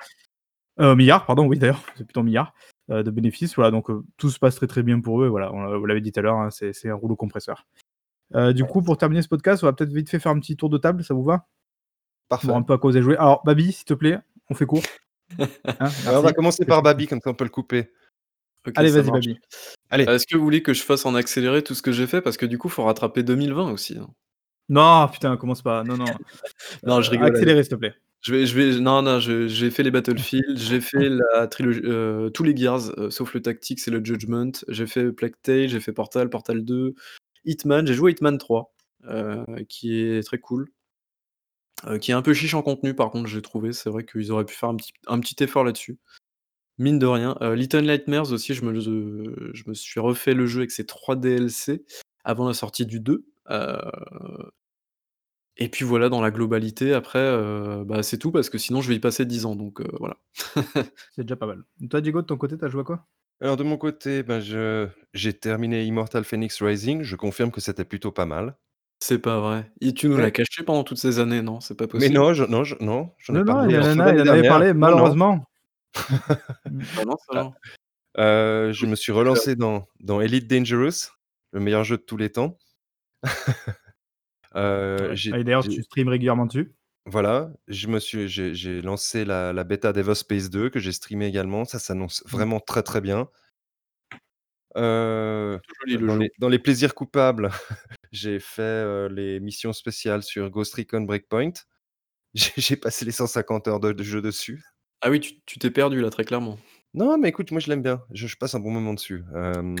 Heu, 0.80 0.94
milliards, 0.96 1.26
pardon, 1.26 1.46
oui, 1.46 1.58
d'ailleurs, 1.58 1.84
c'est 1.96 2.04
plutôt 2.04 2.24
milliards, 2.24 2.52
de 2.88 3.10
bénéfices. 3.10 3.54
Voilà, 3.54 3.70
donc 3.70 3.90
heu, 3.90 4.02
tout 4.16 4.30
se 4.30 4.38
passe 4.38 4.56
très, 4.56 4.66
très 4.66 4.82
bien 4.82 5.00
pour 5.00 5.22
eux. 5.22 5.28
Voilà, 5.28 5.52
on 5.52 5.78
vous 5.78 5.86
l'avez 5.86 6.00
dit 6.00 6.12
tout 6.12 6.20
à 6.20 6.22
l'heure, 6.22 6.38
hein, 6.38 6.50
c'est 6.50 6.88
un 6.88 6.94
rouleau 6.94 7.16
compresseur. 7.16 7.66
Heu, 8.34 8.52
du 8.52 8.64
coup, 8.64 8.82
pour 8.82 8.96
terminer 8.98 9.22
ce 9.22 9.28
podcast, 9.28 9.62
on 9.62 9.66
va 9.66 9.72
peut-être 9.72 9.92
vite 9.92 10.10
fait 10.10 10.18
faire 10.18 10.32
un 10.32 10.40
petit 10.40 10.56
tour 10.56 10.68
de 10.68 10.78
table, 10.78 11.02
ça 11.04 11.14
vous 11.14 11.24
va? 11.24 11.46
Parfait. 12.28 12.46
Voir 12.46 12.58
un 12.58 12.62
peu 12.62 12.74
à 12.74 12.78
quoi 12.78 12.90
vous 12.90 12.96
avez 12.96 13.04
joué. 13.04 13.16
Alors, 13.16 13.42
Babi, 13.44 13.72
s'il 13.72 13.84
te 13.84 13.94
plaît, 13.94 14.18
on 14.50 14.54
fait 14.54 14.66
court. 14.66 14.82
Hein, 15.38 15.90
Alors, 16.06 16.20
on 16.20 16.26
va 16.26 16.32
commencer 16.32 16.64
par 16.64 16.82
Babi, 16.82 17.06
comme 17.06 17.20
ça 17.20 17.28
on 17.28 17.34
peut 17.34 17.44
le 17.44 17.50
couper. 17.50 17.90
Allez, 18.76 18.90
vas-y. 18.90 19.10
Babi. 19.10 19.38
Allez. 19.90 20.04
Est-ce 20.04 20.26
que 20.26 20.38
vous 20.38 20.42
voulez 20.42 20.62
que 20.62 20.72
je 20.72 20.82
fasse 20.82 21.04
en 21.04 21.14
accéléré 21.14 21.62
tout 21.62 21.74
ce 21.74 21.82
que 21.82 21.92
j'ai 21.92 22.06
fait? 22.06 22.22
Parce 22.22 22.38
que 22.38 22.46
du 22.46 22.56
coup, 22.56 22.70
faut 22.70 22.84
rattraper 22.84 23.22
2020 23.22 23.70
aussi, 23.70 23.98
hein. 23.98 24.08
Non, 24.70 25.06
putain, 25.08 25.36
commence 25.36 25.62
pas. 25.62 25.84
Non, 25.84 25.96
non. 25.96 26.04
Non, 26.82 27.02
je 27.02 27.10
rigole, 27.10 27.28
accéléré, 27.28 27.62
s'il 27.62 27.70
te 27.70 27.74
plaît. 27.76 27.94
Je 28.22 28.32
vais 28.34 28.46
je 28.46 28.54
vais 28.58 28.80
non, 28.80 29.02
non, 29.02 29.20
j'ai 29.20 29.70
fait 29.70 29.82
les 29.84 29.90
Battlefield, 29.92 30.58
j'ai 30.58 30.80
fait 30.80 31.08
la 31.08 31.46
trilogie, 31.46 31.80
heu, 31.84 32.30
tous 32.34 32.42
les 32.42 32.56
Gears, 32.56 32.90
heu, 32.98 33.10
sauf 33.10 33.32
le 33.34 33.40
Tactics 33.42 33.86
et 33.86 33.90
le 33.92 34.04
Judgment. 34.04 34.50
J'ai 34.66 34.86
fait 34.88 35.12
Plague 35.12 35.34
Tale, 35.42 35.68
j'ai 35.68 35.78
fait 35.80 35.92
Portal, 35.92 36.28
Portal 36.28 36.64
2, 36.64 36.94
Hitman, 37.44 37.86
j'ai 37.86 37.94
joué 37.94 38.10
à 38.10 38.12
Hitman 38.12 38.36
3, 38.38 38.74
heu, 39.08 39.44
qui 39.68 40.00
est 40.00 40.22
très 40.24 40.38
cool. 40.38 40.68
Qui 42.00 42.10
est 42.10 42.14
un 42.14 42.22
peu 42.22 42.34
chiche 42.34 42.54
en 42.54 42.62
contenu 42.62 42.94
par 42.94 43.10
contre, 43.10 43.28
j'ai 43.28 43.42
trouvé. 43.42 43.72
C'est 43.72 43.88
vrai 43.90 44.04
qu'ils 44.04 44.32
auraient 44.32 44.44
pu 44.44 44.54
faire 44.54 44.68
un 44.68 44.76
petit 44.76 44.92
un 45.06 45.20
petit 45.20 45.36
effort 45.42 45.62
là-dessus. 45.64 45.98
Mine 46.78 46.98
de 46.98 47.06
rien. 47.06 47.36
Little 47.56 47.82
Nightmares 47.86 48.32
aussi, 48.32 48.54
je 48.54 48.64
me 48.64 49.74
suis 49.74 50.00
refait 50.00 50.34
le 50.34 50.46
jeu 50.46 50.60
avec 50.60 50.72
ses 50.72 50.86
3 50.86 51.16
DLC 51.16 51.84
avant 52.24 52.48
la 52.48 52.54
sortie 52.54 52.86
du 52.86 53.00
2. 53.00 53.26
Heu 53.50 53.78
et 55.58 55.68
puis 55.68 55.84
voilà, 55.84 56.08
dans 56.08 56.20
la 56.22 56.30
globalité 56.30 56.94
après, 56.94 57.18
heu, 57.20 57.84
bah, 57.84 58.02
c'est 58.02 58.18
tout 58.18 58.32
parce 58.32 58.50
que 58.50 58.58
sinon 58.58 58.80
je 58.80 58.88
vais 58.88 58.96
y 58.96 59.00
passer 59.00 59.26
10 59.26 59.44
ans 59.46 59.56
donc 59.56 59.80
heu, 59.80 59.88
voilà. 60.00 60.18
C'est 61.12 61.22
déjà 61.24 61.36
pas 61.36 61.46
mal. 61.46 61.64
Toi 61.90 62.00
Diego, 62.00 62.22
de 62.22 62.26
ton 62.26 62.36
côté, 62.38 62.56
tu 62.58 62.64
as 62.64 62.68
joué 62.68 62.82
à 62.82 62.84
quoi? 62.84 63.06
Alors 63.40 63.56
de 63.56 63.62
mon 63.64 63.76
côté, 63.78 64.22
ben, 64.24 64.38
je 64.40 64.88
j'ai 65.12 65.32
terminé 65.32 65.84
Immortal 65.84 66.22
Phoenix 66.24 66.60
Rising, 66.62 67.02
je 67.02 67.14
confirme 67.16 67.50
que 67.52 67.60
c'était 67.60 67.84
plutôt 67.84 68.10
pas 68.12 68.26
mal. 68.26 68.56
C'est 69.00 69.18
pas 69.20 69.38
vrai. 69.40 69.70
Et 69.80 69.94
tu 69.94 70.08
nous 70.08 70.16
Ouais. 70.16 70.20
l'as 70.20 70.30
caché 70.32 70.64
pendant 70.64 70.82
toutes 70.84 70.98
ces 70.98 71.18
années, 71.20 71.42
non? 71.42 71.60
C'est 71.60 71.76
pas 71.76 71.86
Mais 71.96 72.08
possible. 72.08 72.10
non, 72.10 72.32
je 72.34 72.44
non, 72.44 72.64
je 72.64 72.74
non, 72.80 73.12
j'en 73.18 73.34
ai 73.34 73.40
Non, 73.44 73.44
non, 73.44 73.66
il 73.66 73.74
parlé 73.74 73.78
en 73.78 73.82
en 73.82 73.84
fin 73.84 74.02
a 74.02 74.12
il 74.12 74.18
d'année 74.18 74.22
en 74.22 74.28
avait 74.28 74.44
dernière. 74.44 74.44
parlé 74.44 74.72
Non, 74.80 74.94
non. 74.94 75.14
malheureusement. 75.14 75.44
Mmh. 76.68 76.84
Bah 76.92 77.04
non, 77.04 77.16
ça 77.18 77.32
Ah, 77.34 77.40
alors. 77.40 77.60
heu, 78.18 78.72
je 78.72 78.86
me 78.86 78.96
suis 78.96 79.12
relancé 79.12 79.56
dans 79.56 79.86
dans 80.00 80.20
Elite 80.20 80.48
Dangerous, 80.48 81.12
le 81.52 81.60
meilleur 81.60 81.84
jeu 81.84 81.96
de 81.98 82.02
tous 82.02 82.16
les 82.18 82.30
temps. 82.32 82.58
Ah 84.52 85.14
et 85.38 85.44
d'ailleurs, 85.44 85.66
tu 85.68 85.82
streams 85.82 86.08
régulièrement 86.08 86.46
dessus? 86.46 86.74
voilà, 87.06 87.50
je 87.68 87.88
me 87.88 87.98
suis 88.00 88.28
j'ai 88.28 88.54
j'ai 88.54 88.82
lancé 88.82 89.24
la 89.24 89.52
la 89.52 89.64
bêta 89.64 89.92
d'Evo 89.92 90.14
Space 90.14 90.50
2 90.50 90.68
que 90.70 90.78
j'ai 90.78 90.92
streamé 90.92 91.26
également, 91.26 91.64
ça 91.64 91.78
s'annonce 91.78 92.22
Mmh. 92.32 92.38
vraiment 92.38 92.60
très, 92.60 92.82
très 92.82 93.00
bien. 93.00 93.28
Le 95.90 95.98
dans 96.06 96.16
les 96.16 96.30
dans 96.38 96.48
les 96.48 96.58
plaisirs 96.58 96.94
coupables, 96.94 97.50
j'ai 98.12 98.40
fait, 98.40 98.62
heu, 98.84 99.08
les 99.08 99.40
missions 99.40 99.72
spéciales 99.72 100.22
sur 100.22 100.50
Ghost 100.50 100.74
Recon 100.74 101.02
Breakpoint. 101.02 101.52
J'ai 102.34 102.52
j'ai 102.58 102.76
passé 102.76 103.04
les 103.06 103.12
150 103.12 103.68
heures 103.68 103.80
de 103.80 103.92
de 103.92 104.02
jeu 104.04 104.22
dessus. 104.22 104.62
Ah 105.00 105.10
oui, 105.10 105.18
tu 105.18 105.40
tu 105.44 105.58
t'es 105.58 105.72
perdu 105.72 106.00
là, 106.00 106.08
très 106.10 106.24
clairement. 106.24 106.56
Non, 106.94 107.16
mais 107.18 107.28
écoute, 107.30 107.50
moi 107.50 107.60
je 107.60 107.68
l'aime 107.68 107.82
bien, 107.82 108.02
je 108.12 108.26
je 108.26 108.36
passe 108.36 108.54
un 108.54 108.60
bon 108.60 108.70
moment 108.70 108.92
dessus, 108.94 109.24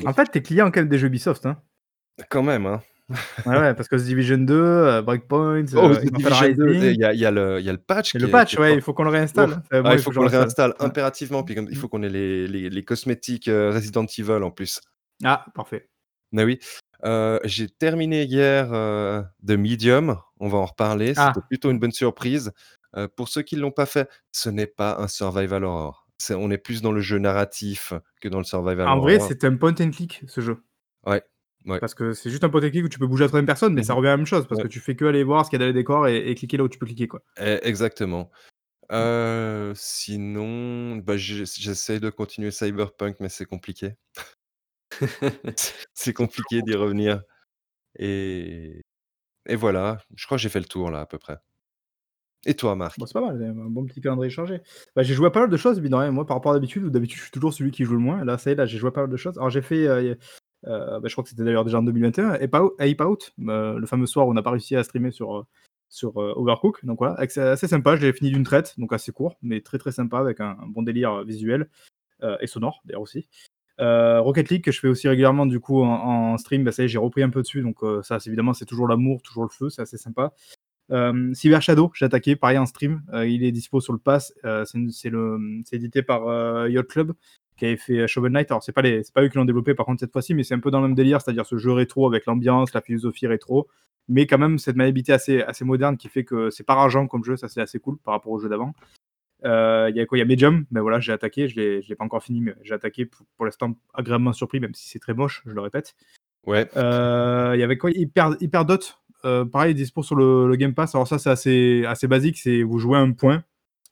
En 0.06 0.12
fait, 0.12 0.28
tu 0.32 0.38
es 0.38 0.42
client 0.42 0.72
quand 0.72 0.80
même 0.80 0.88
des 0.88 0.98
jeux 0.98 1.06
Ubisoft, 1.06 1.46
hein? 1.46 1.62
quand 2.30 2.42
même, 2.42 2.66
hein. 2.66 2.82
Ouais, 3.46 3.58
ouais, 3.58 3.74
parce 3.74 3.88
que 3.88 3.96
The 3.96 4.02
Division 4.02 4.38
2, 4.38 4.54
heu, 4.54 5.02
Breakpoint, 5.02 5.64
Oh, 5.74 5.90
heu, 5.90 5.96
The 5.96 6.04
Immortal 6.04 6.54
Division 6.54 6.64
2 6.64 6.68
et 6.68 6.78
Rising 6.78 6.94
il 6.94 7.00
y 7.00 7.04
a 7.04 7.12
y 7.14 7.34
le 7.34 7.58
il 7.58 7.64
y 7.64 7.68
a 7.68 7.72
le 7.72 7.78
patch 7.78 8.14
et 8.14 8.18
le 8.18 8.28
patch, 8.28 8.54
est 8.54 8.60
ouais, 8.60 8.74
il 8.74 8.82
faut 8.82 8.92
qu'on 8.92 9.04
le 9.04 9.08
oh, 9.08 9.12
réinstalle. 9.12 9.62
Ah, 9.70 9.80
moi, 9.82 9.94
il 9.94 10.00
faut 10.00 10.10
qu'on 10.10 10.22
le 10.22 10.28
réinstalle. 10.28 10.70
Ouais. 10.78 10.86
impérativement, 10.86 11.42
puis 11.42 11.54
comme 11.54 11.68
il 11.70 11.76
faut 11.76 11.88
qu'on 11.88 12.02
ait 12.02 12.08
les 12.10 12.46
les 12.46 12.68
les 12.68 12.84
cosmétiques, 12.84 13.48
heu, 13.48 13.70
Resident 13.70 14.04
Evil 14.04 14.42
en 14.42 14.50
plus. 14.50 14.80
Ah, 15.24 15.46
parfait. 15.54 15.88
Mais 16.32 16.44
oui, 16.44 16.58
j'ai 17.44 17.68
terminé 17.70 18.24
hier, 18.24 18.68
The 19.46 19.52
Medium, 19.52 20.18
on 20.40 20.48
va 20.48 20.58
en 20.58 20.66
reparler, 20.66 21.08
c'était 21.08 21.20
Ah, 21.20 21.40
plutôt 21.48 21.70
une 21.70 21.78
bonne 21.78 21.92
surprise. 21.92 22.52
Pour 23.16 23.28
ceux 23.28 23.42
qui 23.42 23.56
l'ont 23.56 23.70
pas 23.70 23.86
fait, 23.86 24.08
ce 24.32 24.50
n'est 24.50 24.66
pas 24.66 24.98
un 24.98 25.08
survival 25.08 25.64
horror. 25.64 26.06
On 26.30 26.50
est 26.50 26.58
plus 26.58 26.82
dans 26.82 26.92
le 26.92 27.00
jeu 27.00 27.18
narratif 27.18 27.94
que 28.20 28.28
dans 28.28 28.38
le 28.38 28.44
survival 28.44 28.88
En 28.88 28.98
vrai, 28.98 29.16
horror. 29.16 29.28
c'est 29.28 29.44
un 29.44 29.56
point 29.56 29.74
and 29.80 29.90
click, 29.92 30.22
ce 30.26 30.40
jeu. 30.40 30.58
Ouais, 31.06 31.22
ouais. 31.68 31.80
Parce 31.80 31.94
que 31.94 32.12
c'est 32.12 32.30
juste 32.30 32.44
un 32.44 32.48
and 32.48 32.70
click 32.70 32.84
où 32.84 32.88
tu 32.88 32.98
peux 32.98 33.06
bouger 33.06 33.24
à 33.24 33.28
3 33.28 33.42
personne, 33.46 33.74
mais 33.74 33.82
Mmh 33.82 33.84
ça 33.84 33.94
mh. 33.94 33.96
revient 33.96 34.08
à 34.08 34.12
la 34.12 34.16
même 34.18 34.26
chose 34.26 34.46
parce 34.48 34.58
Ouais. 34.58 34.62
que 34.62 34.68
tu 34.68 34.80
fais 34.80 34.96
que 34.96 35.04
aller 35.04 35.24
voir 35.24 35.44
ce 35.46 35.50
qu'il 35.50 35.60
y 35.60 35.62
a 35.62 35.66
dans 35.66 35.68
les 35.72 35.78
décors 35.80 36.08
et 36.08 36.30
et 36.30 36.34
cliquer 36.34 36.56
là 36.56 36.64
où 36.64 36.68
tu 36.68 36.78
peux 36.78 36.86
cliquer, 36.86 37.08
quoi. 37.08 37.22
E 37.38 37.60
exactement. 37.62 38.30
Mmh. 38.98 39.08
Heu, 39.10 39.74
sinon, 39.76 40.96
bah, 40.98 41.16
j'ess 41.18 41.58
j'essaie 41.60 42.00
de 42.00 42.10
continuer 42.10 42.50
Cyberpunk, 42.52 43.18
mais 43.20 43.28
c'est 43.30 43.46
compliqué. 43.46 43.96
C'est 45.94 46.12
compliqué 46.12 46.62
d'y 46.62 46.74
revenir 46.74 47.22
et 47.98 48.82
et 49.48 49.56
voilà, 49.56 49.98
je 50.16 50.26
crois 50.26 50.38
que 50.38 50.42
j'ai 50.42 50.50
fait 50.50 50.60
le 50.60 50.66
tour 50.66 50.90
là, 50.90 51.00
à 51.02 51.06
peu 51.06 51.18
près. 51.18 51.38
Et 52.46 52.54
toi, 52.56 52.74
Bon, 52.96 53.06
Marc? 53.06 53.06
c'est 53.06 53.12
pas 53.12 53.20
mal, 53.20 53.40
un 53.42 53.70
bon 53.70 53.84
petit 53.86 54.00
calendrier 54.00 54.28
chargé. 54.30 54.60
Bah, 54.96 55.02
j'ai 55.04 55.14
joué 55.14 55.28
à 55.28 55.30
pas 55.30 55.40
mal 55.40 55.50
de 55.50 55.56
choses, 55.56 55.78
rien, 55.80 56.10
moi, 56.10 56.26
par 56.26 56.36
rapport 56.36 56.50
à 56.50 56.54
d'habitude, 56.54 56.84
d'habitude 56.86 57.18
je 57.18 57.22
suis 57.24 57.30
toujours 57.30 57.54
celui 57.54 57.70
qui 57.70 57.84
joue 57.84 57.92
le 57.92 58.00
moins. 58.00 58.24
Là, 58.24 58.38
ça 58.38 58.50
y 58.50 58.52
est, 58.54 58.56
là, 58.56 58.66
j'ai 58.66 58.76
joué 58.78 58.88
à 58.88 58.90
pas 58.92 59.02
mal 59.02 59.10
de 59.10 59.16
choses. 59.16 59.36
Alors 59.38 59.50
j'ai 59.50 59.62
fait, 59.62 59.86
heu, 59.86 60.16
bah, 60.64 61.00
je 61.04 61.12
crois 61.12 61.24
que 61.24 61.30
c'était 61.30 61.44
d'ailleurs 61.44 61.64
déjà 61.64 61.78
en 61.78 61.82
2021, 61.82 62.30
Ape 62.32 63.00
Out 63.00 63.32
heu, 63.40 63.78
le 63.78 63.86
fameux 63.86 64.06
soir 64.06 64.26
où 64.26 64.30
on 64.30 64.34
n'a 64.34 64.42
pas 64.42 64.50
réussi 64.50 64.76
à 64.76 64.82
streamer 64.84 65.10
sur, 65.10 65.38
heu, 65.38 66.32
Overcooked, 66.36 66.84
donc 66.84 66.98
voilà, 66.98 67.14
assez 67.18 67.68
sympa, 67.68 67.96
je 67.96 68.06
l'ai 68.06 68.12
fini 68.12 68.30
d'une 68.30 68.44
traite, 68.44 68.74
donc 68.78 68.92
assez 68.92 69.12
court, 69.12 69.36
mais 69.42 69.60
très, 69.60 69.78
très 69.78 69.92
sympa 69.92 70.18
avec 70.18 70.40
un 70.40 70.56
bon 70.68 70.82
délire, 70.82 71.24
visuel, 71.24 71.68
et 72.40 72.46
sonore 72.46 72.80
d'ailleurs 72.84 73.02
aussi. 73.02 73.28
Rocket 73.78 74.50
League 74.50 74.64
que 74.64 74.72
je 74.72 74.80
fais 74.80 74.88
aussi 74.88 75.08
régulièrement 75.08 75.46
du 75.46 75.60
coup 75.60 75.82
en 75.82 76.36
stream, 76.36 76.64
bah, 76.64 76.72
ça 76.72 76.82
y 76.82 76.86
est, 76.86 76.88
j'ai 76.88 76.98
repris 76.98 77.22
un 77.22 77.30
peu 77.30 77.42
dessus, 77.42 77.62
donc 77.62 77.78
ça, 78.02 78.18
c'est 78.18 78.28
évidemment, 78.28 78.52
c'est 78.52 78.66
toujours 78.66 78.88
l'amour, 78.88 79.22
toujours 79.22 79.44
le 79.44 79.50
feu, 79.50 79.70
c'est 79.70 79.82
assez 79.82 79.96
sympa. 79.96 80.34
Hem, 80.90 81.34
Cyber 81.34 81.62
Shadow, 81.62 81.90
j'ai 81.94 82.06
attaqué, 82.06 82.34
pareil 82.34 82.58
en 82.58 82.66
stream, 82.66 83.02
il 83.12 83.44
est 83.44 83.52
dispo 83.52 83.80
sur 83.80 83.92
le 83.92 83.98
pass, 83.98 84.34
c'est 84.64 85.08
édité 85.72 86.02
par, 86.02 86.68
Yacht 86.68 86.88
Club 86.88 87.12
qui 87.58 87.66
avait 87.66 87.76
fait 87.76 88.06
Shovel 88.08 88.32
Knight. 88.32 88.50
Alors 88.50 88.62
c'est 88.62 88.72
pas 88.72 88.82
les 88.82 89.02
pas 89.12 89.22
eux 89.22 89.28
qui 89.28 89.36
l'ont 89.36 89.44
développé 89.44 89.74
par 89.74 89.84
contre 89.86 90.00
cette 90.00 90.12
fois-ci, 90.12 90.34
mais 90.34 90.44
c'est 90.44 90.54
un 90.54 90.60
peu 90.60 90.70
dans 90.70 90.80
le 90.80 90.86
même 90.88 90.94
délire, 90.96 91.20
c'est-à-dire 91.20 91.44
ce 91.44 91.58
jeu 91.58 91.72
rétro 91.72 92.06
avec 92.06 92.24
l'ambiance, 92.26 92.72
la 92.72 92.80
philosophie 92.80 93.26
rétro, 93.26 93.68
mais 94.08 94.26
quand 94.26 94.38
même 94.38 94.58
cette 94.58 94.76
maniabilité 94.76 95.12
assez 95.12 95.42
assez 95.42 95.64
moderne 95.64 95.96
qui 95.96 96.08
fait 96.08 96.24
que 96.24 96.50
c'est 96.50 96.64
pas 96.64 96.74
rageant 96.74 97.06
comme 97.06 97.24
jeu, 97.24 97.36
ça 97.36 97.48
c'est 97.48 97.60
assez 97.60 97.78
cool 97.78 97.98
par 97.98 98.14
rapport 98.14 98.32
au 98.32 98.38
jeu 98.38 98.48
d'avant. 98.48 98.72
Heu, 99.44 99.88
il 99.90 99.96
y 99.96 100.00
a 100.00 100.06
quoi? 100.06 100.18
Il 100.18 100.20
y 100.20 100.22
a 100.22 100.24
Medium, 100.24 100.64
ben 100.70 100.80
voilà, 100.80 100.98
j'ai 101.00 101.12
attaqué, 101.12 101.48
je 101.48 101.56
l'ai 101.56 101.82
je 101.82 101.88
l'ai 101.88 101.94
pas 101.94 102.04
encore 102.04 102.22
fini, 102.22 102.40
mais 102.40 102.54
j'ai 102.62 102.74
attaqué 102.74 103.06
pour 103.06 103.26
pour 103.36 103.44
l'instant 103.44 103.76
agréablement 103.94 104.32
surpris, 104.32 104.60
même 104.60 104.74
si 104.74 104.88
c'est 104.88 104.98
très 104.98 105.14
moche, 105.14 105.42
je 105.46 105.52
le 105.52 105.60
répète. 105.60 105.94
Ouais. 106.46 106.68
Heu, 106.76 107.52
il 107.54 107.60
y 107.60 107.62
avait 107.62 107.78
quoi? 107.78 107.90
Hyper 107.90 108.36
Hyperdot, 108.40 108.78
heu, 109.24 109.44
pareil 109.44 109.74
dispo 109.74 110.02
sur 110.02 110.16
le 110.16 110.48
le 110.48 110.56
Game 110.56 110.74
Pass. 110.74 110.94
Alors 110.94 111.06
ça, 111.06 111.18
c'est 111.18 111.30
assez 111.30 111.84
assez 111.86 112.08
basique, 112.08 112.38
c'est 112.38 112.62
vous 112.62 112.78
jouez 112.78 112.98
un 112.98 113.12
point, 113.12 113.44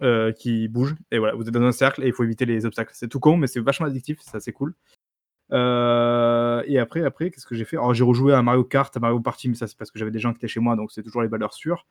heu, 0.03 0.33
qui 0.33 0.69
bouge 0.69 0.95
et 1.11 1.19
voilà, 1.19 1.35
vous 1.35 1.47
êtes 1.47 1.55
dans 1.55 1.63
un 1.63 1.73
cercle 1.73 2.03
et 2.03 2.09
il 2.09 2.13
faut 2.13 2.25
éviter 2.25 2.45
les 2.47 2.67
obstacles. 2.67 2.93
C'est 2.95 3.09
tout 3.09 3.21
con, 3.21 3.37
mais 3.37 3.47
c'est 3.47 3.61
vachement 3.61 3.87
addictif, 3.87 4.19
c'est 4.21 4.37
assez 4.37 4.53
cool. 4.53 4.75
Heu 5.53 6.63
et 6.67 6.79
après 6.79 7.05
après, 7.05 7.31
qu'est-ce 7.31 7.47
que 7.47 7.55
j'ai 7.55 7.65
fait? 7.65 7.77
Alors 7.77 7.95
j'ai 7.95 8.05
rejoué 8.05 8.35
à 8.35 8.43
Mario 8.43 8.65
Kart, 8.65 8.97
à 8.97 9.01
Mario 9.01 9.21
Party, 9.21 9.49
mais 9.49 9.55
ça, 9.55 9.67
c'est 9.67 9.79
parce 9.79 9.91
que 9.91 9.99
j'avais 9.99 10.11
des 10.11 10.19
gens 10.19 10.33
qui 10.33 10.39
étaient 10.39 10.49
chez 10.49 10.61
moi, 10.61 10.77
donc 10.77 10.91
c'est 10.93 11.03
toujours 11.03 11.23
les 11.23 11.29
valeurs 11.29 11.55
sûres. 11.55 11.87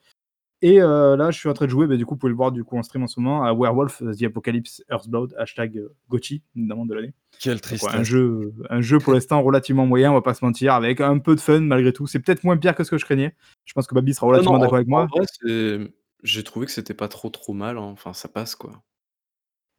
Et 0.61 0.81
heu, 0.81 1.15
là, 1.15 1.31
je 1.31 1.37
suis 1.37 1.49
en 1.49 1.53
train 1.53 1.65
de 1.65 1.71
jouer, 1.71 1.85
bah, 1.85 1.97
du 1.97 2.05
coup, 2.05 2.15
vous 2.15 2.19
pouvez 2.19 2.31
le 2.31 2.35
voir 2.37 2.51
du 2.51 2.63
coup 2.63 2.77
en 2.77 2.83
stream 2.83 3.03
en 3.03 3.07
ce 3.07 3.19
moment, 3.19 3.43
à 3.43 3.53
Werewolf 3.53 4.01
The 4.17 4.23
Apocalypse 4.23 4.83
Earthbound, 4.89 5.35
hashtag, 5.37 5.83
GOTY, 6.09 6.41
évidemment 6.55 6.85
de 6.85 6.93
l'année. 6.95 7.13
Donc 7.45 7.83
ouais, 7.83 7.89
un 7.93 8.03
jeu 8.03 8.53
un 8.69 8.81
jeu 8.81 8.99
pour 8.99 9.13
l'instant 9.13 9.41
relativement 9.41 9.85
moyen, 9.85 10.11
on 10.11 10.15
va 10.15 10.21
pas 10.21 10.33
se 10.33 10.43
mentir, 10.43 10.73
avec 10.73 11.01
un 11.01 11.19
peu 11.19 11.35
de 11.35 11.41
fun 11.41 11.61
malgré 11.61 11.91
tout. 11.93 12.07
C'est 12.07 12.19
peut-être 12.19 12.43
moins 12.43 12.57
pire 12.57 12.73
que 12.73 12.83
ce 12.83 12.91
que 12.91 12.97
je 12.97 13.05
craignais. 13.05 13.35
Je 13.65 13.73
pense 13.73 13.85
que 13.87 13.93
Baby 13.93 14.13
sera 14.13 14.27
relativement 14.27 14.55
en 14.55 14.59
d'accord 14.59 14.75
avec 14.75 14.87
en 14.87 14.91
moi. 14.91 15.07
vrai, 15.13 15.25
c'est 15.41 15.91
j'ai 16.25 16.43
trouvé 16.43 16.65
que 16.65 16.71
c'était 16.71 16.93
pas 16.93 17.07
trop, 17.07 17.29
trop 17.29 17.53
mal, 17.53 17.77
hein, 17.77 17.81
enfin 17.83 18.13
ça 18.13 18.27
passe 18.29 18.55
quoi. 18.55 18.83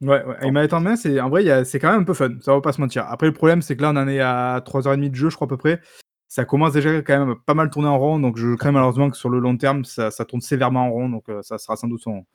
Ouais, 0.01 0.23
ouais, 0.23 0.35
et 0.43 0.45
En 0.45 0.51
manette 0.51 0.71
vrai, 0.71 0.77
en 0.79 0.81
main, 0.81 0.95
c'est 0.95 1.19
en 1.19 1.29
vrai, 1.29 1.43
il 1.43 1.47
y 1.47 1.51
a 1.51 1.65
c'est 1.65 1.79
quand 1.79 1.91
même 1.91 2.01
un 2.01 2.03
peu 2.03 2.13
fun, 2.13 2.37
ça 2.41 2.53
va 2.53 2.61
pas 2.61 2.71
se 2.71 2.79
mentir. 2.81 3.05
Après 3.07 3.25
le 3.25 3.33
problème, 3.33 3.63
c'est 3.63 3.75
que 3.75 3.81
là, 3.81 3.91
on 3.91 3.95
en 3.97 4.07
est 4.07 4.19
à 4.19 4.61
3 4.63 4.87
heures 4.87 4.93
et 4.93 4.97
demie 4.97 5.09
de 5.09 5.15
jeu, 5.15 5.29
je 5.31 5.35
crois 5.35 5.45
à 5.47 5.49
peu 5.49 5.57
près. 5.57 5.81
Ça 6.27 6.45
commence 6.45 6.73
déjà 6.73 7.01
quand 7.01 7.25
même 7.25 7.35
pas 7.45 7.53
mal 7.55 7.69
tourner 7.71 7.87
en 7.87 7.97
rond, 7.97 8.19
donc 8.19 8.37
je 8.37 8.53
crains 8.55 8.71
malheureusement 8.71 9.09
que 9.09 9.17
sur 9.17 9.29
le 9.29 9.39
long 9.39 9.57
terme, 9.57 9.85
ça 9.85 10.11
ça 10.11 10.25
tourne 10.25 10.41
sévèrement 10.41 10.85
en 10.87 10.91
rond, 10.91 11.09
donc 11.09 11.29
heu, 11.29 11.41
ça 11.41 11.57
sera 11.57 11.75
sans 11.77 11.87
doute 11.87 12.01
son 12.01 12.25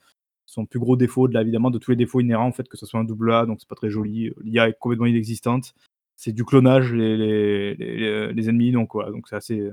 son 0.46 0.66
plus 0.66 0.80
gros 0.80 0.96
défaut 0.96 1.28
de 1.28 1.34
là, 1.34 1.42
évidemment, 1.42 1.70
de 1.70 1.78
tous 1.78 1.92
les 1.92 1.96
défauts 1.98 2.20
inhérents, 2.20 2.46
en 2.48 2.52
fait, 2.52 2.68
que 2.68 2.76
ce 2.78 2.86
soit 2.86 3.00
un 3.00 3.04
double 3.04 3.32
A, 3.34 3.46
donc 3.46 3.58
c'est 3.60 3.68
pas 3.68 3.76
très 3.76 3.90
joli. 3.90 4.32
L'IA 4.42 4.68
est 4.70 4.78
complètement 4.78 5.06
inexistante. 5.06 5.74
C'est 6.16 6.32
du 6.32 6.44
clonage, 6.44 6.92
les 6.94 7.16
les 7.18 7.74
les 7.76 8.32
les 8.34 8.48
ennemis, 8.50 8.72
donc 8.72 8.90
voilà, 8.94 9.10
donc 9.12 9.28
c'est 9.28 9.36
assez, 9.36 9.70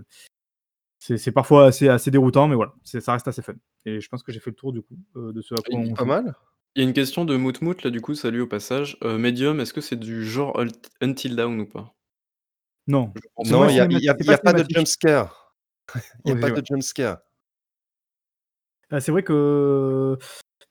c'est 0.99 1.17
c'est 1.17 1.31
parfois 1.31 1.67
assez 1.67 1.89
assez 1.89 2.11
déroutant, 2.11 2.47
mais 2.47 2.55
voilà, 2.55 2.73
c'est 2.83 3.01
ça 3.01 3.13
reste 3.13 3.27
assez 3.27 3.41
fun. 3.41 3.53
Et 3.85 4.01
je 4.01 4.09
pense 4.09 4.23
que 4.23 4.31
j'ai 4.31 4.39
fait 4.39 4.51
le 4.51 4.55
tour 4.55 4.73
du 4.73 4.81
coup, 4.81 4.97
heu, 5.15 5.33
de 5.33 5.41
ce 5.41 5.55
à 5.55 5.61
quoi 5.63 5.79
il 5.79 5.79
on 5.81 5.95
Pas 5.95 6.05
joue. 6.05 6.05
mal? 6.05 6.35
il 6.75 6.83
y 6.83 6.85
a 6.85 6.87
une 6.89 6.93
question 6.95 7.25
de 7.25 7.35
Moutmout 7.37 7.83
là 7.83 7.91
du 7.91 8.01
coup, 8.01 8.15
salut 8.15 8.41
au 8.41 8.47
passage. 8.47 8.97
Heu, 9.03 9.17
Medium, 9.17 9.59
est-ce 9.61 9.73
que 9.73 9.81
c'est 9.81 9.97
du 9.99 10.25
genre 10.25 10.59
Ult 10.61 10.89
Until 11.01 11.35
Dawn 11.35 11.59
ou 11.61 11.67
pas? 11.67 11.95
Non, 12.87 13.13
Non, 13.45 13.69
il 13.69 13.75
y 13.75 13.79
a 13.79 13.85
y 13.89 14.09
a 14.09 14.15
y 14.19 14.33
a 14.33 14.37
pas 14.37 14.53
de 14.53 14.63
cinématique. 14.63 14.69
jump 14.69 14.87
scare. 14.87 15.55
Il 16.25 16.29
y 16.29 16.31
a 16.33 16.35
pas 16.37 16.49
de 16.51 16.61
jump 16.65 16.81
scare. 16.83 17.19
Ah, 18.91 18.99
c'est 19.01 19.11
vrai 19.11 19.21
que 19.23 20.17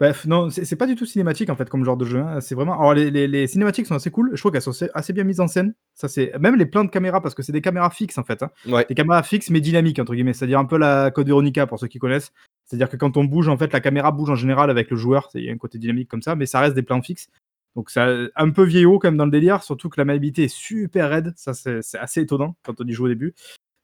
bref, 0.00 0.26
non, 0.26 0.50
c'est 0.50 0.76
pas 0.76 0.86
du 0.86 0.94
tout 0.94 1.06
cinématique 1.06 1.50
en 1.50 1.56
fait 1.56 1.68
comme 1.68 1.84
genre 1.84 1.96
de 1.96 2.04
jeu, 2.04 2.20
hein. 2.20 2.40
C'est 2.40 2.54
vraiment 2.54 2.78
alors 2.78 2.94
les 2.94 3.10
les 3.10 3.26
les 3.26 3.46
cinématiques 3.46 3.86
sont 3.86 3.94
assez 3.94 4.10
cool, 4.10 4.30
je 4.34 4.40
trouve 4.40 4.52
qu'elles 4.52 4.62
sont 4.62 4.70
assez 4.70 4.88
assez 4.94 5.12
bien 5.12 5.24
mises 5.24 5.40
en 5.40 5.48
scène. 5.48 5.74
Ça 5.94 6.08
c'est 6.08 6.32
même 6.38 6.56
les 6.56 6.66
plans 6.66 6.84
de 6.84 6.90
caméra 6.90 7.20
parce 7.20 7.34
que 7.34 7.42
c'est 7.42 7.52
des 7.52 7.60
caméras 7.60 7.90
fixes 7.90 8.18
en 8.18 8.24
fait, 8.24 8.42
hein. 8.42 8.50
Ouais, 8.66 8.86
Des 8.88 8.94
caméras 8.94 9.22
fixes 9.22 9.50
mais 9.50 9.60
dynamiques 9.60 9.98
entre 9.98 10.14
guillemets, 10.14 10.32
c'est-à-dire 10.32 10.58
un 10.58 10.64
peu 10.64 10.78
la 10.78 11.10
Code 11.10 11.26
Veronica 11.26 11.66
pour 11.66 11.78
ceux 11.78 11.88
qui 11.88 11.98
connaissent. 11.98 12.32
C'est-à-dire 12.64 12.88
que 12.88 12.96
quand 12.96 13.16
on 13.16 13.24
bouge 13.24 13.48
en 13.48 13.56
fait, 13.56 13.72
la 13.72 13.80
caméra 13.80 14.12
bouge 14.12 14.30
en 14.30 14.36
général 14.36 14.70
avec 14.70 14.90
le 14.90 14.96
joueur, 14.96 15.28
c'est 15.32 15.40
il 15.40 15.46
y 15.46 15.50
a 15.50 15.52
un 15.52 15.56
côté 15.58 15.78
dynamique 15.78 16.08
comme 16.08 16.22
ça, 16.22 16.36
mais 16.36 16.46
ça 16.46 16.60
reste 16.60 16.74
des 16.74 16.82
plans 16.82 17.02
fixes. 17.02 17.28
Donc 17.76 17.90
ça 17.90 18.08
un 18.34 18.50
peu 18.50 18.64
vieillot 18.64 18.98
quand 18.98 19.08
même 19.08 19.16
dans 19.16 19.24
le 19.24 19.30
délire, 19.30 19.62
surtout 19.62 19.88
que 19.88 20.00
la 20.00 20.04
maniabilité 20.04 20.44
est 20.44 20.54
super 20.54 21.10
raide, 21.10 21.32
ça 21.36 21.54
c'est 21.54 21.82
c'est 21.82 21.98
assez 21.98 22.20
étonnant 22.20 22.56
quand 22.64 22.80
on 22.80 22.84
y 22.84 22.92
joue 22.92 23.04
au 23.06 23.08
début. 23.08 23.34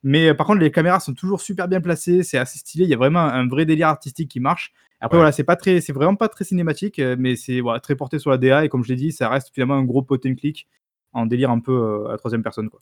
Mais 0.05 0.35
par 0.35 0.45
contre, 0.45 0.59
les 0.59 0.69
caméras 0.69 0.99
sont 0.99 1.15
toujours 1.15 1.41
super 1.41 1.67
bien 1.67 1.81
placées, 1.81 2.21
c'est 2.21 2.37
assez 2.37 2.59
stylé. 2.59 2.83
Il 2.83 2.91
y 2.91 2.93
a 2.93 2.97
vraiment 2.97 3.21
un 3.21 3.47
vrai 3.47 3.65
délire 3.65 3.87
artistique 3.87 4.29
qui 4.29 4.39
marche. 4.39 4.71
Après, 5.01 5.17
voilà, 5.17 5.31
c'est 5.31 5.43
pas 5.43 5.55
très, 5.55 5.81
c'est 5.81 5.93
vraiment 5.93 6.15
pas 6.15 6.29
très 6.29 6.45
cinématique, 6.45 7.01
mais 7.17 7.35
c'est 7.35 7.59
voilà, 7.59 7.79
très 7.79 7.95
porté 7.95 8.19
sur 8.19 8.29
la 8.29 8.37
DA. 8.37 8.65
Et 8.65 8.69
comme 8.69 8.83
je 8.83 8.89
l'ai 8.89 8.95
dit, 8.95 9.11
ça 9.11 9.29
reste 9.29 9.49
finalement 9.51 9.73
un 9.73 9.83
gros 9.83 10.03
pot 10.03 10.23
and 10.23 10.35
click 10.35 10.67
en 11.11 11.25
délire 11.25 11.49
un 11.49 11.59
peu 11.59 12.05
à 12.07 12.11
la 12.11 12.17
troisième 12.19 12.43
personne. 12.43 12.69
Quoi. 12.69 12.81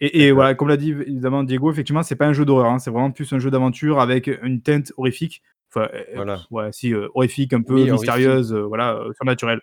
Et, 0.00 0.30
voilà, 0.30 0.54
comme 0.54 0.68
l'a 0.68 0.76
dit 0.76 0.90
évidemment 0.92 1.42
Diego, 1.42 1.72
effectivement, 1.72 2.04
c'est 2.04 2.14
pas 2.14 2.26
un 2.26 2.32
jeu 2.32 2.44
d'horreur, 2.44 2.70
hein, 2.70 2.78
c'est 2.78 2.92
vraiment 2.92 3.10
plus 3.10 3.32
un 3.32 3.40
jeu 3.40 3.50
d'aventure 3.50 3.98
avec 4.00 4.30
une 4.42 4.62
teinte 4.62 4.92
horrifique. 4.96 5.42
Enfin, 5.68 5.88
voilà. 6.14 6.42
ouais, 6.52 6.70
si, 6.70 6.94
horrifique, 6.94 7.52
un 7.54 7.62
peu 7.62 7.90
mystérieuse, 7.90 8.54
voilà, 8.54 9.02
surnaturelle. 9.16 9.62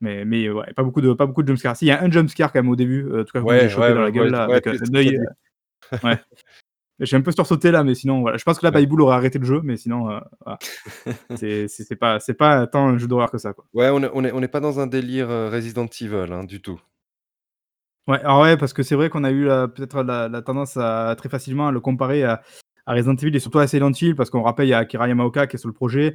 Mais, 0.00 0.24
mais 0.24 0.48
ouais, 0.48 0.72
pas 0.74 0.82
beaucoup 0.82 1.00
de, 1.00 1.12
pas 1.12 1.26
beaucoup 1.26 1.42
de 1.42 1.48
jumpscares. 1.48 1.76
Si, 1.76 1.84
il 1.84 1.88
y 1.88 1.92
a 1.92 2.02
un 2.02 2.10
jumpscare 2.10 2.52
quand 2.52 2.62
même 2.62 2.70
au 2.70 2.76
début, 2.76 3.06
en 3.20 3.24
tout 3.24 3.32
cas, 3.32 3.40
ouais, 3.40 3.68
chopé 3.68 3.92
dans 3.92 4.00
la 4.00 4.10
gueule, 4.10 4.30
là, 4.30 4.44
avec 4.44 4.66
un 4.66 4.94
œil. 4.94 5.18
ouais. 6.02 6.18
J'ai 7.02 7.16
un 7.16 7.22
peu 7.22 7.32
sursauté 7.32 7.70
là, 7.70 7.82
mais 7.82 7.94
sinon, 7.94 8.20
voilà. 8.20 8.36
Je 8.36 8.44
pense 8.44 8.58
que 8.58 8.66
là, 8.66 8.70
Baïboul 8.70 9.00
aurait 9.00 9.16
arrêté 9.16 9.38
le 9.38 9.46
jeu, 9.46 9.62
mais 9.64 9.78
sinon, 9.78 10.10
euh, 10.10 10.20
voilà. 10.44 10.58
c'est 11.68 11.96
pas, 11.98 12.18
pas 12.38 12.66
tant 12.66 12.88
un 12.88 12.98
jeu 12.98 13.06
d'horreur 13.06 13.30
que 13.30 13.38
ça. 13.38 13.54
Quoi. 13.54 13.64
Ouais, 13.72 13.88
on 13.88 14.00
n'est 14.00 14.10
on 14.12 14.22
est, 14.22 14.32
on 14.32 14.42
est 14.42 14.48
pas 14.48 14.60
dans 14.60 14.80
un 14.80 14.86
délire 14.86 15.28
Resident 15.28 15.86
Evil 15.86 16.30
hein, 16.30 16.44
du 16.44 16.60
tout. 16.60 16.78
Ouais, 18.06 18.18
alors 18.20 18.42
ouais, 18.42 18.56
parce 18.56 18.72
que 18.72 18.82
c'est 18.82 18.96
vrai 18.96 19.08
qu'on 19.08 19.24
a 19.24 19.30
eu 19.30 19.46
peut-être 19.74 20.02
la, 20.02 20.42
tendance 20.42 20.76
à 20.76 21.14
très 21.16 21.28
facilement 21.28 21.68
à 21.68 21.72
le 21.72 21.80
comparer 21.80 22.24
à, 22.24 22.42
Resident 22.86 23.14
Evil 23.14 23.36
et 23.36 23.40
surtout 23.40 23.60
à 23.60 23.66
Silent 23.66 23.92
Hill, 23.92 24.16
parce 24.16 24.30
qu'on 24.30 24.42
rappelle, 24.42 24.66
il 24.66 24.70
y 24.70 24.74
a 24.74 24.78
Akira 24.78 25.06
Yamaoka 25.06 25.46
qui 25.46 25.56
est 25.56 25.58
sur 25.58 25.68
le 25.68 25.74
projet, 25.74 26.08
euh, 26.08 26.12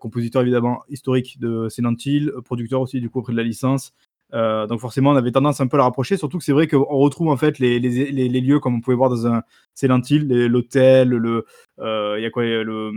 compositeur 0.00 0.42
évidemment 0.42 0.82
historique 0.88 1.40
de 1.40 1.68
Silent 1.68 1.94
Hill, 2.04 2.32
producteur 2.44 2.80
aussi 2.80 3.00
du 3.00 3.10
coup 3.10 3.20
auprès 3.20 3.32
de 3.32 3.38
la 3.38 3.44
licence. 3.44 3.92
Euh, 4.32 4.66
donc 4.66 4.80
forcément, 4.80 5.10
on 5.10 5.16
avait 5.16 5.30
tendance 5.30 5.60
un 5.60 5.68
peu 5.68 5.76
à 5.76 5.78
la 5.78 5.84
rapprocher, 5.84 6.16
surtout 6.16 6.38
que 6.38 6.44
c'est 6.44 6.52
vrai 6.52 6.66
qu'on 6.66 6.82
retrouve 6.82 7.28
en 7.28 7.36
fait 7.36 7.58
les, 7.58 7.78
lieux 7.78 8.58
comme 8.58 8.74
on 8.74 8.80
pouvait 8.80 8.96
voir 8.96 9.10
dans 9.10 9.26
un 9.26 9.42
Silent 9.74 10.00
Hill, 10.08 10.26
l'hôtel, 10.46 11.10
le, 11.10 11.44
euh, 11.78 12.16
il 12.18 12.22
y 12.22 12.26
a 12.26 12.30
quoi, 12.30 12.42
le, 12.44 12.92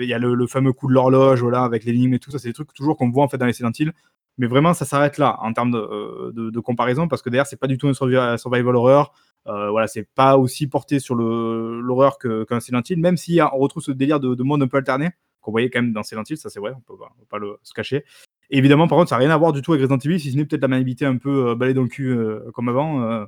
il 0.00 0.08
y 0.08 0.14
a 0.14 0.18
le, 0.18 0.46
fameux 0.46 0.72
coup 0.72 0.86
de 0.86 0.92
l'horloge, 0.92 1.40
voilà, 1.40 1.64
avec 1.64 1.84
lignes 1.84 2.14
et 2.14 2.18
tout 2.18 2.30
ça, 2.30 2.38
c'est 2.38 2.48
des 2.48 2.54
trucs 2.54 2.72
toujours 2.72 2.96
qu'on 2.96 3.10
voit 3.10 3.24
en 3.24 3.28
fait 3.28 3.38
dans 3.38 3.46
les 3.46 3.52
Silent 3.52 3.72
Hill. 3.76 3.92
Mais 4.36 4.48
vraiment, 4.48 4.74
ça 4.74 4.84
s'arrête 4.84 5.18
là 5.18 5.38
en 5.40 5.52
termes 5.52 5.70
de, 5.70 6.50
de, 6.50 6.60
comparaison, 6.60 7.06
parce 7.06 7.22
que 7.22 7.30
derrière, 7.30 7.46
c'est 7.46 7.58
pas 7.58 7.68
du 7.68 7.78
tout 7.78 7.88
un 7.88 7.94
survival 8.36 8.76
horror. 8.76 9.14
Euh, 9.46 9.70
voilà, 9.70 9.86
c'est 9.86 10.08
pas 10.14 10.38
aussi 10.38 10.66
porté 10.66 11.00
sur 11.00 11.14
l'horreur 11.14 12.18
qu'un 12.18 12.60
Silent 12.60 12.82
Hill, 12.88 13.00
même 13.00 13.16
si 13.16 13.40
on 13.42 13.58
retrouve 13.58 13.82
ce 13.82 13.92
délire 13.92 14.20
de, 14.20 14.42
monde 14.42 14.62
un 14.62 14.68
peu 14.68 14.78
alterné 14.78 15.10
qu'on 15.44 15.52
voyait 15.52 15.70
quand 15.70 15.82
même 15.82 15.92
dans 15.92 16.02
Silent 16.02 16.24
Hill, 16.28 16.38
ça 16.38 16.50
c'est 16.50 16.58
vrai, 16.58 16.72
on 16.74 16.80
peut, 16.80 16.96
peut 16.96 17.26
pas 17.28 17.38
le, 17.38 17.58
se 17.62 17.72
cacher. 17.72 18.04
évidemment, 18.50 18.88
par 18.88 18.98
contre, 18.98 19.10
ça 19.10 19.16
n'a 19.16 19.20
rien 19.20 19.30
à 19.30 19.36
voir 19.36 19.52
du 19.52 19.62
tout 19.62 19.72
avec 19.72 19.82
Resident 19.82 19.98
Evil, 19.98 20.18
si 20.18 20.32
ce 20.32 20.36
n'est 20.36 20.46
peut-être 20.46 20.62
la 20.62 20.68
maniabilité 20.68 21.04
un 21.04 21.18
peu 21.18 21.50
euh, 21.50 21.72
dans 21.74 21.82
le 21.82 21.88
cul 21.88 22.08
euh, 22.08 22.50
comme 22.52 22.68
avant. 22.68 23.02
Euh, 23.02 23.26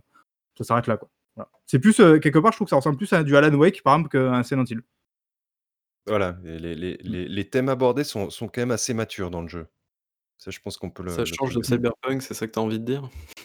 ça 0.57 0.65
s'arrête 0.65 0.87
là, 0.87 0.97
quoi. 0.97 1.09
C'est 1.67 1.79
plus, 1.79 1.97
quelque 1.97 2.39
part, 2.39 2.53
je 2.53 2.57
trouve 2.57 2.67
que 2.67 2.71
ça 2.71 2.77
ressemble 2.77 2.97
plus 2.97 3.13
à 3.13 3.23
du 3.23 3.37
Alan 3.37 3.55
Wake, 3.55 3.83
par 3.83 3.95
exemple, 3.95 4.09
qu'à 4.09 4.35
un 4.35 4.43
Silent 4.43 4.65
Hill. 4.65 4.81
Voilà, 6.07 6.39
les, 6.45 6.59
les, 6.59 6.75
les, 6.75 7.29
les, 7.29 7.45
thèmes 7.51 7.69
abordés 7.69 8.05
sont, 8.05 8.31
sont 8.31 8.47
quand 8.47 8.63
même 8.63 8.71
assez 8.71 8.95
matures 8.95 9.31
dans 9.31 9.43
le 9.43 9.49
jeu. 9.49 9.67
Ça, 10.39 10.51
je 10.51 10.61
pense 10.61 10.77
qu'on 10.77 10.91
peut 10.91 11.03
le. 11.03 11.11
Ça 11.11 11.25
change 11.25 11.55
de 11.55 11.63
Cyberpunk, 11.63 12.23
c'est 12.23 12.35
ça 12.35 12.47
que 12.47 12.53
tu 12.53 12.59
as 12.59 12.63
envie 12.63 12.79
de 12.79 12.85
dire? 12.85 13.09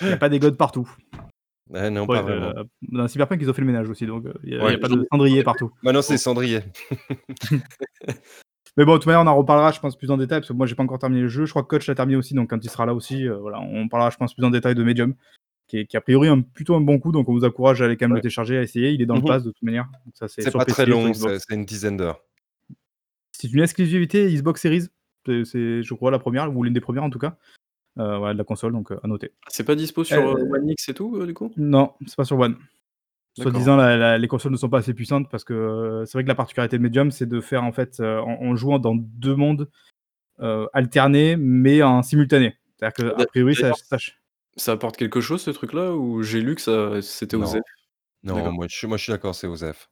Il 0.00 0.06
n'y 0.06 0.12
a 0.12 0.16
pas 0.16 0.28
des 0.28 0.38
godes 0.38 0.56
partout. 0.56 0.90
non, 1.70 2.06
pas 2.06 2.22
vraiment. 2.22 2.52
Euh, 2.56 2.64
dans 2.82 3.06
Cyberpunk, 3.08 3.40
ils 3.42 3.50
ont 3.50 3.52
fait 3.52 3.60
le 3.60 3.66
ménage 3.66 3.88
aussi, 3.88 4.06
donc 4.06 4.24
il 4.44 4.56
n'y 4.56 4.60
a, 4.60 4.78
pas 4.78 4.88
de 4.88 5.06
cendrier 5.12 5.42
partout. 5.42 5.70
Maintenant, 5.82 6.02
c'est 6.02 6.16
cendrier. 6.16 6.60
Mais 8.76 8.86
bon, 8.86 8.94
de 8.94 8.98
toute 8.98 9.06
manière, 9.06 9.20
on 9.20 9.26
en 9.26 9.36
reparlera, 9.36 9.70
je 9.70 9.80
pense, 9.80 9.96
plus 9.96 10.10
en 10.10 10.16
détail, 10.16 10.40
parce 10.40 10.48
que 10.48 10.54
moi, 10.54 10.66
j'ai 10.66 10.74
pas 10.74 10.82
encore 10.82 10.98
terminé 10.98 11.20
le 11.20 11.28
jeu. 11.28 11.44
Je 11.44 11.50
crois 11.50 11.62
que 11.62 11.68
Coach 11.68 11.86
l'a 11.88 11.94
terminé 11.94 12.16
aussi, 12.16 12.32
donc 12.32 12.48
quand 12.48 12.64
il 12.64 12.70
sera 12.70 12.86
là 12.86 12.94
aussi, 12.94 13.28
euh, 13.28 13.36
voilà, 13.36 13.60
on 13.60 13.86
parlera, 13.88 14.08
je 14.08 14.16
pense, 14.16 14.34
plus 14.34 14.44
en 14.44 14.50
détail 14.50 14.74
de 14.74 14.82
Medium, 14.82 15.14
qui 15.68 15.80
est, 15.80 15.86
qui 15.86 15.98
a 15.98 16.00
priori 16.00 16.28
un, 16.28 16.40
plutôt 16.40 16.74
un 16.74 16.80
bon 16.80 16.98
coup, 16.98 17.12
donc 17.12 17.28
on 17.28 17.32
vous 17.34 17.44
encourage 17.44 17.82
à 17.82 17.84
aller 17.84 17.98
quand 17.98 18.06
même 18.08 18.14
le 18.14 18.22
télécharger, 18.22 18.56
à 18.56 18.62
essayer. 18.62 18.92
Il 18.92 19.02
est 19.02 19.06
dans 19.06 19.16
le 19.16 19.20
mhm. 19.20 19.26
pass 19.26 19.44
de 19.44 19.50
toute 19.50 19.62
manière. 19.62 19.88
C'est 20.26 20.50
pas 20.52 20.64
très 20.64 20.86
long, 20.86 21.12
c'est 21.12 21.54
une 21.54 21.66
dizaine 21.66 21.98
d'heures. 21.98 22.22
C'est 23.32 23.52
une 23.52 23.60
exclusivité 23.60 24.32
Xbox 24.32 24.62
Series. 24.62 24.88
C'est, 25.26 25.82
je 25.82 25.94
crois, 25.94 26.10
la 26.10 26.18
première, 26.18 26.54
ou 26.54 26.62
l'une 26.62 26.72
des 26.72 26.80
premières 26.80 27.04
en 27.04 27.10
tout 27.10 27.18
cas, 27.18 27.36
euh, 27.98 28.32
de 28.32 28.38
la 28.38 28.44
console, 28.44 28.72
donc 28.72 28.90
euh, 28.90 29.00
à 29.02 29.08
noter. 29.08 29.32
C'est 29.48 29.64
pas 29.64 29.74
dispo 29.74 30.04
sur 30.04 30.18
euh, 30.18 30.48
One 30.50 30.70
X 30.70 30.88
et 30.88 30.94
tout, 30.94 31.24
du 31.26 31.34
coup? 31.34 31.52
Non, 31.56 31.92
c'est 32.06 32.16
pas 32.16 32.24
sur 32.24 32.38
One. 32.38 32.56
Soit 33.38 33.50
disant, 33.50 33.76
la, 33.76 34.18
les 34.18 34.28
consoles 34.28 34.52
ne 34.52 34.58
sont 34.58 34.68
pas 34.68 34.78
assez 34.78 34.92
puissantes 34.92 35.30
parce 35.30 35.42
que 35.42 36.02
c'est 36.06 36.12
vrai 36.12 36.22
que 36.22 36.28
la 36.28 36.34
particularité 36.34 36.76
de 36.76 36.82
Medium, 36.82 37.10
c'est 37.10 37.26
de 37.26 37.40
faire 37.40 37.64
en 37.64 37.72
fait 37.72 38.00
en, 38.00 38.54
jouant 38.56 38.78
dans 38.78 38.94
deux 38.94 39.34
mondes 39.34 39.70
alternés, 40.74 41.36
mais 41.36 41.82
en 41.82 42.02
simultané. 42.02 42.56
C'est-à-dire 42.76 43.14
que, 43.14 43.22
a 43.22 43.26
priori, 43.26 43.54
ça, 43.54 43.72
ça, 44.56 44.72
apporte 44.72 44.96
quelque 44.96 45.20
chose 45.20 45.40
ce 45.40 45.50
truc-là 45.50 45.94
ou 45.94 46.22
j'ai 46.22 46.42
lu 46.42 46.54
que 46.54 46.60
ça, 46.60 47.00
c'était 47.00 47.36
OZEF 47.36 47.62
Non, 48.22 48.52
moi 48.52 48.66
je, 48.68 48.76
suis, 48.76 48.86
moi 48.86 48.98
je 48.98 49.04
suis 49.04 49.12
d'accord, 49.12 49.34
c'est 49.34 49.46
OZEF. 49.46 49.88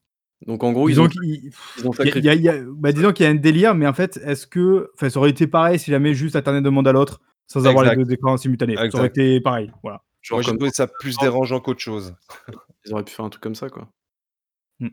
Donc 0.47 0.65
en 0.65 0.73
gros, 0.73 0.89
disons 0.89 1.07
qu'ils 1.07 1.53
ont, 1.85 1.91
qu'il 1.91 2.25
y 2.25 2.49
a, 2.49 2.55
bah, 2.67 2.93
disons 2.93 3.13
qu'il 3.13 3.25
y 3.25 3.29
a 3.29 3.31
un 3.31 3.35
délire, 3.35 3.75
mais 3.75 3.87
en 3.87 3.93
fait, 3.93 4.19
est-ce 4.25 4.47
que, 4.47 4.91
enfin, 4.95 5.11
ça 5.11 5.19
aurait 5.19 5.31
été 5.31 5.47
pareil 5.47 5.79
si 5.79 5.91
jamais 5.91 6.15
juste 6.15 6.35
alterner 6.35 6.63
de 6.63 6.71
monde 6.71 6.89
à 6.89 6.93
l'autre 6.93 7.21
sans 7.47 7.67
avoir 7.67 7.85
les 7.85 8.05
deux 8.05 8.13
écrans 8.13 8.37
simultanés. 8.37 8.77
Ça 8.77 8.99
aurait 8.99 9.09
été 9.09 9.41
pareil, 9.41 9.73
voilà. 9.83 10.03
J'ai 10.23 10.41
trouvé 10.41 10.71
ça 10.71 10.87
plus 10.87 11.17
dérangeant 11.19 11.61
qu'autre 11.61 11.81
chose. 11.81 12.15
Ils 12.87 12.93
auraient 12.93 13.05
pu 13.05 13.13
faire 13.13 13.25
un 13.25 13.31
truc 13.31 13.43
comme 13.43 13.55
ça, 13.55 13.69
quoi. 13.69 13.89
Hmm. 14.79 14.89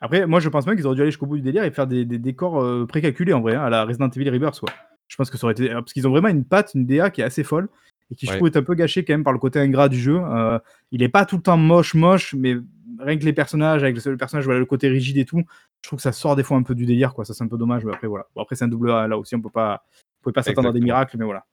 Après, 0.00 0.26
moi, 0.26 0.40
je 0.40 0.48
pense 0.48 0.66
même 0.66 0.76
qu'ils 0.76 0.86
auraient 0.86 0.96
dû 0.96 1.02
aller 1.02 1.10
jusqu'au 1.10 1.26
bout 1.26 1.36
du 1.36 1.42
délire 1.42 1.64
et 1.64 1.70
faire 1.70 1.86
des, 1.86 2.04
décors 2.04 2.62
euh, 2.62 2.86
précalculés 2.86 3.32
en 3.32 3.40
vrai, 3.40 3.54
hein, 3.54 3.62
à 3.62 3.70
la 3.70 3.84
Resident 3.84 4.08
Evil 4.10 4.28
Rebirth, 4.28 4.60
quoi. 4.60 4.70
Je 5.08 5.16
pense 5.16 5.30
que 5.30 5.38
ça 5.38 5.46
aurait 5.46 5.52
été. 5.52 5.68
Parce 5.68 5.92
qu'ils 5.92 6.06
ont 6.06 6.10
vraiment 6.10 6.28
une 6.28 6.44
patte, 6.44 6.72
une 6.74 6.86
DA 6.86 7.10
qui 7.10 7.20
est 7.20 7.24
assez 7.24 7.42
folle 7.42 7.68
et 8.10 8.14
qui, 8.14 8.26
je 8.26 8.32
trouve, 8.34 8.46
est 8.48 8.56
un 8.56 8.62
peu 8.62 8.74
gâchée 8.74 9.04
quand 9.04 9.12
même 9.12 9.24
par 9.24 9.32
le 9.32 9.38
côté 9.38 9.58
ingrat 9.58 9.88
du 9.88 9.98
jeu. 9.98 10.20
Euh, 10.20 10.58
il 10.92 11.02
est 11.02 11.08
pas 11.08 11.26
tout 11.26 11.36
le 11.36 11.42
temps 11.42 11.56
moche, 11.56 11.94
moche, 11.94 12.34
mais 12.34 12.56
rien 13.00 13.18
que 13.18 13.24
les 13.24 13.32
personnages, 13.32 13.82
avec 13.82 14.02
le, 14.04 14.16
personnage, 14.16 14.44
voilà, 14.44 14.60
le 14.60 14.66
côté 14.66 14.88
rigide 14.88 15.18
et 15.18 15.24
tout, 15.24 15.42
je 15.82 15.88
trouve 15.88 15.98
que 15.98 16.02
ça 16.02 16.12
sort 16.12 16.36
des 16.36 16.42
fois 16.42 16.56
un 16.56 16.62
peu 16.62 16.74
du 16.74 16.86
délire, 16.86 17.14
quoi. 17.14 17.24
Ça, 17.24 17.34
c'est 17.34 17.44
un 17.44 17.48
peu 17.48 17.58
dommage, 17.58 17.84
mais 17.84 17.92
après, 17.92 18.06
voilà. 18.06 18.26
Bon, 18.34 18.42
après, 18.42 18.56
c'est 18.56 18.64
un 18.64 18.68
double 18.68 18.90
A, 18.90 19.08
là 19.08 19.18
aussi, 19.18 19.34
on 19.34 19.40
peut 19.40 19.50
pas, 19.50 19.84
on 20.20 20.24
peut 20.24 20.32
pas 20.32 20.42
s'attendre 20.42 20.68
à 20.68 20.72
des 20.72 20.80
miracles, 20.80 21.16
mais 21.18 21.24
voilà. 21.24 21.46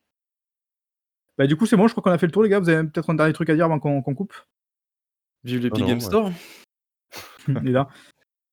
Bah, 1.37 1.47
du 1.47 1.55
coup, 1.55 1.65
c'est 1.65 1.77
bon, 1.77 1.87
je 1.87 1.93
crois 1.93 2.03
qu'on 2.03 2.11
a 2.11 2.17
fait 2.17 2.25
le 2.25 2.31
tour, 2.31 2.43
les 2.43 2.49
gars. 2.49 2.59
Vous 2.59 2.69
avez 2.69 2.87
peut-être 2.87 3.09
un 3.09 3.15
dernier 3.15 3.33
truc 3.33 3.49
à 3.49 3.55
dire 3.55 3.65
avant 3.65 3.79
qu'on 3.79 4.01
coupe? 4.01 4.33
Vive 5.43 5.61
l'Epic 5.61 5.85
Game 5.85 6.01
Store 6.01 6.31
Il 7.47 7.67
est 7.67 7.71
là. 7.71 7.87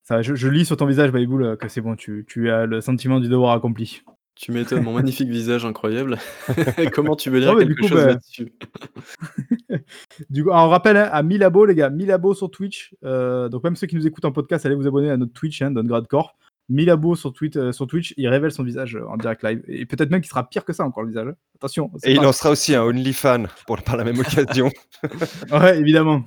Ça, 0.03 0.21
je, 0.21 0.49
lis 0.49 0.67
sur 0.67 0.77
ton 0.77 0.87
visage, 0.87 1.11
Babyboul, 1.11 1.57
que 1.57 1.69
c'est 1.69 1.81
bon, 1.81 1.97
tu, 1.97 2.27
tu 2.29 2.51
as 2.51 2.67
le 2.67 2.83
sentiment 2.83 3.21
du 3.21 3.29
devoir 3.29 3.55
accompli. 3.55 4.03
Tu 4.37 4.51
m'étonnes, 4.51 4.82
mon 4.82 4.93
magnifique 4.93 5.28
visage 5.28 5.64
incroyable. 5.64 6.18
Comment 6.93 7.14
tu 7.14 7.30
veux 7.30 7.41
dire 7.41 7.57
quelque 7.57 7.87
chose 7.87 7.93
bah, 7.93 8.07
là-dessus? 8.07 8.53
Du 10.30 10.45
coup, 10.45 10.51
on 10.51 10.68
rappelle 10.68 10.97
hein, 10.97 11.09
à 11.12 11.22
1000 11.22 11.43
abos, 11.43 11.64
les 11.66 11.74
gars, 11.74 11.91
1000 11.91 12.11
abos 12.11 12.35
sur 12.35 12.51
Twitch. 12.51 12.95
Euh, 13.05 13.49
donc, 13.49 13.64
même 13.64 13.76
ceux 13.76 13.87
qui 13.87 13.97
nous 13.97 14.07
écoutent 14.07 14.24
en 14.24 14.32
podcast, 14.32 14.66
allez 14.66 14.74
vous 14.74 14.87
abonner 14.87 15.11
à 15.11 15.16
notre 15.16 15.32
Twitch, 15.32 15.62
hein, 15.62 15.72
Grad 15.72 16.07
Corp. 16.09 16.37
1000 16.68 16.91
abos 16.91 17.14
sur, 17.14 17.32
euh, 17.57 17.72
sur 17.72 17.87
Twitch, 17.87 18.14
il 18.16 18.26
révèle 18.28 18.51
son 18.51 18.62
visage 18.62 18.97
euh, 18.97 19.07
en 19.07 19.16
direct 19.16 19.43
live. 19.43 19.62
Et 19.68 19.87
peut-être 19.87 20.11
même 20.11 20.20
qu'il 20.20 20.30
sera 20.30 20.49
pire 20.49 20.64
que 20.64 20.72
ça 20.72 20.85
encore 20.85 21.03
le 21.03 21.11
visage. 21.11 21.28
Hein. 21.28 21.35
Attention. 21.57 21.91
Et 22.05 22.12
il 22.12 22.22
lancera 22.22 22.51
aussi 22.51 22.74
un 22.74 22.82
OnlyFan 22.82 23.47
pour, 23.66 23.80
par 23.82 23.97
la 23.97 24.05
même 24.05 24.18
occasion. 24.18 24.70
ouais, 25.53 25.78
évidemment. 25.78 26.24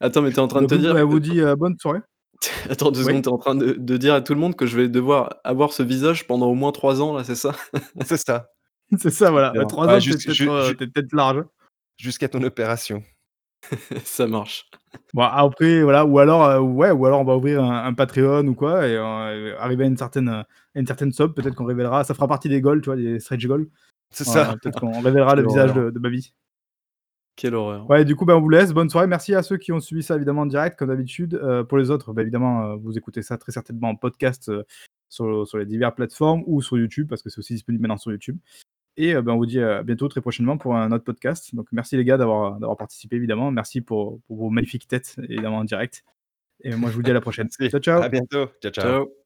Attends, 0.00 0.22
mais 0.22 0.32
t'es 0.32 0.40
en 0.40 0.48
train 0.48 0.62
de 0.62 0.66
te 0.66 0.74
dire. 0.74 0.96
Elle 0.96 1.04
vous 1.04 1.20
dit 1.20 1.40
bonne 1.56 1.78
soirée. 1.78 2.00
Attends 2.70 2.90
deux 2.90 3.02
secondes, 3.02 3.22
t'es 3.22 3.28
en 3.28 3.38
train 3.38 3.54
de, 3.54 3.96
dire 3.96 4.14
à 4.14 4.20
tout 4.20 4.34
le 4.34 4.40
monde 4.40 4.56
que 4.56 4.66
je 4.66 4.76
vais 4.76 4.88
devoir 4.88 5.36
avoir 5.44 5.72
ce 5.72 5.82
visage 5.82 6.26
pendant 6.26 6.46
au 6.46 6.54
moins 6.54 6.72
trois 6.72 7.00
ans, 7.00 7.16
là, 7.16 7.24
c'est 7.24 7.34
ça? 7.34 7.54
C'est 8.04 8.16
ça. 8.16 8.48
c'est 8.98 9.10
ça, 9.10 9.30
voilà. 9.30 9.52
Trois 9.66 9.88
ans, 9.88 10.00
c'est 10.00 10.76
peut-être 10.76 11.12
large. 11.12 11.44
Jusqu'à 11.98 12.28
ton 12.28 12.42
opération. 12.42 13.02
ça 14.04 14.26
marche. 14.26 14.68
Bon, 15.14 15.22
après, 15.22 15.82
voilà, 15.82 16.04
ou 16.04 16.18
alors, 16.18 16.44
euh, 16.44 16.60
ouais, 16.60 16.90
ou 16.90 17.06
alors 17.06 17.20
on 17.20 17.24
va 17.24 17.36
ouvrir 17.36 17.64
un, 17.64 17.92
Patreon 17.94 18.46
ou 18.46 18.54
quoi, 18.54 18.86
et 18.86 18.94
euh, 18.96 19.56
arriver 19.58 19.84
à 19.84 19.86
une 19.86 19.96
certaine, 19.96 20.44
une 20.74 20.86
certaine 20.86 21.12
sub, 21.12 21.32
peut-être 21.32 21.54
qu'on 21.54 21.64
révélera, 21.64 22.04
ça 22.04 22.14
fera 22.14 22.28
partie 22.28 22.48
des 22.48 22.60
goals, 22.60 22.82
tu 22.82 22.86
vois, 22.86 22.96
des 22.96 23.18
stretch 23.18 23.46
goals. 23.46 23.68
C'est 24.10 24.24
ça. 24.24 24.54
Peut-être 24.62 24.78
qu'on 24.78 25.00
révélera 25.00 25.34
le 25.34 25.46
visage 25.46 25.72
de, 25.72 25.90
de 25.90 25.98
Baby. 25.98 26.32
Quelle 27.36 27.54
horreur. 27.54 27.88
Ouais, 27.88 28.04
du 28.04 28.16
coup, 28.16 28.24
ben, 28.24 28.34
on 28.34 28.40
vous 28.40 28.48
laisse. 28.48 28.72
Bonne 28.72 28.88
soirée. 28.88 29.06
Merci 29.06 29.34
à 29.34 29.42
ceux 29.42 29.58
qui 29.58 29.70
ont 29.70 29.80
suivi 29.80 30.02
ça 30.02 30.16
évidemment 30.16 30.42
en 30.42 30.46
direct, 30.46 30.78
comme 30.78 30.88
d'habitude. 30.88 31.34
Euh, 31.34 31.64
pour 31.64 31.78
les 31.78 31.90
autres, 31.90 32.12
bah, 32.12 32.22
évidemment, 32.22 32.76
vous 32.76 32.96
écoutez 32.96 33.22
ça 33.22 33.36
très 33.36 33.52
certainement 33.52 33.90
en 33.90 33.94
podcast 33.94 34.50
sur, 35.08 35.46
sur, 35.46 35.58
les 35.58 35.66
diverses 35.66 35.94
plateformes 35.94 36.42
ou 36.46 36.62
sur 36.62 36.78
YouTube, 36.78 37.08
parce 37.08 37.22
que 37.22 37.28
c'est 37.28 37.38
aussi 37.38 37.52
disponible 37.52 37.82
maintenant 37.82 37.98
sur 37.98 38.10
YouTube. 38.10 38.38
Et 38.96 39.14
ben, 39.14 39.32
on 39.32 39.36
vous 39.36 39.46
dit 39.46 39.60
à 39.60 39.82
bientôt, 39.82 40.08
très 40.08 40.22
prochainement, 40.22 40.56
pour 40.56 40.76
un 40.76 40.90
autre 40.92 41.04
podcast. 41.04 41.54
Donc, 41.54 41.66
merci 41.72 41.98
les 41.98 42.04
gars 42.04 42.16
d'avoir 42.16 42.76
participé, 42.78 43.16
évidemment. 43.16 43.50
Merci 43.50 43.82
pour, 43.82 44.20
pour, 44.26 44.36
vos 44.38 44.48
magnifiques 44.48 44.88
têtes, 44.88 45.16
évidemment, 45.28 45.58
en 45.58 45.64
direct. 45.64 46.02
Et 46.62 46.74
moi, 46.74 46.90
je 46.90 46.96
vous 46.96 47.02
dis 47.02 47.10
à 47.10 47.14
la 47.14 47.20
prochaine. 47.20 47.48
ciao, 47.50 47.80
ciao. 47.80 48.02
À 48.02 48.08
bientôt. 48.08 48.46
ciao. 48.62 48.72
ciao. 48.72 48.84
ciao. 48.84 49.25